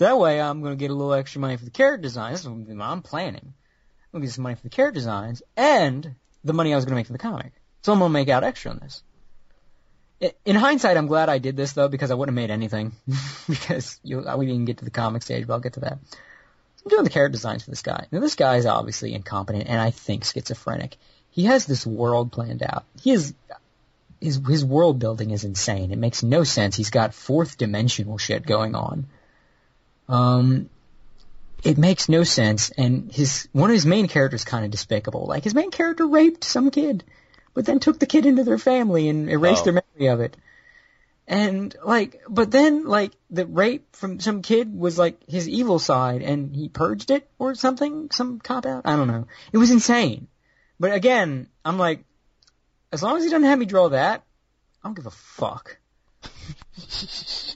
So 0.00 0.06
that 0.06 0.18
way 0.18 0.40
I'm 0.40 0.62
gonna 0.62 0.76
get 0.76 0.90
a 0.90 0.94
little 0.94 1.12
extra 1.12 1.42
money 1.42 1.58
for 1.58 1.66
the 1.66 1.70
character 1.70 2.00
designs. 2.00 2.42
This 2.42 2.50
is 2.50 2.68
what 2.74 2.82
I'm 2.82 3.02
planning. 3.02 3.44
I'm 3.44 4.10
gonna 4.10 4.24
get 4.24 4.32
some 4.32 4.44
money 4.44 4.54
for 4.54 4.62
the 4.62 4.70
character 4.70 4.98
designs 4.98 5.42
and 5.58 6.14
the 6.42 6.54
money 6.54 6.72
I 6.72 6.76
was 6.76 6.86
gonna 6.86 6.94
make 6.94 7.06
for 7.06 7.12
the 7.12 7.18
comic. 7.18 7.52
So 7.82 7.92
I'm 7.92 7.98
gonna 7.98 8.08
make 8.08 8.30
out 8.30 8.42
extra 8.42 8.70
on 8.70 8.78
this. 8.78 9.02
In 10.46 10.56
hindsight, 10.56 10.96
I'm 10.96 11.06
glad 11.06 11.28
I 11.28 11.36
did 11.36 11.54
this 11.54 11.72
though 11.72 11.88
because 11.88 12.10
I 12.10 12.14
wouldn't 12.14 12.34
have 12.34 12.42
made 12.42 12.50
anything 12.50 12.92
because 13.46 14.00
you, 14.02 14.24
we 14.38 14.46
didn't 14.46 14.64
get 14.64 14.78
to 14.78 14.86
the 14.86 14.90
comic 14.90 15.20
stage, 15.22 15.46
but 15.46 15.52
I'll 15.52 15.60
get 15.60 15.74
to 15.74 15.80
that. 15.80 15.98
I'm 15.98 16.88
doing 16.88 17.04
the 17.04 17.10
character 17.10 17.32
designs 17.32 17.64
for 17.64 17.70
this 17.70 17.82
guy. 17.82 18.06
Now 18.10 18.20
this 18.20 18.36
guy 18.36 18.56
is 18.56 18.64
obviously 18.64 19.12
incompetent 19.12 19.66
and 19.68 19.78
I 19.78 19.90
think 19.90 20.24
schizophrenic. 20.24 20.96
He 21.30 21.44
has 21.44 21.66
this 21.66 21.86
world 21.86 22.32
planned 22.32 22.62
out. 22.62 22.86
He 23.02 23.10
is 23.10 23.34
his 24.18 24.40
his 24.48 24.64
world 24.64 24.98
building 24.98 25.30
is 25.30 25.44
insane. 25.44 25.92
It 25.92 25.98
makes 25.98 26.22
no 26.22 26.42
sense. 26.42 26.74
He's 26.74 26.88
got 26.88 27.12
fourth 27.12 27.58
dimensional 27.58 28.16
shit 28.16 28.46
going 28.46 28.74
on. 28.74 29.06
Um, 30.10 30.68
it 31.62 31.78
makes 31.78 32.08
no 32.08 32.24
sense, 32.24 32.70
and 32.70 33.12
his 33.12 33.48
one 33.52 33.70
of 33.70 33.74
his 33.74 33.86
main 33.86 34.08
characters 34.08 34.44
kind 34.44 34.64
of 34.64 34.70
despicable. 34.70 35.26
Like 35.26 35.44
his 35.44 35.54
main 35.54 35.70
character 35.70 36.06
raped 36.06 36.42
some 36.42 36.70
kid, 36.70 37.04
but 37.54 37.64
then 37.66 37.78
took 37.80 37.98
the 38.00 38.06
kid 38.06 38.26
into 38.26 38.42
their 38.44 38.58
family 38.58 39.08
and 39.08 39.30
erased 39.30 39.62
Oh. 39.62 39.64
their 39.64 39.72
memory 39.74 40.08
of 40.08 40.20
it. 40.20 40.36
And 41.28 41.76
like, 41.84 42.22
but 42.28 42.50
then 42.50 42.86
like 42.86 43.12
the 43.30 43.46
rape 43.46 43.94
from 43.94 44.18
some 44.18 44.42
kid 44.42 44.76
was 44.76 44.98
like 44.98 45.20
his 45.28 45.48
evil 45.48 45.78
side, 45.78 46.22
and 46.22 46.56
he 46.56 46.68
purged 46.68 47.10
it 47.12 47.28
or 47.38 47.54
something, 47.54 48.10
some 48.10 48.40
cop 48.40 48.66
out. 48.66 48.82
I 48.84 48.96
don't 48.96 49.06
know. 49.06 49.28
It 49.52 49.58
was 49.58 49.70
insane. 49.70 50.26
But 50.80 50.92
again, 50.92 51.46
I'm 51.64 51.78
like, 51.78 52.04
as 52.90 53.02
long 53.02 53.16
as 53.18 53.22
he 53.22 53.30
doesn't 53.30 53.44
have 53.46 53.58
me 53.58 53.66
draw 53.66 53.90
that, 53.90 54.24
I 54.82 54.88
don't 54.88 54.94
give 54.94 55.06
a 55.06 55.10
fuck. 55.10 55.76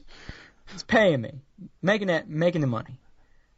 He's 0.75 0.83
paying 0.83 1.21
me, 1.21 1.31
making 1.81 2.09
that, 2.09 2.29
making 2.29 2.61
the 2.61 2.67
money. 2.67 2.99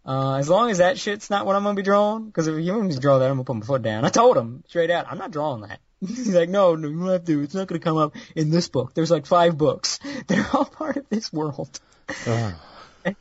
Uh, 0.04 0.34
as 0.34 0.50
long 0.50 0.70
as 0.70 0.78
that 0.78 0.98
shit's 0.98 1.30
not 1.30 1.46
what 1.46 1.56
I'm 1.56 1.62
gonna 1.62 1.74
be 1.74 1.82
drawing, 1.82 2.26
because 2.26 2.46
if 2.46 2.62
you 2.62 2.72
want 2.74 2.88
me 2.88 2.94
to 2.94 3.00
draw 3.00 3.18
that, 3.18 3.24
I'm 3.24 3.36
gonna 3.36 3.44
put 3.44 3.56
my 3.56 3.64
foot 3.64 3.80
down. 3.82 4.04
I 4.04 4.10
told 4.10 4.36
him 4.36 4.62
straight 4.68 4.90
out, 4.90 5.06
I'm 5.10 5.16
not 5.16 5.30
drawing 5.30 5.62
that. 5.62 5.80
He's 6.00 6.34
like, 6.34 6.50
no, 6.50 6.76
no, 6.76 6.88
you 6.88 6.98
don't 6.98 7.08
have 7.08 7.24
to. 7.24 7.42
It's 7.42 7.54
not 7.54 7.68
gonna 7.68 7.80
come 7.80 7.96
up 7.96 8.14
in 8.34 8.50
this 8.50 8.68
book. 8.68 8.92
There's 8.92 9.10
like 9.10 9.24
five 9.24 9.56
books. 9.56 9.98
They're 10.26 10.46
all 10.52 10.66
part 10.66 10.98
of 10.98 11.08
this 11.08 11.32
world. 11.32 11.80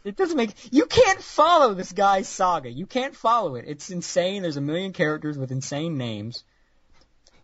It 0.03 0.15
doesn't 0.15 0.35
make 0.35 0.49
you 0.71 0.87
can't 0.87 1.21
follow 1.21 1.75
this 1.75 1.91
guy's 1.91 2.27
saga. 2.27 2.71
You 2.71 2.87
can't 2.87 3.15
follow 3.15 3.53
it. 3.53 3.65
It's 3.67 3.91
insane. 3.91 4.41
There's 4.41 4.57
a 4.57 4.61
million 4.61 4.93
characters 4.93 5.37
with 5.37 5.51
insane 5.51 5.99
names. 5.99 6.43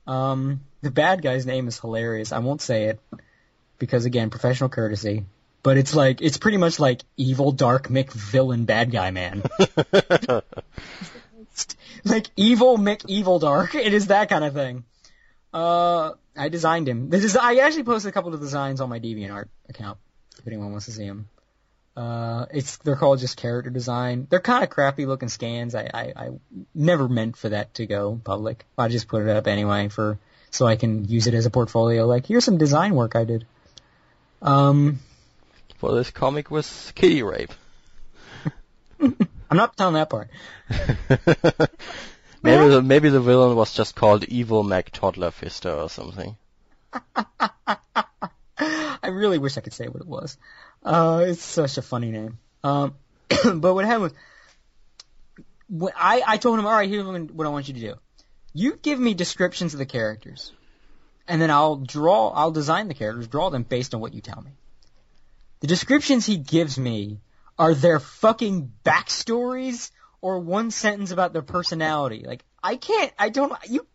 Um, 0.07 0.61
the 0.82 0.90
bad 0.90 1.22
guy's 1.22 1.45
name 1.45 1.68
is 1.68 1.80
hilarious. 1.80 2.32
I 2.32 2.40
won't 2.40 2.60
say 2.60 2.86
it 2.86 2.99
because 3.78 4.06
again, 4.06 4.32
professional 4.32 4.69
courtesy. 4.69 5.26
But 5.63 5.77
it's 5.77 5.93
like 5.93 6.21
it's 6.21 6.38
pretty 6.38 6.57
much 6.57 6.79
like 6.79 7.03
evil 7.17 7.51
dark 7.51 7.88
Mick 7.88 8.11
villain 8.11 8.65
bad 8.65 8.91
guy 8.91 9.11
man. 9.11 9.43
like 12.03 12.27
evil 12.35 12.77
Mick 12.77 13.05
evil 13.07 13.39
dark. 13.39 13.75
It 13.75 13.93
is 13.93 14.07
that 14.07 14.29
kind 14.29 14.43
of 14.43 14.53
thing. 14.53 14.83
Uh, 15.53 16.13
I 16.35 16.49
designed 16.49 16.88
him. 16.88 17.09
The 17.09 17.17
desi- 17.17 17.39
I 17.39 17.57
actually 17.57 17.83
posted 17.83 18.09
a 18.09 18.11
couple 18.13 18.33
of 18.33 18.39
designs 18.39 18.81
on 18.81 18.89
my 18.89 18.99
DeviantArt 18.99 19.49
account 19.69 19.97
if 20.39 20.47
anyone 20.47 20.71
wants 20.71 20.85
to 20.85 20.91
see 20.91 21.07
them. 21.07 21.27
Uh, 21.95 22.45
it's 22.51 22.77
they're 22.77 22.95
called 22.95 23.19
just 23.19 23.35
character 23.35 23.69
design. 23.69 24.25
They're 24.29 24.39
kind 24.39 24.63
of 24.63 24.69
crappy 24.69 25.05
looking 25.05 25.27
scans. 25.29 25.75
I, 25.75 25.89
I 25.93 26.13
I 26.15 26.29
never 26.73 27.09
meant 27.09 27.35
for 27.35 27.49
that 27.49 27.73
to 27.75 27.85
go 27.85 28.19
public. 28.23 28.65
I 28.77 28.88
just 28.88 29.07
put 29.09 29.23
it 29.23 29.29
up 29.29 29.45
anyway 29.45 29.89
for 29.89 30.17
so 30.51 30.65
I 30.65 30.77
can 30.77 31.05
use 31.05 31.27
it 31.27 31.33
as 31.33 31.45
a 31.45 31.49
portfolio. 31.49 32.05
Like 32.05 32.25
here's 32.25 32.45
some 32.45 32.57
design 32.57 32.95
work 32.95 33.15
I 33.15 33.25
did. 33.25 33.45
Um, 34.41 34.99
Well, 35.82 35.95
this 35.95 36.12
comic 36.12 36.52
was 36.52 36.91
kitty 36.95 37.24
rape. 37.24 37.52
I'm 39.02 39.58
not 39.58 39.76
telling 39.76 39.95
that 39.95 40.10
part. 40.10 40.30
maybe 42.44 42.70
the 42.70 42.82
maybe 42.84 43.10
the 43.10 43.20
villain 43.20 43.56
was 43.56 43.74
just 43.74 43.95
called 43.95 44.24
Evil 44.26 44.64
Mac 44.64 44.91
Toddler 44.91 45.32
Fister 45.32 45.76
or 45.76 45.90
something. 45.90 46.38
I 48.58 49.08
really 49.08 49.40
wish 49.40 49.58
I 49.58 49.62
could 49.62 49.74
say 49.74 49.88
what 49.88 50.02
it 50.02 50.08
was. 50.08 50.38
Uh, 50.84 51.26
it's 51.28 51.41
such 51.41 51.78
a 51.78 51.82
funny 51.82 52.12
name. 52.12 52.38
Um, 52.64 52.95
but 53.44 53.74
what 53.74 53.86
happened 53.86 54.14
was, 55.72 55.91
I, 55.95 56.22
I 56.26 56.38
told 56.38 56.60
him, 56.60 56.66
all 56.66 56.72
right, 56.72 56.90
here's 56.90 57.06
what 57.06 57.48
I 57.48 57.49
want 57.49 57.68
you 57.68 57.74
to 57.74 57.80
do. 57.80 57.95
You 58.53 58.78
give 58.82 58.99
me 58.99 59.14
descriptions 59.16 59.74
of 59.74 59.80
the 59.80 59.86
characters, 59.86 60.52
and 61.28 61.41
then 61.41 61.49
I'll 61.49 61.78
draw, 61.78 62.30
I'll 62.30 62.52
design 62.52 62.88
the 62.88 62.94
characters, 62.94 63.28
draw 63.28 63.49
them 63.49 63.64
based 63.64 63.95
on 63.95 64.02
what 64.02 64.14
you 64.14 64.22
tell 64.22 64.41
me. 64.41 64.52
The 65.61 65.67
descriptions 65.67 66.25
he 66.25 66.38
gives 66.38 66.77
me 66.77 67.19
are 67.57 67.75
their 67.75 67.99
fucking 67.99 68.71
backstories 68.83 69.91
or 70.19 70.39
one 70.39 70.71
sentence 70.71 71.11
about 71.11 71.33
their 71.33 71.43
personality. 71.43 72.23
Like, 72.25 72.43
I 72.63 72.75
can't, 72.75 73.11
I 73.17 73.29
don't, 73.29 73.53
you, 73.69 73.85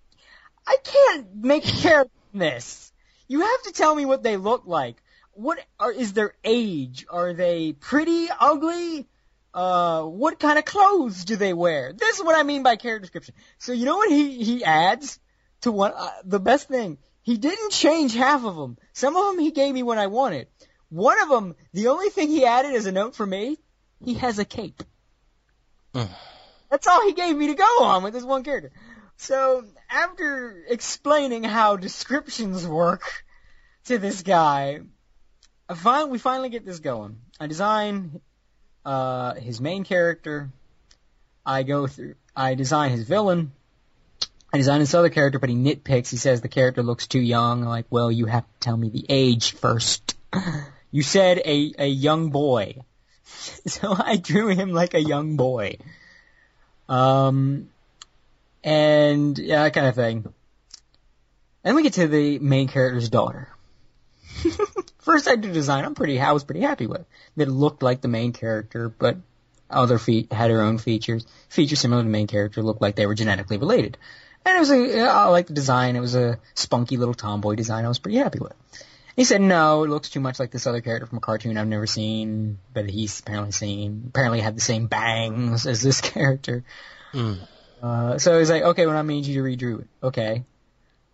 I 0.67 0.77
can't 0.83 1.35
make 1.35 1.65
character 1.65 2.13
in 2.33 2.39
this. 2.39 2.93
You 3.27 3.41
have 3.41 3.63
to 3.65 3.73
tell 3.73 3.95
me 3.95 4.05
what 4.05 4.23
they 4.23 4.37
look 4.37 4.63
like. 4.67 5.03
What 5.33 5.59
are, 5.81 5.91
is 5.91 6.13
their 6.13 6.35
age? 6.45 7.05
Are 7.11 7.35
they 7.35 7.73
pretty, 7.73 8.29
ugly? 8.39 9.09
Uh, 9.53 10.03
what 10.03 10.39
kind 10.39 10.59
of 10.59 10.65
clothes 10.65 11.25
do 11.25 11.35
they 11.35 11.53
wear? 11.53 11.93
This 11.93 12.19
is 12.19 12.25
what 12.25 12.39
I 12.39 12.45
mean 12.45 12.63
by 12.63 12.77
character 12.77 13.01
description. 13.01 13.35
So 13.59 13.73
you 13.73 13.87
know 13.87 13.97
what 13.97 14.11
he, 14.11 14.45
he 14.45 14.65
adds 14.65 15.19
to 15.63 15.73
what, 15.73 15.95
uh, 15.97 16.11
the 16.25 16.41
best 16.41 16.69
thing? 16.69 16.99
He 17.23 17.39
didn't 17.39 17.73
change 17.73 18.15
half 18.15 18.45
of 18.45 18.55
them. 18.55 18.79
Some 18.93 19.17
of 19.17 19.27
them 19.27 19.41
he 19.41 19.51
gave 19.51 19.75
me 19.75 19.83
when 19.83 19.99
I 19.99 20.07
wanted. 20.07 20.47
One 20.91 21.21
of 21.21 21.29
them, 21.29 21.55
the 21.73 21.89
only 21.89 22.11
thing 22.11 22.29
he 22.29 22.45
added 22.45 22.75
as 22.75 22.87
a 22.87 22.93
note 22.93 23.15
for 23.15 23.27
me, 23.27 23.59
he 24.05 24.15
has 24.15 24.39
a 24.39 24.45
cape. 24.45 24.83
That's 26.71 26.87
all 26.87 27.05
he 27.07 27.13
gave 27.13 27.37
me 27.37 27.49
to 27.49 27.55
go 27.55 27.83
on 27.83 28.03
with 28.03 28.13
this 28.13 28.25
one 28.25 28.45
character. 28.45 28.73
So 29.17 29.65
after 29.91 30.65
explaining 30.69 31.43
how 31.43 31.77
descriptions 31.77 32.67
work 32.67 33.03
to 33.87 33.99
this 33.99 34.23
guy, 34.23 34.81
I 35.69 36.05
we 36.05 36.19
finally 36.19 36.51
get 36.51 36.65
this 36.65 36.81
going. 36.81 37.19
I 37.41 37.47
design 37.47 38.21
uh, 38.85 39.35
his 39.35 39.61
main 39.61 39.85
character. 39.85 40.51
I 41.45 41.63
go 41.63 41.87
through. 41.87 42.17
I 42.35 42.55
design 42.55 42.91
his 42.91 43.09
villain. 43.09 43.53
I 44.53 44.59
design 44.59 44.81
this 44.81 44.95
other 44.95 45.09
character, 45.09 45.39
but 45.39 45.49
he 45.49 45.57
nitpicks. 45.57 46.11
He 46.11 46.17
says 46.17 46.41
the 46.41 46.49
character 46.49 46.83
looks 46.83 47.07
too 47.07 47.21
young. 47.21 47.63
I'm 47.63 47.69
like, 47.69 47.87
well, 47.91 48.13
you 48.13 48.27
have 48.27 48.45
to 48.45 48.61
tell 48.61 48.77
me 48.77 48.91
the 48.91 49.07
age 49.09 49.53
first. 49.53 50.17
You 50.97 51.03
said 51.03 51.43
a 51.45 51.75
a 51.79 51.87
young 51.87 52.31
boy, 52.31 52.77
so 53.67 53.95
I 53.95 54.17
drew 54.17 54.49
him 54.49 54.73
like 54.73 54.95
a 54.95 54.99
young 54.99 55.37
boy. 55.37 55.77
Um, 56.89 57.69
and 58.65 59.39
yeah, 59.39 59.65
that 59.65 59.75
kind 59.75 59.89
of 59.89 59.95
thing. 59.95 60.33
Then 61.63 61.75
we 61.75 61.83
get 61.83 61.93
to 62.01 62.09
the 62.09 62.39
main 62.39 62.67
character's 62.67 63.11
daughter. 63.11 63.51
First, 65.01 65.29
I 65.29 65.37
did 65.37 65.53
design. 65.53 65.85
I'm 65.85 65.95
pretty. 65.95 66.19
I 66.19 66.33
was 66.33 66.45
pretty 66.45 66.63
happy 66.63 66.87
with. 66.87 67.05
That 67.37 67.49
looked 67.49 67.83
like 67.83 68.01
the 68.01 68.09
main 68.09 68.33
character, 68.33 68.89
but 68.89 69.19
other 69.69 69.99
feet 69.99 70.33
had 70.33 70.51
her 70.51 70.63
own 70.63 70.79
features. 70.79 71.27
Features 71.51 71.79
similar 71.79 72.01
to 72.01 72.07
the 72.07 72.11
main 72.11 72.27
character 72.27 72.63
looked 72.63 72.81
like 72.81 72.97
they 72.97 73.05
were 73.05 73.15
genetically 73.15 73.59
related. 73.59 73.99
And 74.47 74.57
it 74.57 74.61
was 74.61 74.71
a. 74.71 75.01
I 75.01 75.27
like 75.27 75.49
the 75.49 75.53
design. 75.53 75.95
It 75.95 76.01
was 76.01 76.15
a 76.15 76.39
spunky 76.55 76.97
little 76.97 77.13
tomboy 77.13 77.55
design. 77.55 77.85
I 77.85 77.89
was 77.89 77.99
pretty 77.99 78.17
happy 78.17 78.39
with. 78.39 78.55
He 79.17 79.25
said, 79.25 79.41
"No, 79.41 79.83
it 79.85 79.89
looks 79.89 80.11
too 80.11 80.21
much 80.21 80.39
like 80.39 80.51
this 80.51 80.67
other 80.67 80.83
character 80.83 81.07
from 81.07 81.19
a 81.19 81.23
cartoon 81.23 81.57
I've 81.57 81.67
never 81.67 81.87
seen, 81.87 82.59
but 82.73 82.89
he's 82.89 83.19
apparently 83.21 83.53
seen. 83.53 84.05
Apparently, 84.09 84.41
had 84.41 84.57
the 84.57 84.61
same 84.61 84.87
bangs 84.87 85.67
as 85.67 85.81
this 85.81 86.01
character." 86.13 86.65
Uh, 87.83 88.19
so 88.19 88.39
he's 88.39 88.51
like, 88.51 88.63
okay, 88.63 88.87
well, 88.87 88.97
I 88.97 89.03
need 89.03 89.27
you 89.27 89.43
to 89.43 89.49
redraw 89.49 89.81
it. 89.81 89.87
Okay. 90.03 90.45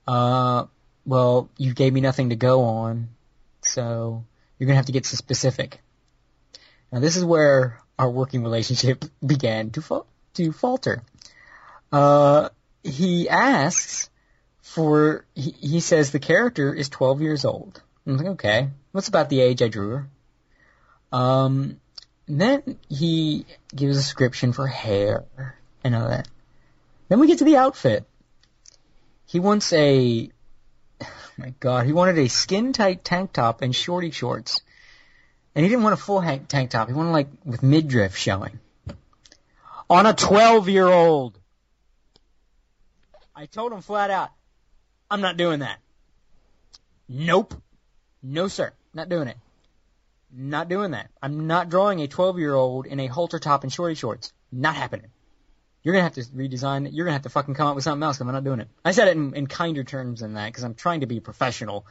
Uh, 0.06 0.64
well, 1.04 1.48
you 1.56 1.74
gave 1.74 1.92
me 1.92 2.00
nothing 2.00 2.30
to 2.30 2.36
go 2.36 2.62
on, 2.64 3.08
so 3.62 4.24
you're 4.58 4.66
gonna 4.66 4.76
have 4.76 4.86
to 4.86 4.92
get 4.92 5.06
so 5.06 5.16
specific. 5.16 5.80
Now 6.90 7.00
this 7.00 7.16
is 7.16 7.24
where 7.24 7.80
our 7.98 8.10
working 8.10 8.42
relationship 8.42 9.04
began 9.26 9.70
to 9.70 9.82
fa- 9.82 10.02
to 10.34 10.52
falter. 10.52 11.02
Uh, 11.90 12.48
he 12.82 13.28
asks 13.28 14.10
for, 14.62 15.26
he, 15.34 15.50
he 15.50 15.80
says 15.80 16.10
the 16.10 16.18
character 16.18 16.72
is 16.72 16.88
12 16.88 17.20
years 17.20 17.44
old. 17.44 17.82
I'm 18.06 18.16
like, 18.16 18.26
okay, 18.28 18.68
what's 18.92 19.08
about 19.08 19.30
the 19.30 19.40
age 19.40 19.62
I 19.62 19.68
drew 19.68 19.90
her? 19.90 20.08
Um, 21.12 21.80
then 22.26 22.78
he 22.88 23.46
gives 23.74 23.96
a 23.96 24.00
description 24.00 24.52
for 24.52 24.66
hair 24.66 25.24
and 25.84 25.94
all 25.94 26.08
that. 26.08 26.28
Then 27.08 27.20
we 27.20 27.26
get 27.26 27.38
to 27.38 27.44
the 27.44 27.56
outfit. 27.56 28.06
He 29.26 29.38
wants 29.38 29.72
a, 29.72 30.30
oh 31.00 31.06
my 31.38 31.54
god, 31.60 31.86
he 31.86 31.92
wanted 31.92 32.18
a 32.18 32.28
skin 32.28 32.72
tight 32.72 33.04
tank 33.04 33.32
top 33.32 33.62
and 33.62 33.74
shorty 33.74 34.10
shorts. 34.10 34.62
And 35.54 35.64
he 35.64 35.68
didn't 35.68 35.84
want 35.84 35.94
a 35.94 35.98
full 35.98 36.22
tank 36.22 36.70
top. 36.70 36.88
He 36.88 36.94
wanted 36.94 37.12
like 37.12 37.28
with 37.44 37.62
midriff 37.62 38.16
showing. 38.16 38.58
On 39.90 40.06
a 40.06 40.14
12 40.14 40.68
year 40.70 40.88
old. 40.88 41.38
I 43.36 43.46
told 43.46 43.72
him 43.72 43.82
flat 43.82 44.10
out, 44.10 44.30
I'm 45.10 45.20
not 45.20 45.36
doing 45.36 45.60
that. 45.60 45.78
Nope. 47.08 47.54
No 48.22 48.48
sir. 48.48 48.72
Not 48.94 49.08
doing 49.08 49.28
it. 49.28 49.36
Not 50.34 50.68
doing 50.68 50.92
that. 50.92 51.10
I'm 51.22 51.46
not 51.46 51.68
drawing 51.68 52.00
a 52.00 52.08
12 52.08 52.38
year 52.38 52.54
old 52.54 52.86
in 52.86 53.00
a 53.00 53.06
halter 53.06 53.38
top 53.38 53.64
and 53.64 53.72
shorty 53.72 53.94
shorts. 53.94 54.32
Not 54.50 54.76
happening. 54.76 55.08
You're 55.82 55.94
gonna 55.94 56.04
have 56.04 56.14
to 56.14 56.22
redesign 56.22 56.86
it. 56.86 56.92
You're 56.92 57.04
gonna 57.04 57.14
have 57.14 57.22
to 57.22 57.28
fucking 57.28 57.54
come 57.54 57.66
up 57.66 57.74
with 57.74 57.84
something 57.84 58.02
else. 58.02 58.18
'cause 58.18 58.26
I'm 58.26 58.32
not 58.32 58.44
doing 58.44 58.60
it. 58.60 58.68
I 58.84 58.92
said 58.92 59.08
it 59.08 59.16
in, 59.16 59.34
in 59.34 59.46
kinder 59.46 59.84
terms 59.84 60.20
than 60.20 60.34
that 60.34 60.46
because 60.46 60.64
I'm 60.64 60.74
trying 60.74 61.00
to 61.00 61.06
be 61.06 61.20
professional. 61.20 61.86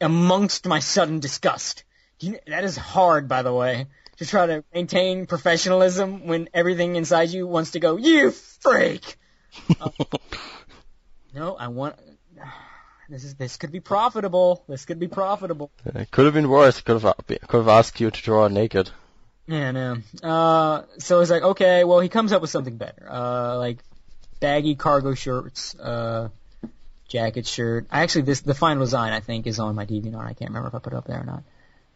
Amongst 0.00 0.66
my 0.66 0.78
sudden 0.78 1.20
disgust, 1.20 1.84
Do 2.18 2.28
you, 2.28 2.38
that 2.46 2.64
is 2.64 2.76
hard, 2.76 3.28
by 3.28 3.42
the 3.42 3.52
way, 3.52 3.86
to 4.16 4.24
try 4.26 4.46
to 4.46 4.64
maintain 4.72 5.26
professionalism 5.26 6.26
when 6.26 6.48
everything 6.54 6.96
inside 6.96 7.28
you 7.28 7.46
wants 7.46 7.72
to 7.72 7.80
go, 7.80 7.98
you 7.98 8.30
freak. 8.30 9.18
Uh, 9.78 9.90
no, 11.34 11.54
I 11.56 11.68
want. 11.68 11.96
This 13.08 13.24
is 13.24 13.34
this 13.34 13.56
could 13.56 13.72
be 13.72 13.80
profitable. 13.80 14.64
This 14.68 14.84
could 14.84 14.98
be 14.98 15.08
profitable. 15.08 15.70
It 15.84 16.10
could 16.10 16.24
have 16.24 16.34
been 16.34 16.48
worse. 16.48 16.80
Could 16.80 17.00
have 17.00 17.16
could 17.26 17.58
have 17.58 17.68
asked 17.68 18.00
you 18.00 18.10
to 18.10 18.22
draw 18.22 18.48
naked. 18.48 18.90
Yeah, 19.46 19.70
no. 19.70 19.98
Uh, 20.22 20.82
so 20.98 21.20
it's 21.20 21.30
like, 21.30 21.42
okay, 21.42 21.84
well, 21.84 22.00
he 22.00 22.08
comes 22.08 22.32
up 22.32 22.40
with 22.40 22.50
something 22.50 22.76
better. 22.76 23.06
Uh, 23.08 23.56
like 23.58 23.78
baggy 24.40 24.74
cargo 24.74 25.14
shirts, 25.14 25.74
uh, 25.76 26.28
jacket 27.08 27.46
shirt. 27.46 27.86
Actually, 27.90 28.22
this 28.22 28.40
the 28.40 28.54
final 28.54 28.84
design 28.84 29.12
I 29.12 29.20
think 29.20 29.46
is 29.46 29.60
on 29.60 29.74
my 29.74 29.86
DeviantArt. 29.86 30.26
I 30.26 30.32
can't 30.32 30.50
remember 30.50 30.68
if 30.68 30.74
I 30.74 30.78
put 30.78 30.92
it 30.92 30.96
up 30.96 31.06
there 31.06 31.20
or 31.20 31.24
not. 31.24 31.44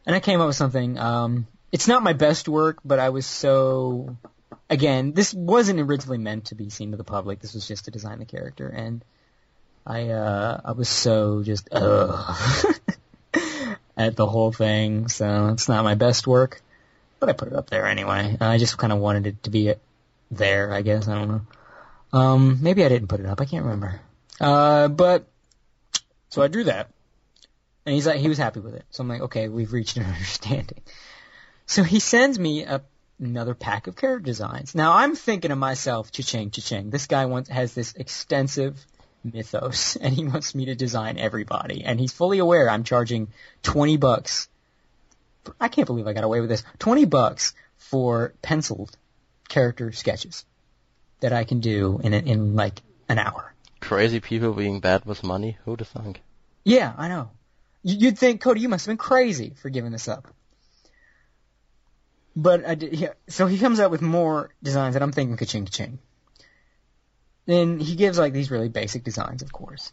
And 0.07 0.15
I 0.15 0.20
came 0.20 0.41
up 0.41 0.47
with 0.47 0.57
something. 0.57 0.99
Um, 0.99 1.47
it's 1.73 1.89
not 1.89 2.03
my 2.03 2.12
best 2.12 2.49
work, 2.49 2.78
but 2.85 2.99
I 2.99 3.09
was 3.11 3.27
so. 3.27 4.16
Again, 4.69 5.12
this 5.12 5.35
wasn't 5.35 5.81
originally 5.81 6.19
meant 6.19 6.47
to 6.47 6.55
be 6.55 6.70
seen 6.70 6.93
to 6.93 6.97
the 6.97 7.05
public. 7.05 7.41
This 7.41 7.55
was 7.55 7.66
just 7.66 7.87
to 7.87 7.91
design 7.91 8.20
the 8.20 8.24
character, 8.24 8.69
and 8.69 9.05
I 9.91 10.11
uh, 10.11 10.61
I 10.67 10.73
was 10.73 10.89
so 10.89 11.43
just 11.43 11.69
ugh 11.73 12.77
at 13.97 14.15
the 14.15 14.27
whole 14.27 14.53
thing. 14.53 15.09
So 15.09 15.49
it's 15.49 15.69
not 15.69 15.83
my 15.83 15.97
best 15.97 16.29
work, 16.29 16.62
but 17.19 17.29
I 17.29 17.33
put 17.33 17.49
it 17.49 17.55
up 17.55 17.69
there 17.71 17.87
anyway. 17.87 18.37
I 18.41 18.59
just 18.59 18.79
kind 18.79 18.93
of 18.93 19.01
wanted 19.01 19.27
it 19.27 19.43
to 19.43 19.51
be 19.51 19.75
there. 20.31 20.73
I 20.73 20.83
guess 20.83 21.09
I 21.09 21.17
don't 21.17 21.29
know. 21.29 21.41
Um, 22.12 22.59
maybe 22.62 22.85
I 22.85 22.89
didn't 22.89 23.09
put 23.09 23.19
it 23.19 23.27
up. 23.27 23.41
I 23.41 23.47
can't 23.47 23.65
remember. 23.65 24.01
Uh, 24.41 24.87
but 24.87 25.27
so 26.29 26.41
I 26.41 26.47
drew 26.47 26.65
that, 26.65 26.91
and 27.85 27.93
he's 27.93 28.07
like, 28.07 28.21
he 28.21 28.29
was 28.29 28.39
happy 28.39 28.61
with 28.61 28.75
it. 28.75 28.85
So 28.91 29.03
I'm 29.03 29.09
like, 29.09 29.23
okay, 29.23 29.49
we've 29.49 29.73
reached 29.73 29.97
an 29.97 30.05
understanding. 30.15 30.83
So 31.67 31.83
he 31.83 31.99
sends 31.99 32.39
me 32.39 32.62
a, 32.62 32.81
another 33.19 33.55
pack 33.55 33.89
of 33.89 33.97
character 33.97 34.25
designs. 34.25 34.73
Now 34.73 34.93
I'm 34.93 35.17
thinking 35.17 35.49
to 35.49 35.57
myself, 35.57 36.12
cha-ching, 36.12 36.53
cha-ching. 36.53 36.91
This 36.91 37.09
guy 37.09 37.27
wants 37.27 37.51
has 37.51 37.75
this 37.75 37.95
extensive 37.95 38.87
mythos, 39.24 39.97
and 40.01 40.14
he 40.14 40.24
wants 40.24 40.55
me 40.55 40.66
to 40.66 40.74
design 40.74 41.18
everybody, 41.18 41.84
and 41.84 41.98
he's 41.98 42.12
fully 42.12 42.38
aware 42.38 42.70
I'm 42.70 42.84
charging 42.84 43.28
twenty 43.62 43.97
bucks. 43.97 44.48
I 45.60 45.68
can't 45.68 45.86
believe 45.86 46.06
I 46.06 46.12
got 46.12 46.24
away 46.24 46.40
with 46.40 46.51
this. 46.51 46.62
Twenty 46.78 47.05
bucks 47.05 47.55
for 47.78 48.34
penciled 48.42 48.97
character 49.48 49.92
sketches 49.92 50.44
that 51.20 51.32
I 51.32 51.44
can 51.44 51.60
do 51.60 52.01
in 52.02 52.14
a, 52.14 52.18
in 52.18 52.55
like 52.55 52.80
an 53.09 53.18
hour. 53.18 53.55
Crazy 53.80 54.20
people 54.20 54.52
being 54.52 54.80
bad 54.80 55.05
with 55.05 55.22
money. 55.22 55.59
Who'd 55.64 55.80
have 55.80 55.88
thunk? 55.88 56.22
Yeah, 56.64 56.92
I 56.97 57.09
know. 57.09 57.30
You'd 57.82 58.18
think, 58.18 58.42
Cody, 58.42 58.60
you 58.60 58.68
must 58.68 58.84
have 58.84 58.90
been 58.90 58.98
crazy 58.98 59.55
for 59.60 59.70
giving 59.70 59.90
this 59.90 60.06
up. 60.06 60.28
But 62.36 62.64
I 62.66 62.74
did, 62.74 62.92
yeah, 62.94 63.12
so 63.28 63.47
he 63.47 63.59
comes 63.59 63.80
out 63.80 63.90
with 63.90 64.02
more 64.02 64.51
designs 64.62 64.94
that 64.94 65.02
I'm 65.02 65.12
thinking 65.12 65.36
ka-ching 65.36 65.64
ka-ching. 65.64 65.98
Then 67.47 67.81
he 67.81 67.97
gives 67.97 68.19
like 68.19 68.33
these 68.33 68.51
really 68.51 68.69
basic 68.69 69.05
designs, 69.05 69.43
of 69.43 69.53
course. 69.53 69.93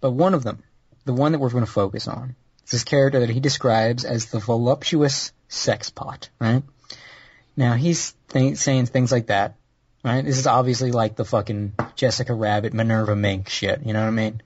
But 0.00 0.12
one 0.12 0.34
of 0.34 0.42
them, 0.42 0.62
the 1.04 1.12
one 1.12 1.32
that 1.32 1.38
we're 1.38 1.50
going 1.50 1.64
to 1.64 1.70
focus 1.70 2.08
on, 2.08 2.34
is 2.64 2.70
this 2.70 2.84
character 2.84 3.20
that 3.20 3.30
he 3.30 3.40
describes 3.40 4.04
as 4.04 4.26
the 4.26 4.38
voluptuous 4.38 5.32
sex 5.48 5.90
pot, 5.90 6.30
right? 6.40 6.62
Now 7.56 7.74
he's 7.74 8.14
th- 8.28 8.56
saying 8.56 8.86
things 8.86 9.12
like 9.12 9.26
that, 9.26 9.56
right? 10.04 10.24
This 10.24 10.38
is 10.38 10.46
obviously 10.46 10.92
like 10.92 11.16
the 11.16 11.24
fucking 11.24 11.74
Jessica 11.96 12.32
Rabbit, 12.32 12.72
Minerva 12.72 13.14
Mink 13.14 13.48
shit, 13.48 13.84
you 13.84 13.92
know 13.92 14.00
what 14.00 14.08
I 14.08 14.12
mean? 14.12 14.42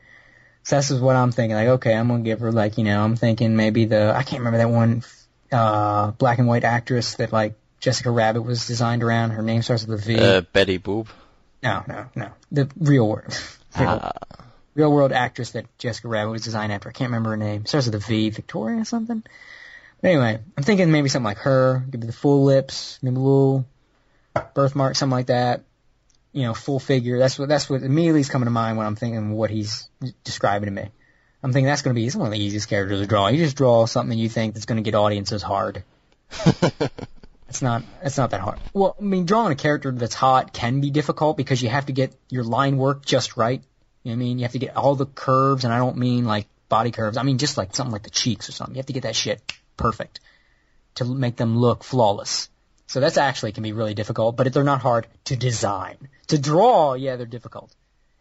So 0.65 0.77
this 0.77 0.91
is 0.91 1.01
what 1.01 1.15
I'm 1.15 1.31
thinking, 1.31 1.57
like, 1.57 1.69
okay, 1.69 1.95
I'm 1.95 2.09
gonna 2.09 2.23
give 2.23 2.41
her 2.41 2.51
like, 2.51 2.79
you 2.79 2.85
know, 2.85 3.05
I'm 3.05 3.17
thinking 3.17 3.55
maybe 3.55 3.85
the, 3.85 4.15
I 4.15 4.23
can't 4.23 4.41
remember 4.41 4.59
that 4.59 4.71
one, 4.71 5.05
uh, 5.53 6.13
black 6.13 6.39
and 6.39 6.49
white 6.49 6.65
actress 6.65 7.17
that 7.17 7.33
like 7.33 7.55
Jessica 7.81 8.11
Rabbit 8.11 8.43
was 8.43 8.67
designed 8.67 9.03
around. 9.03 9.31
Her 9.31 9.43
name 9.43 9.63
starts 9.63 9.87
with 9.87 10.01
a 10.01 10.03
V. 10.03 10.19
Uh, 10.19 10.41
Betty 10.41 10.79
Boop. 10.79 11.09
No, 11.65 11.83
no, 11.89 12.07
no. 12.15 12.29
The 12.53 12.71
real 12.79 13.09
world. 13.09 13.43
Real, 13.79 13.89
Ah, 13.89 14.13
real 14.75 14.93
world 14.93 15.13
actress 15.13 15.53
that 15.53 15.67
Jessica 15.79 16.09
Rabbit 16.09 16.31
was 16.31 16.43
designed 16.43 16.73
after. 16.73 16.91
I 16.91 16.93
can't 16.93 17.09
remember 17.09 17.31
her 17.31 17.37
name. 17.39 17.65
Starts 17.65 17.87
with 17.87 17.95
a 17.95 17.99
V. 17.99 18.29
Victoria 18.31 18.83
or 18.83 18.85
something. 18.85 19.25
But 20.01 20.09
anyway, 20.09 20.41
I'm 20.57 20.63
thinking 20.63 20.93
maybe 20.93 21.09
something 21.09 21.25
like 21.25 21.39
her. 21.39 21.83
Give 21.91 22.03
me 22.03 22.07
the 22.07 22.13
full 22.13 22.45
lips, 22.45 22.99
maybe 23.03 23.17
a 23.17 23.19
little 23.19 23.67
birthmark, 24.53 24.95
something 24.95 25.17
like 25.17 25.27
that. 25.27 25.63
You 26.33 26.43
know, 26.43 26.55
full 26.55 26.81
figure. 26.81 27.19
That's 27.19 27.39
what 27.39 27.49
that's 27.49 27.71
what 27.71 27.83
immediately 27.83 28.21
is 28.21 28.29
coming 28.29 28.47
to 28.47 28.51
mind 28.51 28.77
when 28.77 28.87
I'm 28.87 28.97
thinking 28.97 29.33
what 29.33 29.51
he's 29.51 29.89
describing 30.23 30.67
to 30.67 30.73
me. 30.73 30.91
I'm 31.43 31.53
thinking 31.53 31.67
that's 31.67 31.83
going 31.83 31.95
to 31.95 32.01
be 32.01 32.07
it's 32.07 32.17
one 32.17 32.27
of 32.27 32.33
the 32.33 32.39
easiest 32.39 32.69
characters 32.69 33.01
to 33.01 33.07
draw. 33.07 33.29
You 33.29 33.39
just 33.39 33.57
draw 33.57 33.87
something 33.87 34.19
you 34.19 34.29
think 34.29 34.55
that's 34.55 34.67
going 34.67 34.83
to 34.83 34.83
get 34.83 34.95
audiences 34.95 35.43
hard. 35.43 35.85
It's 37.55 37.63
not 37.63 37.85
it's 38.03 38.19
not 38.19 38.31
that 38.31 38.41
hard. 38.41 38.59
Well, 38.73 38.97
I 39.01 39.05
mean, 39.05 39.27
drawing 39.27 39.53
a 39.53 39.55
character 39.55 39.93
that's 39.93 40.17
hot 40.17 40.53
can 40.53 40.81
be 40.81 40.91
difficult 40.91 41.37
because 41.37 41.63
you 41.63 41.69
have 41.69 41.87
to 41.87 41.93
get 41.93 42.13
your 42.29 42.43
line 42.43 42.79
work 42.79 43.05
just 43.05 43.37
right. 43.37 43.63
You 44.03 44.11
know 44.11 44.17
what 44.17 44.25
I 44.25 44.27
mean? 44.27 44.39
You 44.41 44.45
have 44.45 44.53
to 44.53 44.59
get 44.59 44.77
all 44.77 44.97
the 44.97 45.07
curves, 45.07 45.63
and 45.63 45.73
I 45.73 45.79
don't 45.79 45.97
mean 45.97 46.25
like 46.25 46.49
body 46.69 46.91
curves. 46.91 47.17
I 47.17 47.23
mean 47.23 47.39
just 47.39 47.57
like 47.57 47.73
something 47.73 47.93
like 47.93 48.03
the 48.03 48.11
cheeks 48.11 48.49
or 48.49 48.53
something. 48.53 48.75
You 48.75 48.81
have 48.81 48.87
to 48.87 48.93
get 48.93 49.05
that 49.05 49.15
shit 49.15 49.41
perfect 49.77 50.19
to 50.97 51.05
make 51.05 51.37
them 51.37 51.57
look 51.57 51.85
flawless. 51.85 52.49
So 52.89 52.99
that's 52.99 53.19
actually 53.19 53.53
can 53.53 53.63
be 53.63 53.73
really 53.73 53.95
difficult, 53.95 54.35
but 54.35 54.53
they're 54.53 54.65
not 54.65 54.83
hard 54.83 55.07
to 55.27 55.37
design. 55.37 56.09
To 56.29 56.39
draw, 56.39 56.95
yeah, 56.95 57.15
they're 57.15 57.25
difficult, 57.25 57.73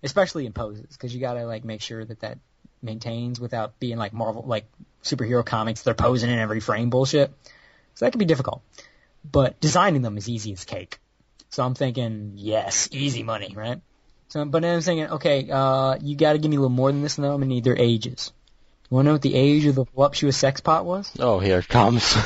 especially 0.04 0.46
in 0.46 0.54
poses 0.54 0.96
because 0.96 1.12
you 1.12 1.20
gotta 1.20 1.48
like 1.48 1.66
make 1.66 1.82
sure 1.82 2.06
that 2.06 2.20
that 2.20 2.38
maintains 2.84 3.40
without 3.40 3.80
being 3.80 3.98
like 3.98 4.14
Marvel, 4.14 4.44
like 4.46 4.68
superhero 5.04 5.44
comics. 5.44 5.82
They're 5.82 5.96
posing 5.96 6.30
in 6.30 6.38
every 6.38 6.60
frame 6.60 6.92
bullshit. 6.92 7.34
So 7.96 8.06
that 8.06 8.12
can 8.12 8.20
be 8.20 8.26
difficult 8.26 8.62
but 9.30 9.60
designing 9.60 10.02
them 10.02 10.18
is 10.18 10.30
easy 10.30 10.54
as 10.54 10.66
cake. 10.66 11.00
So 11.50 11.64
I'm 11.64 11.76
thinking, 11.76 12.34
yes, 12.36 12.90
easy 12.92 13.24
money, 13.24 13.54
right? 13.56 13.82
So, 14.30 14.44
but 14.46 14.64
then 14.64 14.76
I'm 14.76 14.82
thinking, 14.82 15.10
okay, 15.12 15.50
uh, 15.52 15.98
you 16.02 16.16
got 16.16 16.34
to 16.34 16.40
give 16.40 16.50
me 16.50 16.58
a 16.58 16.60
little 16.60 16.70
more 16.70 16.92
than 16.92 17.04
this, 17.04 17.16
though. 17.16 17.34
I'm 17.34 17.42
gonna 17.42 17.46
need 17.46 17.64
their 17.64 17.78
ages. 17.78 18.34
You 18.90 18.96
want 18.96 19.06
to 19.06 19.10
know 19.10 19.14
what 19.14 19.22
the 19.22 19.36
age 19.36 19.66
of 19.66 19.76
the 19.76 19.86
voluptuous 19.86 20.38
sex 20.38 20.62
pot 20.62 20.86
was? 20.86 21.12
oh, 21.20 21.40
here 21.40 21.60
it 21.60 21.68
comes. 21.68 22.18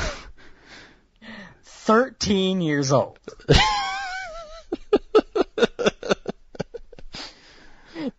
Thirteen 1.62 2.60
years 2.60 2.92
old. 2.92 3.18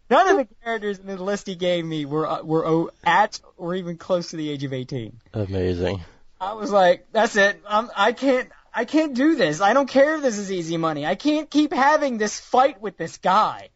None 0.10 0.28
of 0.28 0.38
the 0.38 0.48
characters 0.64 0.98
in 1.00 1.06
the 1.06 1.24
list 1.24 1.46
he 1.46 1.56
gave 1.56 1.86
me 1.86 2.06
were 2.06 2.28
uh, 2.28 2.42
were 2.42 2.92
at 3.04 3.40
or 3.58 3.76
even 3.76 3.98
close 3.98 4.32
to 4.32 4.38
the 4.38 4.50
age 4.50 4.64
of 4.64 4.74
18. 4.74 5.20
Amazing. 5.34 6.02
I 6.42 6.54
was 6.54 6.72
like, 6.72 7.06
that's 7.12 7.36
it. 7.36 7.62
I'm, 7.68 7.90
I 7.96 8.14
can't, 8.14 8.50
I 8.80 8.86
can't 8.86 9.14
do 9.14 9.36
this. 9.36 9.60
I 9.60 9.74
don't 9.74 9.90
care 9.90 10.16
if 10.16 10.22
this 10.22 10.38
is 10.38 10.54
easy 10.54 10.78
money. 10.78 11.06
I 11.06 11.16
can't 11.16 11.50
keep 11.50 11.74
having 11.74 12.18
this 12.18 12.40
fight 12.40 12.80
with 12.80 12.96
this 12.96 13.18
guy. 13.18 13.72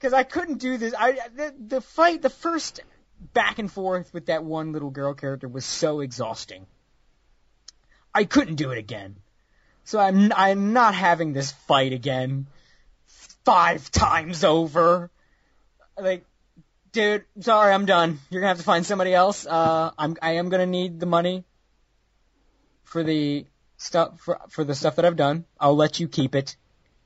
Cause 0.00 0.14
I 0.14 0.22
couldn't 0.22 0.56
do 0.56 0.78
this. 0.78 0.94
I, 0.98 1.12
the, 1.36 1.54
the 1.66 1.80
fight, 1.82 2.22
the 2.22 2.30
first 2.30 2.80
back 3.34 3.58
and 3.58 3.70
forth 3.70 4.14
with 4.14 4.26
that 4.26 4.42
one 4.42 4.72
little 4.72 4.88
girl 4.88 5.12
character 5.12 5.48
was 5.48 5.66
so 5.66 6.00
exhausting. 6.00 6.64
I 8.14 8.24
couldn't 8.24 8.54
do 8.54 8.70
it 8.70 8.78
again. 8.78 9.16
So 9.84 10.00
I'm, 10.00 10.32
I'm 10.34 10.72
not 10.72 10.94
having 10.94 11.34
this 11.34 11.52
fight 11.68 11.92
again. 11.92 12.46
Five 13.44 13.90
times 13.90 14.44
over. 14.44 15.10
Like, 16.00 16.24
dude, 16.92 17.26
sorry, 17.40 17.74
I'm 17.74 17.84
done. 17.84 18.18
You're 18.30 18.40
gonna 18.40 18.48
have 18.48 18.58
to 18.58 18.64
find 18.64 18.86
somebody 18.86 19.12
else. 19.12 19.46
Uh, 19.46 19.90
I'm, 19.98 20.16
I 20.22 20.36
am 20.36 20.48
gonna 20.48 20.64
need 20.64 21.00
the 21.00 21.06
money 21.06 21.44
for 22.84 23.02
the 23.02 23.44
stuff 23.82 24.20
for, 24.20 24.40
for 24.48 24.64
the 24.64 24.74
stuff 24.74 24.96
that 24.96 25.04
I've 25.04 25.16
done. 25.16 25.44
I'll 25.58 25.76
let 25.76 26.00
you 26.00 26.08
keep 26.08 26.34
it. 26.34 26.56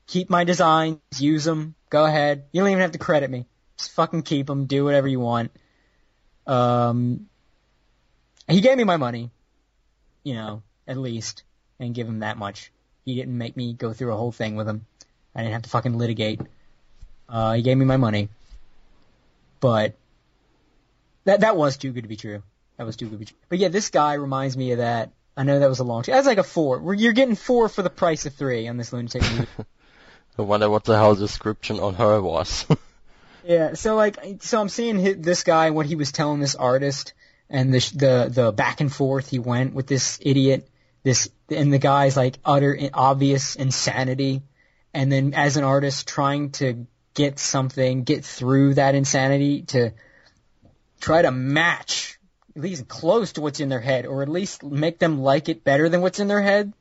Keep 0.05 0.29
my 0.29 0.43
designs, 0.43 0.99
use 1.17 1.43
them. 1.43 1.75
Go 1.89 2.05
ahead. 2.05 2.45
You 2.51 2.61
don't 2.61 2.69
even 2.69 2.81
have 2.81 2.91
to 2.93 2.97
credit 2.97 3.29
me. 3.29 3.45
Just 3.77 3.91
fucking 3.91 4.21
keep 4.21 4.47
them. 4.47 4.65
Do 4.65 4.85
whatever 4.85 5.07
you 5.07 5.19
want. 5.19 5.51
Um, 6.45 7.27
he 8.47 8.61
gave 8.61 8.77
me 8.77 8.85
my 8.85 8.97
money, 8.97 9.31
you 10.23 10.35
know, 10.35 10.63
at 10.87 10.97
least, 10.97 11.43
and 11.79 11.93
give 11.93 12.07
him 12.07 12.19
that 12.19 12.37
much. 12.37 12.71
He 13.03 13.15
didn't 13.15 13.37
make 13.37 13.57
me 13.57 13.73
go 13.73 13.91
through 13.91 14.13
a 14.13 14.17
whole 14.17 14.31
thing 14.31 14.55
with 14.55 14.67
him. 14.67 14.85
I 15.35 15.41
didn't 15.41 15.53
have 15.53 15.63
to 15.63 15.69
fucking 15.69 15.97
litigate. 15.97 16.41
Uh, 17.27 17.53
he 17.53 17.61
gave 17.61 17.77
me 17.77 17.85
my 17.85 17.97
money, 17.97 18.29
but 19.59 19.95
that 21.25 21.41
that 21.41 21.57
was 21.57 21.75
too 21.75 21.91
good 21.91 22.03
to 22.03 22.07
be 22.07 22.15
true. 22.15 22.41
That 22.77 22.85
was 22.85 22.95
too 22.95 23.05
good 23.07 23.15
to 23.15 23.19
be 23.19 23.25
true. 23.25 23.37
But 23.49 23.57
yeah, 23.59 23.67
this 23.67 23.89
guy 23.89 24.13
reminds 24.13 24.55
me 24.55 24.71
of 24.71 24.77
that 24.77 25.11
I 25.37 25.43
know 25.43 25.59
that 25.59 25.69
was 25.69 25.79
a 25.79 25.83
long. 25.83 26.03
That's 26.07 26.25
like 26.25 26.39
a 26.39 26.43
four. 26.43 26.95
You're 26.95 27.13
getting 27.13 27.35
four 27.35 27.69
for 27.69 27.83
the 27.83 27.91
price 27.91 28.25
of 28.25 28.33
three 28.33 28.67
on 28.67 28.77
this 28.77 28.91
lunatic 28.91 29.21
movie. 29.21 29.47
I 30.39 30.41
wonder 30.41 30.69
what 30.69 30.83
the 30.83 30.95
hell 30.95 31.13
the 31.13 31.21
description 31.21 31.79
on 31.79 31.93
her 31.93 32.19
was. 32.21 32.65
yeah. 33.45 33.75
So 33.75 33.95
like, 33.95 34.17
so 34.41 34.59
I'm 34.59 34.69
seeing 34.69 34.99
hi- 34.99 35.15
this 35.17 35.43
guy 35.43 35.69
what 35.69 35.85
he 35.85 35.95
was 35.95 36.11
telling 36.11 36.39
this 36.39 36.55
artist, 36.55 37.13
and 37.51 37.71
the 37.71 37.79
the 37.95 38.29
the 38.33 38.51
back 38.51 38.81
and 38.81 38.91
forth 38.91 39.29
he 39.29 39.37
went 39.37 39.75
with 39.75 39.85
this 39.85 40.17
idiot, 40.21 40.67
this 41.03 41.29
and 41.49 41.71
the 41.71 41.79
guy's 41.79 42.17
like 42.17 42.39
utter 42.43 42.77
obvious 42.93 43.55
insanity, 43.55 44.41
and 44.93 45.11
then 45.11 45.35
as 45.35 45.55
an 45.55 45.63
artist 45.63 46.07
trying 46.07 46.49
to 46.53 46.87
get 47.13 47.37
something, 47.37 48.03
get 48.03 48.25
through 48.25 48.75
that 48.75 48.95
insanity 48.95 49.63
to 49.63 49.93
try 50.99 51.21
to 51.21 51.31
match 51.31 52.16
at 52.57 52.63
least 52.63 52.87
close 52.87 53.33
to 53.33 53.41
what's 53.41 53.59
in 53.59 53.69
their 53.69 53.79
head, 53.79 54.07
or 54.07 54.23
at 54.23 54.29
least 54.29 54.63
make 54.63 54.97
them 54.97 55.21
like 55.21 55.47
it 55.47 55.63
better 55.63 55.89
than 55.89 56.01
what's 56.01 56.19
in 56.19 56.27
their 56.27 56.41
head. 56.41 56.73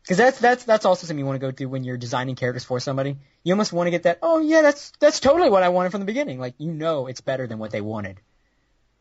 Because 0.00 0.16
that's 0.16 0.38
that's 0.38 0.64
that's 0.64 0.86
also 0.86 1.06
something 1.06 1.18
you 1.18 1.26
want 1.26 1.40
to 1.40 1.46
go 1.46 1.52
through 1.52 1.68
when 1.68 1.84
you're 1.84 1.98
designing 1.98 2.36
characters 2.36 2.64
for 2.64 2.80
somebody. 2.80 3.18
You 3.42 3.52
almost 3.52 3.72
want 3.72 3.86
to 3.86 3.90
get 3.90 4.04
that. 4.04 4.18
Oh 4.22 4.40
yeah, 4.40 4.62
that's 4.62 4.92
that's 5.00 5.20
totally 5.20 5.50
what 5.50 5.62
I 5.62 5.68
wanted 5.68 5.90
from 5.90 6.00
the 6.00 6.06
beginning. 6.06 6.40
Like 6.40 6.54
you 6.56 6.72
know, 6.72 7.06
it's 7.06 7.20
better 7.20 7.46
than 7.46 7.58
what 7.58 7.70
they 7.70 7.82
wanted. 7.82 8.18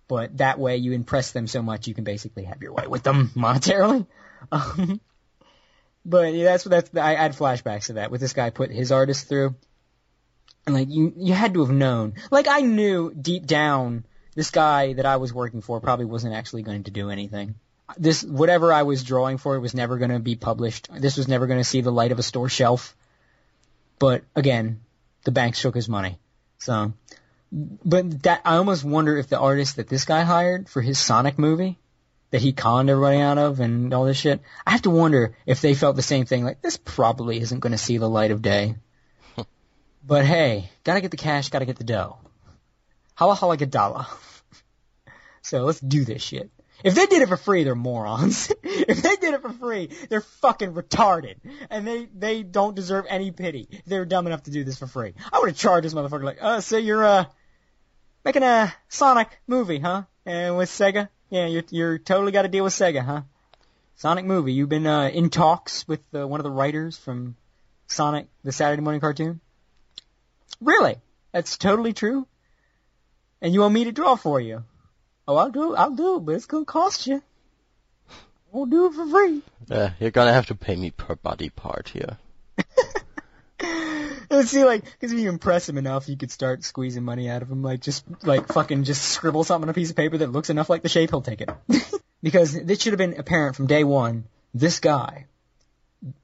But 0.09 0.37
that 0.37 0.59
way, 0.59 0.77
you 0.77 0.91
impress 0.91 1.31
them 1.31 1.47
so 1.47 1.61
much, 1.61 1.87
you 1.87 1.93
can 1.93 2.03
basically 2.03 2.43
have 2.43 2.61
your 2.61 2.73
way 2.73 2.87
with 2.87 3.03
them 3.03 3.31
monetarily. 3.35 4.05
Um, 4.51 4.99
but 6.05 6.33
yeah, 6.33 6.43
that's 6.43 6.65
that's 6.65 6.95
I 6.97 7.15
had 7.15 7.31
flashbacks 7.31 7.85
to 7.85 7.93
that 7.93 8.11
with 8.11 8.19
this 8.19 8.33
guy 8.33 8.49
put 8.49 8.71
his 8.71 8.91
artist 8.91 9.29
through, 9.29 9.55
and 10.65 10.75
like 10.75 10.89
you 10.89 11.13
you 11.15 11.33
had 11.33 11.53
to 11.53 11.65
have 11.65 11.73
known. 11.73 12.15
Like 12.29 12.47
I 12.49 12.59
knew 12.59 13.13
deep 13.13 13.45
down 13.45 14.05
this 14.35 14.51
guy 14.51 14.93
that 14.93 15.05
I 15.05 15.17
was 15.17 15.33
working 15.33 15.61
for 15.61 15.79
probably 15.79 16.05
wasn't 16.05 16.33
actually 16.33 16.63
going 16.63 16.83
to 16.83 16.91
do 16.91 17.09
anything. 17.09 17.55
This 17.97 18.23
whatever 18.23 18.71
I 18.73 18.83
was 18.83 19.03
drawing 19.03 19.37
for 19.37 19.59
was 19.59 19.73
never 19.73 19.97
going 19.97 20.11
to 20.11 20.19
be 20.19 20.35
published. 20.35 20.89
This 20.91 21.17
was 21.17 21.27
never 21.27 21.47
going 21.47 21.59
to 21.59 21.65
see 21.65 21.81
the 21.81 21.91
light 21.91 22.11
of 22.11 22.19
a 22.19 22.23
store 22.23 22.49
shelf. 22.49 22.95
But 23.99 24.23
again, 24.35 24.81
the 25.23 25.31
bank 25.31 25.55
shook 25.55 25.75
his 25.75 25.89
money. 25.89 26.17
So, 26.57 26.93
but 27.51 28.23
that 28.23 28.41
I 28.45 28.55
almost 28.55 28.83
wonder 28.83 29.17
if 29.17 29.27
the 29.27 29.39
artist 29.39 29.75
that 29.75 29.89
this 29.89 30.05
guy 30.05 30.21
hired 30.21 30.69
for 30.69 30.81
his 30.81 30.97
Sonic 30.97 31.37
movie 31.37 31.77
that 32.31 32.41
he 32.41 32.51
conned 32.51 32.89
everybody 32.89 33.19
out 33.19 33.37
of 33.37 33.59
and 33.59 33.93
all 33.93 34.05
this 34.05 34.17
shit. 34.17 34.41
I 34.65 34.71
have 34.71 34.81
to 34.83 34.89
wonder 34.89 35.35
if 35.45 35.61
they 35.61 35.75
felt 35.75 35.95
the 35.95 36.01
same 36.01 36.25
thing. 36.25 36.43
Like 36.43 36.61
this 36.61 36.77
probably 36.77 37.39
isn't 37.39 37.59
going 37.59 37.73
to 37.73 37.77
see 37.77 37.99
the 37.99 38.09
light 38.09 38.31
of 38.31 38.41
day. 38.41 38.75
but 40.07 40.25
hey, 40.25 40.71
gotta 40.83 41.01
get 41.01 41.11
the 41.11 41.17
cash, 41.17 41.49
gotta 41.49 41.65
get 41.65 41.77
the 41.77 41.83
dough. 41.83 42.17
Holla 43.15 43.35
holla 43.35 43.57
gadala. 43.57 44.07
so 45.41 45.63
let's 45.63 45.79
do 45.79 46.03
this 46.05 46.21
shit. 46.21 46.51
If 46.83 46.95
they 46.95 47.05
did 47.05 47.21
it 47.21 47.29
for 47.29 47.37
free, 47.37 47.63
they're 47.63 47.75
morons. 47.75 48.51
if 48.63 49.01
they 49.01 49.15
did 49.15 49.33
it 49.33 49.41
for 49.41 49.53
free, 49.53 49.89
they're 50.09 50.21
fucking 50.21 50.73
retarded. 50.73 51.35
And 51.69 51.87
they, 51.87 52.07
they 52.13 52.43
don't 52.43 52.75
deserve 52.75 53.05
any 53.07 53.31
pity. 53.31 53.67
If 53.71 53.85
they 53.85 53.99
were 53.99 54.05
dumb 54.05 54.27
enough 54.27 54.43
to 54.43 54.51
do 54.51 54.63
this 54.65 54.77
for 54.77 54.87
free. 54.87 55.13
I 55.31 55.39
would 55.39 55.49
have 55.49 55.57
charged 55.57 55.85
this 55.85 55.93
motherfucker 55.93 56.23
like, 56.23 56.39
uh, 56.41 56.59
so 56.59 56.77
you're, 56.77 57.05
uh, 57.05 57.25
making 58.25 58.43
a 58.43 58.73
Sonic 58.89 59.29
movie, 59.47 59.79
huh? 59.79 60.03
And 60.25 60.57
with 60.57 60.69
Sega? 60.69 61.07
Yeah, 61.29 61.45
you're, 61.45 61.63
you're 61.69 61.97
totally 61.99 62.33
got 62.33 62.41
to 62.41 62.49
deal 62.49 62.65
with 62.65 62.73
Sega, 62.73 63.03
huh? 63.03 63.21
Sonic 63.95 64.25
movie. 64.25 64.51
You've 64.51 64.69
been, 64.69 64.87
uh, 64.87 65.07
in 65.07 65.29
talks 65.29 65.87
with, 65.87 66.01
uh, 66.13 66.27
one 66.27 66.41
of 66.41 66.43
the 66.43 66.51
writers 66.51 66.97
from 66.97 67.37
Sonic, 67.87 68.27
the 68.43 68.51
Saturday 68.51 68.81
morning 68.81 68.99
cartoon? 68.99 69.39
Really? 70.59 70.97
That's 71.31 71.57
totally 71.57 71.93
true? 71.93 72.27
And 73.43 73.53
you 73.53 73.59
want 73.59 73.73
me 73.73 73.83
to 73.83 73.91
draw 73.91 74.15
for 74.15 74.39
you? 74.39 74.63
Oh, 75.27 75.35
I'll 75.35 75.51
do, 75.51 75.75
I'll 75.75 75.91
do 75.91 76.15
it, 76.15 76.19
but 76.21 76.35
it's 76.35 76.45
gonna 76.45 76.63
cost 76.63 77.07
you. 77.07 77.21
Won't 78.53 78.71
do 78.71 78.85
it 78.85 78.93
for 78.93 79.05
free. 79.05 79.41
Uh, 79.69 79.89
you're 79.99 80.11
gonna 80.11 80.31
have 80.31 80.45
to 80.45 80.55
pay 80.55 80.77
me 80.77 80.91
per 80.91 81.15
body 81.15 81.49
part 81.49 81.89
here. 81.89 82.17
Let's 84.29 84.49
see, 84.49 84.63
like, 84.63 84.85
because 84.85 85.11
if 85.11 85.19
you 85.19 85.27
impress 85.27 85.67
him 85.67 85.77
enough, 85.77 86.07
you 86.07 86.15
could 86.15 86.31
start 86.31 86.63
squeezing 86.63 87.03
money 87.03 87.29
out 87.29 87.41
of 87.41 87.51
him. 87.51 87.61
Like, 87.61 87.81
just, 87.81 88.05
like, 88.23 88.47
fucking 88.47 88.85
just 88.85 89.03
scribble 89.03 89.43
something 89.43 89.67
on 89.67 89.71
a 89.71 89.73
piece 89.73 89.89
of 89.89 89.97
paper 89.97 90.17
that 90.19 90.31
looks 90.31 90.49
enough 90.49 90.69
like 90.69 90.81
the 90.81 90.89
shape, 90.89 91.09
he'll 91.09 91.21
take 91.21 91.41
it. 91.41 91.49
because 92.23 92.53
this 92.53 92.81
should 92.81 92.93
have 92.93 92.97
been 92.97 93.19
apparent 93.19 93.57
from 93.57 93.67
day 93.67 93.83
one. 93.83 94.23
This 94.53 94.79
guy 94.79 95.25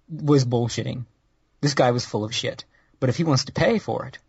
was 0.10 0.46
bullshitting. 0.46 1.04
This 1.60 1.74
guy 1.74 1.92
was 1.92 2.06
full 2.06 2.24
of 2.24 2.34
shit. 2.34 2.64
But 3.02 3.10
if 3.10 3.18
he 3.18 3.26
wants 3.26 3.46
to 3.46 3.52
pay 3.52 3.78
for 3.78 4.06
it, 4.06 4.20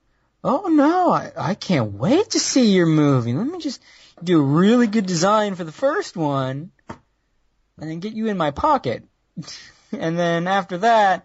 oh 0.42 0.68
no, 0.68 1.10
I, 1.10 1.32
I 1.36 1.54
can't 1.54 1.92
wait 1.92 2.30
to 2.30 2.40
see 2.40 2.72
your 2.72 2.86
movie. 2.86 3.32
Let 3.32 3.46
me 3.46 3.58
just 3.58 3.82
do 4.22 4.40
a 4.40 4.44
really 4.44 4.86
good 4.86 5.06
design 5.06 5.54
for 5.54 5.64
the 5.64 5.72
first 5.72 6.16
one, 6.16 6.72
and 6.88 7.90
then 7.90 8.00
get 8.00 8.12
you 8.12 8.28
in 8.28 8.36
my 8.36 8.50
pocket. 8.50 9.04
and 9.92 10.18
then 10.18 10.46
after 10.46 10.78
that, 10.78 11.24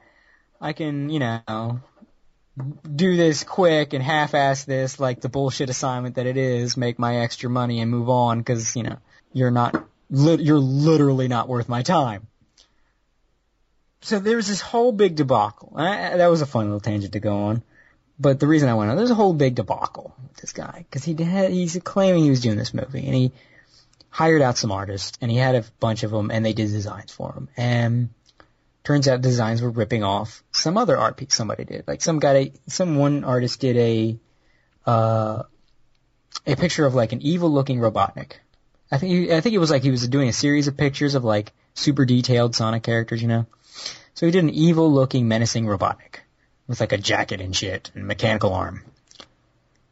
I 0.60 0.74
can, 0.74 1.10
you 1.10 1.20
know, 1.20 1.82
do 2.96 3.18
this 3.18 3.44
quick 3.44 3.94
and 3.94 4.02
half-ass 4.02 4.64
this 4.64 5.00
like 5.00 5.22
the 5.22 5.30
bullshit 5.30 5.70
assignment 5.70 6.16
that 6.16 6.26
it 6.26 6.38
is, 6.38 6.78
make 6.78 6.98
my 6.98 7.18
extra 7.18 7.50
money 7.50 7.82
and 7.82 7.92
move 7.92 8.10
on 8.10 8.40
because, 8.40 8.76
you 8.76 8.84
know, 8.84 8.98
you're 9.34 9.52
not, 9.52 9.76
li- 10.10 10.42
you're 10.42 10.60
literally 10.60 11.28
not 11.28 11.50
worth 11.50 11.68
my 11.68 11.82
time. 11.82 12.28
So 14.02 14.20
there 14.20 14.38
was 14.38 14.48
this 14.48 14.62
whole 14.62 14.92
big 14.92 15.16
debacle. 15.16 15.74
I, 15.76 16.18
that 16.18 16.28
was 16.28 16.42
a 16.42 16.46
fun 16.46 16.66
little 16.66 16.80
tangent 16.80 17.14
to 17.14 17.20
go 17.20 17.36
on. 17.46 17.64
But 18.20 18.40
the 18.40 18.48
reason 18.48 18.70
I 18.70 18.76
went 18.76 18.92
on, 18.92 18.98
there's 18.98 19.12
a 19.12 19.16
whole 19.16 19.34
big 19.34 19.56
debacle 19.56 20.16
with 20.30 20.38
this 20.38 20.54
guy 20.54 20.86
because 20.90 21.04
he 21.04 21.22
had, 21.22 21.52
he's 21.52 21.78
claiming 21.84 22.24
he 22.24 22.30
was 22.30 22.42
doing 22.42 22.58
this 22.58 22.74
movie 22.74 23.06
and 23.06 23.14
he 23.14 23.32
hired 24.10 24.42
out 24.42 24.58
some 24.58 24.72
artists 24.72 25.18
and 25.20 25.30
he 25.30 25.38
had 25.38 25.56
a 25.56 25.66
bunch 25.80 26.04
of 26.04 26.12
them 26.12 26.32
and 26.32 26.46
they 26.46 26.54
did 26.54 26.72
designs 26.72 27.12
for 27.12 27.34
him 27.34 27.50
and 27.58 28.10
turns 28.86 29.08
out 29.08 29.20
designs 29.20 29.62
were 29.62 29.70
ripping 29.70 30.04
off 30.04 30.44
some 30.54 30.78
other 30.78 30.98
art 30.98 31.18
piece 31.18 31.34
somebody 31.34 31.66
did. 31.66 31.86
Like 31.88 32.02
some 32.02 32.20
guy, 32.20 32.52
some 32.68 32.96
one 32.96 33.26
artist 33.26 33.60
did 33.60 33.76
a 33.76 34.18
uh, 34.86 35.44
a 36.48 36.56
picture 36.56 36.86
of 36.86 36.96
like 36.96 37.12
an 37.12 37.22
evil 37.22 37.50
looking 37.50 37.80
Robotnik. 37.80 38.34
I 38.92 38.98
think 38.98 39.12
he, 39.12 39.34
I 39.34 39.42
think 39.42 39.56
it 39.56 39.60
was 39.60 39.72
like 39.72 39.84
he 39.84 39.92
was 39.92 40.08
doing 40.08 40.30
a 40.30 40.34
series 40.34 40.68
of 40.68 40.78
pictures 40.78 41.16
of 41.16 41.24
like 41.24 41.52
super 41.74 42.06
detailed 42.06 42.56
Sonic 42.56 42.84
characters, 42.84 43.22
you 43.22 43.28
know. 43.28 43.48
So 44.14 44.26
he 44.26 44.32
did 44.32 44.44
an 44.44 44.52
evil 44.52 44.94
looking 44.94 45.28
menacing 45.28 45.66
Robotnik 45.66 46.20
with 46.68 46.80
like 46.80 46.92
a 46.92 46.98
jacket 46.98 47.42
and 47.42 47.56
shit 47.56 47.92
and 47.96 48.08
mechanical 48.08 48.54
arm. 48.54 48.84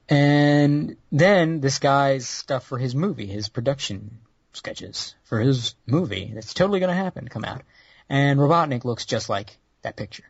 And 0.09 0.97
then 1.11 1.61
this 1.61 1.79
guy's 1.79 2.27
stuff 2.27 2.65
for 2.65 2.77
his 2.77 2.93
movie, 2.93 3.25
his 3.25 3.49
production 3.49 4.19
sketches 4.53 5.15
for 5.23 5.39
his 5.39 5.75
movie 5.85 6.31
that's 6.33 6.53
totally 6.53 6.79
going 6.79 6.89
to 6.89 6.95
happen 6.95 7.27
come 7.27 7.45
out. 7.45 7.63
And 8.09 8.39
Robotnik 8.39 8.85
looks 8.85 9.05
just 9.05 9.29
like 9.29 9.57
that 9.81 9.95
picture, 9.95 10.23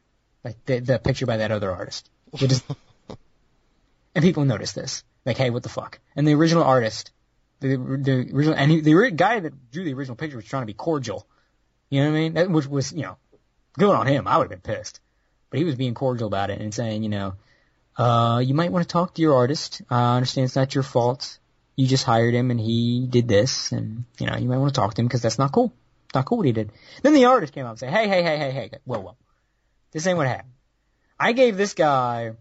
like 0.43 0.63
the, 0.65 0.79
the 0.79 0.99
picture 0.99 1.25
by 1.25 1.37
that 1.37 1.51
other 1.51 1.71
artist. 1.71 2.09
Is, 2.39 2.63
and 4.15 4.23
people 4.23 4.45
notice 4.45 4.73
this, 4.73 5.03
like, 5.25 5.37
hey, 5.37 5.49
what 5.49 5.63
the 5.63 5.69
fuck? 5.69 5.99
And 6.15 6.27
the 6.27 6.35
original 6.35 6.63
artist, 6.63 7.11
the 7.59 7.75
the 7.77 8.29
original, 8.33 8.55
and 8.55 8.71
he, 8.71 8.81
the 8.81 9.11
guy 9.11 9.39
that 9.39 9.71
drew 9.71 9.83
the 9.83 9.93
original 9.93 10.15
picture 10.15 10.37
was 10.37 10.45
trying 10.45 10.63
to 10.63 10.67
be 10.67 10.73
cordial. 10.73 11.27
You 11.89 12.03
know 12.03 12.11
what 12.11 12.17
I 12.17 12.19
mean? 12.19 12.33
That, 12.33 12.49
which 12.49 12.67
was, 12.67 12.91
you 12.91 13.03
know, 13.03 13.17
good 13.77 13.93
on 13.93 14.07
him. 14.07 14.27
I 14.27 14.37
would 14.37 14.51
have 14.51 14.63
been 14.63 14.75
pissed, 14.75 14.99
but 15.53 15.59
he 15.59 15.65
was 15.65 15.75
being 15.75 15.93
cordial 15.93 16.25
about 16.25 16.49
it 16.49 16.59
and 16.59 16.73
saying, 16.73 17.03
you 17.03 17.09
know, 17.09 17.35
uh, 17.95 18.41
you 18.43 18.55
might 18.55 18.71
want 18.71 18.81
to 18.81 18.91
talk 18.91 19.13
to 19.13 19.21
your 19.21 19.35
artist. 19.35 19.83
I 19.87 20.15
understand 20.15 20.45
it's 20.45 20.55
not 20.55 20.73
your 20.73 20.83
fault. 20.83 21.37
You 21.75 21.85
just 21.85 22.05
hired 22.05 22.33
him 22.33 22.49
and 22.49 22.59
he 22.59 23.05
did 23.07 23.27
this, 23.27 23.71
and 23.71 24.05
you 24.17 24.25
know, 24.25 24.35
you 24.35 24.49
might 24.49 24.57
want 24.57 24.73
to 24.73 24.81
talk 24.81 24.95
to 24.95 25.01
him 25.01 25.07
because 25.07 25.21
that's 25.21 25.37
not 25.37 25.51
cool. 25.51 25.71
Not 26.15 26.25
cool 26.25 26.39
what 26.39 26.47
he 26.47 26.53
did. 26.53 26.71
Then 27.03 27.13
the 27.13 27.25
artist 27.25 27.53
came 27.53 27.65
up 27.65 27.73
and 27.73 27.79
said, 27.79 27.91
hey, 27.91 28.07
hey, 28.07 28.23
hey, 28.23 28.37
hey, 28.37 28.51
hey, 28.51 28.71
whoa, 28.83 28.99
whoa. 28.99 29.15
This 29.91 30.07
ain't 30.07 30.17
what 30.17 30.25
happened. 30.25 30.53
I 31.19 31.33
gave 31.33 31.55
this 31.55 31.75
guy 31.75 32.31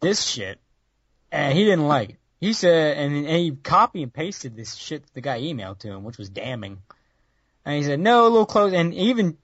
this 0.00 0.20
shit, 0.20 0.58
and 1.30 1.56
he 1.56 1.64
didn't 1.64 1.86
like 1.86 2.10
it. 2.10 2.16
He 2.40 2.52
said, 2.52 2.96
and, 2.96 3.14
and 3.14 3.36
he 3.36 3.52
copy 3.52 4.02
and 4.02 4.12
pasted 4.12 4.56
this 4.56 4.74
shit 4.74 5.04
that 5.04 5.14
the 5.14 5.20
guy 5.20 5.40
emailed 5.40 5.78
to 5.80 5.88
him, 5.88 6.02
which 6.02 6.18
was 6.18 6.28
damning. 6.28 6.82
And 7.64 7.76
he 7.76 7.84
said, 7.84 8.00
no, 8.00 8.22
a 8.22 8.28
little 8.28 8.44
close, 8.44 8.72
and 8.72 8.92
even 8.92 9.38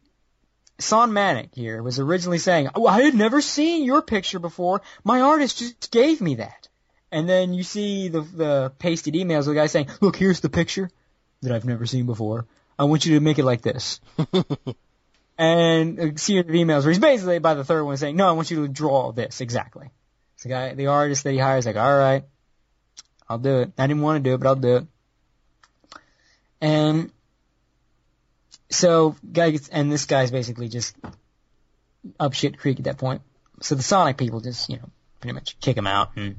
Son 0.79 1.13
Manic 1.13 1.55
here 1.55 1.83
was 1.83 1.99
originally 1.99 2.39
saying, 2.39 2.69
oh, 2.75 2.87
I 2.87 3.03
had 3.03 3.15
never 3.15 3.41
seen 3.41 3.85
your 3.85 4.03
picture 4.03 4.39
before. 4.39 4.83
My 5.05 5.21
artist 5.21 5.59
just 5.59 5.91
gave 5.91 6.21
me 6.21 6.37
that. 6.37 6.69
And 7.11 7.29
then 7.29 7.55
you 7.55 7.63
see 7.63 8.09
the, 8.09 8.21
the 8.21 8.73
pasted 8.79 9.15
emails 9.15 9.41
of 9.41 9.47
the 9.47 9.55
guy 9.55 9.67
saying, 9.67 9.89
look, 10.01 10.17
here's 10.17 10.41
the 10.41 10.51
picture 10.51 10.91
that 11.43 11.53
I've 11.53 11.65
never 11.65 11.87
seen 11.87 12.07
before. 12.07 12.47
I 12.79 12.85
want 12.85 13.07
you 13.07 13.15
to 13.15 13.21
make 13.21 13.39
it 13.39 13.45
like 13.45 13.63
this. 13.63 14.01
and 15.39 15.99
a 15.99 16.19
series 16.19 16.47
of 16.47 16.55
emails 16.55 16.83
where 16.83 16.91
he's 16.91 16.99
basically 16.99 17.39
by 17.39 17.55
the 17.55 17.65
third 17.65 17.85
one 17.85 17.97
saying, 17.97 18.17
no, 18.17 18.29
I 18.29 18.33
want 18.33 18.51
you 18.51 18.67
to 18.67 18.69
draw 18.69 19.13
this 19.13 19.41
exactly. 19.41 19.91
So 20.37 20.49
the 20.49 20.55
guy, 20.55 20.75
the 20.75 20.89
artist 20.89 21.25
that 21.25 21.33
he 21.33 21.39
hires, 21.39 21.65
like, 21.65 21.77
all 21.77 21.99
right, 21.99 22.25
I'll 23.29 23.39
do 23.39 23.61
it. 23.61 23.73
I 23.79 23.87
didn't 23.87 24.03
want 24.03 24.23
to 24.23 24.29
do 24.29 24.35
it, 24.35 24.39
but 24.39 24.47
I'll 24.47 24.57
do 24.57 24.77
it. 24.77 24.87
And 26.61 27.11
so 28.71 29.17
guy 29.33 29.51
gets, 29.51 29.69
and 29.69 29.91
this 29.91 30.07
guy's 30.07 30.31
basically 30.31 30.69
just 30.69 30.97
up 32.19 32.33
shit 32.33 32.59
creek 32.59 32.79
at 32.79 32.85
that 32.85 32.99
point. 32.99 33.23
So 33.61 33.75
the 33.75 33.83
Sonic 33.83 34.17
people 34.17 34.41
just, 34.41 34.69
you 34.69 34.77
know, 34.77 34.91
pretty 35.21 35.35
much 35.35 35.59
kick 35.61 35.77
him 35.77 35.87
out 35.87 36.11
and 36.17 36.37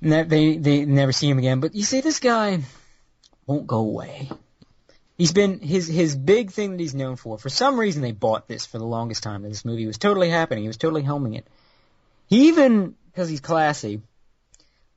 they 0.00 0.56
they 0.56 0.84
never 0.84 1.12
see 1.12 1.28
him 1.28 1.38
again. 1.38 1.60
But 1.60 1.74
you 1.74 1.82
see, 1.82 2.00
this 2.00 2.20
guy 2.20 2.60
won't 3.46 3.66
go 3.66 3.78
away. 3.78 4.30
He's 5.16 5.32
been 5.32 5.60
his 5.60 5.86
his 5.86 6.14
big 6.14 6.50
thing 6.50 6.72
that 6.72 6.80
he's 6.80 6.94
known 6.94 7.16
for. 7.16 7.38
For 7.38 7.48
some 7.48 7.80
reason, 7.80 8.02
they 8.02 8.12
bought 8.12 8.48
this 8.48 8.66
for 8.66 8.78
the 8.78 8.84
longest 8.84 9.22
time. 9.22 9.42
That 9.42 9.48
this 9.48 9.64
movie 9.64 9.86
was 9.86 9.98
totally 9.98 10.28
happening. 10.28 10.64
He 10.64 10.68
was 10.68 10.76
totally 10.76 11.02
helming 11.02 11.36
it. 11.36 11.46
He 12.28 12.48
even 12.48 12.94
because 13.06 13.28
he's 13.28 13.40
classy. 13.40 14.02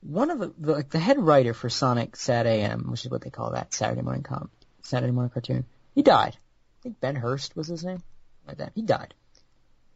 One 0.02 0.30
of 0.30 0.38
the, 0.38 0.52
the 0.58 0.72
like 0.72 0.90
the 0.90 0.98
head 0.98 1.18
writer 1.18 1.54
for 1.54 1.68
Sonic 1.68 2.16
SatAM, 2.16 2.90
which 2.90 3.04
is 3.04 3.10
what 3.10 3.22
they 3.22 3.30
call 3.30 3.52
that 3.52 3.74
Saturday 3.74 4.02
morning 4.02 4.22
com 4.22 4.50
Saturday 4.82 5.12
morning 5.12 5.30
cartoon, 5.30 5.64
he 5.94 6.02
died. 6.02 6.36
I 6.36 6.82
think 6.82 7.00
Ben 7.00 7.16
Hurst 7.16 7.56
was 7.56 7.68
his 7.68 7.84
name, 7.84 8.02
like 8.46 8.58
that. 8.58 8.72
He 8.74 8.82
died. 8.82 9.14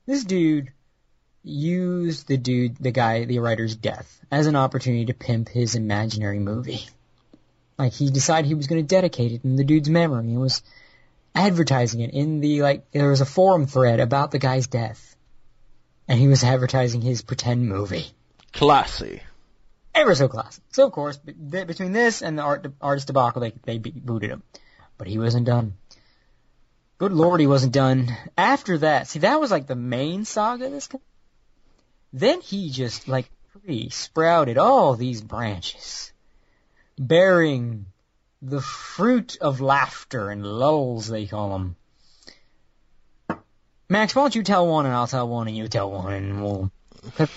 This 0.07 0.25
dude 0.25 0.73
used 1.43 2.27
the 2.27 2.37
dude, 2.37 2.77
the 2.77 2.91
guy, 2.91 3.25
the 3.25 3.39
writer's 3.39 3.77
death 3.77 4.21
as 4.31 4.47
an 4.47 4.57
opportunity 4.57 5.07
to 5.07 5.15
pimp 5.15 5.49
his 5.49 5.75
imaginary 5.75 6.39
movie. 6.39 6.87
Like 7.79 7.93
he 7.93 8.11
decided 8.11 8.47
he 8.47 8.55
was 8.55 8.67
going 8.67 8.83
to 8.83 8.87
dedicate 8.87 9.33
it 9.33 9.45
in 9.45 9.57
the 9.57 9.65
dude's 9.65 9.91
memory. 9.91 10.33
It 10.33 10.39
was 10.39 10.63
advertising 11.35 12.01
it 12.01 12.11
in 12.11 12.41
the 12.41 12.63
like 12.63 12.91
there 12.93 13.11
was 13.11 13.21
a 13.21 13.27
forum 13.27 13.67
thread 13.67 14.01
about 14.01 14.31
the 14.31 14.39
guy's 14.39 14.67
death, 14.67 15.17
and 16.07 16.19
he 16.19 16.29
was 16.29 16.45
advertising 16.45 17.01
his 17.01 17.23
pretend 17.23 17.69
movie. 17.69 18.07
Classy. 18.53 19.21
Ever 19.95 20.15
so 20.15 20.29
classy. 20.29 20.63
So 20.73 20.87
of 20.87 20.93
course, 20.93 21.17
between 21.17 21.93
this 21.93 22.23
and 22.23 22.39
the 22.39 22.43
art 22.43 22.67
artist 22.81 23.09
debacle, 23.09 23.41
they 23.41 23.53
they 23.65 23.79
booted 23.79 24.31
him, 24.31 24.43
but 24.99 25.07
he 25.07 25.19
wasn't 25.19 25.47
done. 25.47 25.75
Good 26.99 27.13
lord, 27.13 27.41
he 27.41 27.47
wasn't 27.47 27.73
done. 27.73 28.17
After 28.39 28.79
that, 28.79 29.09
see 29.09 29.21
that 29.21 29.41
was 29.41 29.51
like 29.51 29.67
the 29.67 29.75
main 29.75 30.25
saga. 30.25 30.69
This 30.71 30.87
guy. 30.87 31.01
Then 32.13 32.41
he 32.41 32.71
just 32.71 33.09
like 33.09 33.29
tree 33.53 33.89
sprouted 33.91 34.59
all 34.59 34.95
these 34.95 35.21
branches, 35.21 36.13
bearing 36.99 37.87
the 38.41 38.61
fruit 38.61 39.37
of 39.41 39.61
laughter 39.61 40.31
and 40.31 40.47
lulls, 40.47 41.09
they 41.09 41.27
call 41.27 41.51
them. 41.51 41.77
Max, 43.89 44.15
why 44.15 44.23
don't 44.23 44.35
you 44.35 44.43
tell 44.43 44.67
one 44.67 44.87
and 44.87 44.95
I'll 44.95 45.07
tell 45.07 45.29
one 45.29 45.49
and 45.49 45.57
you 45.57 45.69
tell 45.69 45.91
one 45.91 46.13
and 46.13 46.43
we'll. 46.43 46.71
This 47.17 47.31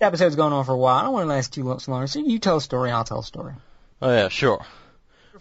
episode's 0.00 0.36
going 0.36 0.52
on 0.52 0.64
for 0.64 0.72
a 0.72 0.78
while. 0.78 0.96
I 0.98 1.02
don't 1.04 1.12
want 1.12 1.24
to 1.24 1.28
last 1.28 1.52
too 1.54 1.62
long. 1.62 2.06
So 2.06 2.18
you 2.18 2.38
tell 2.38 2.58
a 2.58 2.60
story, 2.60 2.90
I'll 2.90 3.04
tell 3.04 3.20
a 3.20 3.24
story. 3.24 3.54
Oh 4.02 4.10
yeah, 4.10 4.28
sure. 4.28 4.64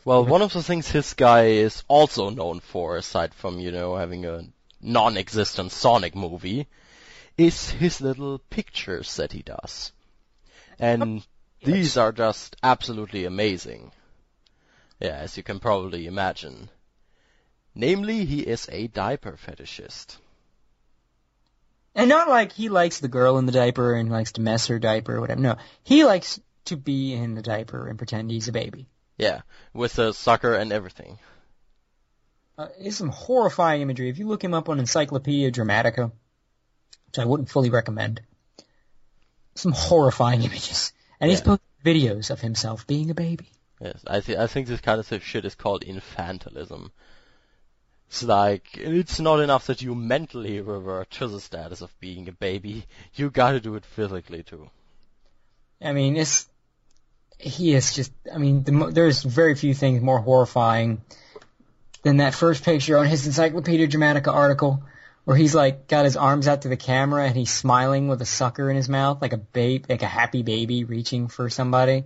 Well, 0.06 0.24
one 0.24 0.44
of 0.44 0.54
the 0.54 0.62
things 0.62 0.92
this 0.92 1.16
guy 1.16 1.46
is 1.46 1.84
also 1.88 2.30
known 2.30 2.60
for, 2.60 2.96
aside 2.96 3.34
from, 3.34 3.60
you 3.60 3.72
know, 3.72 3.96
having 3.96 4.24
a 4.28 4.44
non-existent 4.80 5.72
Sonic 5.72 6.16
movie, 6.16 6.68
is 7.40 7.72
his 7.72 8.02
little 8.02 8.38
pictures 8.38 9.16
that 9.16 9.32
he 9.32 9.42
does. 9.42 9.92
And 10.78 11.04
oh, 11.04 11.22
these 11.64 11.98
are 11.98 12.12
just 12.12 12.56
absolutely 12.62 13.26
amazing. 13.26 13.92
Yeah, 15.00 15.16
as 15.16 15.38
you 15.38 15.44
can 15.44 15.60
probably 15.60 16.06
imagine. 16.06 16.70
Namely, 17.74 18.26
he 18.26 18.42
is 18.42 18.70
a 18.72 18.86
diaper 18.86 19.40
fetishist. 19.44 20.18
And 21.96 22.10
not 22.10 22.30
like 22.30 22.52
he 22.52 22.70
likes 22.70 23.00
the 23.00 23.08
girl 23.08 23.40
in 23.40 23.48
the 23.48 23.52
diaper 23.52 23.96
and 23.96 24.12
likes 24.12 24.34
to 24.34 24.42
mess 24.42 24.68
her 24.68 24.78
diaper 24.78 25.16
or 25.16 25.22
whatever. 25.22 25.42
No, 25.42 25.56
he 25.84 26.06
likes 26.06 26.40
to 26.66 26.78
be 26.78 27.14
in 27.14 27.34
the 27.34 27.42
diaper 27.42 27.88
and 27.88 27.98
pretend 27.98 28.30
he's 28.30 28.48
a 28.48 28.52
baby. 28.52 28.86
Yeah, 29.18 29.42
with 29.74 29.98
a 30.00 30.14
soccer 30.14 30.54
and 30.54 30.72
everything. 30.74 31.20
Uh, 32.58 32.68
it's 32.80 32.98
some 32.98 33.10
horrifying 33.10 33.82
imagery. 33.82 34.10
If 34.10 34.18
you 34.18 34.28
look 34.28 34.44
him 34.44 34.54
up 34.54 34.70
on 34.70 34.80
Encyclopedia 34.80 35.52
Dramatica, 35.52 36.12
which 37.08 37.20
I 37.20 37.26
wouldn't 37.26 37.50
fully 37.50 37.70
recommend, 37.70 38.22
some 39.56 39.72
horrifying 39.74 40.42
images. 40.50 40.94
And 41.20 41.30
he's 41.30 41.40
Yeah. 41.40 41.46
posted 41.58 41.68
videos 41.84 42.30
of 42.30 42.42
himself 42.42 42.88
being 42.88 43.10
a 43.10 43.14
baby. 43.14 43.50
Yes, 43.82 44.04
I 44.08 44.22
think 44.22 44.40
I 44.40 44.48
think 44.48 44.68
this 44.68 44.82
kind 44.82 45.00
of 45.00 45.24
shit 45.24 45.46
is 45.46 45.56
called 45.56 45.84
infantilism. 45.84 46.92
It's 48.08 48.24
like 48.24 48.78
it's 48.78 49.20
not 49.20 49.40
enough 49.42 49.68
that 49.68 49.82
you 49.82 49.96
mentally 49.96 50.62
revert 50.62 51.12
to 51.12 51.28
the 51.28 51.42
status 51.42 51.82
of 51.82 51.98
being 52.00 52.28
a 52.30 52.32
baby. 52.32 52.86
You 53.16 53.30
gotta 53.30 53.60
do 53.60 53.76
it 53.76 53.86
physically 53.86 54.44
too. 54.44 54.70
I 55.82 55.92
mean, 55.92 56.16
it's 56.16 56.48
he 57.38 57.74
is 57.74 57.94
just. 57.94 58.12
I 58.34 58.38
mean, 58.38 58.64
the, 58.64 58.72
mo- 58.72 58.92
there's 58.92 59.22
very 59.24 59.56
few 59.56 59.74
things 59.74 60.02
more 60.02 60.20
horrifying 60.20 61.02
than 62.04 62.18
that 62.18 62.34
first 62.34 62.64
picture 62.64 62.98
on 62.98 63.06
his 63.08 63.26
Encyclopedia 63.26 63.88
Dramatica 63.88 64.34
article, 64.34 64.84
where 65.24 65.36
he's 65.38 65.56
like 65.56 65.88
got 65.88 66.06
his 66.06 66.18
arms 66.18 66.48
out 66.48 66.62
to 66.64 66.70
the 66.70 66.78
camera 66.78 67.26
and 67.26 67.36
he's 67.36 67.52
smiling 67.52 68.08
with 68.08 68.22
a 68.22 68.26
sucker 68.26 68.70
in 68.70 68.76
his 68.76 68.88
mouth, 68.90 69.22
like 69.22 69.34
a 69.34 69.38
babe, 69.38 69.86
like 69.90 70.02
a 70.04 70.08
happy 70.08 70.44
baby 70.44 70.84
reaching 70.84 71.28
for 71.28 71.50
somebody, 71.50 72.04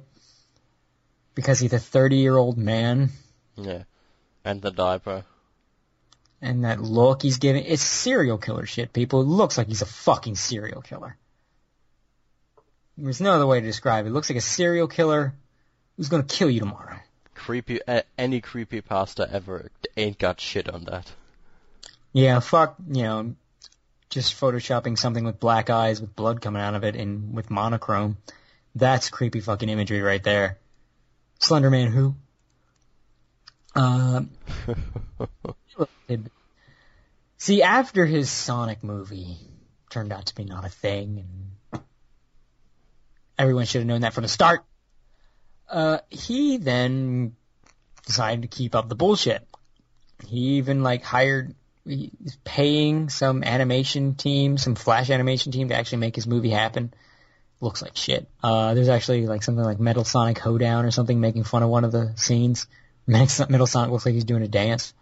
because 1.36 1.60
he's 1.60 1.74
a 1.74 1.80
30 1.80 2.18
year 2.18 2.38
old 2.38 2.58
man, 2.58 3.10
Yeah, 3.56 3.84
and 4.46 4.62
the 4.62 4.72
diaper. 4.72 5.26
and 6.42 6.64
that 6.64 6.80
look 6.82 7.22
he's 7.22 7.38
giving, 7.38 7.66
it's 7.66 7.82
serial 7.84 8.38
killer 8.38 8.66
shit. 8.66 8.94
People, 8.94 9.22
it 9.22 9.26
looks 9.26 9.58
like 9.58 9.68
he's 9.68 9.82
a 9.82 9.86
fucking 9.86 10.36
serial 10.36 10.82
killer. 10.82 11.18
There's 13.02 13.22
no 13.22 13.34
other 13.34 13.48
way 13.48 13.60
to 13.60 13.66
describe 13.66 14.06
it. 14.06 14.10
It 14.10 14.12
looks 14.12 14.30
like 14.30 14.38
a 14.38 14.42
serial 14.42 14.88
killer 14.88 15.34
who's 15.96 16.10
gonna 16.10 16.24
kill 16.24 16.50
you 16.50 16.60
tomorrow. 16.60 16.98
Creepy. 17.34 17.80
Uh, 17.88 18.02
any 18.18 18.42
creepy 18.42 18.82
pasta 18.82 19.28
ever 19.32 19.72
ain't 19.96 20.18
got 20.18 20.42
shit 20.42 20.70
on 20.70 20.84
that. 20.86 21.12
Yeah, 22.12 22.40
fuck, 22.40 22.76
you 22.88 23.04
know, 23.04 23.36
just 24.10 24.40
photoshopping 24.40 24.98
something 24.98 25.24
with 25.24 25.40
black 25.40 25.70
eyes 25.70 26.02
with 26.02 26.16
blood 26.16 26.42
coming 26.42 26.62
out 26.62 26.76
of 26.76 26.84
it 26.84 26.96
and 26.96 27.34
with 27.34 27.50
monochrome. 27.50 28.18
That's 28.76 29.10
creepy 29.10 29.40
fucking 29.40 29.70
imagery 29.70 30.02
right 30.02 30.24
there. 30.24 30.58
Slenderman 31.40 31.90
who? 31.90 32.16
Uh, 33.76 34.22
see, 37.38 37.62
after 37.62 38.06
his 38.06 38.30
Sonic 38.30 38.84
movie 38.84 39.38
turned 39.90 40.12
out 40.12 40.28
to 40.28 40.36
be 40.36 40.44
not 40.44 40.66
a 40.66 40.70
thing 40.70 41.20
and 41.20 41.49
everyone 43.40 43.66
should 43.66 43.80
have 43.80 43.88
known 43.88 44.02
that 44.02 44.14
from 44.14 44.24
the 44.24 44.28
start, 44.28 44.64
uh, 45.70 46.00
he 46.10 46.58
then 46.58 47.36
decided 48.06 48.42
to 48.44 48.48
keep 48.48 48.76
up 48.76 48.90
the 48.90 48.96
bullshit. 48.96 49.48
He 50.28 50.58
even 50.58 50.84
like 50.84 51.04
hired 51.04 51.56
he's 51.86 52.38
paying 52.44 53.10
some 53.10 53.44
animation 53.44 54.16
team, 54.16 54.58
some 54.58 54.76
flash 54.76 55.10
animation 55.10 55.52
team 55.52 55.70
to 55.70 55.76
actually 55.76 56.00
make 56.00 56.16
his 56.16 56.28
movie 56.28 56.50
happen. 56.50 56.94
Looks 57.62 57.82
like 57.82 57.96
shit. 57.96 58.28
Uh, 58.44 58.74
there's 58.74 58.90
actually 58.90 59.26
like 59.26 59.44
something 59.44 59.64
like 59.64 59.80
Metal 59.80 60.04
Sonic 60.04 60.38
Hoedown 60.38 60.86
or 60.86 60.92
something 60.92 61.20
making 61.20 61.46
fun 61.46 61.64
of 61.64 61.70
one 61.70 61.84
of 61.84 61.92
the 61.92 62.14
scenes. 62.16 62.68
Metal 63.08 63.68
Sonic 63.68 63.92
looks 63.92 64.06
like 64.06 64.14
he's 64.14 64.26
doing 64.26 64.44
a 64.44 64.48
dance. 64.48 64.94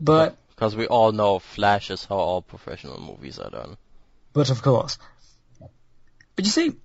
But, 0.00 0.36
Because 0.50 0.76
we 0.76 0.86
all 0.86 1.12
know 1.12 1.38
Flash 1.38 1.90
is 1.90 2.04
how 2.04 2.16
all 2.16 2.42
professional 2.42 3.00
movies 3.00 3.38
are 3.38 3.50
done. 3.50 3.76
but 4.32 4.50
of 4.50 4.62
course. 4.62 4.98
But 6.36 6.44
you 6.46 6.50
see, 6.50 6.76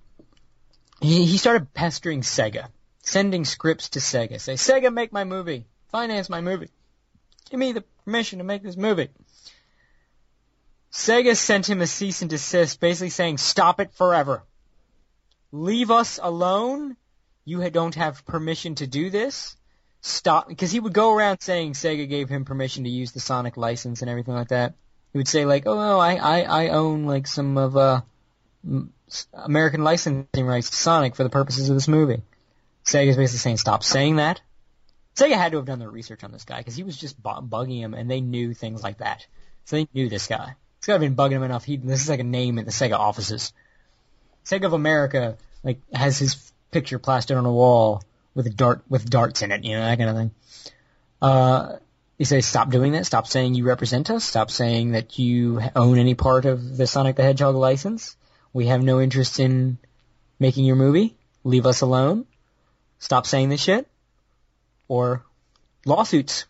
he, 1.00 1.36
started 1.36 1.72
pestering 1.74 2.22
Sega, 2.22 2.68
sending 3.02 3.44
scripts 3.44 3.90
to 3.90 3.98
Sega, 3.98 4.40
say, 4.40 4.54
Sega, 4.54 4.92
make 4.92 5.12
my 5.12 5.24
movie, 5.24 5.66
finance 5.90 6.28
my 6.28 6.40
movie, 6.40 6.70
give 7.50 7.60
me 7.60 7.72
the 7.72 7.84
permission 8.04 8.38
to 8.38 8.44
make 8.44 8.62
this 8.62 8.76
movie. 8.76 9.08
Sega 10.92 11.36
sent 11.36 11.68
him 11.68 11.82
a 11.82 11.86
cease 11.86 12.22
and 12.22 12.30
desist, 12.30 12.80
basically 12.80 13.10
saying, 13.10 13.36
stop 13.36 13.80
it 13.80 13.92
forever. 13.92 14.42
Leave 15.52 15.90
us 15.90 16.18
alone. 16.22 16.96
You 17.44 17.68
don't 17.70 17.94
have 17.94 18.24
permission 18.24 18.76
to 18.76 18.86
do 18.86 19.10
this. 19.10 19.56
Stop, 20.00 20.48
because 20.48 20.72
he 20.72 20.80
would 20.80 20.94
go 20.94 21.14
around 21.14 21.40
saying 21.40 21.72
Sega 21.72 22.08
gave 22.08 22.28
him 22.28 22.44
permission 22.44 22.84
to 22.84 22.90
use 22.90 23.12
the 23.12 23.20
Sonic 23.20 23.56
license 23.56 24.00
and 24.00 24.10
everything 24.10 24.34
like 24.34 24.48
that. 24.48 24.74
He 25.12 25.18
would 25.18 25.28
say 25.28 25.44
like, 25.44 25.64
oh 25.66 25.98
I, 25.98 26.14
I, 26.14 26.42
I 26.42 26.68
own 26.68 27.04
like 27.04 27.26
some 27.26 27.58
of, 27.58 27.76
uh, 27.76 28.00
American 29.32 29.84
licensing 29.84 30.46
rights 30.46 30.70
to 30.70 30.76
Sonic 30.76 31.14
for 31.14 31.22
the 31.22 31.30
purposes 31.30 31.68
of 31.68 31.76
this 31.76 31.88
movie. 31.88 32.22
Sega's 32.84 33.16
basically 33.16 33.38
saying, 33.38 33.56
stop 33.56 33.82
saying 33.82 34.16
that. 34.16 34.40
Sega 35.16 35.34
had 35.34 35.52
to 35.52 35.58
have 35.58 35.66
done 35.66 35.78
their 35.78 35.90
research 35.90 36.22
on 36.24 36.32
this 36.32 36.44
guy 36.44 36.58
because 36.58 36.76
he 36.76 36.82
was 36.82 36.96
just 36.96 37.20
bu- 37.20 37.42
bugging 37.42 37.78
him, 37.78 37.94
and 37.94 38.10
they 38.10 38.20
knew 38.20 38.52
things 38.52 38.82
like 38.82 38.98
that. 38.98 39.26
So 39.64 39.76
they 39.76 39.88
knew 39.94 40.08
this 40.08 40.26
guy. 40.26 40.54
This 40.80 40.86
guy 40.86 40.92
had 40.92 41.00
been 41.00 41.16
bugging 41.16 41.32
him 41.32 41.42
enough. 41.42 41.64
He 41.64 41.78
this 41.78 42.02
is 42.02 42.08
like 42.08 42.20
a 42.20 42.24
name 42.24 42.58
in 42.58 42.66
the 42.66 42.70
Sega 42.70 42.98
offices. 42.98 43.52
Sega 44.44 44.66
of 44.66 44.74
America 44.74 45.38
like 45.64 45.80
has 45.92 46.18
his 46.18 46.52
picture 46.70 46.98
plastered 46.98 47.38
on 47.38 47.46
a 47.46 47.52
wall 47.52 48.02
with 48.34 48.46
a 48.46 48.50
dart 48.50 48.82
with 48.88 49.08
darts 49.08 49.42
in 49.42 49.50
it, 49.50 49.64
you 49.64 49.74
know 49.74 49.84
that 49.84 49.98
kind 49.98 50.10
of 50.10 50.16
thing. 50.16 50.30
Uh, 51.22 51.76
he 52.18 52.24
says, 52.24 52.46
stop 52.46 52.70
doing 52.70 52.92
that. 52.92 53.06
Stop 53.06 53.26
saying 53.26 53.54
you 53.54 53.64
represent 53.64 54.10
us. 54.10 54.24
Stop 54.24 54.50
saying 54.50 54.92
that 54.92 55.18
you 55.18 55.60
own 55.74 55.98
any 55.98 56.14
part 56.14 56.44
of 56.44 56.76
the 56.76 56.86
Sonic 56.86 57.16
the 57.16 57.22
Hedgehog 57.22 57.54
license. 57.56 58.16
We 58.56 58.68
have 58.68 58.82
no 58.82 59.02
interest 59.02 59.38
in 59.38 59.76
making 60.38 60.64
your 60.64 60.76
movie. 60.76 61.14
Leave 61.44 61.66
us 61.66 61.82
alone. 61.82 62.24
Stop 62.98 63.26
saying 63.26 63.50
this 63.50 63.60
shit 63.60 63.86
or 64.88 65.26
lawsuits. 65.84 66.46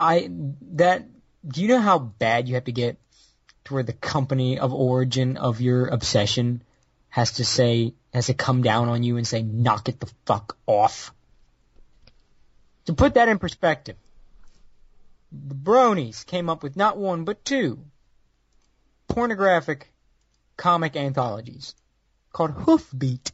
I 0.00 0.30
that 0.76 1.06
do 1.46 1.60
you 1.60 1.68
know 1.68 1.82
how 1.82 1.98
bad 1.98 2.48
you 2.48 2.54
have 2.54 2.64
to 2.64 2.72
get 2.72 2.96
to 3.66 3.74
where 3.74 3.82
the 3.82 3.92
company 3.92 4.58
of 4.58 4.72
origin 4.72 5.36
of 5.36 5.60
your 5.60 5.88
obsession 5.88 6.62
has 7.10 7.32
to 7.32 7.44
say 7.44 7.92
has 8.14 8.28
to 8.28 8.34
come 8.34 8.62
down 8.62 8.88
on 8.88 9.02
you 9.02 9.18
and 9.18 9.26
say 9.26 9.42
knock 9.42 9.90
it 9.90 10.00
the 10.00 10.10
fuck 10.24 10.56
off. 10.66 11.12
To 12.86 12.94
put 12.94 13.12
that 13.14 13.28
in 13.28 13.38
perspective, 13.38 13.96
the 15.30 15.54
Bronies 15.54 16.24
came 16.24 16.48
up 16.48 16.62
with 16.62 16.74
not 16.74 16.96
one 16.96 17.24
but 17.24 17.44
two 17.44 17.84
pornographic 19.18 19.92
comic 20.56 20.94
anthologies 20.94 21.74
called 22.32 22.52
Hoofbeat 22.52 23.32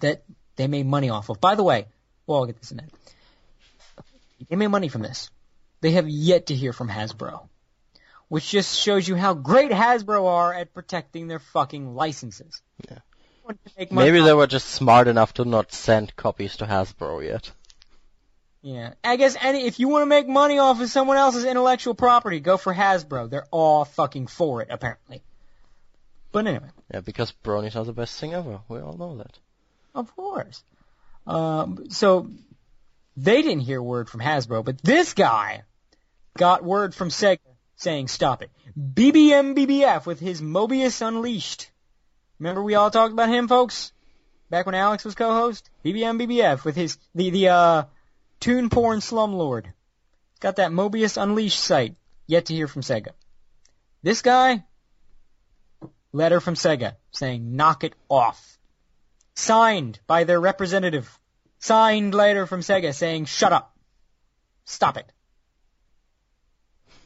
that 0.00 0.24
they 0.56 0.66
made 0.66 0.86
money 0.86 1.10
off 1.10 1.28
of. 1.28 1.42
By 1.42 1.56
the 1.56 1.62
way, 1.62 1.88
well, 2.26 2.38
I'll 2.38 2.46
get 2.46 2.58
this 2.58 2.72
in 2.72 2.78
a 2.78 2.82
minute. 2.82 2.94
They 4.48 4.56
made 4.56 4.68
money 4.68 4.88
from 4.88 5.02
this. 5.02 5.30
They 5.82 5.90
have 5.90 6.08
yet 6.08 6.46
to 6.46 6.54
hear 6.54 6.72
from 6.72 6.88
Hasbro, 6.88 7.50
which 8.28 8.48
just 8.48 8.80
shows 8.80 9.06
you 9.06 9.14
how 9.14 9.34
great 9.34 9.72
Hasbro 9.72 10.26
are 10.26 10.54
at 10.54 10.72
protecting 10.72 11.28
their 11.28 11.40
fucking 11.40 11.94
licenses. 11.94 12.62
Yeah. 12.88 13.00
Want 13.44 13.62
to 13.66 13.72
make 13.78 13.92
money 13.92 14.10
Maybe 14.10 14.24
they 14.24 14.32
were 14.32 14.46
just 14.46 14.70
smart 14.70 15.06
enough 15.06 15.34
to 15.34 15.44
not 15.44 15.70
send 15.72 16.16
copies 16.16 16.56
to 16.56 16.64
Hasbro 16.64 17.22
yet. 17.22 17.52
Yeah, 18.62 18.94
I 19.02 19.16
guess 19.16 19.36
any 19.40 19.66
if 19.66 19.80
you 19.80 19.88
want 19.88 20.02
to 20.02 20.06
make 20.06 20.28
money 20.28 20.58
off 20.58 20.80
of 20.80 20.88
someone 20.88 21.16
else's 21.16 21.44
intellectual 21.44 21.94
property, 21.94 22.38
go 22.38 22.56
for 22.56 22.72
Hasbro. 22.72 23.28
They're 23.28 23.46
all 23.50 23.84
fucking 23.84 24.28
for 24.28 24.62
it, 24.62 24.68
apparently. 24.70 25.22
But 26.30 26.46
anyway, 26.46 26.68
Yeah, 26.92 27.00
because 27.00 27.34
bronies 27.44 27.76
are 27.76 27.84
the 27.84 27.92
best 27.92 28.18
thing 28.18 28.32
ever. 28.34 28.60
We 28.68 28.78
all 28.78 28.96
know 28.96 29.16
that. 29.18 29.38
of 29.94 30.14
course. 30.14 30.62
Um, 31.26 31.90
so 31.90 32.30
they 33.16 33.42
didn't 33.42 33.60
hear 33.60 33.82
word 33.82 34.08
from 34.08 34.20
Hasbro, 34.20 34.64
but 34.64 34.80
this 34.82 35.12
guy 35.12 35.62
got 36.38 36.64
word 36.64 36.94
from 36.94 37.10
Sega 37.10 37.38
saying 37.76 38.08
stop 38.08 38.42
it. 38.42 38.50
BBM 38.78 39.54
BBF 39.56 40.06
with 40.06 40.20
his 40.20 40.40
Mobius 40.40 41.06
Unleashed. 41.06 41.70
Remember 42.38 42.62
we 42.62 42.76
all 42.76 42.90
talked 42.90 43.12
about 43.12 43.28
him, 43.28 43.48
folks? 43.48 43.92
Back 44.50 44.66
when 44.66 44.74
Alex 44.74 45.04
was 45.04 45.14
co-host? 45.14 45.68
BBM 45.84 46.20
BBF 46.20 46.64
with 46.64 46.76
his, 46.76 46.96
the, 47.14 47.30
the, 47.30 47.48
uh, 47.48 47.82
Toon 48.42 48.70
Porn 48.70 48.98
Slumlord. 48.98 49.66
Got 50.40 50.56
that 50.56 50.72
Mobius 50.72 51.20
Unleashed 51.20 51.60
site. 51.60 51.94
Yet 52.26 52.46
to 52.46 52.54
hear 52.54 52.66
from 52.66 52.82
Sega. 52.82 53.10
This 54.02 54.20
guy, 54.20 54.64
letter 56.12 56.40
from 56.40 56.54
Sega 56.54 56.96
saying 57.12 57.54
knock 57.54 57.84
it 57.84 57.94
off. 58.08 58.58
Signed 59.36 60.00
by 60.08 60.24
their 60.24 60.40
representative. 60.40 61.20
Signed 61.60 62.16
letter 62.16 62.46
from 62.46 62.62
Sega 62.62 62.92
saying 62.92 63.26
shut 63.26 63.52
up. 63.52 63.76
Stop 64.64 64.96
it. 64.96 65.12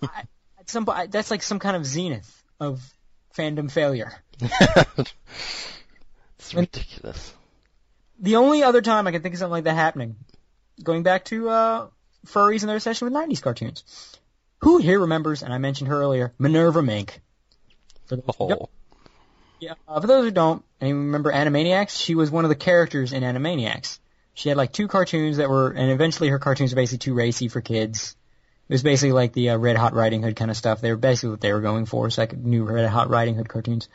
I, 0.02 0.22
at 0.58 0.70
some, 0.70 0.88
I, 0.88 1.06
that's 1.06 1.30
like 1.30 1.42
some 1.42 1.58
kind 1.58 1.76
of 1.76 1.84
zenith 1.84 2.42
of 2.58 2.82
fandom 3.36 3.70
failure. 3.70 4.10
it's 4.40 5.12
ridiculous. 6.54 7.34
The 8.18 8.36
only 8.36 8.62
other 8.62 8.80
time 8.80 9.06
I 9.06 9.12
can 9.12 9.20
think 9.20 9.34
of 9.34 9.38
something 9.38 9.52
like 9.52 9.64
that 9.64 9.74
happening, 9.74 10.16
going 10.82 11.02
back 11.02 11.24
to 11.26 11.48
uh, 11.48 11.86
furries 12.26 12.60
and 12.60 12.68
their 12.68 12.76
obsession 12.76 13.06
with 13.06 13.14
90s 13.14 13.42
cartoons. 13.42 13.84
Who 14.60 14.78
here 14.78 15.00
remembers, 15.00 15.42
and 15.42 15.52
I 15.52 15.58
mentioned 15.58 15.88
her 15.88 16.00
earlier, 16.00 16.32
Minerva 16.38 16.82
Mink? 16.82 17.20
For 18.06 18.16
those 18.16 18.24
who 18.38 18.48
don't- 18.48 18.62
Oh, 18.62 18.68
Yeah, 19.58 19.74
uh, 19.88 20.00
for 20.00 20.06
those 20.06 20.24
who 20.24 20.30
don't, 20.30 20.62
and 20.80 20.88
you 20.88 20.96
remember 20.96 21.32
Animaniacs, 21.32 21.90
she 22.02 22.14
was 22.14 22.30
one 22.30 22.44
of 22.44 22.48
the 22.50 22.54
characters 22.56 23.12
in 23.12 23.22
Animaniacs. 23.22 23.98
She 24.34 24.48
had 24.50 24.58
like 24.58 24.72
two 24.72 24.86
cartoons 24.88 25.38
that 25.38 25.48
were, 25.48 25.70
and 25.70 25.90
eventually 25.90 26.28
her 26.28 26.38
cartoons 26.38 26.72
were 26.72 26.76
basically 26.76 26.98
too 26.98 27.14
racy 27.14 27.48
for 27.48 27.60
kids. 27.62 28.16
It 28.68 28.74
was 28.74 28.82
basically 28.82 29.12
like 29.12 29.32
the 29.32 29.50
uh, 29.50 29.56
Red 29.56 29.76
Hot 29.76 29.94
Riding 29.94 30.22
Hood 30.22 30.36
kind 30.36 30.50
of 30.50 30.56
stuff. 30.58 30.80
They 30.80 30.90
were 30.90 30.96
basically 30.98 31.30
what 31.30 31.40
they 31.40 31.52
were 31.52 31.60
going 31.62 31.86
for, 31.86 32.10
so 32.10 32.20
like 32.22 32.36
new 32.36 32.64
Red 32.64 32.86
Hot 32.88 33.08
Riding 33.08 33.36
Hood 33.36 33.48
cartoons. 33.48 33.88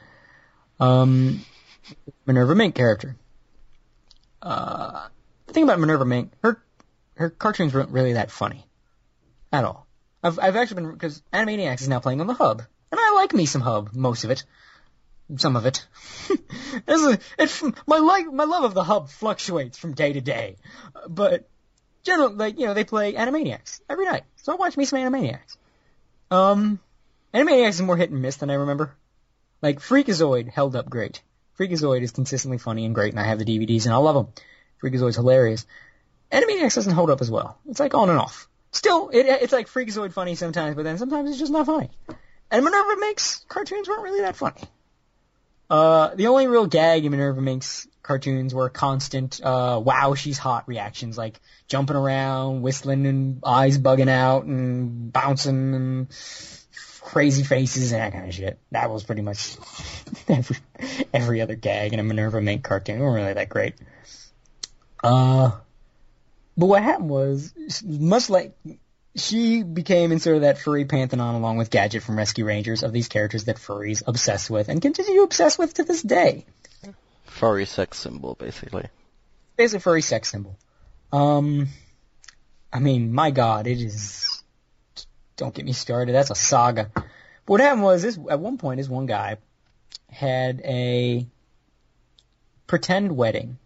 Um, 0.80 1.42
Minerva 2.26 2.56
Mink 2.56 2.74
character. 2.74 3.16
Uh, 4.42 5.08
the 5.46 5.54
thing 5.54 5.64
about 5.64 5.80
Minerva 5.80 6.06
Mink, 6.06 6.32
her 6.42 6.64
her 7.22 7.30
cartoons 7.30 7.74
weren't 7.74 7.92
really 7.92 8.14
that 8.14 8.32
funny, 8.32 8.66
at 9.52 9.64
all. 9.64 9.88
I've 10.24 10.40
I've 10.40 10.56
actually 10.56 10.82
been 10.84 10.92
because 10.94 11.22
Animaniacs 11.34 11.82
is 11.82 11.88
now 11.90 12.00
playing 12.00 12.22
on 12.22 12.28
the 12.28 12.34
Hub, 12.34 12.62
and 12.92 13.00
I 13.00 13.14
like 13.16 13.34
me 13.34 13.46
some 13.46 13.62
Hub, 13.62 13.94
most 13.94 14.24
of 14.24 14.32
it 14.32 14.44
some 15.38 15.56
of 15.56 15.66
it. 15.66 15.86
This 16.86 17.02
is- 17.02 17.18
it's, 17.38 17.64
my 17.88 17.98
like 17.98 18.32
my 18.32 18.46
love 18.46 18.64
of 18.64 18.74
the 18.74 18.84
hub 18.84 19.10
fluctuates 19.10 19.78
from 19.78 19.94
day 19.94 20.14
to 20.14 20.22
day, 20.22 20.56
but 21.08 21.50
generally, 22.04 22.36
like 22.36 22.60
you 22.60 22.66
know, 22.66 22.74
they 22.74 22.84
play 22.84 23.14
Animaniacs 23.14 23.82
every 23.90 24.06
night, 24.06 24.24
so 24.38 24.54
I 24.54 24.56
watch 24.56 24.78
me 24.78 24.86
some 24.86 25.00
Animaniacs. 25.00 25.58
Um, 26.30 26.80
Animaniacs 27.34 27.70
is 27.76 27.82
more 27.82 27.98
hit 27.98 28.10
and 28.10 28.22
miss 28.22 28.38
than 28.38 28.50
I 28.50 28.56
remember. 28.56 28.96
Like 29.62 29.80
Freakazoid 29.80 30.50
held 30.50 30.76
up 30.76 30.90
great. 30.90 31.22
Freakazoid 31.60 32.02
is 32.02 32.12
consistently 32.12 32.58
funny 32.58 32.86
and 32.86 32.96
great, 32.96 33.14
and 33.14 33.20
I 33.20 33.24
have 33.26 33.40
the 33.40 33.46
DVDs 33.46 33.86
and 33.86 33.94
I 33.94 33.98
love 33.98 34.16
them. 34.16 34.34
Freakazoid's 34.82 35.18
hilarious. 35.18 35.66
Animaniacs 36.32 36.76
doesn't 36.76 36.94
hold 36.94 37.10
up 37.10 37.22
as 37.22 37.30
well. 37.30 37.60
It's 37.70 37.80
like 37.80 37.94
on 37.94 38.10
and 38.10 38.20
off. 38.20 38.48
Still, 38.72 39.10
it, 39.10 39.26
it's 39.26 39.52
like 39.52 39.68
Freakazoid 39.68 40.14
funny 40.14 40.36
sometimes, 40.36 40.76
but 40.76 40.84
then 40.84 40.98
sometimes 40.98 41.30
it's 41.30 41.40
just 41.40 41.52
not 41.52 41.66
funny. 41.66 41.90
And 42.50 42.64
Minerva 42.64 42.96
Mink's 43.00 43.46
cartoons 43.48 43.88
weren't 43.88 44.04
really 44.04 44.22
that 44.22 44.36
funny. 44.36 44.62
Uh, 45.70 46.14
the 46.16 46.28
only 46.28 46.48
real 46.48 46.68
gag 46.68 47.06
in 47.06 47.12
Minerva 47.12 47.42
Mink's 47.42 47.88
cartoons 48.04 48.54
were 48.54 48.70
constant, 48.70 49.42
uh, 49.42 49.82
wow, 49.84 50.16
she's 50.16 50.38
hot 50.38 50.68
reactions, 50.68 51.18
like 51.18 51.40
jumping 51.68 51.96
around, 51.96 52.62
whistling 52.62 53.06
and 53.06 53.42
eyes 53.46 53.78
bugging 53.78 54.10
out 54.10 54.44
and 54.44 55.14
bouncing 55.14 55.74
and 55.74 56.08
crazy 57.02 57.44
faces 57.44 57.92
and 57.92 58.02
that 58.02 58.14
kind 58.14 58.28
of 58.28 58.34
shit. 58.34 58.60
That 58.72 58.90
was 58.90 59.04
pretty 59.04 59.22
much 59.22 59.58
every, 60.28 60.58
every 61.14 61.42
other 61.42 61.56
gag 61.56 61.94
in 61.94 62.00
a 62.00 62.04
Minerva 62.04 62.42
Mink 62.42 62.64
cartoon. 62.64 63.00
They 63.00 63.02
weren't 63.02 63.16
really 63.16 63.34
that 63.34 63.50
great. 63.50 63.76
Uh, 65.04 65.52
but 66.58 66.66
what 66.66 66.84
happened 66.84 67.10
was, 67.10 67.54
much 67.86 68.30
like 68.30 68.56
she 69.16 69.64
became 69.64 70.12
in 70.12 70.20
sort 70.20 70.38
of 70.38 70.42
that 70.44 70.58
furry 70.58 70.86
pantheon 70.86 71.36
along 71.36 71.58
with 71.58 71.70
Gadget 71.70 72.04
from 72.04 72.18
Rescue 72.18 72.46
Rangers 72.46 72.84
of 72.84 72.94
these 72.94 73.08
characters 73.08 73.46
that 73.46 73.58
furries 73.58 74.04
obsess 74.06 74.50
with 74.50 74.70
and 74.70 74.82
continue 74.82 75.16
to 75.16 75.24
obsess 75.24 75.58
with 75.58 75.74
to 75.76 75.84
this 75.84 76.02
day. 76.02 76.46
furry 77.26 77.66
sex 77.66 78.00
symbol, 78.00 78.36
basically. 78.36 78.86
Basically, 79.58 79.78
a 79.78 79.82
furry 79.82 80.02
sex 80.02 80.30
symbol. 80.30 80.58
Um, 81.12 81.68
I 82.72 82.80
mean, 82.80 83.14
my 83.14 83.32
God, 83.32 83.68
it 83.68 83.80
is. 83.80 84.44
Don't 85.36 85.54
get 85.54 85.66
me 85.66 85.74
started. 85.74 86.14
That's 86.14 86.30
a 86.30 86.36
saga. 86.36 86.92
But 86.94 87.06
what 87.46 87.62
happened 87.62 87.84
was 87.84 88.02
this: 88.02 88.18
at 88.30 88.40
one 88.40 88.58
point, 88.58 88.78
this 88.78 88.88
one 88.88 89.08
guy 89.08 89.38
had 90.10 90.62
a 90.62 91.26
pretend 92.68 93.16
wedding 93.16 93.58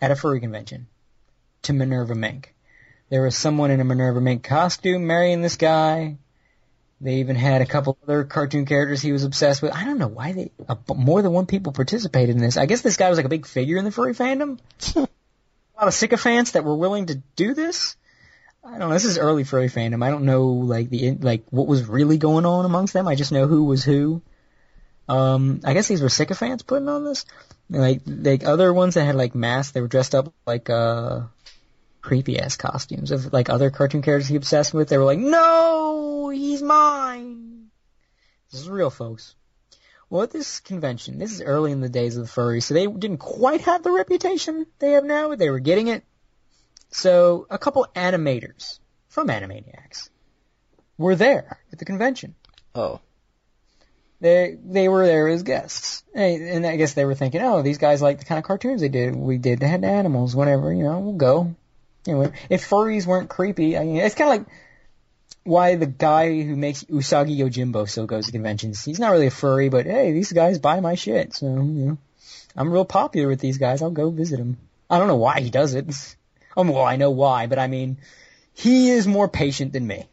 at 0.00 0.10
a 0.10 0.16
furry 0.16 0.40
convention 0.40 0.86
to 1.66 1.72
Minerva 1.72 2.14
Mink. 2.14 2.54
There 3.08 3.22
was 3.22 3.36
someone 3.36 3.70
in 3.70 3.80
a 3.80 3.84
Minerva 3.84 4.20
Mink 4.20 4.42
costume 4.42 5.06
marrying 5.06 5.42
this 5.42 5.56
guy. 5.56 6.16
They 7.00 7.16
even 7.16 7.36
had 7.36 7.60
a 7.60 7.66
couple 7.66 7.98
other 8.02 8.24
cartoon 8.24 8.64
characters 8.64 9.02
he 9.02 9.12
was 9.12 9.22
obsessed 9.22 9.62
with. 9.62 9.72
I 9.72 9.84
don't 9.84 9.98
know 9.98 10.08
why 10.08 10.32
they 10.32 10.50
uh, 10.68 10.76
more 10.94 11.22
than 11.22 11.32
one 11.32 11.46
people 11.46 11.72
participated 11.72 12.34
in 12.34 12.40
this. 12.40 12.56
I 12.56 12.66
guess 12.66 12.80
this 12.80 12.96
guy 12.96 13.10
was 13.10 13.18
like 13.18 13.26
a 13.26 13.30
big 13.30 13.46
figure 13.46 13.76
in 13.76 13.84
the 13.84 13.92
furry 13.92 14.14
fandom. 14.14 14.58
a 14.96 15.00
lot 15.00 15.88
of 15.88 15.94
sycophants 15.94 16.52
that 16.52 16.64
were 16.64 16.74
willing 16.74 17.06
to 17.06 17.16
do 17.36 17.52
this. 17.52 17.96
I 18.64 18.70
don't 18.70 18.88
know. 18.88 18.90
This 18.90 19.04
is 19.04 19.18
early 19.18 19.44
furry 19.44 19.68
fandom. 19.68 20.04
I 20.04 20.10
don't 20.10 20.24
know 20.24 20.46
like 20.46 20.88
the 20.88 21.12
like 21.12 21.44
what 21.50 21.66
was 21.66 21.84
really 21.84 22.18
going 22.18 22.46
on 22.46 22.64
amongst 22.64 22.94
them. 22.94 23.06
I 23.06 23.14
just 23.14 23.30
know 23.30 23.46
who 23.46 23.64
was 23.64 23.84
who. 23.84 24.22
Um, 25.08 25.60
I 25.64 25.74
guess 25.74 25.86
these 25.86 26.02
were 26.02 26.08
sycophants 26.08 26.62
putting 26.62 26.88
on 26.88 27.04
this. 27.04 27.26
Like 27.68 28.02
like 28.06 28.44
other 28.44 28.72
ones 28.72 28.94
that 28.94 29.04
had 29.04 29.16
like 29.16 29.34
masks. 29.34 29.72
They 29.72 29.80
were 29.80 29.88
dressed 29.88 30.14
up 30.14 30.32
like 30.46 30.70
uh 30.70 31.20
creepy 32.06 32.38
ass 32.38 32.56
costumes 32.56 33.10
of 33.10 33.32
like 33.32 33.50
other 33.50 33.68
cartoon 33.68 34.00
characters 34.00 34.28
he 34.28 34.36
obsessed 34.36 34.72
with. 34.72 34.88
They 34.88 34.96
were 34.96 35.04
like, 35.04 35.18
no, 35.18 36.28
he's 36.28 36.62
mine. 36.62 37.66
This 38.48 38.60
is 38.60 38.70
real, 38.70 38.90
folks. 38.90 39.34
Well, 40.08 40.22
at 40.22 40.30
this 40.30 40.60
convention, 40.60 41.18
this 41.18 41.32
is 41.32 41.42
early 41.42 41.72
in 41.72 41.80
the 41.80 41.88
days 41.88 42.16
of 42.16 42.22
the 42.22 42.28
furry, 42.28 42.60
so 42.60 42.74
they 42.74 42.86
didn't 42.86 43.18
quite 43.18 43.62
have 43.62 43.82
the 43.82 43.90
reputation 43.90 44.66
they 44.78 44.92
have 44.92 45.04
now, 45.04 45.34
they 45.34 45.50
were 45.50 45.58
getting 45.58 45.88
it. 45.88 46.04
So 46.92 47.48
a 47.50 47.58
couple 47.58 47.84
animators 47.96 48.78
from 49.08 49.26
Animaniacs 49.26 50.10
were 50.96 51.16
there 51.16 51.58
at 51.72 51.80
the 51.80 51.84
convention. 51.84 52.36
Oh. 52.72 53.00
They 54.20 54.56
they 54.64 54.88
were 54.88 55.06
there 55.06 55.26
as 55.26 55.42
guests, 55.42 56.04
and 56.14 56.42
and 56.42 56.66
I 56.66 56.76
guess 56.76 56.94
they 56.94 57.04
were 57.04 57.16
thinking, 57.16 57.42
oh, 57.42 57.62
these 57.62 57.78
guys 57.78 58.00
like 58.00 58.20
the 58.20 58.24
kind 58.24 58.38
of 58.38 58.44
cartoons 58.44 58.80
they 58.80 58.88
did. 58.88 59.14
We 59.14 59.36
did. 59.36 59.58
They 59.58 59.68
had 59.68 59.84
animals, 59.84 60.34
whatever. 60.34 60.72
You 60.72 60.84
know, 60.84 61.00
we'll 61.00 61.14
go. 61.14 61.54
Anyway, 62.06 62.32
if 62.50 62.68
furries 62.68 63.06
weren't 63.06 63.28
creepy, 63.28 63.76
I 63.76 63.84
mean, 63.84 63.96
it's 63.96 64.14
kind 64.14 64.30
of 64.30 64.38
like 64.38 64.56
why 65.44 65.76
the 65.76 65.86
guy 65.86 66.42
who 66.42 66.56
makes 66.56 66.84
Usagi 66.84 67.38
Yojimbo 67.38 67.88
still 67.88 68.06
goes 68.06 68.26
to 68.26 68.32
conventions. 68.32 68.84
He's 68.84 68.98
not 68.98 69.12
really 69.12 69.28
a 69.28 69.30
furry, 69.30 69.68
but 69.68 69.86
hey, 69.86 70.12
these 70.12 70.32
guys 70.32 70.58
buy 70.58 70.80
my 70.80 70.94
shit, 70.94 71.34
so 71.34 71.46
you 71.46 71.52
know, 71.54 71.98
I'm 72.56 72.72
real 72.72 72.84
popular 72.84 73.28
with 73.28 73.40
these 73.40 73.58
guys. 73.58 73.82
I'll 73.82 73.90
go 73.90 74.10
visit 74.10 74.40
him. 74.40 74.58
I 74.90 74.98
don't 74.98 75.08
know 75.08 75.16
why 75.16 75.40
he 75.40 75.50
does 75.50 75.74
it. 75.74 75.86
Um, 76.58 76.68
well, 76.68 76.86
I 76.86 76.96
know 76.96 77.10
why, 77.10 77.48
but 77.48 77.58
I 77.58 77.66
mean, 77.66 77.98
he 78.54 78.88
is 78.88 79.06
more 79.06 79.28
patient 79.28 79.74
than 79.74 79.86
me. 79.86 80.08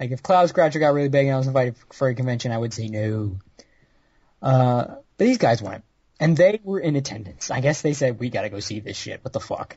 Like 0.00 0.10
if 0.10 0.22
Cloudscratcher 0.22 0.80
got 0.80 0.94
really 0.94 1.10
big 1.10 1.26
and 1.26 1.34
I 1.34 1.36
was 1.36 1.46
invited 1.46 1.76
for 1.92 2.08
a 2.08 2.14
convention, 2.14 2.52
I 2.52 2.56
would 2.56 2.72
say 2.72 2.88
no. 2.88 3.36
Uh, 4.40 4.84
but 5.18 5.26
these 5.26 5.36
guys 5.36 5.60
went, 5.60 5.84
and 6.18 6.36
they 6.36 6.58
were 6.64 6.80
in 6.80 6.96
attendance. 6.96 7.50
I 7.50 7.60
guess 7.60 7.82
they 7.82 7.92
said 7.92 8.18
we 8.18 8.30
got 8.30 8.42
to 8.42 8.48
go 8.48 8.60
see 8.60 8.80
this 8.80 8.96
shit. 8.96 9.22
What 9.22 9.34
the 9.34 9.40
fuck? 9.40 9.76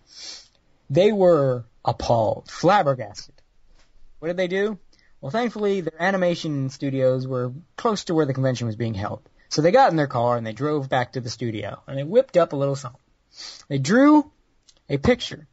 They 0.89 1.11
were 1.11 1.65
appalled, 1.83 2.49
flabbergasted. 2.49 3.35
What 4.19 4.29
did 4.29 4.37
they 4.37 4.47
do? 4.47 4.79
Well, 5.21 5.31
thankfully, 5.31 5.81
their 5.81 6.01
animation 6.01 6.69
studios 6.69 7.27
were 7.27 7.53
close 7.77 8.05
to 8.05 8.13
where 8.13 8.25
the 8.25 8.33
convention 8.33 8.67
was 8.67 8.75
being 8.75 8.93
held. 8.93 9.27
So 9.49 9.61
they 9.61 9.71
got 9.71 9.91
in 9.91 9.97
their 9.97 10.07
car 10.07 10.37
and 10.37 10.45
they 10.45 10.53
drove 10.53 10.89
back 10.89 11.13
to 11.13 11.21
the 11.21 11.29
studio 11.29 11.81
and 11.87 11.97
they 11.97 12.03
whipped 12.03 12.37
up 12.37 12.53
a 12.53 12.55
little 12.55 12.75
something. 12.75 13.01
They 13.67 13.79
drew 13.79 14.31
a 14.89 14.97
picture 14.97 15.47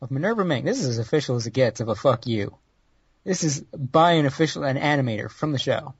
of 0.00 0.10
Minerva 0.10 0.44
Mink. 0.44 0.64
This 0.64 0.80
is 0.80 0.86
as 0.86 0.98
official 0.98 1.36
as 1.36 1.46
it 1.46 1.52
gets 1.52 1.80
of 1.80 1.88
a 1.88 1.94
fuck 1.94 2.26
you. 2.26 2.56
This 3.24 3.42
is 3.42 3.60
by 3.60 4.12
an 4.12 4.26
official, 4.26 4.64
an 4.64 4.76
animator 4.76 5.30
from 5.30 5.52
the 5.52 5.58
show. 5.58 5.94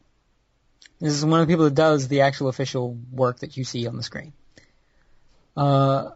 This 1.01 1.15
is 1.15 1.25
one 1.25 1.41
of 1.41 1.47
the 1.47 1.53
people 1.53 1.65
that 1.65 1.75
does 1.75 2.09
the 2.09 2.23
actual 2.23 2.49
official 2.49 2.99
work 3.11 3.41
that 3.41 3.57
you 3.57 3.65
see 3.65 3.87
on 3.87 3.97
the 3.97 4.03
screen. 4.03 4.33
Uh, 5.57 6.11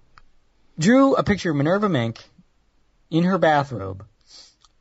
drew 0.79 1.15
a 1.15 1.23
picture 1.23 1.51
of 1.51 1.57
Minerva 1.57 1.89
Mink 1.89 2.23
in 3.11 3.25
her 3.25 3.39
bathrobe, 3.39 4.05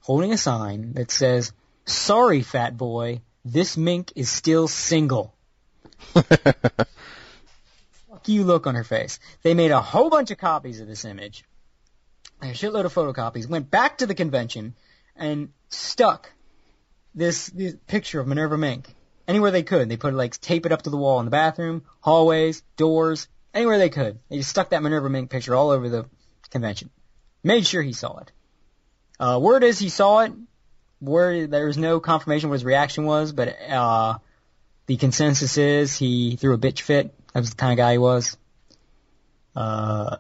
holding 0.02 0.34
a 0.34 0.38
sign 0.38 0.94
that 0.94 1.12
says, 1.12 1.52
"Sorry, 1.86 2.42
fat 2.42 2.78
boy, 2.78 3.22
this 3.46 3.78
mink 3.78 4.14
is 4.16 4.30
still 4.30 4.68
single." 4.68 5.34
Fuck 6.14 6.88
you 8.26 8.44
look 8.44 8.68
on 8.68 8.76
her 8.76 8.84
face. 8.84 9.20
They 9.44 9.54
made 9.54 9.72
a 9.72 9.82
whole 9.82 10.10
bunch 10.10 10.32
of 10.32 10.38
copies 10.38 10.80
of 10.80 10.88
this 10.88 11.06
image, 11.06 11.44
a 12.42 12.48
shitload 12.48 12.86
of 12.86 12.94
photocopies, 12.94 13.48
went 13.48 13.72
back 13.72 14.00
to 14.00 14.06
the 14.06 14.16
convention, 14.16 14.76
and 15.16 15.50
stuck 15.70 16.32
this, 17.16 17.48
this 17.48 17.76
picture 17.88 18.20
of 18.20 18.28
Minerva 18.28 18.58
Mink 18.58 18.94
anywhere 19.28 19.52
they 19.52 19.64
could. 19.64 19.90
They 19.90 19.98
put 19.98 20.14
like 20.14 20.40
tape 20.40 20.66
it 20.66 20.72
up 20.72 20.84
to 20.84 20.90
the 20.90 20.98
wall 20.98 21.20
in 21.20 21.26
the 21.26 21.32
bathroom, 21.32 21.84
hallways, 22.00 22.64
doors, 22.78 23.28
anywhere 23.54 23.78
they 23.78 23.90
could. 23.90 24.20
They 24.30 24.38
just 24.38 24.50
stuck 24.50 24.70
that 24.70 24.84
Minerva 24.84 25.10
Mink 25.10 25.30
picture 25.30 25.56
all 25.56 25.72
over 25.72 25.90
the 25.90 26.06
convention. 26.50 26.90
Made 27.48 27.66
sure 27.66 27.82
he 27.82 27.94
saw 27.94 28.18
it. 28.18 28.32
Uh, 29.22 29.40
word 29.42 29.64
is 29.64 29.80
he 29.80 29.88
saw 29.88 30.20
it. 30.20 30.34
Word 31.00 31.50
there 31.50 31.66
was 31.66 31.78
no 31.78 32.02
confirmation 32.02 32.50
what 32.50 32.56
his 32.56 32.66
reaction 32.66 33.06
was, 33.06 33.32
but 33.32 33.56
uh, 33.70 34.18
the 34.88 34.98
consensus 34.98 35.58
is 35.58 35.96
he 35.96 36.36
threw 36.36 36.54
a 36.54 36.58
bitch 36.58 36.82
fit. 36.82 37.16
That 37.32 37.40
was 37.40 37.52
the 37.52 37.56
kind 37.56 37.72
of 37.72 37.78
guy 37.78 37.94
he 37.94 38.00
was. 38.00 38.36
Uh, 39.56 40.18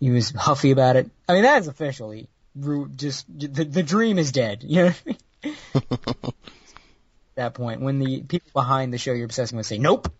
he 0.00 0.10
was 0.10 0.32
huffy 0.32 0.72
about 0.72 0.96
it. 0.96 1.08
I 1.28 1.34
mean, 1.34 1.44
that 1.44 1.60
is 1.60 1.68
officially 1.68 2.28
just 2.96 3.26
the 3.28 3.46
the 3.64 3.84
dream 3.84 4.18
is 4.18 4.32
dead. 4.32 4.64
You 4.64 4.86
know. 4.86 4.86
What 4.86 5.16
I 5.44 5.46
mean? 5.46 5.54
At 6.24 6.34
that 7.36 7.54
point 7.54 7.80
when 7.80 8.00
the 8.00 8.22
people 8.22 8.50
behind 8.52 8.92
the 8.92 8.98
show 8.98 9.12
you're 9.12 9.26
obsessing 9.26 9.56
with 9.56 9.66
say, 9.66 9.78
"Nope, 9.78 10.12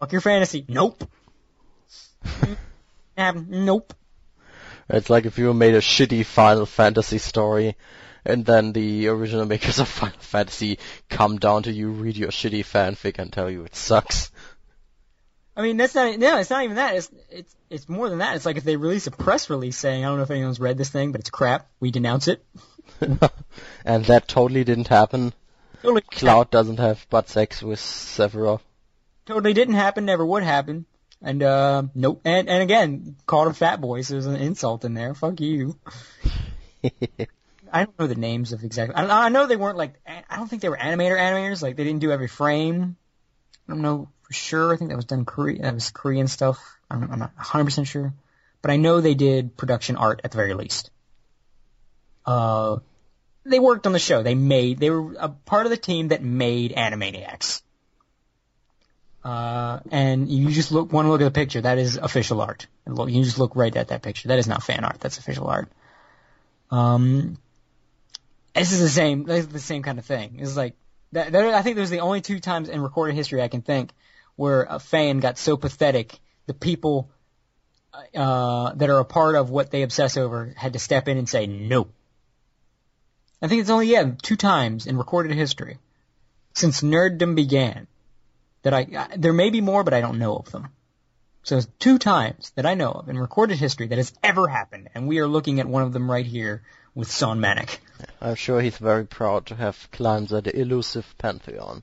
fuck 0.00 0.10
your 0.10 0.20
fantasy, 0.20 0.64
nope, 0.66 1.04
nope." 3.16 3.94
It's 4.88 5.10
like 5.10 5.26
if 5.26 5.38
you 5.38 5.52
made 5.54 5.74
a 5.74 5.80
shitty 5.80 6.24
Final 6.26 6.66
Fantasy 6.66 7.18
story, 7.18 7.76
and 8.24 8.44
then 8.44 8.72
the 8.72 9.08
original 9.08 9.46
makers 9.46 9.78
of 9.78 9.88
Final 10.00 10.18
Fantasy 10.18 10.78
come 11.08 11.38
down 11.38 11.64
to 11.64 11.72
you, 11.72 11.90
read 11.90 12.16
your 12.16 12.30
shitty 12.30 12.60
fanfic, 12.60 13.18
and 13.18 13.32
tell 13.32 13.50
you 13.50 13.64
it 13.64 13.74
sucks. 13.74 14.30
I 15.56 15.62
mean, 15.62 15.76
that's 15.76 15.94
not 15.94 16.18
no, 16.18 16.38
it's 16.38 16.50
not 16.50 16.64
even 16.64 16.76
that. 16.76 16.96
It's 16.96 17.10
it's 17.30 17.56
it's 17.70 17.88
more 17.88 18.08
than 18.08 18.18
that. 18.18 18.36
It's 18.36 18.46
like 18.46 18.56
if 18.56 18.64
they 18.64 18.76
release 18.76 19.06
a 19.06 19.12
press 19.12 19.48
release 19.50 19.76
saying, 19.76 20.04
"I 20.04 20.08
don't 20.08 20.16
know 20.16 20.24
if 20.24 20.30
anyone's 20.30 20.60
read 20.60 20.78
this 20.78 20.90
thing, 20.90 21.12
but 21.12 21.20
it's 21.20 21.30
crap. 21.30 21.68
We 21.78 21.90
denounce 21.90 22.28
it." 22.28 22.44
and 23.84 24.04
that 24.06 24.28
totally 24.28 24.64
didn't 24.64 24.88
happen. 24.88 25.32
Totally 25.82 26.02
Cloud 26.02 26.50
doesn't 26.50 26.78
have 26.78 27.06
butt 27.08 27.28
sex 27.28 27.62
with 27.62 27.78
Sephiroth. 27.78 28.62
Totally 29.26 29.52
didn't 29.52 29.74
happen. 29.74 30.04
Never 30.04 30.26
would 30.26 30.42
happen. 30.42 30.86
And 31.24 31.42
uh, 31.42 31.84
nope. 31.94 32.20
And 32.26 32.50
and 32.50 32.62
again, 32.62 33.16
called 33.26 33.48
him 33.48 33.54
fat 33.54 33.80
boy. 33.80 34.02
So 34.02 34.14
there's 34.14 34.26
an 34.26 34.36
insult 34.36 34.84
in 34.84 34.92
there. 34.92 35.14
Fuck 35.14 35.40
you. 35.40 35.76
I 37.72 37.84
don't 37.84 37.98
know 37.98 38.06
the 38.06 38.14
names 38.14 38.52
of 38.52 38.62
exactly. 38.62 38.94
I, 38.94 39.26
I 39.26 39.28
know 39.30 39.46
they 39.46 39.56
weren't 39.56 39.78
like. 39.78 39.94
I 40.06 40.36
don't 40.36 40.48
think 40.48 40.60
they 40.60 40.68
were 40.68 40.76
animator 40.76 41.18
animators. 41.18 41.62
Like 41.62 41.76
they 41.76 41.84
didn't 41.84 42.00
do 42.00 42.12
every 42.12 42.28
frame. 42.28 42.96
I 43.66 43.72
don't 43.72 43.80
know 43.80 44.10
for 44.20 44.32
sure. 44.34 44.74
I 44.74 44.76
think 44.76 44.90
that 44.90 44.96
was 44.96 45.06
done 45.06 45.24
Korean. 45.24 45.62
That 45.62 45.72
was 45.72 45.90
Korean 45.90 46.28
stuff. 46.28 46.58
I'm, 46.90 47.10
I'm 47.10 47.18
not 47.18 47.34
100 47.36 47.64
percent 47.64 47.86
sure, 47.88 48.12
but 48.60 48.70
I 48.70 48.76
know 48.76 49.00
they 49.00 49.14
did 49.14 49.56
production 49.56 49.96
art 49.96 50.20
at 50.24 50.30
the 50.30 50.36
very 50.36 50.52
least. 50.52 50.90
Uh, 52.26 52.78
they 53.46 53.58
worked 53.58 53.86
on 53.86 53.94
the 53.94 53.98
show. 53.98 54.22
They 54.22 54.34
made. 54.34 54.78
They 54.78 54.90
were 54.90 55.14
a 55.18 55.30
part 55.30 55.64
of 55.64 55.70
the 55.70 55.78
team 55.78 56.08
that 56.08 56.22
made 56.22 56.74
Animaniacs. 56.74 57.62
Uh, 59.24 59.80
and 59.90 60.30
you 60.30 60.50
just 60.50 60.70
look 60.70 60.92
want 60.92 61.06
to 61.06 61.10
look 61.10 61.22
at 61.22 61.24
the 61.24 61.30
picture. 61.30 61.62
That 61.62 61.78
is 61.78 61.96
official 61.96 62.42
art. 62.42 62.66
You 62.86 63.24
just 63.24 63.38
look 63.38 63.56
right 63.56 63.74
at 63.74 63.88
that 63.88 64.02
picture. 64.02 64.28
That 64.28 64.38
is 64.38 64.46
not 64.46 64.62
fan 64.62 64.84
art. 64.84 65.00
That's 65.00 65.16
official 65.16 65.46
art. 65.46 65.68
Um, 66.70 67.38
this 68.54 68.72
is 68.72 68.80
the 68.80 68.88
same. 68.88 69.24
This 69.24 69.46
is 69.46 69.48
the 69.48 69.60
same 69.60 69.82
kind 69.82 69.98
of 69.98 70.04
thing. 70.04 70.36
It's 70.40 70.56
like 70.56 70.74
that, 71.12 71.32
that, 71.32 71.54
I 71.54 71.62
think 71.62 71.76
there's 71.76 71.90
the 71.90 72.00
only 72.00 72.20
two 72.20 72.38
times 72.38 72.68
in 72.68 72.82
recorded 72.82 73.14
history 73.14 73.40
I 73.40 73.48
can 73.48 73.62
think 73.62 73.92
where 74.36 74.64
a 74.64 74.78
fan 74.78 75.20
got 75.20 75.38
so 75.38 75.56
pathetic, 75.56 76.18
the 76.46 76.54
people 76.54 77.10
uh, 78.14 78.74
that 78.74 78.90
are 78.90 78.98
a 78.98 79.04
part 79.04 79.36
of 79.36 79.48
what 79.48 79.70
they 79.70 79.82
obsess 79.82 80.16
over 80.16 80.52
had 80.56 80.74
to 80.74 80.78
step 80.78 81.08
in 81.08 81.16
and 81.16 81.28
say 81.28 81.46
no. 81.46 81.88
I 83.40 83.48
think 83.48 83.62
it's 83.62 83.70
only 83.70 83.86
yeah 83.86 84.12
two 84.22 84.36
times 84.36 84.86
in 84.86 84.98
recorded 84.98 85.34
history 85.34 85.78
since 86.52 86.82
nerddom 86.82 87.34
began 87.34 87.86
that 88.64 88.74
I 88.74 89.08
there 89.16 89.32
may 89.32 89.50
be 89.50 89.60
more, 89.60 89.84
but 89.84 89.94
I 89.94 90.00
don't 90.00 90.18
know 90.18 90.36
of 90.36 90.50
them. 90.50 90.68
So 91.44 91.58
it's 91.58 91.68
two 91.78 91.98
times 91.98 92.50
that 92.56 92.64
I 92.64 92.74
know 92.74 92.90
of 92.90 93.08
in 93.08 93.18
recorded 93.18 93.58
history 93.58 93.86
that 93.88 93.98
has 93.98 94.12
ever 94.22 94.48
happened, 94.48 94.88
and 94.94 95.06
we 95.06 95.18
are 95.20 95.28
looking 95.28 95.60
at 95.60 95.68
one 95.68 95.82
of 95.82 95.92
them 95.92 96.10
right 96.10 96.26
here 96.26 96.62
with 96.94 97.10
Son 97.10 97.38
Manic. 97.38 97.80
I'm 98.20 98.34
sure 98.34 98.60
he's 98.60 98.78
very 98.78 99.04
proud 99.04 99.46
to 99.46 99.54
have 99.54 99.88
climbed 99.92 100.28
the 100.28 100.58
elusive 100.58 101.14
pantheon. 101.18 101.82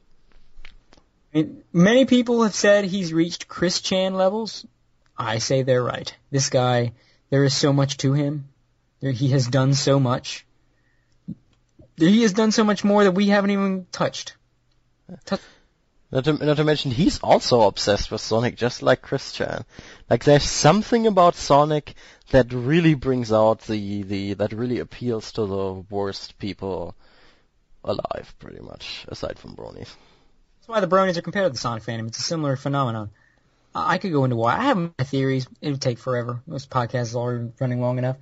I 1.34 1.38
mean, 1.38 1.64
many 1.72 2.06
people 2.06 2.42
have 2.44 2.56
said 2.56 2.86
he's 2.86 3.14
reached 3.14 3.48
Chris 3.48 3.82
Chan 3.82 4.16
levels. 4.16 4.66
I 5.16 5.38
say 5.38 5.62
they're 5.62 5.84
right. 5.84 6.14
This 6.32 6.50
guy, 6.50 6.94
there 7.30 7.44
is 7.44 7.56
so 7.56 7.72
much 7.72 7.98
to 7.98 8.14
him. 8.14 8.50
There, 9.00 9.12
he 9.12 9.30
has 9.30 9.48
done 9.48 9.76
so 9.76 10.00
much. 10.00 10.46
He 11.98 12.24
has 12.24 12.34
done 12.34 12.52
so 12.52 12.64
much 12.64 12.84
more 12.84 13.04
that 13.04 13.12
we 13.12 13.28
haven't 13.28 13.52
even 13.52 13.86
touched. 13.92 14.36
touched. 15.26 15.44
Not 16.12 16.26
to, 16.26 16.34
not 16.34 16.58
to 16.58 16.64
mention, 16.66 16.92
he's 16.92 17.20
also 17.20 17.62
obsessed 17.62 18.12
with 18.12 18.20
Sonic, 18.20 18.58
just 18.58 18.82
like 18.82 19.02
Chris 19.02 19.32
Chan. 19.32 19.64
Like, 20.10 20.26
there's 20.26 20.44
something 20.44 21.08
about 21.08 21.36
Sonic 21.36 21.94
that 22.32 22.52
really 22.52 22.96
brings 22.96 23.32
out 23.32 23.62
the, 23.62 24.04
the, 24.04 24.34
that 24.34 24.52
really 24.52 24.80
appeals 24.80 25.32
to 25.34 25.46
the 25.46 25.74
worst 25.90 26.38
people 26.38 26.96
alive, 27.84 28.36
pretty 28.40 28.60
much, 28.60 29.06
aside 29.08 29.40
from 29.40 29.56
bronies. 29.56 29.96
That's 30.60 30.68
why 30.68 30.82
the 30.82 30.88
bronies 30.88 31.16
are 31.18 31.22
compared 31.22 31.46
to 31.46 31.50
the 31.50 31.58
Sonic 31.58 31.84
fandom. 31.84 32.08
It's 32.08 32.20
a 32.20 32.24
similar 32.24 32.58
phenomenon. 32.58 33.10
I 33.74 33.98
could 33.98 34.12
go 34.12 34.26
into 34.26 34.36
why. 34.36 34.58
I 34.58 34.64
have 34.64 34.78
my 34.78 35.06
theories. 35.06 35.48
It 35.62 35.72
would 35.72 35.82
take 35.82 35.98
forever. 35.98 36.42
This 36.46 36.66
podcast 36.66 37.04
is 37.04 37.16
already 37.16 37.52
running 37.60 37.80
long 37.80 37.98
enough. 37.98 38.18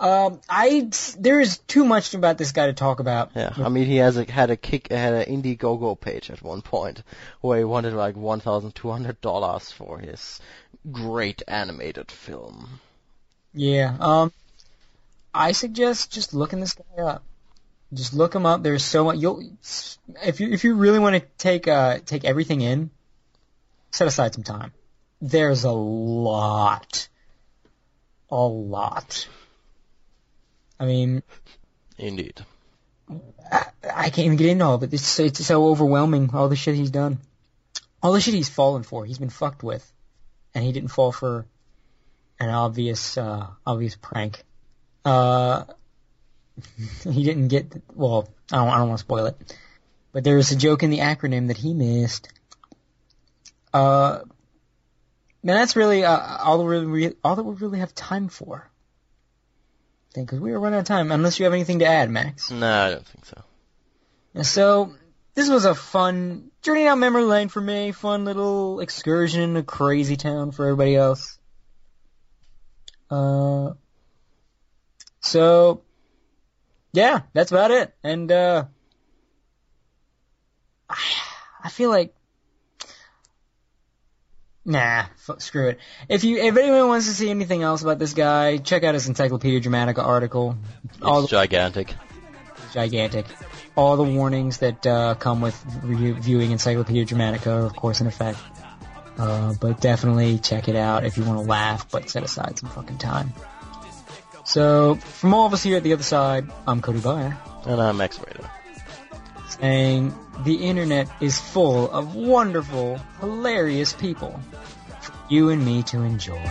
Um, 0.00 0.40
I 0.48 0.90
there 1.18 1.40
is 1.40 1.58
too 1.58 1.84
much 1.84 2.14
about 2.14 2.38
this 2.38 2.52
guy 2.52 2.66
to 2.66 2.72
talk 2.72 3.00
about. 3.00 3.32
Yeah, 3.36 3.52
I 3.54 3.68
mean 3.68 3.84
he 3.84 3.96
has 3.96 4.16
a, 4.16 4.24
had 4.24 4.50
a 4.50 4.56
kick 4.56 4.90
had 4.90 5.12
an 5.12 5.42
Indiegogo 5.42 6.00
page 6.00 6.30
at 6.30 6.42
one 6.42 6.62
point 6.62 7.02
where 7.42 7.58
he 7.58 7.64
wanted 7.64 7.92
like 7.92 8.16
one 8.16 8.40
thousand 8.40 8.74
two 8.74 8.90
hundred 8.90 9.20
dollars 9.20 9.70
for 9.70 9.98
his 9.98 10.40
great 10.90 11.42
animated 11.46 12.10
film. 12.10 12.80
Yeah. 13.52 13.94
Um, 14.00 14.32
I 15.34 15.52
suggest 15.52 16.10
just 16.10 16.32
looking 16.32 16.60
this 16.60 16.72
guy 16.72 17.02
up. 17.02 17.22
Just 17.92 18.14
look 18.14 18.34
him 18.34 18.46
up. 18.46 18.62
There's 18.62 18.84
so 18.84 19.04
much. 19.04 19.18
You'll 19.18 19.42
if 20.24 20.40
you 20.40 20.48
if 20.50 20.64
you 20.64 20.76
really 20.76 20.98
want 20.98 21.16
to 21.16 21.28
take 21.36 21.68
uh 21.68 21.98
take 22.06 22.24
everything 22.24 22.62
in, 22.62 22.90
set 23.90 24.06
aside 24.06 24.32
some 24.32 24.44
time. 24.44 24.72
There's 25.20 25.64
a 25.64 25.72
lot. 25.72 27.08
A 28.30 28.36
lot. 28.36 29.28
I 30.80 30.86
mean, 30.86 31.22
indeed. 31.98 32.40
I, 33.52 33.66
I 33.94 34.10
can't 34.10 34.26
even 34.26 34.38
get 34.38 34.48
into 34.48 34.64
all 34.64 34.74
of 34.76 34.82
it. 34.82 34.94
It's 34.94 35.20
it's 35.20 35.44
so 35.44 35.68
overwhelming. 35.68 36.30
All 36.32 36.48
the 36.48 36.56
shit 36.56 36.74
he's 36.74 36.90
done, 36.90 37.18
all 38.02 38.12
the 38.12 38.20
shit 38.20 38.32
he's 38.32 38.48
fallen 38.48 38.82
for. 38.82 39.04
He's 39.04 39.18
been 39.18 39.28
fucked 39.28 39.62
with, 39.62 39.86
and 40.54 40.64
he 40.64 40.72
didn't 40.72 40.88
fall 40.88 41.12
for 41.12 41.44
an 42.40 42.48
obvious 42.48 43.18
uh, 43.18 43.46
obvious 43.66 43.94
prank. 43.96 44.42
Uh, 45.04 45.64
he 47.04 47.24
didn't 47.24 47.48
get 47.48 47.70
well. 47.94 48.30
I 48.50 48.56
don't 48.56 48.68
I 48.68 48.78
don't 48.78 48.88
want 48.88 48.98
to 49.00 49.04
spoil 49.04 49.26
it, 49.26 49.58
but 50.12 50.24
there 50.24 50.36
was 50.36 50.50
a 50.50 50.56
joke 50.56 50.82
in 50.82 50.88
the 50.88 51.00
acronym 51.00 51.48
that 51.48 51.58
he 51.58 51.74
missed. 51.74 52.32
Uh, 53.74 54.20
and 55.42 55.50
that's 55.50 55.76
really 55.76 56.04
uh, 56.04 56.38
all 56.38 56.56
that 56.58 56.64
we 56.64 56.78
really, 56.78 57.16
all 57.22 57.36
that 57.36 57.42
we 57.42 57.54
really 57.54 57.80
have 57.80 57.94
time 57.94 58.28
for 58.28 58.69
thing 60.12 60.24
because 60.24 60.40
we 60.40 60.52
were 60.52 60.60
running 60.60 60.78
out 60.78 60.80
of 60.80 60.86
time. 60.86 61.12
Unless 61.12 61.38
you 61.38 61.44
have 61.44 61.52
anything 61.52 61.80
to 61.80 61.86
add, 61.86 62.10
Max. 62.10 62.50
No, 62.50 62.86
I 62.86 62.90
don't 62.90 63.06
think 63.06 63.24
so. 63.24 63.42
And 64.34 64.46
so 64.46 64.94
this 65.34 65.48
was 65.48 65.64
a 65.64 65.74
fun 65.74 66.50
journey 66.62 66.84
down 66.84 67.00
memory 67.00 67.24
lane 67.24 67.48
for 67.48 67.60
me. 67.60 67.92
Fun 67.92 68.24
little 68.24 68.80
excursion 68.80 69.40
into 69.42 69.62
crazy 69.62 70.16
town 70.16 70.52
for 70.52 70.66
everybody 70.66 70.96
else. 70.96 71.38
Uh, 73.10 73.72
so 75.20 75.82
yeah, 76.92 77.22
that's 77.32 77.50
about 77.50 77.70
it. 77.70 77.94
And 78.02 78.30
uh, 78.30 78.64
I, 80.88 80.96
I 81.64 81.68
feel 81.68 81.90
like 81.90 82.14
Nah, 84.64 85.06
f- 85.28 85.40
screw 85.40 85.68
it. 85.68 85.78
If 86.08 86.22
you, 86.24 86.36
if 86.36 86.56
anyone 86.56 86.88
wants 86.88 87.06
to 87.06 87.14
see 87.14 87.30
anything 87.30 87.62
else 87.62 87.82
about 87.82 87.98
this 87.98 88.12
guy, 88.12 88.58
check 88.58 88.84
out 88.84 88.94
his 88.94 89.08
Encyclopedia 89.08 89.60
Dramatica 89.60 90.04
article. 90.04 90.56
All 91.00 91.22
it's 91.22 91.30
gigantic. 91.30 91.94
Gigantic. 92.72 93.26
All 93.74 93.96
the 93.96 94.04
warnings 94.04 94.58
that 94.58 94.86
uh, 94.86 95.14
come 95.14 95.40
with 95.40 95.54
viewing 95.54 96.50
Encyclopedia 96.50 97.06
Dramatica 97.06 97.46
are, 97.46 97.66
of 97.66 97.74
course, 97.74 98.00
in 98.00 98.06
effect. 98.06 98.38
Uh, 99.18 99.54
but 99.60 99.80
definitely 99.80 100.38
check 100.38 100.68
it 100.68 100.76
out 100.76 101.04
if 101.04 101.16
you 101.16 101.24
want 101.24 101.38
to 101.38 101.46
laugh, 101.46 101.90
but 101.90 102.08
set 102.08 102.22
aside 102.22 102.58
some 102.58 102.70
fucking 102.70 102.98
time. 102.98 103.32
So, 104.44 104.94
from 104.94 105.34
all 105.34 105.46
of 105.46 105.52
us 105.52 105.62
here 105.62 105.76
at 105.76 105.82
the 105.82 105.92
other 105.92 106.02
side, 106.02 106.50
I'm 106.66 106.80
Cody 106.80 107.00
Byer, 107.00 107.36
And 107.66 107.80
I'm 107.80 107.96
Max 107.96 108.18
Raider. 108.18 108.50
Saying 109.60 110.14
the 110.44 110.54
internet 110.54 111.08
is 111.20 111.38
full 111.38 111.90
of 111.90 112.14
wonderful, 112.14 112.98
hilarious 113.20 113.92
people 113.92 114.40
for 115.00 115.12
you 115.28 115.50
and 115.50 115.64
me 115.64 115.82
to 115.84 116.02
enjoy. 116.02 116.42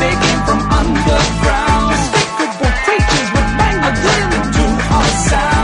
They 0.00 0.12
came 0.12 0.40
from 0.46 0.60
underground. 0.70 1.90
Despicable 1.90 2.72
creatures 2.84 3.30
with 3.34 3.50
that 3.58 4.50
do 4.54 4.64
a 4.96 5.28
sound. 5.28 5.59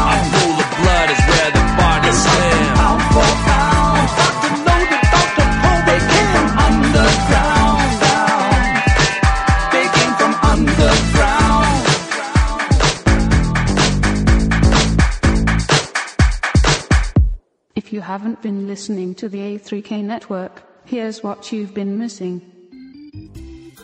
Haven't 18.16 18.40
been 18.40 18.66
listening 18.66 19.14
to 19.14 19.28
the 19.28 19.40
A3K 19.40 20.02
network, 20.02 20.62
here's 20.86 21.22
what 21.22 21.52
you've 21.52 21.74
been 21.74 21.98
missing. 21.98 22.40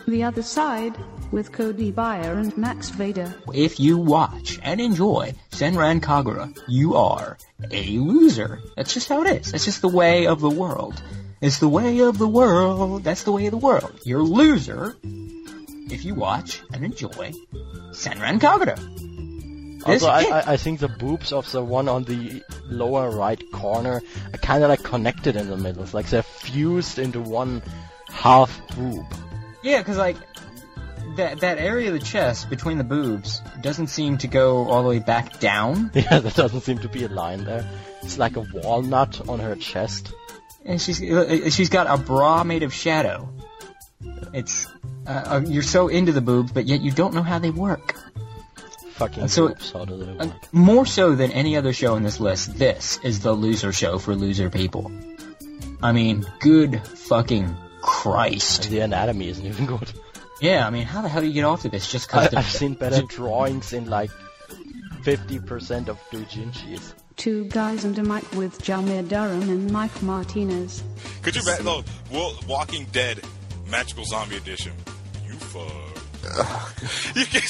The 0.07 0.23
Other 0.23 0.41
Side 0.41 0.97
with 1.31 1.51
Cody 1.51 1.91
Bayer 1.91 2.33
and 2.39 2.57
Max 2.57 2.89
Vader. 2.89 3.35
If 3.53 3.79
you 3.79 3.99
watch 3.99 4.59
and 4.63 4.81
enjoy 4.81 5.35
Senran 5.51 6.01
Kagura, 6.01 6.57
you 6.67 6.95
are 6.95 7.37
a 7.69 7.99
loser. 7.99 8.59
That's 8.75 8.95
just 8.95 9.07
how 9.07 9.21
it 9.21 9.39
is. 9.39 9.51
That's 9.51 9.65
just 9.65 9.83
the 9.83 9.87
way 9.87 10.25
of 10.25 10.41
the 10.41 10.49
world. 10.49 10.99
It's 11.39 11.59
the 11.59 11.69
way 11.69 11.99
of 11.99 12.17
the 12.17 12.27
world. 12.27 13.03
That's 13.03 13.25
the 13.25 13.31
way 13.31 13.45
of 13.45 13.51
the 13.51 13.57
world. 13.57 13.99
You're 14.03 14.21
a 14.21 14.23
loser 14.23 14.95
if 15.03 16.05
you 16.05 16.15
watch 16.15 16.63
and 16.73 16.83
enjoy 16.83 17.33
Senran 17.91 18.39
Kagura. 18.39 18.79
This 19.85 20.03
Also, 20.03 20.07
I. 20.07 20.39
I, 20.39 20.53
I 20.53 20.57
think 20.57 20.79
the 20.79 20.87
boobs 20.87 21.31
of 21.33 21.51
the 21.51 21.63
one 21.63 21.87
on 21.89 22.03
the 22.03 22.41
lower 22.67 23.09
right 23.11 23.41
corner 23.51 24.01
are 24.33 24.37
kind 24.39 24.63
of 24.63 24.69
like 24.69 24.83
connected 24.83 25.35
in 25.35 25.49
the 25.49 25.57
middle. 25.57 25.83
It's 25.83 25.93
like 25.93 26.07
they're 26.09 26.23
fused 26.23 26.99
into 26.99 27.19
one 27.21 27.61
half 28.09 28.61
boob. 28.75 29.05
Yeah, 29.63 29.79
because 29.79 29.97
like 29.97 30.17
that 31.17 31.41
that 31.41 31.57
area 31.57 31.87
of 31.93 31.99
the 31.99 32.05
chest 32.05 32.49
between 32.49 32.77
the 32.77 32.83
boobs 32.83 33.41
doesn't 33.61 33.87
seem 33.87 34.17
to 34.19 34.27
go 34.27 34.67
all 34.69 34.83
the 34.83 34.89
way 34.89 34.99
back 34.99 35.39
down, 35.39 35.91
Yeah, 35.95 36.19
there 36.19 36.31
doesn't 36.31 36.61
seem 36.61 36.79
to 36.79 36.89
be 36.89 37.03
a 37.03 37.09
line 37.09 37.43
there. 37.43 37.67
It's 38.01 38.17
like 38.17 38.35
a 38.35 38.41
walnut 38.53 39.27
on 39.29 39.39
her 39.39 39.55
chest. 39.55 40.13
and 40.65 40.81
she's 40.81 41.01
uh, 41.01 41.49
she's 41.49 41.69
got 41.69 41.87
a 41.87 42.01
bra 42.01 42.43
made 42.43 42.63
of 42.63 42.73
shadow. 42.73 43.29
It's 44.33 44.67
uh, 45.05 45.09
uh, 45.09 45.41
you're 45.45 45.63
so 45.63 45.87
into 45.89 46.11
the 46.11 46.21
boobs, 46.21 46.51
but 46.51 46.65
yet 46.65 46.81
you 46.81 46.91
don't 46.91 47.13
know 47.13 47.23
how 47.23 47.39
they 47.39 47.51
work. 47.51 47.95
Fucking 48.95 49.27
So- 49.27 49.49
boobs. 49.49 49.71
How 49.71 49.85
do 49.85 49.97
they 49.97 50.17
Uh, 50.17 50.27
more 50.51 50.85
so 50.85 51.15
than 51.15 51.31
any 51.31 51.57
other 51.57 51.73
show 51.73 51.95
in 51.95 52.03
this 52.03 52.19
list, 52.19 52.55
this 52.57 52.99
is 53.03 53.19
the 53.21 53.33
loser 53.33 53.71
show 53.73 53.97
for 53.97 54.15
loser 54.15 54.49
people. 54.49 54.91
I 55.81 55.91
mean, 55.91 56.25
good 56.39 56.81
fucking 56.87 57.55
Christ. 57.81 58.69
The 58.69 58.79
anatomy 58.79 59.29
isn't 59.29 59.45
even 59.45 59.65
good. 59.65 59.91
Yeah, 60.41 60.65
I 60.67 60.69
mean, 60.69 60.85
how 60.85 61.01
the 61.01 61.09
hell 61.09 61.21
do 61.21 61.27
you 61.27 61.33
get 61.33 61.43
off 61.45 61.61
to 61.63 61.69
this 61.69 61.91
just 61.91 62.07
because 62.07 62.33
I've 62.33 62.49
seen 62.49 62.73
better 62.75 63.01
drawings 63.01 63.73
in 63.73 63.89
like 63.89 64.11
50% 65.03 65.89
of 65.89 65.97
doujinshis. 66.11 66.93
Two 67.15 67.45
guys 67.45 67.83
and 67.85 67.97
a 67.99 68.03
mic 68.03 68.23
with 68.33 68.59
Jalmir 68.61 69.07
Durham 69.07 69.41
and 69.43 69.71
Mike 69.71 70.01
Martinez. 70.01 70.83
Could 71.21 71.35
you 71.35 71.41
imagine? 71.41 71.65
No, 71.65 71.83
Walking 72.47 72.87
Dead, 72.91 73.21
Magical 73.69 74.05
Zombie 74.05 74.37
Edition. 74.37 74.73
You 75.27 75.33
fuck. 75.33 75.92
You, 77.15 77.25
can, 77.25 77.41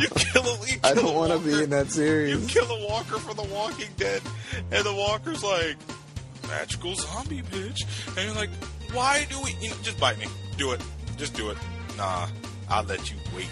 you 0.00 0.08
kill 0.08 0.42
a. 0.42 0.66
You 0.66 0.78
I 0.84 0.94
don't 0.94 1.14
want 1.14 1.32
to 1.32 1.38
be 1.38 1.62
in 1.62 1.70
that 1.70 1.90
series. 1.90 2.40
You 2.40 2.48
kill 2.48 2.70
a 2.70 2.88
walker 2.88 3.18
for 3.18 3.34
The 3.34 3.42
Walking 3.42 3.88
Dead, 3.96 4.22
and 4.70 4.84
the 4.84 4.94
walker's 4.94 5.42
like, 5.42 5.76
magical 6.48 6.94
zombie, 6.94 7.42
bitch. 7.42 7.84
And 8.16 8.26
you're 8.26 8.34
like, 8.34 8.50
why 8.92 9.26
do 9.30 9.40
we? 9.42 9.54
You 9.60 9.70
know, 9.70 9.76
just 9.82 9.98
bite 9.98 10.18
me. 10.18 10.26
Do 10.56 10.72
it. 10.72 10.82
Just 11.16 11.34
do 11.34 11.50
it. 11.50 11.58
Nah, 11.96 12.28
I'll 12.68 12.84
let 12.84 13.10
you 13.10 13.16
wait. 13.34 13.48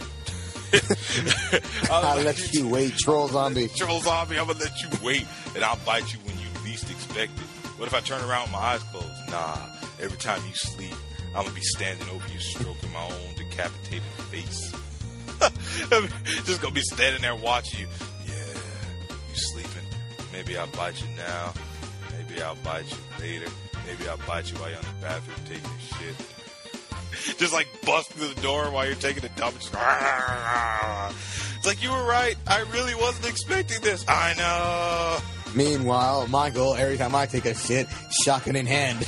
I'll 1.91 2.23
let 2.23 2.53
you 2.55 2.69
wait, 2.69 2.97
troll 2.97 3.29
zombie. 3.29 3.69
Troll 3.69 4.01
zombie, 4.01 4.39
I'm 4.39 4.47
gonna 4.47 4.59
let 4.59 4.83
you 4.83 4.89
wait, 5.03 5.27
and 5.55 5.65
I'll 5.65 5.79
bite 5.85 6.13
you 6.13 6.19
when 6.21 6.37
you 6.39 6.47
least 6.65 6.91
expect 6.91 7.33
it. 7.39 7.47
What 7.79 7.87
if 7.87 7.95
I 7.95 8.01
turn 8.01 8.23
around 8.29 8.43
with 8.45 8.53
my 8.53 8.59
eyes 8.59 8.83
closed? 8.85 9.31
Nah, 9.31 9.59
every 10.01 10.19
time 10.19 10.41
you 10.47 10.55
sleep, 10.55 10.95
I'm 11.35 11.45
gonna 11.45 11.55
be 11.55 11.61
standing 11.61 12.09
over 12.09 12.27
you, 12.33 12.41
stroking 12.41 12.93
my 12.93 13.05
own 13.05 13.36
decapitated 13.57 14.03
face. 14.31 14.73
Just 16.45 16.61
gonna 16.63 16.75
be 16.75 16.81
standing 16.83 17.23
there 17.23 17.35
watching 17.35 17.81
you. 17.81 17.87
Yeah, 18.27 19.13
you 19.31 19.37
sleeping. 19.37 19.87
Maybe 20.33 20.57
I'll 20.57 20.67
bite 20.69 21.01
you 21.01 21.09
now. 21.17 21.53
Maybe 22.13 22.43
I'll 22.43 22.57
bite 22.57 22.91
you 22.91 22.97
later. 23.21 23.47
Maybe 23.87 24.09
I'll 24.09 24.19
bite 24.27 24.51
you 24.51 24.59
while 24.59 24.71
you're 24.71 24.79
in 24.79 24.85
the 24.85 25.03
bathroom 25.03 25.37
taking 25.45 25.71
a 25.71 25.95
shit. 25.95 27.39
just 27.39 27.53
like 27.53 27.67
bust 27.85 28.13
through 28.13 28.29
the 28.29 28.41
door 28.41 28.71
while 28.71 28.87
you're 28.87 28.95
taking 28.95 29.25
a 29.25 29.29
dump. 29.31 29.59
Just, 29.59 29.75
ah. 29.77 31.15
it's 31.57 31.67
like 31.67 31.83
you 31.83 31.91
were 31.91 32.05
right. 32.05 32.37
I 32.47 32.61
really 32.73 32.95
wasn't 32.95 33.29
expecting 33.29 33.81
this. 33.83 34.05
I 34.09 34.35
know. 34.35 35.55
Meanwhile, 35.55 36.29
my 36.29 36.51
goal 36.51 36.75
every 36.75 36.99
time 36.99 37.15
I 37.15 37.27
take 37.27 37.47
a 37.47 37.55
shit, 37.55 37.87
shotgun 38.23 38.57
in 38.57 38.67
hand. 38.67 39.07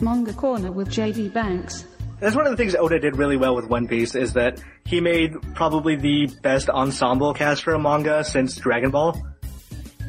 Manga 0.00 0.32
Corner 0.32 0.72
with 0.72 0.88
JD 0.88 1.32
Banks. 1.32 1.84
That's 2.20 2.36
one 2.36 2.46
of 2.46 2.52
the 2.52 2.56
things 2.56 2.74
Oda 2.74 2.98
did 2.98 3.16
really 3.16 3.36
well 3.36 3.54
with 3.54 3.66
One 3.66 3.86
Piece 3.88 4.14
is 4.14 4.32
that 4.34 4.62
he 4.86 5.00
made 5.00 5.34
probably 5.54 5.96
the 5.96 6.26
best 6.42 6.70
ensemble 6.70 7.34
cast 7.34 7.62
for 7.62 7.74
a 7.74 7.78
manga 7.78 8.24
since 8.24 8.56
Dragon 8.56 8.90
Ball. 8.90 9.20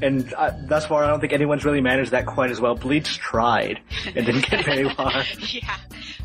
And 0.02 0.34
uh, 0.34 0.52
thus 0.68 0.86
far, 0.86 1.04
I 1.04 1.08
don't 1.08 1.22
think 1.22 1.32
anyone's 1.34 1.64
really 1.64 1.82
managed 1.82 2.12
that 2.12 2.26
quite 2.26 2.52
as 2.52 2.60
well. 2.60 2.76
Bleach 2.76 3.18
tried 3.18 3.80
and 4.14 4.26
didn't 4.26 4.50
get 4.50 4.66
very 4.66 4.90
far. 4.96 5.24
yeah. 5.52 5.78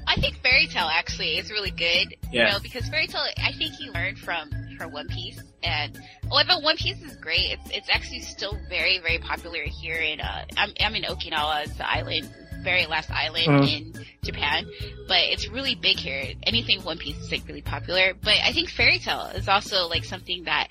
I 0.07 0.16
think 0.16 0.36
Fairy 0.43 0.66
Tail 0.66 0.89
actually 0.93 1.39
is 1.39 1.51
really 1.52 1.70
good. 1.70 2.16
Yeah. 2.32 2.47
You 2.47 2.52
know, 2.52 2.59
because 2.61 2.89
Fairy 2.89 3.07
Tail, 3.07 3.23
I 3.39 3.52
think 3.52 3.74
he 3.74 3.89
learned 3.90 4.19
from 4.19 4.51
from 4.77 4.90
One 4.93 5.07
Piece, 5.09 5.40
and 5.62 5.97
although 6.32 6.59
One 6.59 6.77
Piece 6.77 7.01
is 7.01 7.15
great, 7.16 7.52
it's 7.52 7.70
it's 7.70 7.89
actually 7.89 8.20
still 8.20 8.59
very 8.69 8.98
very 8.98 9.19
popular 9.19 9.62
here 9.62 9.98
in 9.98 10.20
uh 10.20 10.44
I'm 10.57 10.70
I'm 10.81 10.94
in 10.97 11.05
Okinawa, 11.05 11.65
it's 11.66 11.74
the 11.77 11.89
island, 11.89 12.28
very 12.62 12.87
last 12.87 13.11
island 13.11 13.47
Mhm. 13.65 13.97
in 13.97 14.07
Japan, 14.23 14.66
but 15.09 15.19
it's 15.20 15.49
really 15.49 15.74
big 15.74 15.99
here. 15.99 16.35
Anything 16.45 16.82
One 16.82 16.99
Piece 16.99 17.16
is 17.16 17.31
like 17.32 17.47
really 17.49 17.62
popular, 17.62 18.15
but 18.15 18.35
I 18.45 18.53
think 18.53 18.70
Fairy 18.70 18.99
Tail 18.99 19.31
is 19.35 19.49
also 19.49 19.89
like 19.89 20.05
something 20.05 20.45
that 20.45 20.69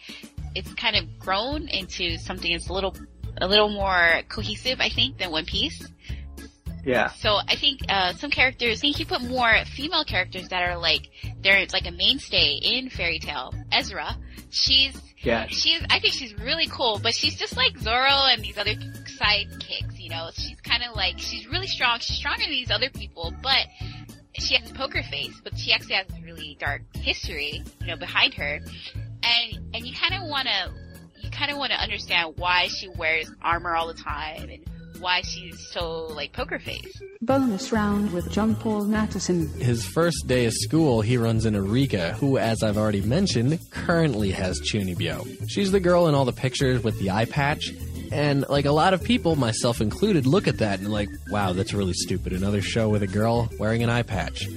it's 0.56 0.74
kind 0.74 0.95
of 0.95 1.20
grown 1.20 1.68
into 1.68 2.18
something 2.18 2.52
that's 2.52 2.68
a 2.70 2.74
little 2.74 2.95
a 3.41 3.48
little 3.48 3.70
more 3.70 4.22
cohesive, 4.28 4.82
I 4.82 4.90
think, 4.90 5.18
than 5.18 5.32
One 5.32 5.45
Piece. 5.45 5.88
Yeah. 6.86 7.10
So 7.11 7.40
I 7.48 7.56
think 7.56 7.82
uh, 7.90 8.14
some 8.14 8.32
characters, 8.32 8.80
I 8.80 8.82
think 8.82 8.99
you 8.99 9.06
put 9.06 9.22
more 9.22 9.53
female 9.66 10.03
characters 10.06 10.48
that 10.49 10.64
are 10.64 10.78
like 10.78 11.10
they're 11.41 11.66
like 11.74 11.86
a 11.88 11.91
mainstay 11.91 12.53
in 12.61 12.90
Fairy 12.90 13.20
Tail. 13.20 13.53
Erza, 13.72 14.16
she's 14.49 14.95
Yeah. 15.22 15.48
she's 15.49 15.82
I 15.90 15.99
think 15.99 16.14
she's 16.14 16.34
really 16.36 16.68
cool, 16.68 16.99
but 17.03 17.14
she's 17.14 17.36
just 17.38 17.56
like 17.57 17.78
Zoro 17.78 18.26
and 18.32 18.41
these 18.41 18.57
other 18.57 18.76
sidekicks. 19.20 20.00
You 20.00 20.10
know, 20.10 20.30
she's 20.34 20.60
kind 20.62 20.84
of 20.84 20.96
like 20.96 21.20
she's 21.20 21.48
really 21.48 21.68
strong. 21.68 22.00
She's 22.00 22.18
stronger 22.18 22.41
than 22.41 22.52
these 22.52 22.72
other 22.72 22.90
people, 22.90 23.34
but 23.41 23.68
she 24.34 24.56
has 24.56 24.70
a 24.70 24.74
poker 24.74 25.04
face. 25.04 25.40
But 25.44 25.58
she 25.58 25.74
actually 25.74 25.96
has 25.96 26.08
a 26.18 26.22
really 26.24 26.58
dark 26.60 26.82
history, 26.96 27.64
you 27.82 27.88
know, 27.88 27.98
behind 27.98 28.34
her, 28.36 28.60
and 29.24 29.60
and 29.74 29.86
you 29.86 29.94
kind 29.94 30.22
of 30.22 30.30
want 30.30 30.48
to 30.48 30.72
you 31.22 31.30
kind 31.32 31.52
of 31.52 31.58
want 31.58 31.72
to 31.72 31.78
understand 31.78 32.34
why 32.38 32.68
she 32.68 32.88
wears 32.88 33.32
armor 33.41 33.76
all 33.76 33.88
the 33.88 33.94
time 34.02 34.50
and 34.50 34.66
why 35.00 35.22
she's 35.22 35.70
so 35.72 36.08
like 36.08 36.34
poker 36.34 36.60
face. 36.60 37.02
Bonus 37.22 37.72
round 37.72 38.12
with 38.12 38.32
John 38.32 38.56
Paul 38.56 38.84
Natterson. 38.86 39.50
His 39.56 39.86
first 39.86 40.28
day 40.28 40.46
of 40.46 40.54
school, 40.54 41.02
he 41.02 41.18
runs 41.18 41.46
into 41.46 41.60
Rikka, 41.60 42.14
who, 42.14 42.38
as 42.38 42.64
I've 42.64 42.78
already 42.78 43.02
mentioned, 43.02 43.60
currently 43.72 44.32
has 44.32 44.60
Chunibyo. 44.62 45.28
She's 45.50 45.72
the 45.72 45.80
girl 45.80 46.08
in 46.08 46.16
all 46.16 46.26
the 46.26 46.34
pictures 46.34 46.84
with 46.84 47.00
the 47.00 47.12
eye 47.12 47.26
patch, 47.26 47.72
and 48.11 48.48
like 48.49 48.65
a 48.65 48.72
lot 48.72 48.94
of 48.94 49.03
people, 49.03 49.36
myself 49.36 49.81
included, 49.81 50.26
look 50.26 50.48
at 50.48 50.60
that 50.60 50.80
and 50.80 50.91
like, 50.91 51.10
wow, 51.30 51.53
that's 51.53 51.73
really 51.73 51.94
stupid. 51.94 52.34
Another 52.34 52.61
show 52.61 52.90
with 52.90 53.03
a 53.03 53.07
girl 53.07 53.49
wearing 53.60 53.84
an 53.84 53.90
eye 53.90 54.03
patch. 54.03 54.48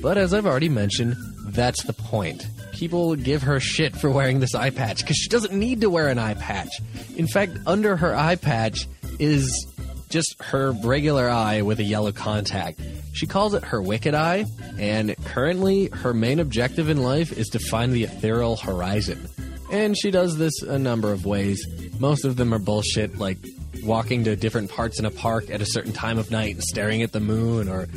But 0.00 0.18
as 0.18 0.34
I've 0.34 0.46
already 0.46 0.68
mentioned, 0.68 1.16
that's 1.46 1.82
the 1.84 1.92
point. 1.92 2.46
People 2.72 3.14
give 3.14 3.42
her 3.42 3.60
shit 3.60 3.94
for 3.94 4.10
wearing 4.10 4.40
this 4.40 4.54
eye 4.54 4.70
patch 4.70 5.02
because 5.02 5.16
she 5.16 5.28
doesn't 5.28 5.52
need 5.52 5.82
to 5.82 5.90
wear 5.90 6.08
an 6.08 6.18
eye 6.18 6.34
patch. 6.34 6.80
In 7.16 7.26
fact, 7.26 7.52
under 7.66 7.96
her 7.96 8.14
eye 8.14 8.36
patch 8.36 8.88
is 9.18 9.66
just 10.08 10.36
her 10.42 10.72
regular 10.72 11.28
eye 11.28 11.62
with 11.62 11.78
a 11.78 11.84
yellow 11.84 12.12
contact. 12.12 12.80
She 13.12 13.26
calls 13.26 13.54
it 13.54 13.64
her 13.64 13.80
wicked 13.80 14.14
eye, 14.14 14.46
and 14.78 15.14
currently 15.24 15.88
her 15.88 16.12
main 16.12 16.40
objective 16.40 16.88
in 16.88 17.02
life 17.02 17.32
is 17.32 17.48
to 17.50 17.58
find 17.58 17.92
the 17.92 18.04
ethereal 18.04 18.56
horizon. 18.56 19.28
And 19.72 19.96
she 19.98 20.10
does 20.10 20.36
this 20.36 20.62
a 20.62 20.78
number 20.78 21.12
of 21.12 21.24
ways. 21.26 21.66
Most 21.98 22.24
of 22.24 22.36
them 22.36 22.52
are 22.54 22.58
bullshit, 22.58 23.18
like 23.18 23.38
walking 23.82 24.22
to 24.24 24.36
different 24.36 24.70
parts 24.70 24.98
in 25.00 25.06
a 25.06 25.10
park 25.10 25.50
at 25.50 25.60
a 25.60 25.66
certain 25.66 25.92
time 25.92 26.18
of 26.18 26.30
night 26.30 26.54
and 26.54 26.62
staring 26.62 27.02
at 27.02 27.12
the 27.12 27.20
moon, 27.20 27.68
or 27.68 27.88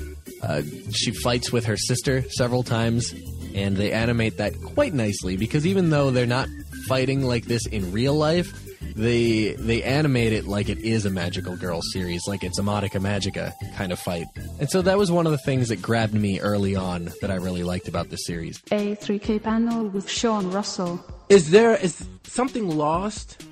uh, 0.42 0.62
she 0.92 1.12
fights 1.12 1.52
with 1.52 1.66
her 1.66 1.78
sister 1.78 2.24
several 2.30 2.64
times. 2.64 3.14
and 3.54 3.78
they 3.78 3.92
animate 3.92 4.38
that 4.38 4.54
quite 4.62 4.94
nicely 4.94 5.38
because 5.38 5.66
even 5.66 5.90
though 5.90 6.12
they're 6.12 6.26
not 6.26 6.50
fighting 6.88 7.24
like 7.24 7.46
this 7.46 7.66
in 7.68 7.92
real 7.92 8.14
life, 8.14 8.52
they 8.96 9.54
they 9.54 9.84
animate 9.84 10.34
it 10.34 10.46
like 10.46 10.70
it 10.70 10.80
is 10.80 11.06
a 11.06 11.10
magical 11.10 11.56
girl 11.56 11.82
series, 11.82 12.28
like 12.28 12.44
it's 12.44 12.60
a 12.60 12.62
Madoka 12.62 13.02
Magica 13.02 13.54
kind 13.76 13.92
of 13.92 14.00
fight. 14.00 14.28
And 14.60 14.70
so 14.70 14.82
that 14.82 14.98
was 14.98 15.12
one 15.12 15.26
of 15.26 15.32
the 15.32 15.38
things 15.40 15.70
that 15.70 15.82
grabbed 15.82 16.14
me 16.14 16.40
early 16.40 16.76
on 16.76 17.12
that 17.22 17.32
I 17.32 17.36
really 17.36 17.64
liked 17.64 17.88
about 17.88 18.10
the 18.10 18.18
series. 18.18 18.62
A3K 18.72 19.44
panel 19.44 19.88
with 19.88 20.10
Sean 20.10 20.52
Russell. 20.52 21.04
Is 21.30 21.52
there 21.52 21.76
is 21.76 22.06
something 22.24 22.70
lost 22.70 23.44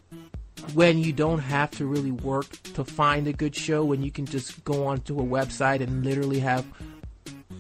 when 0.74 0.98
you 0.98 1.12
don't 1.12 1.40
have 1.40 1.72
to 1.72 1.86
really 1.86 2.12
work 2.12 2.50
to 2.74 2.84
find 2.84 3.28
a 3.28 3.34
good 3.34 3.56
show 3.56 3.84
when 3.84 4.04
you 4.04 4.12
can 4.12 4.26
just 4.26 4.64
go 4.64 4.88
onto 4.88 5.20
a 5.20 5.24
website 5.24 5.82
and 5.82 6.06
literally 6.06 6.40
have 6.40 6.66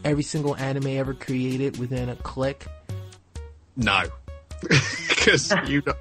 every 0.05 0.23
single 0.23 0.55
anime 0.55 0.87
ever 0.87 1.13
created 1.13 1.77
within 1.77 2.09
a 2.09 2.15
click? 2.17 2.65
No. 3.75 4.03
Because 5.23 5.53
you, 5.69 5.81
know, 5.85 5.94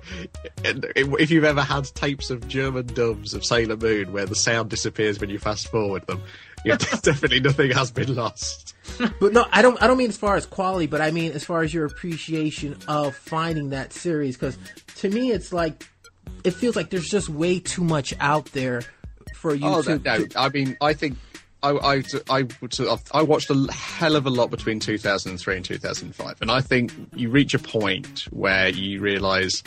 if 0.65 1.31
you've 1.31 1.45
ever 1.45 1.63
had 1.63 1.85
tapes 1.95 2.31
of 2.31 2.49
German 2.49 2.87
dubs 2.87 3.35
of 3.35 3.45
Sailor 3.45 3.77
Moon 3.77 4.13
where 4.13 4.27
the 4.27 4.35
sound 4.35 4.69
disappears 4.69 5.21
when 5.21 5.31
you 5.31 5.39
fast 5.39 5.69
forward 5.69 6.05
them, 6.09 6.21
yeah, 6.65 6.77
definitely 6.77 7.39
nothing 7.39 7.71
has 7.71 7.93
been 7.93 8.13
lost. 8.17 8.75
But 9.21 9.33
no, 9.33 9.47
I 9.53 9.63
don't. 9.63 9.81
I 9.81 9.87
don't 9.87 9.97
mean 9.97 10.09
as 10.09 10.17
far 10.17 10.35
as 10.35 10.45
quality, 10.45 10.89
but 10.89 11.01
I 11.01 11.13
mean 11.13 11.33
as 11.33 11.45
far 11.45 11.63
as 11.63 11.73
your 11.73 11.85
appreciation 11.85 12.77
of 12.89 13.15
finding 13.15 13.71
that 13.71 13.93
series. 13.93 14.37
Because 14.37 14.59
to 14.97 15.09
me, 15.09 15.31
it's 15.31 15.53
like 15.53 15.87
it 16.43 16.51
feels 16.51 16.75
like 16.75 16.91
there's 16.91 17.09
just 17.09 17.29
way 17.29 17.61
too 17.61 17.85
much 17.85 18.13
out 18.19 18.47
there 18.47 18.83
for 19.37 19.55
you 19.55 19.67
Oh 19.67 19.83
to. 19.83 19.99
no, 19.99 20.19
no, 20.19 20.27
I 20.35 20.49
mean, 20.49 20.77
I 20.81 20.95
think 20.95 21.17
I 21.63 21.71
I 21.71 22.03
I, 22.31 22.47
I 23.13 23.23
watched 23.23 23.51
a 23.51 23.73
hell 23.73 24.17
of 24.17 24.27
a 24.27 24.31
lot 24.31 24.51
between 24.51 24.81
2003 24.81 25.57
and 25.57 25.65
2005, 25.65 26.37
and 26.41 26.51
I 26.51 26.61
think 26.61 26.93
you 27.15 27.31
reach 27.31 27.55
a 27.55 27.59
point 27.59 28.27
where 28.31 28.69
you 28.69 29.01
realise. 29.01 29.63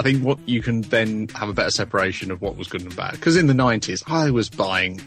I 0.00 0.04
think 0.04 0.22
what 0.22 0.38
you 0.46 0.62
can 0.62 0.82
then 0.82 1.26
have 1.34 1.48
a 1.48 1.52
better 1.52 1.72
separation 1.72 2.30
of 2.30 2.40
what 2.40 2.56
was 2.56 2.68
good 2.68 2.82
and 2.82 2.94
bad. 2.94 3.14
Because 3.14 3.36
in 3.36 3.48
the 3.48 3.52
90s, 3.52 4.04
I 4.06 4.30
was 4.30 4.48
buying 4.48 5.00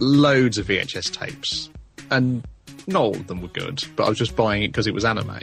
loads 0.00 0.58
of 0.58 0.66
VHS 0.66 1.10
tapes, 1.12 1.70
and 2.10 2.46
not 2.86 3.00
all 3.00 3.16
of 3.16 3.26
them 3.26 3.40
were 3.40 3.48
good, 3.48 3.82
but 3.96 4.04
I 4.04 4.08
was 4.10 4.18
just 4.18 4.36
buying 4.36 4.62
it 4.62 4.68
because 4.68 4.86
it 4.86 4.92
was 4.92 5.04
anime. 5.04 5.40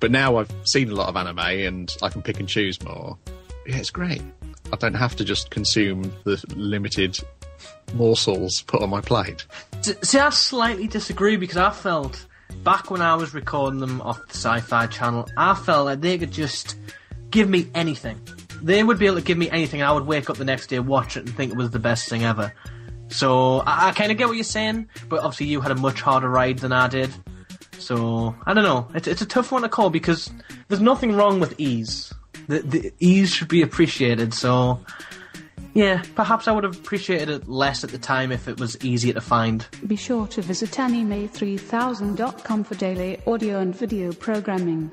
But 0.00 0.10
now 0.10 0.36
I've 0.36 0.52
seen 0.64 0.90
a 0.90 0.94
lot 0.94 1.08
of 1.08 1.16
anime 1.16 1.38
and 1.38 1.96
I 2.02 2.08
can 2.08 2.22
pick 2.22 2.38
and 2.38 2.48
choose 2.48 2.80
more. 2.82 3.18
Yeah, 3.66 3.78
it's 3.78 3.90
great. 3.90 4.22
I 4.72 4.76
don't 4.76 4.94
have 4.94 5.16
to 5.16 5.24
just 5.24 5.50
consume 5.50 6.12
the 6.24 6.42
limited 6.54 7.18
morsels 7.94 8.62
put 8.62 8.82
on 8.82 8.90
my 8.90 9.00
plate. 9.00 9.46
See, 10.02 10.18
I 10.18 10.30
slightly 10.30 10.88
disagree 10.88 11.36
because 11.36 11.56
I 11.56 11.70
felt 11.70 12.26
back 12.64 12.90
when 12.90 13.00
I 13.00 13.14
was 13.14 13.34
recording 13.34 13.80
them 13.80 14.00
off 14.02 14.20
the 14.26 14.34
Sci-Fi 14.34 14.86
Channel, 14.86 15.28
I 15.36 15.54
felt 15.54 15.86
like 15.86 16.00
they 16.00 16.18
could 16.18 16.32
just 16.32 16.76
give 17.30 17.48
me 17.48 17.70
anything. 17.74 18.20
They 18.62 18.82
would 18.82 18.98
be 18.98 19.06
able 19.06 19.16
to 19.16 19.22
give 19.22 19.38
me 19.38 19.50
anything, 19.50 19.80
and 19.80 19.88
I 19.88 19.92
would 19.92 20.06
wake 20.06 20.28
up 20.28 20.36
the 20.36 20.44
next 20.44 20.66
day, 20.66 20.78
watch 20.80 21.16
it, 21.16 21.26
and 21.26 21.34
think 21.34 21.52
it 21.52 21.56
was 21.56 21.70
the 21.70 21.78
best 21.78 22.08
thing 22.08 22.24
ever. 22.24 22.52
So 23.08 23.60
I, 23.60 23.88
I 23.88 23.92
kind 23.92 24.10
of 24.10 24.18
get 24.18 24.26
what 24.26 24.34
you're 24.34 24.44
saying, 24.44 24.88
but 25.08 25.20
obviously 25.20 25.46
you 25.46 25.60
had 25.60 25.70
a 25.70 25.76
much 25.76 26.00
harder 26.00 26.28
ride 26.28 26.58
than 26.58 26.72
I 26.72 26.88
did. 26.88 27.10
So 27.78 28.34
I 28.44 28.54
don't 28.54 28.64
know. 28.64 28.88
It's 28.94 29.06
it's 29.06 29.22
a 29.22 29.26
tough 29.26 29.52
one 29.52 29.62
to 29.62 29.68
call 29.68 29.90
because 29.90 30.30
there's 30.66 30.80
nothing 30.80 31.12
wrong 31.12 31.40
with 31.40 31.58
ease. 31.58 32.12
The, 32.48 32.60
the 32.60 32.92
ease 32.98 33.32
should 33.32 33.48
be 33.48 33.62
appreciated. 33.62 34.34
So 34.34 34.80
yeah, 35.78 36.02
perhaps 36.16 36.48
I 36.48 36.52
would 36.52 36.64
have 36.64 36.76
appreciated 36.76 37.28
it 37.28 37.48
less 37.48 37.84
at 37.84 37.90
the 37.90 37.98
time 37.98 38.32
if 38.32 38.48
it 38.48 38.58
was 38.58 38.76
easier 38.84 39.12
to 39.12 39.20
find. 39.20 39.64
Be 39.86 39.94
sure 39.94 40.26
to 40.26 40.42
visit 40.42 40.70
anime3000.com 40.72 42.64
for 42.64 42.74
daily 42.74 43.20
audio 43.28 43.60
and 43.60 43.76
video 43.76 44.12
programming. 44.12 44.90